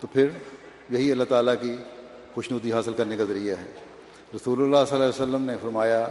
تو 0.00 0.06
پھر 0.06 0.28
یہی 0.90 1.12
اللہ 1.12 1.24
تعالیٰ 1.24 1.54
کی 1.60 1.76
خوشنودی 2.34 2.72
حاصل 2.72 2.94
کرنے 2.94 3.16
کا 3.16 3.24
ذریعہ 3.24 3.56
ہے۔ 3.56 3.70
رسول 4.34 4.62
اللہ 4.62 4.84
صلی 4.88 4.96
اللہ 4.96 5.04
علیہ 5.04 5.22
وسلم 5.22 5.42
نے 5.42 5.56
فرمایا 5.62 6.06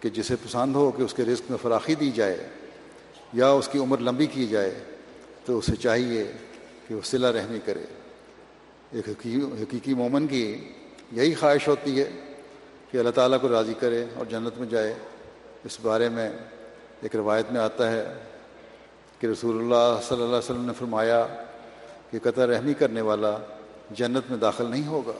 کہ 0.00 0.08
جسے 0.08 0.36
پسند 0.36 0.76
ہو 0.76 0.90
کہ 0.90 1.02
اس 1.02 1.14
کے 1.14 1.24
رزق 1.24 1.50
میں 1.50 1.58
فراخی 1.62 1.94
دی 1.94 2.10
جائے 2.10 2.48
یا 3.32 3.50
اس 3.50 3.68
کی 3.68 3.78
عمر 3.78 3.98
لمبی 3.98 4.26
کی 4.26 4.46
جائے، 4.46 4.74
تو 5.44 5.58
اسے 5.58 5.76
چاہیے 5.76 6.24
کہ 6.88 6.94
وہ 6.94 7.00
صلہ 7.04 7.26
رحمی 7.26 7.58
کرے۔ 7.64 7.84
ایک 8.92 9.08
حقیقی 9.08 9.94
مومن 9.94 10.26
کی 10.26 10.72
یہی 11.12 11.34
خواہش 11.34 11.68
ہوتی 11.68 12.00
ہے 12.00 12.10
کہ 12.90 12.98
اللہ 12.98 13.10
تعالیٰ 13.10 13.40
کو 13.40 13.48
راضی 13.48 13.74
کرے 13.80 14.04
اور 14.14 14.26
جنت 14.26 14.58
میں 14.58 14.68
جائے۔ 14.68 14.94
اس 15.64 15.78
بارے 15.82 16.08
میں 16.08 16.30
ایک 17.02 17.16
روایت 17.16 17.52
میں 17.52 17.60
آتا 17.60 17.92
ہے 17.92 18.14
کہ 19.20 19.26
رسول 19.26 19.58
اللہ 19.58 20.00
صلی 20.02 20.14
اللہ 20.14 20.26
علیہ 20.26 20.38
وسلم 20.38 20.64
نے 20.64 20.72
فرمایا 20.78 21.26
کہ 22.10 22.18
قطع 22.22 22.46
رحمی 22.46 22.74
کرنے 22.74 23.00
والا 23.00 23.38
جنت 23.90 24.30
میں 24.30 24.38
داخل 24.38 24.66
نہیں 24.70 24.86
ہوگا۔ 24.86 25.12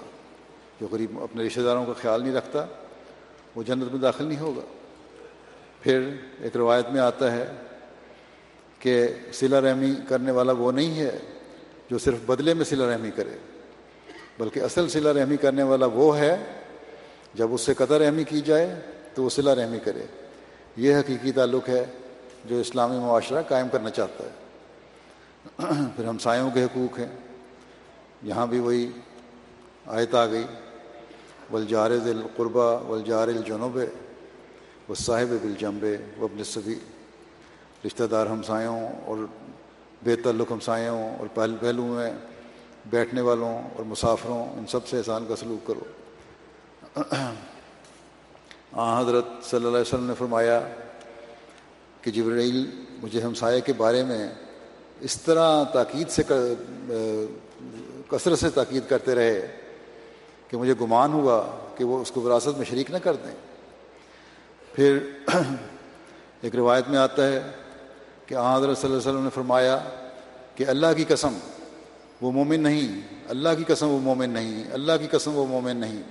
جو 0.81 0.87
غریب 0.91 1.23
اپنے 1.23 1.45
رشتہ 1.45 1.61
داروں 1.61 1.87
کا 1.87 1.93
خیال 2.03 2.23
نہیں 2.23 2.35
رکھتا، 2.35 2.67
وہ 3.55 3.63
جنت 3.63 3.93
میں 3.93 4.01
داخل 4.01 4.25
نہیں 4.25 4.41
ہوگا۔ 4.41 4.61
پھر 5.81 6.11
ایک 6.41 6.57
روایت 6.57 6.87
میں 6.89 7.01
آتا 7.01 7.33
ہے 7.33 7.53
کہ 8.79 9.09
صلہ 9.33 9.57
رحمی 9.57 9.93
کرنے 10.09 10.31
والا 10.31 10.53
وہ 10.53 10.73
نہیں 10.73 10.99
ہے 10.99 11.19
جو 11.91 11.99
صرف 11.99 12.19
بدلے 12.27 12.55
میں 12.55 12.65
صلہ 12.65 12.85
رحمی 12.85 13.11
کرے۔ 13.11 13.56
بلکہ 14.39 14.61
اصل 14.61 14.89
صلہ 14.89 15.09
رحمی 15.09 15.37
کرنے 15.37 15.63
والا 15.63 15.87
وہ 15.87 16.19
ہے، 16.19 16.45
جب 17.35 17.55
اس 17.55 17.61
سے 17.61 17.75
قطر 17.75 18.01
رحمی 18.01 18.25
کی 18.25 18.41
جائے 18.41 18.81
تو 19.15 19.23
وہ 19.23 19.31
صلہ 19.31 19.51
رحمی 19.51 19.79
کرے۔ 19.79 20.03
یہ 20.77 20.97
حقیقی 20.97 21.33
تعلق 21.33 21.69
ہے 21.69 21.85
جو 22.45 22.57
اسلامی 22.61 22.99
معاشرہ 22.99 23.43
قائم 23.43 23.69
کرنا 23.69 23.91
چاہتا 23.91 24.25
ہے۔ 24.25 24.31
پھر 25.97 26.05
ہمسایوں 26.05 26.51
کے 26.51 26.65
حقوق 26.65 26.99
ہیں۔ 26.99 27.17
یہاں 28.23 28.47
بھی 28.47 28.59
وہی 28.59 28.91
آیت 29.87 30.15
آ 30.15 30.27
گئی۔ 30.27 30.45
ولجار 31.53 31.91
ذل 31.91 32.21
قربہ 32.37 32.83
ولجار 32.83 33.29
الجنوب 33.29 33.79
و 34.89 34.95
صاحب 34.95 35.27
بالجمب 35.43 35.85
و 36.19 36.25
ابن 36.25 36.45
صبی 36.45 36.75
رشتہ 37.87 38.05
دار 38.05 38.27
ہمسایوں 38.27 38.89
اور 39.05 39.17
بے 40.03 40.17
تعلق 40.17 40.53
ہمسایوں 40.53 41.17
اور 41.19 41.27
پہل 41.35 41.57
پہلو 41.61 41.83
میں 41.83 42.13
بیٹھنے 42.91 43.21
والوں 43.21 43.63
اور 43.77 43.85
مسافروں، 43.85 44.59
ان 44.59 44.67
سب 44.67 44.87
سے 44.87 44.99
احسان 44.99 45.25
کا 45.29 45.37
سلوک 45.37 45.67
کرو۔ 45.67 45.81
آ، 48.73 49.01
حضرت 49.01 49.25
صلی 49.43 49.57
اللہ 49.57 49.69
علیہ 49.69 49.81
وسلم 49.81 50.07
نے 50.07 50.15
فرمایا 50.19 50.69
کہ 52.01 52.11
جبرائیل، 52.11 52.71
مجھے 53.03 53.23
ہمسائے 53.23 53.61
کے 53.61 53.73
بارے 53.73 54.05
میں 54.05 54.29
اس 55.01 55.21
طرح 55.23 55.65
تاکید 55.65 56.09
سے 56.09 56.23
کثرت 58.09 58.39
سے 58.39 58.51
تاکید 58.51 58.83
کرتے 58.89 59.15
رہے 59.15 59.57
کہ 60.49 60.57
مجھے 60.57 60.75
گمان 60.81 61.13
ہوا 61.13 61.45
کہ 61.77 61.85
وہ 61.85 62.03
اس 62.03 62.11
کو 62.11 62.21
وراثت 62.21 62.57
میں 62.57 62.65
شریک 62.65 62.91
نہ 62.91 62.97
کر 62.97 63.15
دیں۔ 63.15 63.35
پھر 64.73 64.99
ایک 66.43 66.57
روایت 66.57 66.89
میں 66.89 66.99
آتا 66.99 67.27
ہے 67.27 67.43
کہ 68.27 68.35
آ، 68.35 68.57
حضرت 68.57 68.79
صلی 68.79 68.91
اللہ 68.91 69.01
علیہ 69.01 69.11
وسلم 69.11 69.25
نے 69.25 69.31
فرمایا 69.35 69.79
کہ 70.55 70.65
اللہ 70.69 70.87
کی 70.97 71.05
قسم 71.09 71.39
وہ 72.21 72.33
مومن 72.33 72.61
نہیں۔ 72.61 73.01
اللہ 73.29 73.49
کی 73.59 73.65
قسم 73.67 73.89
وہ 73.89 73.99
مومن 73.99 74.31
نہیں۔ 74.31 74.65
اللہ 74.73 74.93
کی 75.01 75.07
قسم 75.11 75.37
وہ 75.37 75.47
مومن 75.47 75.77
نہیں۔ 75.77 76.03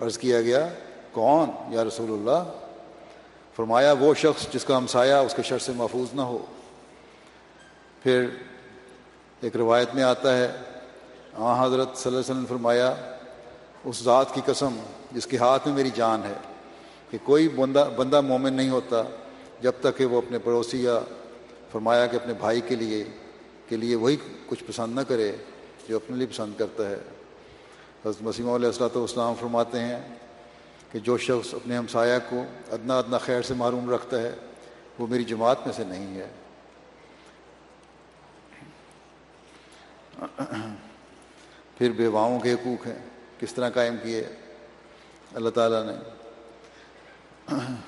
عرض 0.00 0.18
کیا 0.18 0.42
گیا، 0.42 0.68
کون؟ 1.12 1.50
یا 1.68 1.84
رسول 1.84 2.12
اللہ؟ 2.12 2.50
فرمایا، 3.56 3.92
وہ 3.92 4.14
شخص 4.14 4.46
جس 4.54 4.64
کا 4.64 4.76
ہمسایہ 4.76 5.14
اس 5.14 5.34
کے 5.34 5.42
شر 5.42 5.58
سے 5.58 5.72
محفوظ 5.72 6.14
نہ 6.14 6.20
ہو۔ 6.20 6.38
پھر 8.02 8.26
ایک 9.40 9.56
روایت 9.56 9.88
میں 9.94 10.02
آتا 10.02 10.38
ہے 10.38 10.52
آ 11.34 11.66
حضرت 11.66 11.96
صلی 11.96 12.14
اللہ 12.14 12.20
علیہ 12.20 12.30
وسلم 12.30 12.46
فرمایا، 12.46 12.94
اس 13.84 14.02
ذات 14.02 14.34
کی 14.34 14.40
قسم 14.44 14.76
جس 15.12 15.26
کے 15.26 15.36
ہاتھ 15.36 15.68
میں 15.68 15.76
میری 15.76 15.90
جان 15.94 16.22
ہے 16.24 16.34
کہ 17.10 17.18
کوئی 17.24 17.48
بندہ 17.48 17.88
بندہ 17.96 18.20
مومن 18.20 18.52
نہیں 18.52 18.70
ہوتا 18.70 19.02
جب 19.60 19.72
تک 19.80 19.98
کہ 19.98 20.04
وہ 20.04 20.18
اپنے 20.18 20.38
پڑوسی 20.38 20.82
یا 20.82 21.00
فرمایا 21.72 22.06
کہ 22.06 22.16
اپنے 22.16 22.34
بھائی 22.34 22.60
کے 22.60 22.76
لیے 22.76 23.04
کے 23.68 23.76
لیے 23.76 23.94
وہی 23.94 24.16
کچھ 24.46 24.64
پسند 24.64 24.94
نہ 24.94 25.00
کرے۔ 25.00 25.32
جو 25.88 25.96
اپنے 25.96 26.16
لیے 26.16 26.26
پسند 26.26 26.58
کرتا 26.58 26.88
ہے۔ 26.88 26.98
حضرت 28.04 28.22
مسیم 28.22 28.50
علیہ 28.50 28.66
السلاۃ 28.66 28.96
والسلام 28.96 29.34
فرماتے 29.40 29.80
ہیں 29.80 30.00
کہ 30.92 30.98
جو 30.98 31.18
شخص 31.18 31.54
اپنے 31.54 31.76
ہمسایہ 31.76 32.18
کو 32.28 32.44
ادنا 32.70 32.98
ادنا 32.98 33.18
خیر 33.18 33.42
سے 33.42 33.54
معروم 33.54 33.90
رکھتا 33.90 34.22
ہے، 34.22 34.32
وہ 34.98 35.06
میری 35.06 35.24
جماعت 35.24 35.66
میں 35.66 35.72
سے 35.72 35.84
نہیں 35.84 36.20
ہے۔ 36.20 36.28
پھر 41.78 41.90
بیواؤں 41.90 42.40
کے 42.40 42.52
حقوق 42.52 42.86
ہیں، 42.86 42.98
کس 43.40 43.54
طرح 43.54 43.70
قائم 43.70 43.96
کیے؟ 44.02 44.24
اللہ 45.34 45.50
تعالیٰ 45.50 45.84
نے 45.84 45.94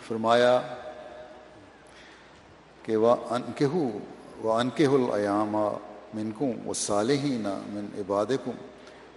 فرمایا 0.08 0.60
کہ 2.82 2.96
وہ 2.96 3.16
انکہ 3.30 3.66
و 4.42 4.52
انکہ 4.52 4.86
العیامہ 4.86 5.68
منکم 6.14 6.68
و 6.68 6.72
صالحین 6.72 7.46
من 7.66 7.86
عبادکم 7.98 8.50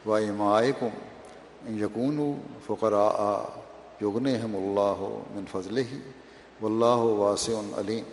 و 0.09 0.13
امائے 0.13 0.71
کم 0.79 0.87
یقون 1.83 2.41
فقرا 2.65 3.43
یغنہم 4.01 4.55
اللہ 4.55 5.19
من 5.35 5.43
فضل 5.51 5.77
ہی 5.77 5.99
و 6.61 6.65
اللہ 6.65 7.19
واسع 7.19 7.51
علیم۔ 7.77 8.03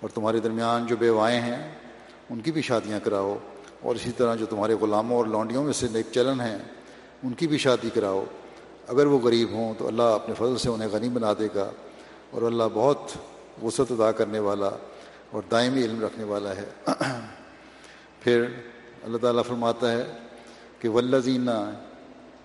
اور 0.00 0.10
تمہارے 0.14 0.40
درمیان 0.40 0.86
جو 0.86 0.96
بیوائیں 0.96 1.40
ہیں، 1.40 1.74
ان 2.30 2.40
کی 2.40 2.52
بھی 2.52 2.62
شادیاں 2.62 3.00
کراؤ۔ 3.04 3.36
اور 3.82 3.94
اسی 3.94 4.12
طرح 4.12 4.34
جو 4.34 4.46
تمہارے 4.46 4.74
غلاموں 4.74 5.16
اور 5.16 5.26
لونڈیوں 5.26 5.64
میں 5.64 5.72
سے 5.72 5.86
نیک 5.92 6.06
چلن 6.12 6.40
ہیں، 6.40 6.58
ان 7.22 7.32
کی 7.32 7.46
بھی 7.46 7.58
شادی 7.58 7.90
کراؤ۔ 7.90 8.24
اگر 8.88 9.06
وہ 9.06 9.18
غریب 9.18 9.50
ہوں 9.50 9.74
تو 9.78 9.86
اللہ 9.86 10.02
اپنے 10.02 10.34
فضل 10.34 10.56
سے 10.58 10.68
انہیں 10.68 10.88
غنی 10.88 11.08
بنا 11.08 11.32
دے 11.38 11.48
گا۔ 11.54 11.70
اور 12.30 12.42
اللہ 12.42 12.62
بہت 12.74 12.98
وسعت 13.62 13.92
ادا 13.92 14.12
کرنے 14.12 14.38
والا 14.38 14.70
اور 15.30 15.42
دائمی 15.50 15.82
علم 15.82 16.04
رکھنے 16.04 16.24
والا 16.24 16.50
ہے۔ 16.56 16.92
پھر 18.26 18.44
اللہ 19.04 19.18
تعالیٰ 19.22 19.42
فرماتا 19.46 19.90
ہے 19.90 20.04
کہ 20.80 20.88
ولزینہ 20.88 21.52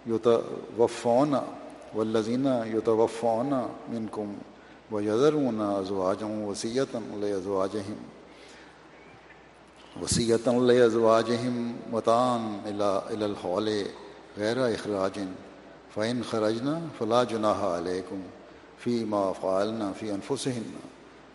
یو 0.05 0.17
تو 0.17 0.31
وفون 0.77 1.33
ولزینہ 1.95 2.49
یو 2.67 2.81
تو 2.81 2.95
وفون 2.97 3.53
من 3.89 4.05
کم 4.11 4.33
و 4.91 5.01
یزرون 5.01 5.61
ازواجم 5.61 6.41
وسیعت 6.41 6.95
الزواجہم 6.95 8.03
وسیعت 9.95 10.47
الزواجہم 10.47 11.57
وطان 11.91 12.47
الحول 12.67 13.69
غیر 14.37 14.57
اخراجن 14.65 15.33
فعین 15.95 16.21
خراجنا 16.29 16.77
فلاں 16.97 17.23
جناح 17.29 17.65
علیکم 17.67 18.21
فی 18.77 19.03
ما 19.07 19.31
فعلنا 19.41 19.91
فی 19.99 20.11
انفسہن 20.11 20.71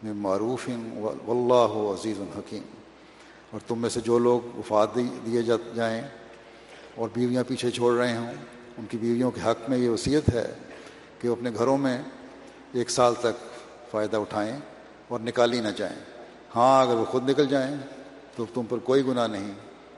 میں 0.02 0.12
معروف 0.22 0.68
و 0.96 1.14
اللہ 1.28 1.78
عزیز 1.92 2.20
الحکیم 2.20 2.75
اور 3.50 3.60
تم 3.66 3.78
میں 3.78 3.90
سے 3.90 4.00
جو 4.00 4.18
لوگ 4.18 4.40
وفات 4.56 4.94
دیے 4.94 5.42
جائیں 5.74 6.02
اور 6.94 7.08
بیویاں 7.14 7.44
پیچھے 7.48 7.70
چھوڑ 7.70 7.94
رہے 7.94 8.16
ہوں، 8.16 8.32
ان 8.78 8.86
کی 8.86 8.98
بیویوں 8.98 9.30
کے 9.30 9.40
حق 9.40 9.70
میں 9.70 9.78
یہ 9.78 9.88
وصیت 9.88 10.34
ہے 10.34 10.54
کہ 11.20 11.28
وہ 11.28 11.36
اپنے 11.36 11.50
گھروں 11.58 11.78
میں 11.78 12.02
ایک 12.72 12.90
سال 12.90 13.14
تک 13.14 13.60
فائدہ 13.90 14.16
اٹھائیں 14.16 14.58
اور 15.08 15.20
نکالی 15.20 15.60
نہ 15.60 15.68
جائیں۔ 15.68 15.96
ہاں 16.56 16.82
اگر 16.82 16.94
وہ 16.94 17.04
خود 17.04 17.30
نکل 17.30 17.46
جائیں 17.46 17.76
تو 18.36 18.46
تم 18.54 18.62
پر 18.68 18.78
کوئی 18.78 19.06
گناہ 19.06 19.26
نہیں۔ 19.26 19.52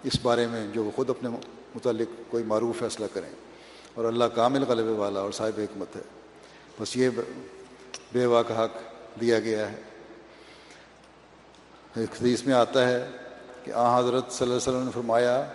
اس 0.05 0.13
بارے 0.23 0.47
میں 0.47 0.67
جو 0.73 0.85
وہ 0.85 0.91
خود 0.97 1.11
اپنے 1.11 1.29
متعلق 1.75 2.31
کوئی 2.31 2.45
معروف 2.45 2.79
فیصلہ 2.79 3.07
کریں۔ 3.13 3.31
اور 3.95 4.05
اللہ 4.05 4.25
کامل 4.25 4.65
غلبے 4.69 4.91
والا 4.91 5.21
اور 5.21 5.33
صاحب 5.33 5.61
حکمت 5.61 5.97
ہے۔ 5.97 6.03
بس 6.81 6.97
یہ 6.97 7.09
بیوہ 8.13 8.43
کا 8.43 8.65
حق 8.65 8.71
دیا 9.21 9.41
گیا 9.41 9.73
ہے۔ 9.73 9.77
حدیث 11.97 12.43
میں 12.43 12.55
آتا 12.55 12.89
ہے 12.89 13.09
کہ 13.69 13.73
آ، 13.75 13.99
حضرت 13.99 14.33
صلی 14.33 14.45
اللہ 14.45 14.59
علیہ 14.59 14.73
وسلم 14.73 14.85
نے 14.85 14.91
فرمایا 14.95 15.47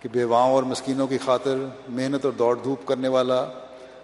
کہ 0.00 0.08
بیواؤں 0.08 0.52
اور 0.52 0.62
مسکینوں 0.62 1.06
کی 1.06 1.18
خاطر 1.18 1.56
محنت 1.88 2.24
اور 2.24 2.32
دوڑ 2.32 2.58
دھوپ 2.64 2.86
کرنے 2.86 3.08
والا 3.08 3.46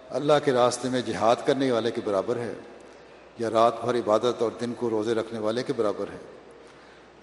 اللہ 0.09 0.33
کے 0.45 0.51
راستے 0.51 0.89
میں 0.89 1.01
جہاد 1.01 1.35
کرنے 1.45 1.71
والے 1.71 1.91
کے 1.91 2.01
برابر 2.05 2.35
ہے 2.35 2.53
یا 3.39 3.49
رات 3.49 3.85
بھر 3.85 3.95
عبادت 3.95 4.41
اور 4.41 4.51
دن 4.61 4.73
کو 4.73 4.89
روزے 4.89 5.13
رکھنے 5.13 5.39
والے 5.39 5.63
کے 5.63 5.73
برابر 5.73 6.05
ہے۔ 6.13 6.17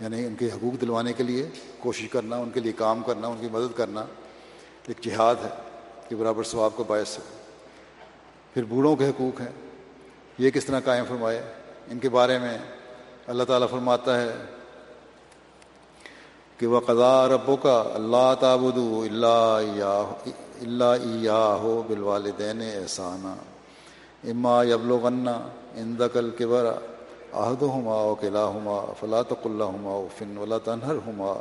یعنی 0.00 0.26
ان 0.26 0.34
کے 0.34 0.46
حقوق 0.46 0.80
دلوانے 0.80 1.12
کے 1.12 1.22
لیے 1.22 1.48
کوشش 1.78 2.08
کرنا، 2.08 2.36
ان 2.36 2.50
کے 2.50 2.60
لیے 2.60 2.72
کام 2.72 3.02
کرنا، 3.06 3.26
ان 3.26 3.36
کی 3.40 3.48
مدد 3.52 3.76
کرنا 3.76 4.04
ایک 4.88 5.00
جہاد 5.00 5.34
ہے 5.44 5.50
کہ 6.08 6.16
برابر 6.16 6.42
ثواب 6.42 6.70
کو 6.74 6.84
باعث 6.84 7.18
ہے۔ 7.18 7.42
پھر 8.54 8.64
بوڑھوں 8.64 8.96
کے 8.96 9.08
حقوق 9.08 9.40
ہیں۔ 9.40 9.52
یہ 10.38 10.50
کس 10.50 10.64
طرح 10.64 10.80
قائم 10.84 11.04
فرمائے؟ 11.08 11.42
ان 11.90 11.98
کے 11.98 12.08
بارے 12.08 12.38
میں 12.38 12.58
اللہ 13.26 13.42
تعالیٰ 13.42 13.68
فرماتا 13.70 14.20
ہے 14.20 14.32
کہ 16.62 16.68
وہ 16.72 16.80
قضا 16.86 17.28
ربوں 17.28 17.56
کا 17.62 17.72
اللہ 17.94 18.32
تعبد 18.40 18.76
اللہ 18.78 20.10
اللہ 20.62 21.56
ہو 21.62 21.72
بالوالدین 21.86 22.60
احسانہ 22.62 23.32
اما 24.30 24.52
یبل 24.64 24.92
غنا 25.02 25.32
اندقل 25.82 26.30
کے 26.38 26.46
برا 26.46 26.74
عہد 27.42 27.62
ہما 27.62 27.96
و 28.02 28.14
قلعہ 28.20 28.52
ہما 28.56 28.78
فلاط 29.00 29.32
اللہ 29.44 29.72
ہما 29.74 29.94
و 29.94 30.06
فن 30.18 30.36
ولا 30.38 30.58
تنہر 30.64 30.96
ہما 31.06 31.32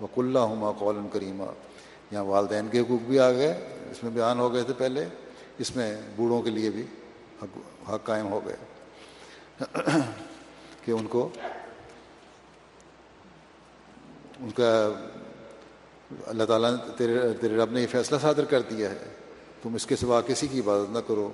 وک 0.00 0.18
اللہ 0.18 0.52
ہما 0.52 0.72
قول 0.78 0.96
کریمہ 1.12 1.50
یہاں 2.10 2.24
والدین 2.24 2.68
کے 2.72 2.80
حقوق 2.80 3.08
بھی 3.08 3.18
آ 3.18 3.30
گئے، 3.32 3.52
اس 3.90 4.02
میں 4.02 4.10
بیان 4.10 4.40
ہو 4.40 4.52
گئے 4.54 4.62
تھے 4.62 4.74
پہلے، 4.78 5.04
اس 5.58 5.74
میں 5.76 5.90
بوڑھوں 6.16 6.42
کے 6.42 6.50
لیے 6.50 6.70
بھی 6.70 6.84
حق 7.42 7.58
حق 7.90 8.06
قائم 8.06 8.30
ہو 8.32 8.40
گئے 8.46 8.56
کہ 10.84 10.90
ان 10.92 11.06
کو 11.06 11.28
ان 14.40 14.50
کا 14.50 14.92
اللہ 16.26 16.44
تعالیٰ 16.44 16.70
نے 16.70 16.92
تیرے 16.96 17.18
تیرے 17.40 17.56
رب 17.56 17.70
نے 17.70 17.82
یہ 17.82 17.86
فیصلہ 17.90 18.18
صادر 18.22 18.44
کر 18.44 18.60
دیا 18.60 18.90
ہے۔ 18.90 19.14
تم 19.62 19.74
اس 19.74 19.86
کے 19.86 19.96
سوا 19.96 20.20
کسی 20.20 20.46
کی 20.46 20.60
عبادت 20.60 20.92
نہ 20.92 20.98
کرو 20.98 21.30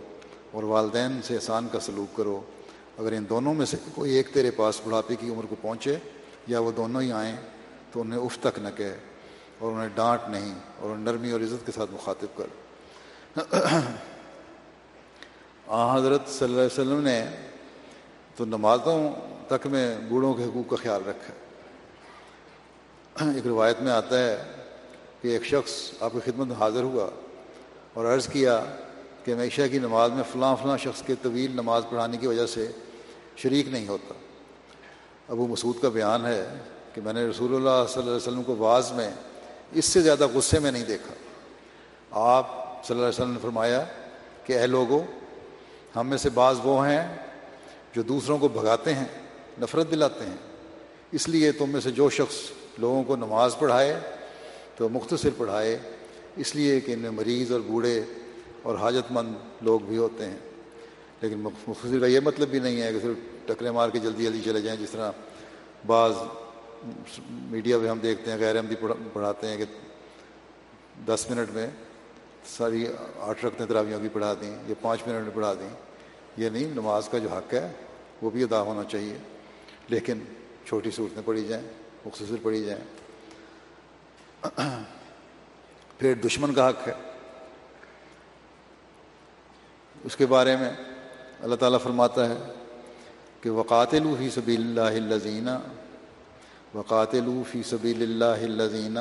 اور 0.53 0.63
والدین 0.63 1.23
سے 1.23 1.35
احسان 1.35 1.67
کا 1.73 1.81
سلوک 1.81 2.17
کرو۔ 2.17 2.41
اگر 2.99 3.13
ان 3.13 3.25
دونوں 3.29 3.55
میں 3.55 3.67
سے 3.67 3.77
کوئی 3.95 4.13
ایک 4.13 4.29
تیرے 4.35 4.51
پاس 4.51 4.81
بڑھاپے 4.85 5.17
کی 5.17 5.31
عمر 5.31 5.47
کو 5.47 5.57
پہنچے 5.63 5.97
یا 6.47 6.61
وہ 6.61 6.73
دونوں 6.73 7.03
ہی 7.03 7.13
آئیں 7.13 7.37
تو 7.93 8.01
انہیں 8.01 8.21
اف 8.21 8.39
تک 8.39 8.59
نہ 8.59 8.69
کہے 8.77 8.99
اور 9.59 9.73
انہیں 9.73 9.89
ڈانٹ 9.95 10.21
نہیں 10.29 10.55
اور 10.79 10.97
نرمی 10.97 11.31
اور 11.31 11.41
عزت 11.41 11.67
کے 11.67 11.73
ساتھ 11.73 11.91
مخاطب 11.95 12.37
کر۔ 12.37 12.47
آ، 15.67 15.97
حضرت 15.97 16.29
صلی 16.29 16.49
اللہ 16.49 16.61
علیہ 16.61 16.83
وسلم 16.83 17.03
نے 17.03 17.25
تو 18.37 18.45
نمازوں 18.45 19.11
تک 19.49 19.67
میں 19.67 19.99
بوڑھوں 20.09 20.35
کے 20.35 20.45
حقوق 20.45 20.71
کا 20.71 20.77
خیال 20.77 21.03
رکھا۔ 21.07 21.44
ایک 23.21 23.47
روایت 23.47 23.81
میں 23.81 23.93
آتا 23.93 24.19
ہے 24.19 24.43
کہ 25.23 25.29
ایک 25.29 25.45
شخص 25.45 25.91
آپ 26.01 26.13
کی 26.13 26.19
خدمت 26.25 26.47
میں 26.47 26.57
حاضر 26.57 26.83
ہوا 26.83 27.11
اور 27.95 28.05
عرض 28.05 28.29
کیا 28.29 28.65
کہ 29.25 29.35
میں 29.35 29.47
عشاء 29.47 29.67
کی 29.67 29.79
نماز 29.79 30.11
میں 30.11 30.23
فلاں 30.33 30.57
فلاں 30.63 30.77
شخص 30.77 31.03
کے 31.03 31.15
طویل 31.23 31.51
نماز 31.51 31.83
پڑھانے 31.91 32.17
کی 32.17 32.27
وجہ 32.27 32.47
سے 32.47 32.69
شریک 33.37 33.69
نہیں 33.69 33.89
ہوتا۔ 33.89 34.15
ابو 35.29 35.47
مسعود 35.47 35.83
کا 35.83 35.89
بیان 35.89 36.27
ہے 36.27 36.49
کہ 36.95 37.01
میں 37.01 37.13
نے 37.13 37.27
رسول 37.27 37.55
اللہ 37.55 37.87
صلی 37.89 38.01
اللہ 38.01 38.11
علیہ 38.11 38.23
وسلم 38.23 38.43
کو 38.43 38.55
بعض 38.55 38.93
میں 38.93 39.11
اس 39.73 39.85
سے 39.85 40.01
زیادہ 40.01 40.27
غصے 40.35 40.59
میں 40.59 40.71
نہیں 40.71 40.85
دیکھا۔ 40.85 41.15
آپ 42.11 42.47
صلی 42.85 42.97
اللہ 42.97 43.07
علیہ 43.07 43.21
وسلم 43.21 43.33
نے 43.33 43.39
فرمایا 43.43 43.85
کہ 44.45 44.59
اے 44.59 44.67
لوگوں 44.67 45.01
ہم 45.97 46.09
میں 46.09 46.19
سے 46.19 46.31
بعض 46.31 46.57
وہ 46.65 46.89
ہیں 46.89 47.17
جو 47.93 48.03
دوسروں 48.03 48.39
کو 48.39 48.49
بھگاتے 48.49 48.95
ہیں، 48.95 49.07
نفرت 49.61 49.91
دلاتے 49.91 50.25
ہیں۔ 50.25 50.37
اس 51.13 51.29
لیے 51.29 51.53
تم 51.53 51.71
میں 51.71 51.81
سے 51.81 51.91
جو 51.91 52.11
شخص 52.11 52.37
لوگوں 52.79 53.05
کو 53.05 53.17
نماز 53.17 53.57
پڑھائے، 53.59 54.01
تو 54.77 54.89
مختصر 54.89 55.29
پڑھائے، 55.37 55.79
اس 56.37 56.57
لیے 56.57 56.81
کہ 56.81 56.93
ان 56.93 56.99
میں 56.99 57.11
مریض 57.11 57.53
اور 57.53 57.61
بوڑھے 57.61 58.03
اور 58.63 58.79
حاجت 58.79 59.13
مند 59.13 59.35
لوگ 59.61 59.81
بھی 59.81 59.97
ہوتے 59.97 60.25
ہیں۔ 60.25 60.37
لیکن 61.21 61.39
مختصر 61.39 62.01
کا 62.01 62.07
یہ 62.07 62.21
مطلب 62.21 62.49
بھی 62.49 62.59
نہیں 62.59 62.83
ہے 62.83 62.93
کہ 62.93 62.99
صرف 63.03 63.49
ٹکرے 63.49 63.71
مار 63.71 63.89
کے 63.89 63.99
جلدی 63.99 64.25
جلدی 64.25 64.41
چلے 64.45 64.61
جائیں، 64.61 64.81
جس 64.81 64.91
طرح 64.91 65.11
بعض 65.87 66.13
میڈیا 67.31 67.79
پہ 67.79 67.89
ہم 67.89 67.99
دیکھتے 67.99 68.31
ہیں، 68.31 68.39
غیر 68.39 68.57
احمدی 68.57 68.75
پڑھاتے 69.13 69.47
ہیں 69.47 69.57
کہ 69.57 69.65
دس 71.07 71.27
منٹ 71.31 71.51
میں 71.51 71.67
ساری 72.47 72.87
آٹھ 73.21 73.45
رکھتے 73.45 73.67
تراویوں 73.67 74.01
کی 74.01 74.09
پڑھا 74.13 74.35
دیں 74.41 74.51
یا 74.69 74.75
پانچ 74.81 75.01
منٹ 75.07 75.25
میں 75.25 75.35
پڑھا 75.35 75.55
دیں۔ 75.55 75.69
یہ 76.37 76.49
نہیں، 76.49 76.65
نماز 76.65 77.09
کا 77.09 77.19
جو 77.19 77.29
حق 77.29 77.55
ہے، 77.55 77.73
وہ 78.23 78.31
بھی 78.31 78.43
ادا 78.43 78.63
ہونا 78.63 78.85
چاہیے۔ 78.85 79.15
لیکن 79.89 80.19
چھوٹی 80.67 80.91
صورتیں 80.91 81.23
پڑھی 81.25 81.45
جائیں۔ 81.45 81.84
مختصر 82.07 82.37
پڑھی 82.43 82.65
جائیں 82.65 82.85
پھر 85.99 86.15
دشمن 86.15 86.55
کا 86.55 86.69
حق 86.69 86.89
ہے۔ 86.89 86.93
اس 90.05 90.17
کے 90.17 90.27
بارے 90.27 90.57
میں 90.57 90.71
اللہ 91.41 91.55
تعالیٰ 91.55 91.79
فرماتا 91.83 92.29
ہے 92.29 92.37
کہ 93.41 93.51
وقاتل 93.51 94.15
فی 94.19 94.31
سبیل 94.31 94.61
اللہ 94.61 95.13
الزینہ 95.13 95.59
وقاتل 96.75 97.29
فی 97.51 97.63
سبیل 97.63 98.03
اللہ 98.03 98.45
الزینہ 98.45 99.01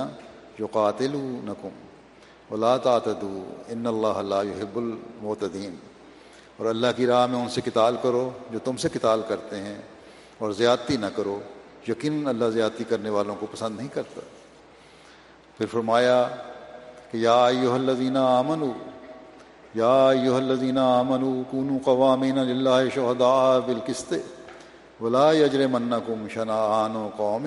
جو 0.60 0.68
قاتل 0.72 1.16
نقم 1.44 2.54
ولا 2.54 2.78
تعتدو 2.78 3.44
ان 3.68 3.88
اللہ 3.88 4.08
اللہ 4.08 4.44
يحب 4.46 4.78
المعتدین۔ 4.78 5.76
اور 6.58 6.66
اللہ 6.66 6.88
کی 6.96 7.06
راہ 7.08 7.26
میں 7.28 7.40
ان 7.40 7.50
سے 7.50 7.62
کتال 7.62 7.96
کرو 8.02 8.30
جو 8.52 8.60
تم 8.64 8.78
سے 8.78 8.90
کتال 8.94 9.22
کرتے 9.28 9.62
ہیں، 9.62 9.82
اور 10.38 10.52
زیادتی 10.52 10.98
نہ 10.98 11.06
کرو۔ 11.16 11.40
یقین 11.88 12.28
اللہ 12.28 12.46
زیادتی 12.46 12.84
کرنے 12.84 13.10
والوں 13.10 13.36
کو 13.40 13.48
پسند 13.52 13.78
نہیں 13.78 13.88
کرتا۔ 13.94 14.20
پھر 15.58 15.66
فرمایا 15.66 16.28
کہ 17.12 17.18
یا 17.18 17.46
ایوہ 17.46 17.74
الذین 17.74 18.18
آمنو 18.18 18.72
یا 19.74 20.10
ایوہ 20.10 20.36
الذین 20.36 20.78
آمنو 20.78 21.42
کونو 21.52 21.78
قوامین 21.84 22.36
للہ 22.36 22.90
شہداء 22.94 23.60
بالقسط 23.66 24.14
ولا 25.02 25.32
یجرمنکم 25.32 26.28
شنآن 26.34 27.10
قوم 27.18 27.46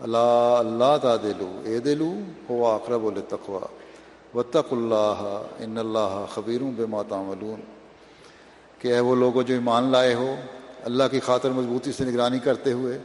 اللہ 0.00 0.56
اللہ 0.58 0.96
تعدلو 1.02 1.60
اے 1.64 1.78
دلو 1.78 2.12
ہوا 2.50 2.74
اقرب 2.74 3.10
للتقوی 3.10 3.58
وطق 4.34 4.72
اللہ، 4.72 5.42
ان 5.58 5.78
اللہ 5.78 6.26
خبیر 6.34 6.60
بما 6.62 7.02
تعملون۔ 7.08 7.60
کہ 8.78 8.88
اے 8.88 9.00
وہ 9.00 9.16
لوگوں 9.16 9.42
جو 9.42 9.54
ایمان 9.54 9.84
لائے 9.84 10.14
ہو، 10.14 10.36
اللہ 10.84 11.04
کی 11.10 11.20
خاطر 11.20 11.50
مضبوطی 11.50 11.92
سے 11.92 12.04
نگرانی 12.04 12.38
کرتے 12.38 12.72
ہوئے 12.72 12.98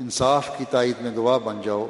انصاف 0.00 0.58
کی 0.58 0.64
تائید 0.70 0.96
میں 1.00 1.16
گواہ 1.16 1.38
بن 1.38 1.60
جاؤ 1.64 1.86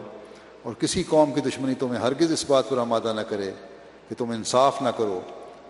اور 0.63 0.75
کسی 0.75 1.03
قوم 1.09 1.33
کی 1.33 1.41
دشمنی 1.41 1.75
تمہیں 1.75 2.01
ہرگز 2.01 2.33
اس 2.33 2.51
بات 2.51 2.69
پر 2.69 2.79
آمادہ 2.79 3.13
نہ 3.17 3.21
کرے 3.21 3.53
کہ 4.09 4.15
تم 4.19 4.31
انصاف 4.31 4.83
نہ 4.83 4.89
کرو۔ 4.89 5.21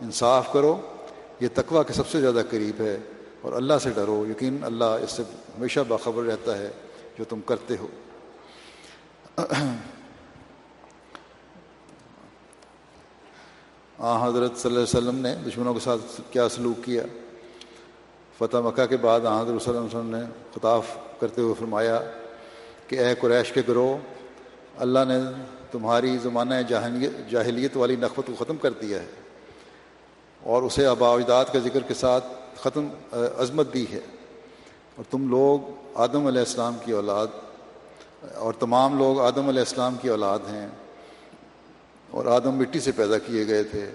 انصاف 0.00 0.52
کرو، 0.52 0.80
یہ 1.40 1.48
تقوی 1.54 1.78
کے 1.86 1.92
سب 1.92 2.08
سے 2.08 2.20
زیادہ 2.20 2.42
قریب 2.50 2.80
ہے 2.80 2.98
اور 3.40 3.52
اللہ 3.52 3.74
سے 3.82 3.90
ڈرو۔ 3.90 4.26
یقین 4.30 4.64
اللہ 4.64 4.84
اس 4.84 5.10
سے 5.12 5.22
ہمیشہ 5.58 5.80
باخبر 5.88 6.22
رہتا 6.22 6.58
ہے 6.58 6.70
جو 7.18 7.24
تم 7.24 7.40
کرتے 7.40 7.74
ہو۔ 7.76 7.86
آ، 13.98 14.28
حضرت 14.28 14.58
صلی 14.58 14.76
اللہ 14.76 14.84
علیہ 14.84 15.08
وسلم 15.08 15.18
نے 15.18 15.34
دشمنوں 15.34 15.74
کے 15.74 15.80
ساتھ 15.80 16.20
کیا 16.30 16.48
سلوک 16.48 16.84
کیا؟ 16.84 17.02
فتح 18.38 18.56
مکہ 18.56 18.86
کے 18.86 18.96
بعد 18.96 19.20
آ، 19.20 19.42
حضرت 19.42 19.62
صلی 19.62 19.76
اللہ 19.76 19.86
علیہ 19.86 19.98
وسلم 19.98 20.16
نے 20.16 20.24
خطاف 20.54 20.86
کرتے 21.20 21.40
ہوئے 21.40 21.54
فرمایا 21.58 22.00
کہ 22.88 22.98
اے 22.98 23.14
قریش 23.14 23.52
کے 23.52 23.62
گروہ، 23.68 23.96
اللہ 24.78 25.04
نے 25.08 25.18
تمہاری 25.70 26.16
زمانہ 26.22 26.54
جاہلیت 27.30 27.76
والی 27.76 27.96
نقبت 27.96 28.26
کو 28.26 28.44
ختم 28.44 28.56
کر 28.56 28.72
دیا 28.72 29.02
ہے 29.02 29.24
اور 30.42 30.62
اسے 30.62 30.86
آبا 30.86 31.08
اجداد 31.08 31.44
کے 31.52 31.60
ذکر 31.60 31.80
کے 31.80 31.94
ساتھ 31.94 32.24
ختم 32.60 32.88
عظمت 33.12 33.72
دی 33.74 33.84
ہے۔ 33.92 34.00
اور 34.96 35.04
تم 35.10 35.28
لوگ 35.28 35.70
آدم 35.94 36.26
علیہ 36.26 36.40
السلام 36.40 36.76
کی 36.84 36.92
اولاد، 36.92 37.26
اور 38.34 38.52
تمام 38.52 38.98
لوگ 38.98 39.20
آدم 39.20 39.48
علیہ 39.48 39.60
السلام 39.60 39.96
کی 40.02 40.08
اولاد 40.08 40.38
ہیں۔ 40.50 40.66
اور 42.10 42.26
آدم 42.26 42.54
مٹی 42.54 42.80
سے 42.80 42.92
پیدا 42.92 43.18
کیے 43.18 43.46
گئے 43.46 43.62
تھے۔ 43.62 43.90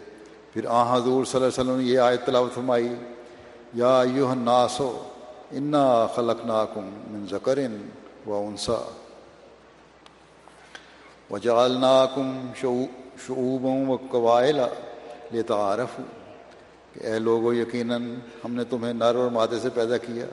پھر 0.54 0.66
آ 0.68 0.84
حضور 0.96 1.26
صلی 1.26 1.42
اللہ 1.42 1.48
علیہ 1.48 1.62
وسلم 1.62 1.78
نے 1.78 1.84
یہ 1.84 2.00
آیت 2.00 2.26
تلاوت 2.26 2.54
فرمائی، 2.56 2.90
یا 3.74 4.04
یو 4.14 4.34
ناسو 4.36 4.92
انا 5.52 6.08
خلق 6.16 6.46
ناکم 6.46 6.90
من 7.08 7.26
ذکر 7.32 7.58
و 8.28 8.34
انسا 8.48 8.80
و 11.32 11.38
جال 11.38 11.80
ناکم 11.80 12.52
و 13.90 13.96
قوائل 14.12 14.60
یہ 15.32 15.42
تعارف 15.42 16.00
کہ 16.94 17.06
اے 17.08 17.20
لوگو، 17.20 17.54
یقیناً 17.54 18.16
ہم 18.46 18.56
نے 18.56 18.64
تمہیں 18.64 18.94
نر 18.94 19.16
اور 19.16 19.30
مادے 19.32 19.60
سے 19.60 19.70
پیدا 19.70 19.98
کیا 19.98 20.26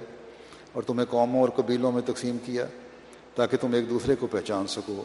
اور 0.73 0.83
تمہیں 0.83 1.07
قوموں 1.11 1.41
اور 1.41 1.49
قبیلوں 1.49 1.93
میں 1.93 2.03
تقسیم 2.07 2.39
کیا 2.45 2.67
تاکہ 3.35 3.57
تم 3.57 3.73
ایک 3.73 3.91
دوسرے 3.91 4.17
کو 4.17 4.27
پہچان 4.27 4.67
سکو. 4.67 5.05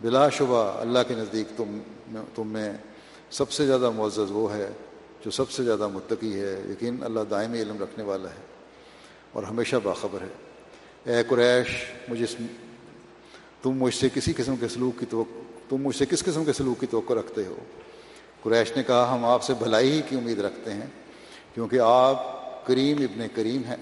بلا 0.00 0.28
شبہ 0.28 0.62
اللہ 0.80 0.98
کے 1.08 1.14
نزدیک 1.14 1.56
تم 1.56 1.78
تم 2.34 2.48
میں 2.48 2.72
سب 3.30 3.50
سے 3.50 3.66
زیادہ 3.66 3.90
معزز 3.90 4.30
وہ 4.30 4.52
ہے 4.54 4.70
جو 5.24 5.30
سب 5.30 5.50
سے 5.50 5.62
زیادہ 5.64 5.88
متقی 5.88 6.40
ہے. 6.40 6.56
یقین 6.70 7.02
اللہ 7.04 7.20
دائمی 7.20 7.62
علم 7.62 7.82
رکھنے 7.82 8.04
والا 8.04 8.28
ہے 8.28 8.44
اور 9.32 9.42
ہمیشہ 9.42 9.76
باخبر 9.82 10.20
ہے. 10.20 10.34
اے 11.06 11.22
قریش، 11.28 11.66
مجھے 12.08 12.26
تم 13.62 13.70
مجھ 13.70 13.94
سے 13.94 14.08
کسی 14.14 14.32
قسم 14.32 14.56
کے 14.56 14.68
سلوک 14.68 15.00
کی 15.00 15.06
تو، 15.10 15.24
تم 15.68 15.76
مجھ 15.76 15.96
سے 15.96 16.06
کس 16.06 16.24
قسم 16.24 16.44
کے 16.44 16.52
سلوک 16.52 16.80
کی 16.80 16.86
توقع 16.86 17.12
رکھتے 17.12 17.46
ہو؟ 17.46 17.56
قریش 18.42 18.76
نے 18.76 18.82
کہا، 18.82 19.14
ہم 19.14 19.24
آپ 19.24 19.42
سے 19.42 19.54
بھلائی 19.54 19.90
ہی 19.90 20.02
کی 20.08 20.16
امید 20.16 20.38
رکھتے 20.38 20.72
ہیں، 20.72 20.86
کیونکہ 21.54 21.80
آپ 21.82 22.66
کریم 22.66 22.96
ابن 23.02 23.26
کریم 23.34 23.62
ہیں۔ 23.68 23.76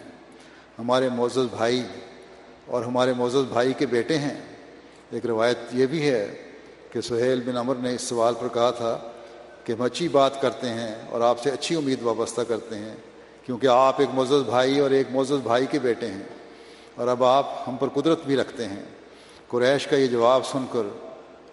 ہمارے 0.79 1.09
معزز 1.09 1.47
بھائی 1.57 1.83
اور 2.67 2.83
ہمارے 2.83 3.13
معزز 3.13 3.53
بھائی 3.53 3.73
کے 3.73 3.87
بیٹے 3.87 4.19
ہیں۔ 4.19 4.41
ایک 5.11 5.27
روایت 5.27 5.59
یہ 5.73 5.87
بھی 5.87 6.09
ہے 6.11 6.43
کہ 6.93 7.01
سہیل 7.01 7.41
بن 7.41 7.57
عمر 7.57 7.75
نے 7.75 7.95
اس 7.95 8.03
سوال 8.03 8.35
پر 8.41 8.49
کہا 8.49 8.71
تھا 8.71 8.99
کہ 9.65 9.73
ہم 9.73 9.83
اچھی 9.83 10.09
بات 10.09 10.41
کرتے 10.43 10.69
ہیں 10.69 10.95
اور 11.09 11.21
آپ 11.21 11.43
سے 11.43 11.51
اچھی 11.51 11.77
امید 11.77 12.03
وابستہ 12.03 12.41
کرتے 12.41 12.79
ہیں، 12.79 12.95
کیونکہ 13.47 13.67
آپ 13.67 14.01
ایک 14.01 14.09
معزز 14.15 14.43
بھائی 14.43 14.79
اور 14.79 14.91
ایک 14.91 15.07
معزز 15.11 15.43
بھائی 15.43 15.67
کے 15.71 15.79
بیٹے 15.79 16.07
ہیں۔ 16.07 16.23
اور 16.97 17.09
اب 17.09 17.25
آپ 17.25 17.47
ہم 17.69 17.77
پر 17.77 17.89
قدرت 17.89 18.25
بھی 18.27 18.37
رکھتے 18.37 18.69
ہیں۔ 18.69 18.83
قریش 19.49 19.87
کا 19.87 19.97
یہ 19.97 20.07
جواب 20.07 20.47
سن 20.47 20.65
کر 20.73 20.83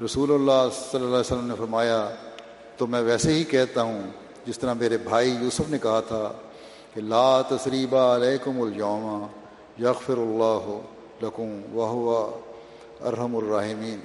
رسول 0.05 0.33
اللہ 0.33 0.69
صلی 0.73 0.95
اللہ 0.95 1.05
علیہ 1.05 1.19
وسلم 1.19 1.47
نے 1.47 1.53
فرمایا، 1.57 2.09
تو 2.77 2.87
میں 2.87 3.01
ویسے 3.01 3.33
ہی 3.33 3.43
کہتا 3.43 3.81
ہوں، 3.81 4.01
جس 4.45 4.59
طرح 4.59 4.73
میرے 4.73 4.97
بھائی 4.97 5.37
یوسف 5.41 5.69
نے 5.69 5.77
کہا 5.79 5.99
تھا 5.99 6.31
کہ، 6.93 7.01
لا 7.01 7.41
تصریبہ 7.41 8.15
علیکم 8.15 8.61
الجوما 8.61 9.27
یغفر 9.79 10.17
اللہ 10.17 10.65
لکم 11.25 11.61
وہ 11.71 12.31
ارحم 13.01 13.35
الرحمین 13.35 13.99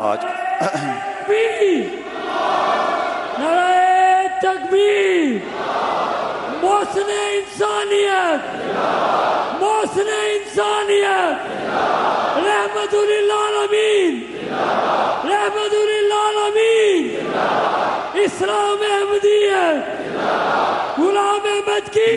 آج 0.00 0.24
تکبیر۔ 4.42 5.38
موسن 6.62 7.10
انسانیت۔ 7.10 8.61
موسن 9.60 10.08
انسانیت. 10.08 11.62
رحمت 12.46 12.94
للعالمین 12.94 14.38
رحمت 15.24 15.74
للعالمین 15.74 17.30
اسلام 18.14 18.76
احمدیت. 18.90 20.00
غلام 20.98 21.40
احمد 21.44 21.92
کی. 21.92 22.16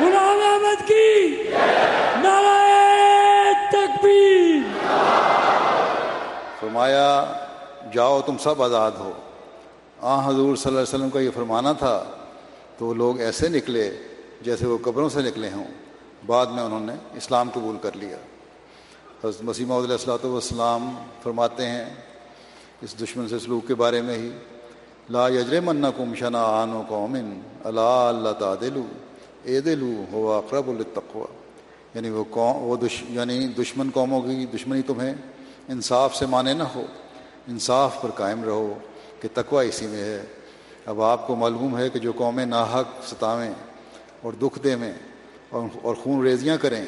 غلام 0.00 0.40
احمد 0.42 0.88
کی. 0.88 1.42
نعرہ 2.22 3.52
تکبیر. 3.72 4.60
فرمایا، 6.60 7.24
جاؤ 7.94 8.20
تم 8.20 8.36
سب 8.38 8.62
آزاد 8.62 8.90
ہو۔ 8.98 9.12
آ 10.00 10.28
حضور 10.28 10.56
صلی 10.56 10.68
اللہ 10.68 10.78
علیہ 10.78 10.94
وسلم 10.94 11.10
کا 11.10 11.20
یہ 11.20 11.30
فرمانا 11.34 11.72
تھا 11.72 12.04
تو 12.78 12.94
لوگ 12.94 13.20
ایسے 13.20 13.48
نکلے 13.48 13.90
جیسے 14.44 14.66
وہ 14.66 14.78
قبروں 14.82 15.08
سے 15.08 15.22
نکلے 15.22 15.50
ہوں، 15.52 15.64
بعد 16.26 16.46
میں 16.46 16.62
انہوں 16.62 16.86
نے 16.86 16.94
اسلام 17.16 17.50
قبول 17.54 17.76
کر 17.82 17.96
لیا۔ 17.96 18.16
حضرت 19.24 19.42
مسیمہ 19.42 19.74
علیہ 19.74 19.92
السلاۃ 19.92 20.24
والسلام 20.24 20.90
فرماتے 21.22 21.68
ہیں، 21.68 21.84
اس 22.82 22.94
دشمن 23.02 23.28
سے 23.28 23.38
سلوک 23.38 23.66
کے 23.68 23.74
بارے 23.74 24.00
میں 24.02 24.18
ہی، 24.18 24.30
لا 25.10 25.28
یجر 25.28 25.60
من 25.60 25.84
کم 25.96 26.14
شنا 26.14 26.42
آن 26.62 26.72
و 26.72 26.82
قومن 26.88 27.32
اللہ 27.64 27.80
اللہ 27.80 28.32
تعدلو 28.38 28.84
اے 29.44 29.60
دلو 29.60 29.92
ہو 30.12 30.30
اقرب 30.32 30.68
التقوا 30.68 31.26
یعنی 31.94 32.10
وہ 32.10 32.24
قوم، 32.30 32.62
وہ 32.62 32.76
دش 32.76 33.02
یعنی 33.08 33.46
دشمن 33.58 33.90
قوموں 33.94 34.20
کی 34.22 34.46
دشمنی 34.54 34.82
تمہیں 34.82 35.12
انصاف 35.68 36.16
سے 36.16 36.26
مانے 36.26 36.54
نہ 36.54 36.62
ہو، 36.74 36.82
انصاف 37.48 38.00
پر 38.00 38.10
قائم 38.10 38.44
رہو 38.44 38.72
کہ 39.20 39.28
تقوی 39.34 39.68
اسی 39.68 39.86
میں 39.86 40.02
ہے۔ 40.02 40.24
اب 40.86 41.02
آپ 41.02 41.26
کو 41.26 41.36
معلوم 41.36 41.76
ہے 41.78 41.88
کہ 41.90 41.98
جو 41.98 42.12
قومیں 42.16 42.44
ناحق 42.46 43.04
ستاویں 43.06 43.52
اور 44.24 44.32
دکھ 44.32 44.58
دے 44.64 44.74
میں، 44.76 44.92
اور 45.52 45.94
خون 45.94 46.22
ریزیاں 46.26 46.56
کریں، 46.56 46.84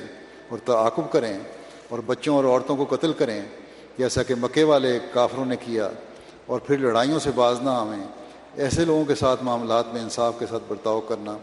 اور 0.48 0.58
تعاقب 0.64 1.10
کریں، 1.12 1.38
اور 1.88 1.98
بچوں 2.06 2.34
اور 2.36 2.44
عورتوں 2.44 2.76
کو 2.76 2.84
قتل 2.90 3.12
کریں، 3.12 3.40
جیسا 3.98 4.22
کہ 4.22 4.34
مکے 4.34 4.62
والے 4.64 4.98
کافروں 5.12 5.44
نے 5.46 5.56
کیا، 5.56 5.88
اور 6.46 6.60
پھر 6.60 6.78
لڑائیوں 6.78 7.18
سے 7.18 7.30
باز 7.34 7.60
نہ 7.62 7.70
آویں۔ 7.70 8.04
ایسے 8.56 8.84
لوگوں 8.84 9.04
کے 9.04 9.14
ساتھ 9.14 9.44
معاملات 9.44 9.92
میں 9.92 10.02
انصاف 10.02 10.38
کے 10.38 10.46
ساتھ 10.50 10.62
برتاؤ 10.68 11.00
کرنا 11.00 11.36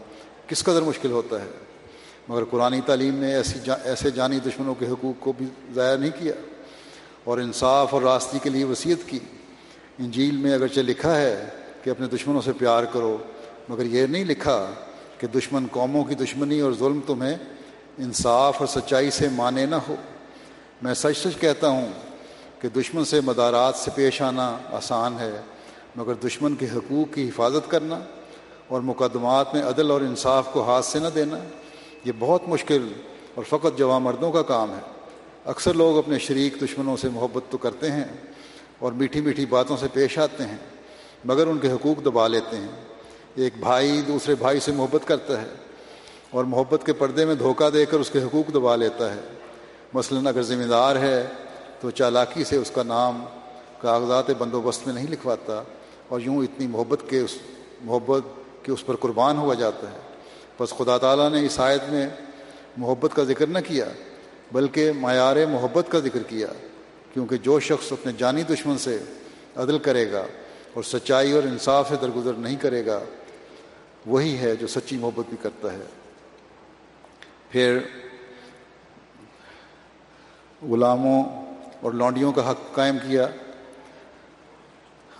کس 0.46 0.62
قدر 0.64 0.82
مشکل 0.82 1.10
ہوتا 1.10 1.40
ہے؟ 1.40 1.48
مگر 2.28 2.44
قرآن 2.44 2.80
تعلیم 2.86 3.14
نے 3.14 3.34
ایسی 3.34 3.58
جا 3.64 3.74
ایسے 3.84 4.10
جانی 4.10 4.38
دشمنوں 4.40 4.74
کے 4.74 4.86
حقوق 4.86 5.22
کو 5.24 5.32
بھی 5.32 5.46
ضائع 5.74 5.96
نہیں 5.96 6.10
کیا، 6.18 6.32
اور 7.24 7.38
انصاف 7.38 7.94
اور 7.94 8.02
راستی 8.02 8.38
کے 8.42 8.50
لیے 8.50 8.64
وصیت 8.64 9.08
کی۔ 9.08 9.18
انجیل 9.98 10.36
میں 10.36 10.54
اگرچہ 10.54 10.80
لکھا 10.80 11.16
ہے 11.16 11.48
کہ 11.82 11.90
اپنے 11.90 12.06
دشمنوں 12.06 12.42
سے 12.42 12.52
پیار 12.58 12.84
کرو، 12.92 13.16
مگر 13.68 13.84
یہ 13.86 14.06
نہیں 14.06 14.24
لکھا 14.24 14.58
کہ 15.18 15.26
دشمن 15.26 15.66
قوموں 15.70 16.04
کی 16.04 16.14
دشمنی 16.14 16.60
اور 16.60 16.72
ظلم 16.72 17.00
تمہیں 17.06 17.34
انصاف 17.98 18.56
اور 18.58 18.66
سچائی 18.66 19.10
سے 19.10 19.28
مانے 19.28 19.66
نہ 19.66 19.74
ہو۔ 19.88 19.94
میں 20.82 20.94
سچ 20.94 21.16
سچ 21.16 21.40
کہتا 21.40 21.68
ہوں 21.68 21.88
کہ 22.60 22.68
دشمن 22.68 23.04
سے 23.04 23.20
مدارات 23.20 23.74
سے 23.76 23.90
پیش 23.94 24.22
آنا 24.22 24.58
آسان 24.72 25.18
ہے، 25.18 25.40
مگر 25.96 26.14
دشمن 26.14 26.54
کے 26.54 26.66
حقوق 26.66 27.14
کی 27.14 27.28
حفاظت 27.28 27.70
کرنا 27.70 28.00
اور 28.68 28.80
مقدمات 28.80 29.54
میں 29.54 29.62
عدل 29.62 29.90
اور 29.90 30.00
انصاف 30.00 30.52
کو 30.52 30.62
ہاتھ 30.62 30.84
سے 30.84 30.98
نہ 30.98 31.08
دینا، 31.14 31.38
یہ 32.04 32.12
بہت 32.18 32.48
مشکل 32.48 32.88
اور 33.34 33.44
فقط 33.44 33.78
جوان 33.78 34.02
مردوں 34.02 34.32
کا 34.32 34.42
کام 34.42 34.70
ہے۔ 34.70 34.80
اکثر 35.44 35.74
لوگ 35.74 35.98
اپنے 35.98 36.18
شریک 36.18 36.62
دشمنوں 36.62 36.96
سے 36.96 37.08
محبت 37.08 37.50
تو 37.50 37.58
کرتے 37.58 37.90
ہیں 37.90 38.04
اور 38.78 38.92
میٹھی 38.92 39.20
میٹھی 39.20 39.46
باتوں 39.46 39.76
سے 39.76 39.86
پیش 39.92 40.18
آتے 40.18 40.44
ہیں، 40.44 40.56
مگر 41.24 41.46
ان 41.46 41.58
کے 41.58 41.72
حقوق 41.72 42.04
دبا 42.04 42.28
لیتے 42.28 42.56
ہیں۔ 42.56 42.83
ایک 43.34 43.52
بھائی 43.58 44.00
دوسرے 44.00 44.34
بھائی 44.34 44.60
سے 44.60 44.72
محبت 44.72 45.08
کرتا 45.08 45.42
ہے 45.42 45.46
اور 46.30 46.44
محبت 46.44 46.86
کے 46.86 46.92
پردے 46.92 47.24
میں 47.24 47.34
دھوکہ 47.34 47.70
دے 47.70 47.86
کر 47.86 47.98
اس 47.98 48.10
کے 48.10 48.22
حقوق 48.22 48.50
دبا 48.54 48.76
لیتا 48.76 49.14
ہے۔ 49.14 49.20
مثلاً 49.94 50.26
اگر 50.26 50.42
ذمہ 50.42 50.64
دار 50.64 50.96
ہے 50.96 51.26
تو 51.80 51.90
چالاکی 51.90 52.44
سے 52.44 52.56
اس 52.56 52.70
کا 52.70 52.82
نام 52.82 53.24
کاغذات 53.80 54.30
بندوبست 54.38 54.86
میں 54.86 54.94
نہیں 54.94 55.06
لکھواتا 55.10 55.62
اور 56.08 56.20
یوں 56.20 56.36
اتنی 56.36 56.66
محبت 56.66 57.00
کے 57.08 57.20
اس 57.20 57.38
محبت 57.80 58.22
کے 58.62 58.72
اس 58.72 58.86
پر 58.86 58.96
قربان 58.96 59.38
ہوا 59.38 59.54
جاتا 59.54 59.90
ہے۔ 59.90 59.98
بس 60.60 60.70
خدا 60.70 60.98
تعالیٰ 60.98 61.30
نے 61.30 61.46
اس 61.46 61.60
آیت 61.60 61.92
میں 61.92 62.08
محبت 62.76 63.10
کا 63.14 63.24
ذکر 63.24 63.46
نہ 63.46 63.58
کیا، 63.66 63.84
بلکہ 64.52 64.92
معیار 64.92 65.36
محبت 65.50 65.84
کا 65.88 65.98
ذکر 65.98 66.22
کیا، 66.22 66.48
کیونکہ 67.14 67.36
جو 67.36 67.60
شخص 67.60 67.92
اپنے 67.92 68.12
جانی 68.18 68.42
دشمن 68.42 68.78
سے 68.78 68.98
عدل 69.56 69.78
کرے 69.78 70.12
گا 70.12 70.24
اور 70.74 70.82
سچائی 70.82 71.32
اور 71.32 71.42
انصاف 71.42 71.88
سے 71.88 71.94
درگزر 72.02 72.32
نہیں 72.32 72.56
کرے 72.56 72.86
گا 72.86 73.00
وہی 74.06 74.38
ہے 74.38 74.56
جو 74.56 74.66
سچی 74.66 74.96
محبت 74.96 75.24
بھی 75.28 75.36
کرتا 75.42 75.72
ہے۔ 75.72 75.84
پھر 77.48 77.78
غلاموں 80.62 81.24
اور 81.80 81.92
لونڈیوں 81.92 82.32
کا 82.32 82.50
حق 82.50 82.74
قائم 82.74 82.98
کیا۔ 82.98 83.26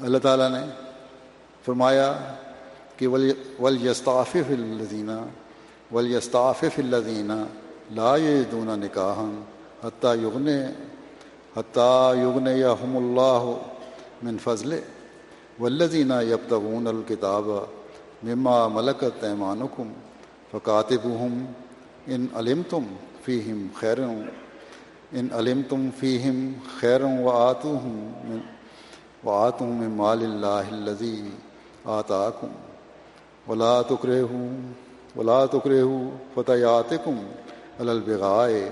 اللہ 0.00 0.18
تعالیٰ 0.18 0.50
نے 0.50 0.66
فرمایا 1.64 2.34
کہ 2.96 3.06
ول 3.06 3.86
یستاف 3.86 4.36
الزینہ 4.48 5.26
ول 5.92 6.14
یستاف 6.14 6.64
الزینہ 6.78 7.32
لا 7.90 8.16
دونہ 8.52 8.84
نکاح 8.84 9.22
حتیٰ 9.86 10.16
یغن 10.16 10.48
حتیٰ 11.56 12.16
یغن 12.16 12.46
یا 12.56 12.72
ہم 12.72 12.96
اللہ 12.96 13.68
من 14.22 14.36
فضل 14.38 14.80
ولزینہ 15.60 16.14
یبتغون 16.22 16.86
الکتاب 16.86 17.44
مما 18.24 18.56
ملکت 18.68 19.24
ایمانکم 19.24 19.92
فکاتبہم 20.50 21.44
ان 22.06 22.26
علم 22.34 22.60
تم 22.70 22.84
فیم 23.24 23.66
خیر 23.74 23.98
ان 24.00 25.26
علم 25.32 25.60
تم 25.68 25.88
فیم 25.98 26.38
خیر 26.80 27.02
و 27.02 27.30
آتو 27.30 27.72
ہوں 27.74 28.38
و 29.24 29.30
آتوں 29.30 29.72
میں 29.72 29.88
مال 29.96 30.22
اللہ 30.24 30.72
الزی 30.72 31.16
آتا 31.94 32.28
کم 32.40 32.52
ولا 33.46 33.80
تکرے 33.82 34.20
ہوں 34.20 34.72
ولا 35.16 35.44
تکرے 35.46 35.80
ہوں 35.80 36.10
فتح 36.34 36.94
کم 37.04 37.18
البغائے 37.78 38.68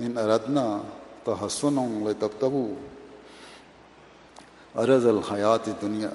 ان 0.00 0.18
اردنا 0.18 0.66
تحسن 1.24 1.78
تب 2.20 2.40
تبو 2.40 2.66
ارض 4.74 5.06
الحیات 5.06 5.66
دنیا 5.82 6.08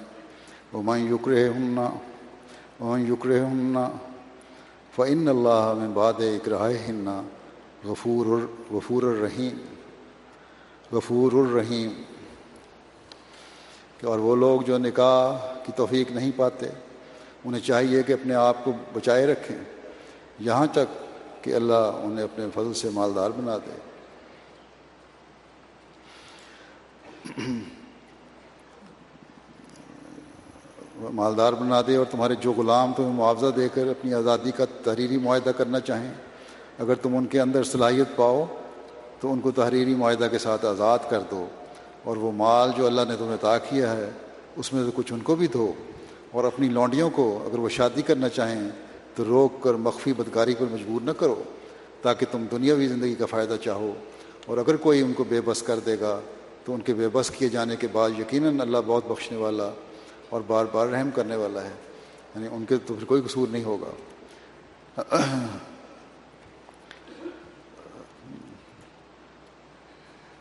ومن 0.73 1.07
یکرے 1.13 1.47
ہمنا 1.49 1.89
ومن 2.79 3.13
یکرے 3.13 3.39
فعن 4.95 5.27
اللہ 5.27 5.73
میں 5.77 5.87
باد 5.87 6.13
اکراہ 6.13 6.71
غفور 7.85 8.25
غفور 8.71 9.03
الرحیم 9.03 9.57
غفور 10.91 11.31
الرحیم 11.31 12.03
اور 14.03 14.19
وہ 14.19 14.35
لوگ 14.35 14.61
جو 14.61 14.77
نکاح 14.77 15.53
کی 15.65 15.71
توفیق 15.75 16.11
نہیں 16.11 16.31
پاتے، 16.35 16.65
انہیں 17.45 17.61
چاہیے 17.61 18.03
کہ 18.03 18.13
اپنے 18.13 18.33
آپ 18.33 18.65
کو 18.65 18.71
بچائے 18.93 19.25
رکھیں۔ 19.25 19.57
یہاں 20.39 20.65
تک 20.71 21.03
کہ 21.43 21.55
اللہ 21.55 21.73
انہیں 21.73 22.23
اپنے 22.23 22.45
فضل 22.53 22.73
سے 22.73 22.89
مالدار 22.89 23.31
بنا 23.31 23.57
دے۔ 23.57 23.77
مالدار 30.99 31.53
بنا 31.53 31.81
دے 31.87 31.95
اور 31.95 32.05
تمہارے 32.11 32.35
جو 32.35 32.53
غلام 32.57 32.93
تمہیں 32.93 33.13
معاوضہ 33.13 33.51
دے 33.55 33.67
کر 33.73 33.87
اپنی 33.87 34.13
آزادی 34.13 34.51
کا 34.51 34.65
تحریری 34.83 35.17
معاہدہ 35.17 35.49
کرنا 35.49 35.79
چاہیں، 35.79 36.13
اگر 36.79 36.95
تم 36.95 37.15
ان 37.15 37.25
کے 37.25 37.41
اندر 37.41 37.63
صلاحیت 37.63 38.15
پاؤ، 38.15 38.45
تو 39.19 39.33
ان 39.33 39.39
کو 39.39 39.51
تحریری 39.51 39.95
معاہدہ 39.95 40.27
کے 40.31 40.37
ساتھ 40.37 40.65
آزاد 40.65 40.99
کر 41.09 41.19
دو۔ 41.31 41.47
اور 42.03 42.17
وہ 42.17 42.31
مال 42.31 42.71
جو 42.77 42.85
اللہ 42.85 43.01
نے 43.07 43.15
تمہیں 43.17 43.33
عطا 43.33 43.57
کیا 43.57 43.97
ہے، 43.97 44.09
اس 44.55 44.73
میں 44.73 44.83
سے 44.85 44.91
کچھ 44.95 45.13
ان 45.13 45.19
کو 45.19 45.35
بھی 45.35 45.47
دو۔ 45.47 45.73
اور 46.31 46.43
اپنی 46.43 46.67
لونڈیوں 46.67 47.09
کو 47.09 47.43
اگر 47.45 47.59
وہ 47.59 47.69
شادی 47.69 48.01
کرنا 48.01 48.29
چاہیں، 48.29 48.69
تو 49.15 49.25
روک 49.25 49.63
کر 49.63 49.73
مخفی 49.73 50.13
بدکاری 50.13 50.55
پر 50.59 50.65
مجبور 50.71 51.01
نہ 51.01 51.11
کرو، 51.11 51.43
تاکہ 52.01 52.25
تم 52.31 52.45
دنیاوی 52.51 52.87
زندگی 52.87 53.15
کا 53.15 53.25
فائدہ 53.25 53.55
چاہو۔ 53.63 53.91
اور 54.45 54.57
اگر 54.57 54.75
کوئی 54.75 55.01
ان 55.01 55.13
کو 55.13 55.23
بے 55.23 55.41
بس 55.41 55.63
کر 55.63 55.79
دے 55.79 55.95
گا، 55.99 56.19
تو 56.65 56.73
ان 56.73 56.81
کے 56.81 56.93
بے 56.93 57.07
بس 57.13 57.31
کیے 57.31 57.49
جانے 57.49 57.75
کے 57.75 57.87
بعد 57.91 58.09
یقیناً 58.19 58.61
اللہ 58.61 58.77
بہت 58.85 59.03
بخشنے 59.07 59.37
والا 59.37 59.69
اور 60.29 60.41
بار 60.47 60.65
بار 60.65 60.87
رحم 60.87 61.11
کرنے 61.11 61.35
والا 61.35 61.63
ہے۔ 61.63 61.73
یعنی 62.35 62.47
ان 62.51 62.65
کے 62.65 62.77
تو 62.85 62.93
پھر 62.93 63.05
کوئی 63.05 63.21
قصور 63.21 63.47
نہیں 63.47 63.63
ہوگا۔ 63.63 63.89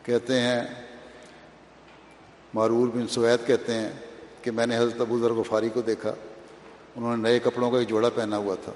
کہتے 0.03 0.41
ہیں، 0.41 0.61
معرور 2.55 2.89
بن 2.89 3.09
سوید 3.09 3.47
کہتے 3.47 3.75
ہیں 3.75 3.91
کہ 4.43 4.51
میں 4.51 4.67
نے 4.67 4.79
حضرت 4.79 5.01
ابو 5.01 5.19
ذر 5.19 5.31
غفاری 5.31 5.69
کو 5.69 5.81
دیکھا۔ 5.81 6.15
انہوں 6.97 7.17
نے 7.17 7.23
نئے 7.23 7.39
کپڑوں 7.39 7.71
کا 7.71 7.79
ایک 7.79 7.89
جوڑا 7.89 8.09
پہنا 8.09 8.37
ہوا 8.37 8.55
تھا۔ 8.65 8.73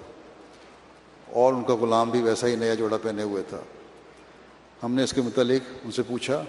اور 1.27 1.53
ان 1.53 1.65
کا 1.65 1.75
غلام 1.75 2.11
بھی 2.11 2.23
ویسا 2.23 2.47
ہی 2.47 2.57
نیا 2.57 2.75
جوڑا 2.75 2.97
پہنے 3.03 3.23
ہوئے 3.23 3.43
تھا۔ 3.49 3.61
ہم 4.83 4.95
نے 4.95 5.05
اس 5.05 5.13
کے 5.13 5.23
متعلق 5.23 5.73
ان 5.85 5.91
سے 5.91 6.03
پوچھا۔ 6.03 6.45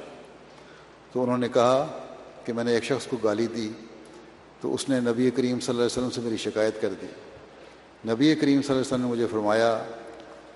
تو 1.11 1.23
انہوں 1.23 1.37
نے 1.37 1.49
کہا 1.49 1.99
کہ 2.45 2.53
میں 2.53 2.63
نے 2.63 2.73
ایک 2.73 2.83
شخص 2.83 3.07
کو 3.07 3.17
گالی 3.17 3.47
دی۔ 3.47 3.71
تو 4.61 4.73
اس 4.73 4.89
نے 4.89 4.99
نبی 4.99 5.31
کریم 5.31 5.59
صلی 5.59 5.69
اللہ 5.69 5.81
علیہ 5.81 5.85
وسلم 5.85 6.09
سے 6.09 6.21
میری 6.21 6.37
شکایت 6.37 6.81
کر 6.81 6.89
دی۔ 7.01 7.07
نبی 8.11 8.35
کریم 8.35 8.61
صلی 8.61 8.69
اللہ 8.69 8.71
علیہ 8.71 8.79
وسلم 8.79 9.01
نے 9.01 9.07
مجھے 9.07 9.27
فرمایا 9.31 9.83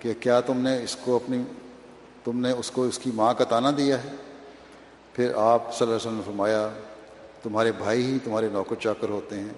کہ 0.00 0.12
کیا 0.20 0.40
تم 0.40 0.58
نے 0.58 0.82
اس 0.82 0.96
کو 1.04 1.16
اپنی، 1.16 1.42
تم 2.24 2.40
نے 2.40 2.50
اس 2.50 2.70
کو، 2.70 2.82
اس 2.82 2.98
کی 2.98 3.10
ماں 3.14 3.34
کا 3.34 3.44
تانا 3.44 3.70
دیا 3.76 4.04
ہے؟ 4.04 4.08
پھر 5.12 5.32
آپ 5.34 5.62
صلی 5.62 5.78
اللہ 5.80 5.84
علیہ 5.84 5.94
وسلم 5.94 6.14
نے 6.14 6.22
فرمایا، 6.26 6.68
تمہارے 7.42 7.72
بھائی 7.72 8.04
ہی 8.04 8.18
تمہارے 8.24 8.48
نوکر 8.52 8.74
چاکر 8.74 9.08
ہوتے 9.08 9.40
ہیں، 9.40 9.52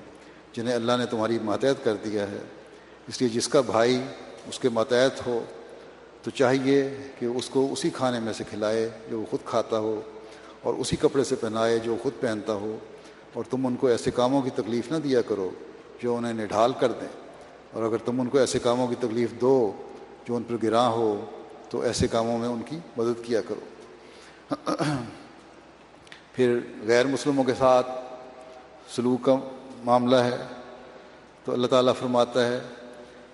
جنہیں 0.52 0.74
اللہ 0.74 0.92
نے 0.98 1.06
تمہاری 1.06 1.38
ماتحت 1.42 1.84
کر 1.84 1.94
دیا 1.94 2.30
ہے۔ 2.30 2.38
اس 3.08 3.20
لیے 3.20 3.30
جس 3.30 3.48
کا 3.48 3.60
بھائی 3.60 4.02
اس 4.48 4.58
کے 4.58 4.68
ماتحت 4.68 5.26
ہو، 5.26 5.44
تو 6.22 6.30
چاہیے 6.30 6.96
کہ 7.18 7.26
اس 7.26 7.48
کو 7.48 7.68
اسی 7.72 7.90
کھانے 7.90 8.20
میں 8.20 8.32
سے 8.32 8.44
کھلائے 8.50 8.88
جو 9.10 9.20
وہ 9.20 9.26
خود 9.30 9.40
کھاتا 9.44 9.78
ہو 9.78 10.00
اور 10.62 10.74
اسی 10.74 10.96
کپڑے 10.96 11.24
سے 11.24 11.36
پہنائے 11.36 11.78
جو 11.78 11.96
خود 12.02 12.12
پہنتا 12.20 12.52
ہو۔ 12.52 12.78
اور 13.32 13.44
تم 13.50 13.66
ان 13.66 13.76
کو 13.76 13.86
ایسے 13.86 14.10
کاموں 14.10 14.42
کی 14.42 14.50
تکلیف 14.50 14.92
نہ 14.92 14.96
دیا 14.96 15.22
کرو 15.22 15.50
جو 16.02 16.16
انہیں 16.16 16.32
نڈھال 16.32 16.72
کر 16.80 16.92
دیں۔ 16.92 17.08
اور 17.72 17.82
اگر 17.82 17.96
تم 17.96 18.20
ان 18.20 18.26
کو 18.26 18.38
ایسے 18.38 18.58
کاموں 18.58 18.86
کی 18.86 18.94
تکلیف 18.94 19.30
دو 19.40 19.72
جو 20.28 20.36
ان 20.36 20.42
پر 20.42 20.56
گراں 20.62 20.90
ہو، 20.90 21.24
تو 21.68 21.80
ایسے 21.80 22.08
کاموں 22.08 22.38
میں 22.38 22.48
ان 22.48 22.60
کی 22.66 22.78
مدد 22.96 23.24
کیا 23.24 23.40
کرو۔ 23.40 23.60
پھر 26.32 26.58
غیر 26.86 27.06
مسلموں 27.06 27.44
کے 27.44 27.54
ساتھ 27.58 27.86
سلوک 28.96 29.24
کا 29.24 29.36
معاملہ 29.84 30.16
ہے۔ 30.16 30.36
تو 31.44 31.52
اللہ 31.52 31.66
تعالیٰ 31.66 31.94
فرماتا 31.94 32.46
ہے، 32.46 32.60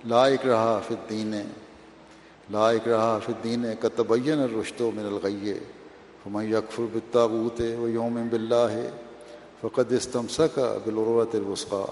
لا 0.05 0.29
رہا 0.31 0.81
فدین 0.89 1.35
لا 2.51 2.73
رہا 2.73 3.19
فدین 3.27 3.65
کتبین 3.81 4.39
الرشت 4.39 4.83
و 4.83 4.91
من 4.95 5.07
الغیے 5.07 5.55
ہمیں 6.27 6.55
اکفر 6.55 6.83
بتاغوت 6.93 7.61
و 7.61 7.89
یوم 7.89 8.29
بلّہ 8.31 8.69
ہے 8.71 8.91
فقد 9.65 9.93
استمسک 9.93 10.59
بالعروت 10.59 11.35
الوسقا 11.35 11.85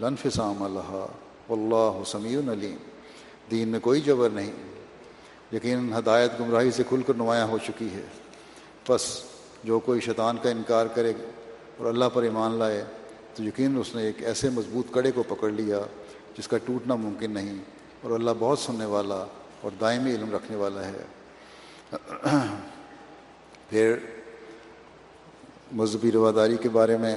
لنفسام 0.00 0.62
اللہ 0.62 1.06
اللہ 1.48 2.04
سمیع 2.06 2.38
علیم۔ 2.38 2.76
دین 3.50 3.68
میں 3.68 3.80
کوئی 3.80 4.00
جبر 4.00 4.30
نہیں۔ 4.30 4.52
لیکن 5.50 5.92
ہدایت 5.98 6.30
گمراہی 6.40 6.70
سے 6.70 6.82
کھل 6.88 7.02
کر 7.02 7.14
نمایاں 7.14 7.46
ہو 7.46 7.58
چکی 7.58 7.88
ہے۔ 7.94 8.02
بس 8.88 9.22
جو 9.64 9.80
کوئی 9.80 10.00
شیطان 10.00 10.36
کا 10.42 10.50
انکار 10.50 10.86
کرے 10.86 11.12
اور 11.76 11.86
اللہ 11.86 12.04
پر 12.14 12.22
ایمان 12.22 12.52
لائے، 12.52 12.84
تو 13.34 13.42
یقین 13.42 13.78
اس 13.78 13.94
نے 13.94 14.02
ایک 14.02 14.22
ایسے 14.22 14.48
مضبوط 14.48 14.86
کڑے 14.90 15.12
کو 15.12 15.22
پکڑ 15.22 15.50
لیا 15.50 15.80
جس 16.38 16.48
کا 16.48 16.58
ٹوٹنا 16.58 16.94
ممکن 16.94 17.30
نہیں۔ 17.30 17.58
اور 18.02 18.10
اللہ 18.10 18.30
بہت 18.38 18.58
سننے 18.58 18.84
والا 18.84 19.26
اور 19.60 19.70
دائمی 19.80 20.10
علم 20.10 20.34
رکھنے 20.34 20.56
والا 20.56 20.80
ہے۔ 20.86 21.04
پھر 23.68 23.96
مذہبی 25.76 26.10
رواداری 26.12 26.56
کے 26.62 26.68
بارے 26.68 26.96
میں 26.96 27.16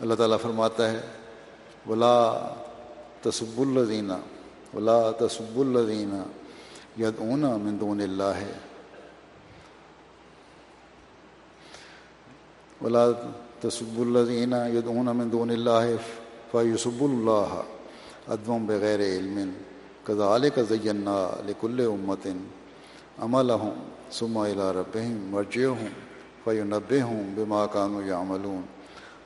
اللہ 0.00 0.14
تعالیٰ 0.14 0.38
فرماتا 0.42 0.90
ہے، 0.90 1.00
ولا 1.86 2.18
تصب 3.22 3.60
الزینہ 3.60 4.12
ولا 4.74 5.10
تصب 5.18 5.58
الزینہ 5.60 6.22
ید 6.98 7.18
اونا 7.18 7.56
مندون 7.56 8.00
اللہ 8.00 8.34
ہے 8.36 8.52
ولا 12.82 13.04
تصب 13.60 14.00
الزینہ 14.00 14.56
ید 14.74 14.86
اونا 14.94 15.12
مندون 15.12 15.50
اللہ 15.50 15.84
فیصب 16.50 17.02
اللہ 17.04 17.60
ادم 18.34 18.66
بغیر 18.66 19.00
علم. 19.00 19.50
کزال 20.04 20.48
کا 20.54 20.62
زینا 20.68 21.18
لکل 21.46 21.86
امتن 21.86 22.44
عمل 23.24 23.50
ہوں 23.50 23.74
سما 24.18 24.46
ربہم 24.74 25.18
مرجے 25.30 25.64
ہوں 25.64 25.88
فی 26.44 26.60
نبے 26.64 27.02
ہوں 27.02 27.24
بے 27.34 27.44
ماں 27.44 27.66
کانو 27.72 28.02
یا 28.02 28.18
عملون 28.20 28.60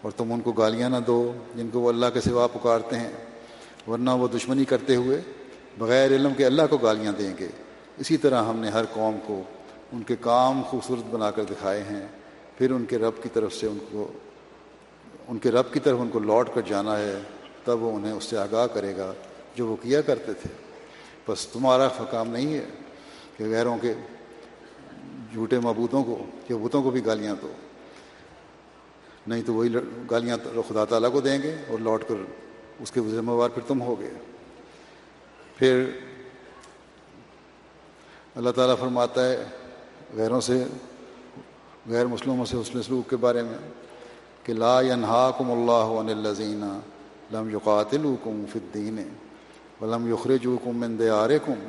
اور 0.02 0.10
تم 0.10 0.32
ان 0.32 0.40
کو 0.40 0.52
گالیاں 0.52 0.90
نہ 0.90 0.96
دو 1.06 1.32
جن 1.56 1.68
کو 1.72 1.80
وہ 1.80 1.88
اللہ 1.88 2.06
کے 2.14 2.20
سوا 2.20 2.46
پکارتے 2.46 2.96
ہیں، 2.96 3.12
ورنہ 3.88 4.10
وہ 4.10 4.28
دشمنی 4.28 4.64
کرتے 4.64 4.96
ہوئے 4.96 5.20
بغیر 5.78 6.10
علم 6.10 6.34
کے 6.34 6.46
اللہ 6.46 6.62
کو 6.70 6.76
گالیاں 6.76 7.12
دیں 7.12 7.34
گے۔ 7.40 7.48
اسی 7.98 8.16
طرح 8.16 8.42
ہم 8.42 8.58
نے 8.58 8.68
ہر 8.68 8.84
قوم 8.92 9.16
کو 9.26 9.42
ان 9.92 10.02
کے 10.02 10.16
کام 10.20 10.62
خوبصورت 10.62 11.06
بنا 11.10 11.30
کر 11.30 11.44
دکھائے 11.44 11.82
ہیں۔ 11.82 12.06
پھر 12.58 12.70
ان 12.70 12.84
کے 12.84 12.98
رب 12.98 13.22
کی 13.22 13.28
طرف 13.32 13.54
سے 13.54 13.66
ان 13.66 13.78
کو، 13.92 14.12
ان 15.28 15.38
کے 15.38 15.50
رب 15.50 15.72
کی 15.72 15.80
طرف 15.80 15.98
ان 16.00 16.08
کو 16.08 16.18
لوٹ 16.18 16.48
کر 16.54 16.60
جانا 16.60 16.98
ہے، 16.98 17.18
تب 17.64 17.82
وہ 17.82 17.96
انہیں 17.96 18.12
اس 18.12 18.24
سے 18.24 18.38
آگاہ 18.38 18.66
کرے 18.66 18.96
گا 18.96 19.12
جو 19.54 19.66
وہ 19.66 19.76
کیا 19.82 20.00
کرتے 20.00 20.32
تھے۔ 20.32 20.50
بس 21.28 21.46
تمہارا 21.46 21.88
کام 21.88 22.28
نہیں 22.28 22.54
ہے 22.54 22.64
کہ 23.36 23.44
غیروں 23.44 23.78
کے 23.78 23.94
جھوٹے 25.34 25.58
معبودوں 25.60 26.02
کو، 26.04 26.16
یا 26.48 26.56
بتوں 26.62 26.82
کو 26.82 26.90
بھی 26.90 27.04
گالیاں 27.06 27.34
دو۔ 27.42 27.52
نہیں 29.26 29.42
تو 29.42 29.54
وہی 29.54 29.74
گالیاں 30.10 30.36
خدا 30.68 30.84
تعالیٰ 30.84 31.10
کو 31.12 31.20
دیں 31.20 31.38
گے 31.42 31.54
اور 31.68 31.78
لوٹ 31.78 32.04
کر 32.08 32.14
اس 32.80 32.90
کے 32.90 33.00
ذمہ 33.10 33.32
وار 33.32 33.50
پھر 33.50 33.62
تم 33.66 33.82
ہو 33.82 33.94
گئے 34.00 34.10
پھر 35.56 35.84
اللہ 38.36 38.50
تعالیٰ 38.50 38.76
فرماتا 38.80 39.24
ہے 39.28 39.44
غیروں 40.16 40.40
سے، 40.40 40.64
غیر 41.90 42.06
مسلموں 42.06 42.44
سے 42.44 42.56
حسن 42.60 42.82
سلوک 42.82 43.10
کے 43.10 43.16
بارے 43.16 43.42
میں 43.42 43.58
کہ 44.44 44.52
لا 44.52 44.80
ينہاکم 44.82 45.50
اللہ 45.50 45.92
عن 46.00 46.08
الزین 46.08 46.64
لم 47.32 47.48
یقاتل 47.50 48.14
کم 48.24 48.44
فدین 48.52 48.98
ولم 49.80 50.12
یخرجوکم 50.12 50.78
من 50.80 50.98
دیارکم 50.98 51.68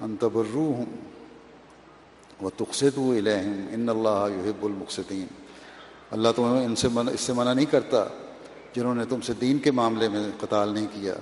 ان 0.00 0.16
تبروہم۔ 0.20 0.94
و 2.42 2.50
تقصد 2.50 2.98
الہم 2.98 3.66
ان 3.70 3.88
اللہ 3.88 4.26
یحب 4.30 4.64
المقصدین 4.64 5.26
اللہ 6.10 6.28
تمہیں 6.36 6.64
ان 6.64 6.76
سے 6.76 6.88
من 6.92 7.08
اس 7.08 7.20
سے 7.20 7.32
منع 7.32 7.52
نہیں 7.52 7.66
کرتا 7.66 8.04
جنہوں 8.76 8.94
نے 8.94 9.04
تم 9.04 9.20
سے 9.20 9.32
دین 9.32 9.58
کے 9.58 9.70
معاملے 9.70 10.08
میں 10.08 10.20
قتال 10.40 10.68
نہیں 10.68 10.86
کیا 10.92 11.14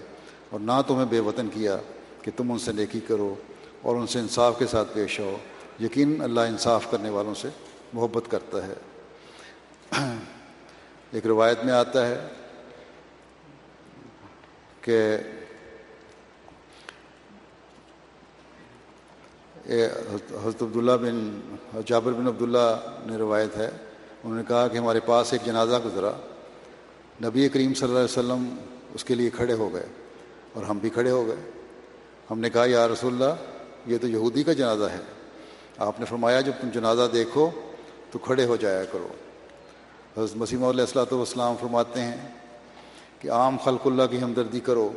اور 0.51 0.61
نہ 0.61 0.73
تمہیں 0.87 1.07
بے 1.07 1.21
وطن 1.21 1.49
کیا 1.49 1.77
کہ 2.23 2.31
تم 2.37 2.53
ان 2.53 2.59
سے 2.59 2.73
نیکی 2.73 3.01
کرو 3.01 3.35
اور 3.83 3.97
ان 3.97 4.07
سے 4.07 4.21
انصاف 4.21 4.59
کے 4.59 4.67
ساتھ 4.67 4.89
پیش 4.95 5.21
ہو 5.21 5.39
یقین 5.81 6.21
اللہ 6.21 6.41
انصاف 6.41 6.91
کرنے 6.91 7.11
والوں 7.11 7.35
سے 7.35 7.49
محبت 7.93 8.31
کرتا 8.31 8.67
ہے۔ 8.67 8.75
ایک 11.13 11.27
روایت 11.27 11.65
میں 11.65 11.73
آتا 11.73 12.07
ہے 12.07 12.29
کہ 14.81 15.17
حضرت 19.67 20.63
عبداللہ 20.63 20.93
بن 20.93 21.41
جابر 21.87 22.13
بن 22.13 22.27
عبداللہ 22.27 22.81
نے 23.07 23.17
روایت 23.17 23.57
ہے، 23.57 23.71
انہوں 24.25 24.37
نے 24.37 24.43
کہا 24.49 24.69
کہ 24.69 24.79
ہمارے 24.79 25.01
پاس 25.01 25.33
ایک 25.33 25.47
جنازہ 25.47 25.77
گزرا۔ 25.85 26.11
نبی 27.25 27.49
کریم 27.49 27.75
صلی 27.75 27.89
اللہ 27.89 27.99
علیہ 27.99 28.19
وسلم 28.19 28.57
اس 28.95 29.05
کے 29.05 29.15
لیے 29.15 29.31
کھڑے 29.31 29.53
ہو 29.53 29.75
گئے 29.75 29.87
اور 30.53 30.63
ہم 30.63 30.79
بھی 30.79 30.91
کھڑے 30.91 31.11
ہو 31.11 31.27
گئے۔ 31.27 31.37
ہم 32.31 32.39
نے 32.39 32.51
کہا، 32.51 32.65
یا 32.67 32.89
رسول 32.89 33.13
اللہ، 33.13 33.35
یہ 33.87 33.99
تو 33.99 34.09
یہودی 34.09 34.43
کا 34.43 34.53
جنازہ 34.53 34.85
ہے۔ 34.85 35.01
آپ 35.79 36.01
نے 36.01 36.07
فرمایا، 36.07 36.41
جب 36.41 36.53
تم 36.61 36.69
جنازہ 36.69 37.09
دیکھو 37.13 37.51
تو 38.11 38.19
کھڑے 38.19 38.45
ہو 38.45 38.57
جایا 38.57 38.85
کرو۔ 38.85 39.09
حضرت 40.17 40.37
مسیم 40.37 40.65
علیہ 40.65 40.81
السلاۃ 40.81 41.13
والسلام 41.13 41.55
فرماتے 41.61 42.01
ہیں 42.01 42.29
کہ 43.19 43.31
عام 43.31 43.57
خلق 43.57 43.87
اللہ 43.87 44.03
کی 44.11 44.23
ہمدردی 44.23 44.61
کرو 44.61 44.93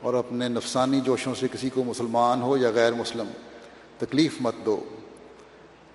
اور 0.00 0.14
اپنے 0.14 0.48
نفسانی 0.48 1.00
جوشوں 1.00 1.34
سے 1.34 1.46
کسی 1.52 1.70
کو 1.70 1.84
مسلمان 1.84 2.42
ہو 2.42 2.56
یا 2.56 2.70
غیر 2.70 2.92
مسلم۔ 2.92 3.26
تکلیف 4.00 4.36
مت 4.40 4.54
دو۔ 4.66 4.84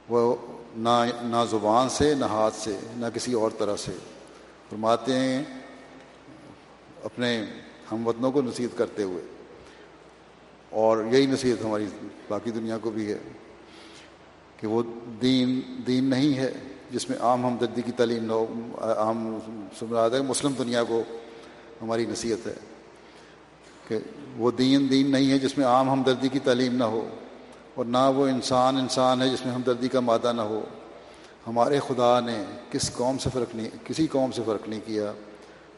وہ 0.10 0.36
نہ 0.78 1.06
نہ 1.22 1.46
زبان 1.52 1.90
سے، 1.90 2.14
نہ 2.14 2.26
ہاتھ 2.26 2.56
سے، 2.56 2.80
نہ 2.98 3.06
کسی 3.14 3.34
اور 3.34 3.52
طرح 3.58 3.76
سے۔ 3.76 3.92
فرماتے 4.70 5.20
ہیں 5.20 5.44
اپنے 7.04 7.46
ہم 7.92 8.08
وطنوں 8.08 8.32
کو 8.32 8.42
نصیحت 8.42 8.78
کرتے 8.78 9.04
ہوئے۔ 9.04 9.22
اور 10.70 11.06
یہی 11.12 11.26
نصیحت 11.26 11.66
ہماری 11.66 11.86
باقی 12.28 12.52
دنیا 12.52 12.78
کو 12.78 12.92
بھی 12.92 13.12
ہے 13.12 13.18
کہ 14.58 14.68
وہ 14.68 14.84
دین 15.22 15.62
دین 15.88 16.04
نہیں 16.04 16.34
ہے 16.34 16.54
جس 16.92 17.10
میں 17.10 17.18
عام 17.18 17.46
ہمدردی 17.46 17.82
کی 17.82 17.92
تعلیم 17.92 18.26
نہ 18.26 18.32
ہو، 18.32 18.46
عام 18.82 19.40
سمراد 19.80 20.10
ہے 20.10 20.22
مسلم 20.22 20.54
دنیا 20.58 20.84
کو 20.84 21.04
ہماری 21.82 22.06
نصیحت 22.06 22.48
ہے 22.48 22.54
کہ 23.88 23.98
وہ 24.38 24.52
دین 24.52 24.90
دین 24.90 25.12
نہیں 25.12 25.32
ہے 25.32 25.40
جس 25.40 25.58
میں 25.58 25.66
عام 25.66 25.90
ہمدردی 25.90 26.30
کی 26.30 26.40
تعلیم 26.40 26.76
نہ 26.76 26.84
ہو۔ 26.84 27.10
اور 27.76 27.86
نہ 27.86 28.12
وہ 28.16 28.28
انسان 28.28 28.78
انسان 28.78 29.22
ہے 29.22 29.30
جس 29.30 29.46
میں 29.46 29.54
ہمدردی 29.54 29.88
کا 29.88 30.00
مادہ 30.00 30.34
نہ 30.34 30.42
ہو۔ 30.42 30.62
ہمارے 31.48 31.80
خدا 31.88 32.20
نے 32.20 32.44
کس 32.72 32.94
قوم 32.94 33.18
سے 33.18 33.30
فرق 33.34 33.56
نہیں، 33.56 33.70
کسی 33.84 34.08
قوم 34.08 34.32
سے 34.32 34.42
فرق 34.46 34.70
نہیں 34.70 34.80
کیا۔ 34.86 35.14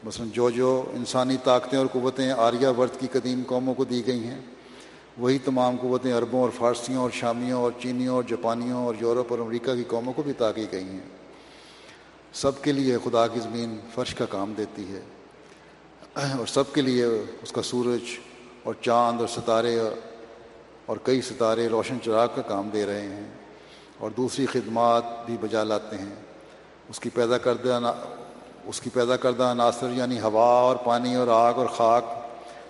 مثلا 0.04 0.26
جو 0.32 0.50
جو 0.50 0.84
انسانی 0.92 1.36
طاقتیں 1.44 1.78
اور 1.78 1.86
قوتیں 1.92 2.30
آریہ 2.30 2.68
ورت 2.68 3.00
کی 3.00 3.06
قدیم 3.12 3.42
قوموں 3.46 3.74
کو 3.74 3.84
دی 3.84 4.06
گئی 4.06 4.24
ہیں، 4.24 4.40
وہی 5.18 5.38
تمام 5.38 5.76
قوتیں 5.76 6.14
عربوں 6.14 6.40
اور 6.40 6.50
فارسیوں 6.56 7.02
اور 7.02 7.10
شامیوں 7.10 7.62
اور 7.62 7.72
چینیوں 7.82 8.14
اور 8.14 8.22
جاپانیوں 8.22 8.86
اور 8.86 8.94
یورپ 9.00 9.26
اور 9.30 9.38
امریکہ 9.38 9.74
کی 9.74 9.84
قوموں 9.88 10.12
کو 10.12 10.22
بھی 10.22 10.32
تاکی 10.32 10.66
گئی 10.72 10.84
ہیں۔ 10.84 11.18
سب 12.32 12.62
کے 12.62 12.72
لیے 12.72 12.98
خدا 13.04 13.26
کی 13.26 13.40
زمین 13.40 13.78
فرش 13.94 14.14
کا 14.14 14.24
کام 14.24 14.52
دیتی 14.56 14.84
ہے۔ 14.92 15.00
اور 16.38 16.46
سب 16.46 16.72
کے 16.72 16.82
لیے 16.82 17.04
اس 17.42 17.52
کا 17.52 17.62
سورج 17.62 18.00
اور 18.62 18.74
چاند 18.80 19.20
اور 19.20 19.28
ستارے 19.28 19.78
اور 19.78 20.07
اور 20.88 20.96
کئی 21.02 21.22
ستارے 21.22 21.68
روشن 21.68 21.98
چراغ 22.04 22.28
کا 22.34 22.42
کام 22.42 22.68
دے 22.72 22.86
رہے 22.86 23.00
ہیں 23.00 23.26
اور 23.98 24.10
دوسری 24.10 24.46
خدمات 24.46 25.26
بھی 25.26 25.36
بجا 25.40 25.64
لاتے 25.64 25.96
ہیں۔ 25.96 26.14
اس 26.88 27.00
کی 27.00 27.10
پیدا 27.10 27.38
کردہ 27.38 27.94
اس 28.64 28.80
کی 28.80 28.90
پیدا 28.90 29.16
کردہ 29.16 29.42
عناصر 29.42 29.90
یعنی 29.90 30.20
ہوا 30.20 30.60
اور 30.60 30.76
پانی 30.76 31.14
اور 31.14 31.28
آگ 31.28 31.54
اور 31.54 31.66
خاک 31.66 32.04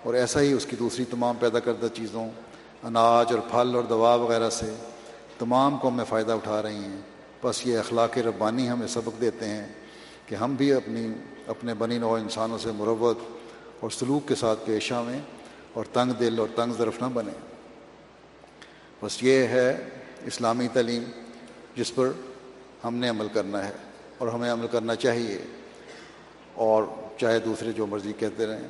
اور 0.04 0.14
ایسا 0.14 0.40
ہی 0.40 0.52
اس 0.52 0.66
کی 0.66 0.76
دوسری 0.76 1.04
تمام 1.04 1.34
پیدا 1.40 1.58
کردہ 1.58 1.86
چیزوں، 1.94 2.28
اناج 2.82 3.32
اور 3.32 3.40
پھل 3.50 3.74
اور 3.74 3.82
دوا 3.82 4.14
وغیرہ 4.14 4.50
سے 4.50 4.74
تمام 5.38 5.78
کو 5.78 5.88
ہمیں 5.88 6.04
فائدہ 6.04 6.32
اٹھا 6.32 6.62
رہی 6.62 6.84
ہیں۔ 6.84 7.00
بس 7.42 7.66
یہ 7.66 7.78
اخلاق 7.78 8.18
ربانی 8.18 8.70
ہمیں 8.70 8.86
سبق 8.86 9.20
دیتے 9.20 9.48
ہیں 9.48 9.66
کہ 10.26 10.34
ہم 10.34 10.54
بھی 10.54 10.72
اپنی، 10.72 11.08
اپنے 11.46 11.74
بنی 11.74 11.98
نو 11.98 12.14
انسانوں 12.14 12.58
سے 12.58 12.70
مروت 12.72 13.18
اور 13.80 13.90
سلوک 13.90 14.28
کے 14.28 14.34
ساتھ 14.34 14.58
پیش 14.64 14.92
آئیں 14.92 15.20
اور 15.72 15.84
تنگ 15.92 16.12
دل 16.12 16.38
اور 16.38 16.48
تنگ 16.56 16.72
ظرف 16.78 17.02
نہ 17.02 17.06
بنیں۔ 17.06 17.57
بس 19.02 19.22
یہ 19.22 19.46
ہے 19.46 19.88
اسلامی 20.26 20.68
تعلیم 20.72 21.02
جس 21.76 21.94
پر 21.94 22.10
ہم 22.84 22.94
نے 22.94 23.08
عمل 23.08 23.26
کرنا 23.32 23.68
ہے 23.68 23.72
اور 24.18 24.28
ہمیں 24.28 24.52
عمل 24.52 24.66
کرنا 24.66 24.94
چاہیے 24.94 25.38
اور 26.54 26.84
چاہے 27.18 27.38
دوسرے 27.38 27.72
جو 27.72 27.86
مرضی 27.86 28.12
کہتے 28.18 28.46
رہیں 28.46 28.68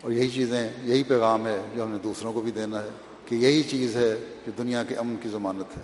اور 0.00 0.12
یہی 0.12 0.30
چیزیں، 0.30 0.68
یہی 0.82 1.02
پیغام 1.02 1.46
ہے 1.46 1.62
جو 1.74 1.84
ہم 1.84 1.90
نے 1.90 1.98
دوسروں 2.04 2.32
کو 2.32 2.40
بھی 2.40 2.50
دینا 2.50 2.82
ہے 2.82 2.88
کہ 3.24 3.34
یہی 3.34 3.62
چیز 3.62 3.96
ہے 3.96 4.14
جو 4.46 4.52
دنیا 4.58 4.84
کے 4.84 4.94
امن 4.94 5.16
کی 5.22 5.28
ضمانت 5.28 5.76
ہے۔ 5.76 5.82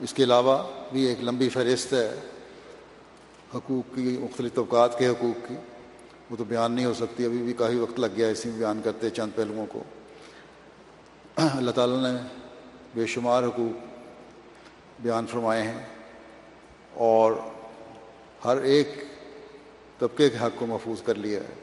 اس 0.00 0.14
کے 0.14 0.22
علاوہ 0.22 0.58
بھی 0.92 1.04
ایک 1.04 1.18
لمبی 1.22 1.48
فہرست 1.48 1.92
ہے 1.92 2.14
حقوق 3.54 3.94
کی، 3.94 4.16
مختلف 4.20 4.54
طبقات 4.54 4.98
کے 4.98 5.08
حقوق 5.08 5.48
کی۔ 5.48 5.54
وہ 6.30 6.36
تو 6.36 6.44
بیان 6.44 6.72
نہیں 6.72 6.86
ہو 6.86 6.94
سکتی، 6.94 7.24
ابھی 7.24 7.38
بھی 7.38 7.52
کافی 7.52 7.76
وقت 7.76 8.00
لگ 8.00 8.06
گیا 8.16 8.28
اسی 8.28 8.48
میں 8.48 8.58
بیان 8.58 8.80
کرتے 8.84 9.10
چند 9.10 9.30
پہلوؤں 9.34 9.66
کو۔ 9.66 9.82
اللہ 11.36 11.70
تعالیٰ 11.70 12.12
نے 12.12 12.18
بے 12.94 13.06
شمار 13.06 13.42
حقوق 13.42 13.84
بیان 15.00 15.26
فرمائے 15.26 15.62
ہیں 15.62 15.86
اور 16.94 17.32
ہر 18.44 18.56
ایک 18.56 19.04
طبقے 19.98 20.30
کے 20.30 20.36
حق 20.36 20.58
کو 20.58 20.66
محفوظ 20.66 21.02
کر 21.02 21.14
لیا 21.14 21.40
ہے 21.40 21.54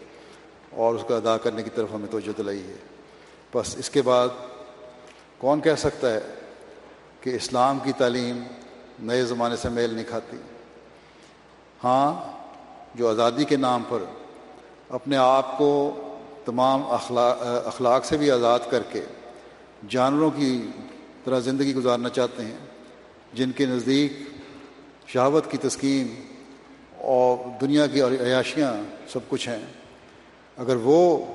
اور 0.70 0.96
اس 0.96 1.02
کا 1.08 1.16
ادا 1.16 1.38
کرنے 1.38 1.64
کی 1.64 1.70
طرف 1.76 1.88
ہمیں 1.94 2.08
توجہ 2.12 2.38
دلائی 2.38 2.68
ہے۔ 2.68 2.76
بس 3.54 3.76
اس 3.78 3.90
کے 3.90 4.02
بعد 4.02 4.28
کون 5.38 5.62
کہہ 5.62 5.76
سکتا 5.78 6.14
ہے 6.14 6.20
کہ 7.22 7.30
اسلام 7.30 7.80
کی 7.84 7.92
تعلیم 7.98 8.44
نئے 9.00 9.26
زمانے 9.26 9.56
سے 9.56 9.70
میل 9.70 9.94
نہیں 9.94 10.06
کھاتی؟ 10.08 10.38
ہاں 11.84 12.34
جو 12.96 13.10
آزادی 13.10 13.46
کے 13.46 13.58
نام 13.58 13.84
پر 13.90 14.04
اپنے 14.90 15.18
آپ 15.18 15.58
کو 15.58 16.02
تمام 16.46 16.92
اخلاق 16.92 17.38
اخلاق 17.42 18.06
سے 18.06 18.18
بھی 18.18 18.32
آزاد 18.32 18.60
کر 18.70 18.84
کے 18.92 19.06
جانوروں 19.90 20.32
کی 20.32 20.68
طرح 21.24 21.40
زندگی 21.40 21.76
گزارنا 21.76 22.10
چاہتے 22.10 22.44
ہیں، 22.44 22.58
جن 23.34 23.52
کے 23.52 23.66
نزدیک 23.66 24.14
شہوت 25.08 25.52
کی 25.52 25.58
تسکین 25.58 26.16
اور 26.98 27.38
دنیا 27.62 27.88
کی 27.88 28.02
عیاشیاں 28.02 28.74
سب 29.08 29.20
کچھ 29.30 29.50
ہیں۔ 29.50 29.66
اگر 30.58 30.76
وہ 30.76 31.26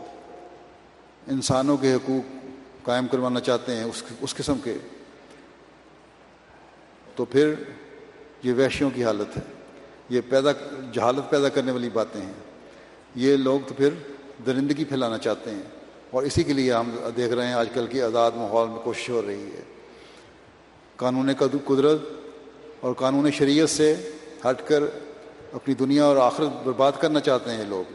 انسانوں 1.26 1.76
کے 1.76 1.94
حقوق 1.94 2.46
قائم 2.82 3.06
کروانا 3.06 3.40
چاہتے 3.40 3.76
ہیں 3.76 3.84
اس 3.84 4.02
اس 4.20 4.34
قسم 4.34 4.58
کے، 4.64 4.74
تو 7.14 7.24
پھر 7.24 7.54
یہ 8.42 8.54
وحشیوں 8.54 8.90
کی 8.94 9.04
حالت 9.04 9.36
ہے۔ 9.36 9.42
یہ 10.08 10.20
پیدا، 10.28 10.52
جہالت 10.92 11.30
پیدا 11.30 11.48
کرنے 11.48 11.72
والی 11.72 11.88
باتیں 11.88 12.20
ہیں۔ 12.20 12.32
یہ 13.14 13.36
لوگ 13.36 13.60
تو 13.66 13.74
پھر 13.74 13.90
درندگی 14.46 14.84
پھیلانا 14.84 15.18
چاہتے 15.18 15.50
ہیں۔ 15.50 15.77
اور 16.10 16.22
اسی 16.22 16.42
کے 16.42 16.52
لیے 16.52 16.72
ہم 16.72 16.90
دیکھ 17.16 17.32
رہے 17.32 17.46
ہیں 17.46 17.54
آج 17.54 17.68
کل 17.74 17.86
کی 17.86 18.02
آزاد 18.02 18.30
ماحول 18.36 18.68
میں 18.68 18.78
کوشش 18.78 19.10
ہو 19.10 19.22
رہی 19.26 19.44
ہے۔ 19.44 19.62
قانون 20.96 21.30
قدرت 21.64 22.00
اور 22.80 22.94
قانون 22.94 23.30
شریعت 23.30 23.70
سے 23.70 24.10
ہٹ 24.50 24.68
کر 24.68 24.82
اپنی 25.52 25.74
دنیا 25.74 26.04
اور 26.04 26.16
آخرت 26.16 26.48
برباد 26.64 26.92
کرنا 27.00 27.20
چاہتے 27.20 27.50
ہیں 27.50 27.64
لوگ۔ 27.64 27.92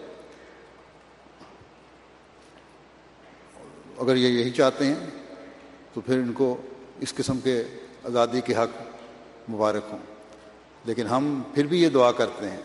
اگر 3.97 4.15
یہ 4.15 4.27
یہی 4.27 4.49
چاہتے 4.49 4.85
ہیں 4.85 4.95
تو 5.93 6.01
پھر 6.01 6.17
ان 6.17 6.33
کو 6.33 6.61
اس 6.99 7.13
قسم 7.13 7.39
کے 7.39 7.63
آزادی 8.03 8.41
کے 8.41 8.55
حق 8.55 8.81
مبارک 9.49 9.83
ہوں۔ 9.91 9.99
لیکن 10.85 11.07
ہم 11.07 11.41
پھر 11.53 11.67
بھی 11.67 11.83
یہ 11.83 11.89
دعا 11.89 12.11
کرتے 12.11 12.49
ہیں 12.49 12.61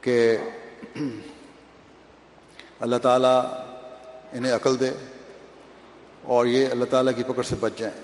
کہ 0.00 0.36
اللہ 2.80 2.96
تعالیٰ 2.96 3.42
انہیں 4.32 4.54
عقل 4.54 4.80
دے 4.80 4.90
اور 6.22 6.46
یہ 6.46 6.68
اللہ 6.70 6.84
تعالیٰ 6.84 7.12
کی 7.16 7.22
پکڑ 7.22 7.42
سے 7.42 7.54
بچ 7.60 7.72
جائیں 7.76 8.00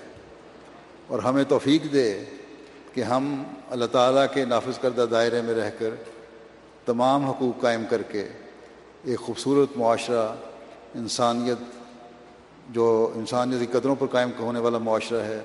اور 1.07 1.19
ہمیں 1.19 1.43
توفیق 1.43 1.93
دے 1.93 2.25
کہ 2.93 3.01
ہم 3.01 3.43
اللہ 3.69 3.85
تعالیٰ 3.85 4.25
کے 4.33 4.45
نافذ 4.45 4.79
کردہ 4.79 5.05
دائرے 5.11 5.41
میں 5.41 5.53
رہ 5.53 5.69
کر 5.79 5.89
تمام 6.85 7.25
حقوق 7.25 7.61
قائم 7.61 7.83
کر 7.89 8.01
کے 8.01 8.27
ایک 9.03 9.19
خوبصورت 9.19 9.77
معاشرہ، 9.77 10.35
انسانیت، 10.95 11.57
جو 12.69 13.11
انسانیت 13.15 13.59
کی 13.59 13.79
قدروں 13.79 13.95
پر 13.95 14.07
قائم 14.07 14.29
ہونے 14.39 14.59
والا 14.59 14.77
معاشرہ 14.77 15.21
ہے، 15.21 15.39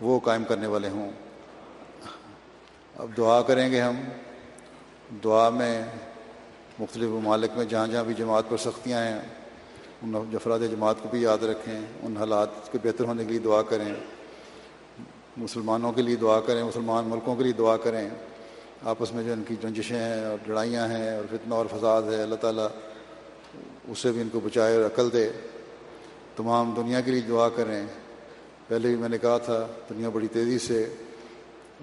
وہ 0.00 0.20
قائم 0.20 0.44
کرنے 0.44 0.66
والے 0.66 0.88
ہوں۔ 0.88 1.10
اب 2.98 3.08
دعا 3.16 3.42
کریں 3.42 3.72
گے 3.72 3.80
ہم۔ 3.80 3.94
دعا 5.24 5.48
میں 5.48 5.84
مختلف 6.78 7.08
ممالک 7.08 7.50
میں 7.56 7.64
جہاں 7.64 7.86
جہاں 7.86 8.04
بھی 8.04 8.14
جماعت 8.14 8.44
پر 8.48 8.56
سختیاں 8.56 9.02
ہیں 9.04 9.20
ان 10.04 10.30
جفراد 10.32 10.58
جماعت 10.70 10.96
کو 11.02 11.08
بھی 11.08 11.22
یاد 11.22 11.42
رکھیں، 11.42 11.80
ان 12.02 12.16
حالات 12.16 12.72
کے 12.72 12.78
بہتر 12.84 13.04
ہونے 13.04 13.24
کے 13.24 13.30
لیے 13.30 13.38
دعا 13.38 13.62
کریں، 13.62 13.94
مسلمانوں 15.36 15.92
کے 15.92 16.02
لیے 16.02 16.16
دعا 16.16 16.40
کریں، 16.40 16.64
مسلمان 16.64 17.04
ملکوں 17.08 17.36
کے 17.36 17.42
لیے 17.42 17.52
دعا 17.52 17.76
کریں۔ 17.76 18.08
آپس 18.84 19.12
میں 19.12 19.24
جو 19.24 19.32
ان 19.32 19.42
کی 19.48 19.54
رنجشیں 19.64 19.98
ہیں 19.98 20.24
اور 20.24 20.48
لڑائیاں 20.48 20.88
ہیں 20.88 21.16
اور 21.16 21.24
فتنہ 21.30 21.54
اور 21.54 21.66
فساد 21.66 22.02
ہے، 22.02 22.22
اللہ 22.22 22.34
تعالیٰ 22.34 22.66
اس 23.88 23.98
سے 23.98 24.12
بھی 24.12 24.20
ان 24.20 24.28
کو 24.32 24.40
بچائے 24.40 24.76
اور 24.76 24.84
عقل 24.84 25.12
دے۔ 25.12 25.30
تمام 26.36 26.74
دنیا 26.76 27.00
کے 27.00 27.10
لیے 27.10 27.20
دعا 27.20 27.48
کریں۔ 27.48 27.86
پہلے 28.68 28.88
بھی 28.88 28.96
میں 28.96 29.08
نے 29.08 29.18
کہا 29.18 29.38
تھا، 29.38 29.66
دنیا 29.90 30.08
بڑی 30.08 30.26
تیزی 30.26 30.58
سے 30.58 30.94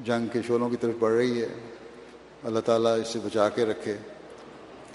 جنگ 0.03 0.27
کے 0.27 0.41
شعلوں 0.47 0.69
کی 0.69 0.75
طرف 0.75 0.93
بڑھ 0.99 1.13
رہی 1.13 1.41
ہے۔ 1.41 1.47
اللہ 2.43 2.59
تعالیٰ 2.59 2.99
اس 2.99 3.07
سے 3.07 3.19
بچا 3.23 3.49
کے 3.49 3.65
رکھے 3.65 3.95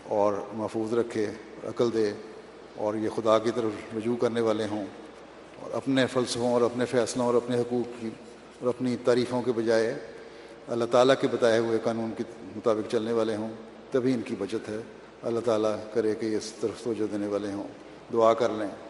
اور 0.09 0.33
محفوظ 0.53 0.95
رکھے، 0.95 1.27
عقل 1.65 1.89
دے۔ 1.95 2.13
اور 2.77 2.95
یہ 2.95 3.09
خدا 3.09 3.39
کی 3.39 3.51
طرف 3.55 3.97
رجوع 3.97 4.17
کرنے 4.17 4.41
والے 4.41 4.67
ہوں 4.71 4.87
اور 5.61 5.71
اپنے 5.71 6.07
فلسفوں 6.07 6.53
اور 6.53 6.61
اپنے 6.61 6.85
فیصلوں 6.85 7.27
اور 7.27 7.35
اپنے 7.35 7.61
حقوق 7.61 8.01
کی 8.01 8.11
اور 8.61 8.69
اپنی 8.69 8.97
تعریفوں 9.05 9.43
کے 9.43 9.53
بجائے 9.53 9.95
اللہ 10.69 10.85
تعالیٰ 10.85 11.15
کے 11.21 11.29
بتائے 11.29 11.59
ہوئے 11.59 11.79
قانون 11.83 12.11
کے 12.19 12.25
مطابق 12.57 12.91
چلنے 12.91 13.13
والے 13.13 13.37
ہوں، 13.37 13.51
تبھی 13.91 14.13
ان 14.13 14.23
کی 14.23 14.35
بچت 14.39 14.69
ہے۔ 14.69 14.79
اللہ 15.23 15.41
تعالیٰ 15.41 15.77
کرے 15.93 16.15
کہ 16.15 16.37
اس 16.37 16.53
طرف 16.61 16.83
توجہ 16.83 17.13
دینے 17.13 17.27
والے 17.27 17.53
ہوں۔ 17.53 17.69
دعا 18.13 18.35
کر 18.35 18.49
لیں۔ 18.51 18.86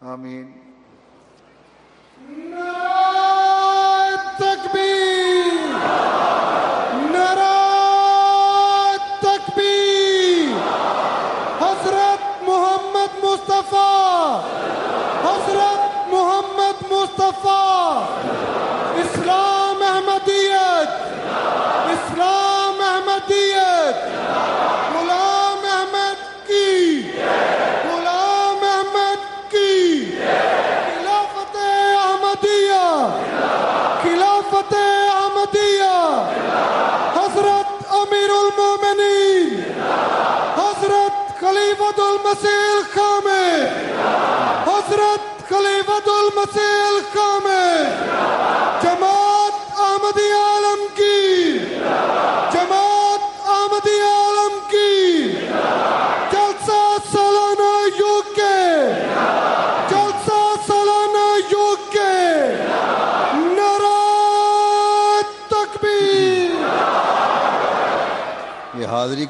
آمین 0.00 0.54
تکبیر 0.54 0.69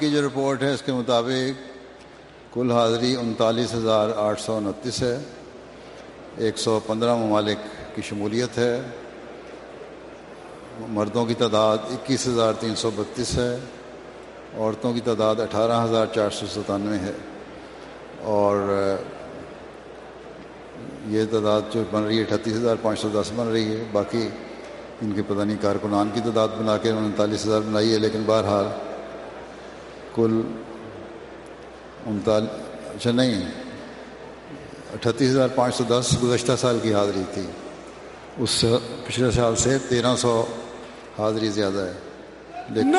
کی 0.01 0.11
جو 0.11 0.27
رپورٹ 0.27 0.63
ہے 0.63 0.75
اس 0.75 0.83
کے 0.83 0.93
مطابق 0.93 1.63
کل 2.55 2.73
حاضری 2.73 3.17
انتالیس 3.17 3.75
ہزار 3.75 4.09
آٹھ 4.17 4.41
سو 4.41 4.57
انتیس 4.57 5.03
ہے۔ 5.03 5.19
ایک 6.37 6.59
سو 6.59 6.81
پندرہ 6.87 7.15
ممالک 7.15 7.57
کی 7.97 8.03
شمولیت 8.03 8.59
ہے۔ 8.59 8.81
مردوں 10.89 11.25
کی 11.25 11.35
تعداد 11.35 11.79
اکیس 11.79 12.29
ہزار 12.29 12.53
تین 12.61 12.75
سو 12.75 12.91
بتیس 12.97 13.39
ہے۔ 13.39 13.57
عورتوں 14.57 14.93
کی 14.93 15.01
تعداد 15.01 15.37
اٹھارہ 15.37 15.85
ہزار 15.85 16.07
چار 16.15 16.31
سو 16.31 16.47
ستانوے 16.47 16.99
ہے۔ 16.99 17.13
اور 18.21 18.69
یہ 21.07 21.25
تعداد 21.31 21.61
جو 21.71 21.83
بن 21.91 22.03
رہی 22.03 22.19
ہے 22.19 22.23
اٹھتیس 22.23 22.53
ہزار 22.53 22.77
پانچ 22.83 23.01
سو 23.01 23.09
دس 23.09 23.33
بن 23.37 23.49
رہی 23.49 23.77
ہے۔ 23.77 23.85
باقی 23.93 24.29
ان 25.03 25.13
کے 25.13 25.23
پتہ 25.23 25.43
نہیں 25.43 25.57
کارکنان 25.61 26.09
کی 26.15 26.21
تعداد 26.21 26.49
بنا 26.59 26.77
کے 26.77 26.89
انہوں 26.89 27.03
نے 27.03 27.09
انتالیس 27.09 27.47
ہزار 27.47 27.61
بنائی 27.61 27.93
ہے، 27.93 27.99
لیکن 27.99 28.23
بہرحال 28.27 28.67
کل 30.21 30.41
انتال 32.07 32.47
اچھا 32.95 33.11
نہیں، 33.11 33.51
اٹھتیس 34.93 35.31
ہزار 35.31 35.49
پانچ 35.55 35.75
سو 35.75 35.85
دس 35.85 36.17
گزشتہ 36.23 36.53
سال 36.59 36.79
کی 36.83 36.95
حاضری 36.95 37.23
تھی۔ 37.35 37.47
اس 38.39 38.65
پچھلے 39.07 39.31
سال 39.31 39.57
سے 39.57 39.79
تیرہ 39.89 40.17
سو 40.17 40.45
حاضری 41.19 41.51
زیادہ 41.51 41.79
ہے۔ 41.79 41.93
لیکن 42.71 42.97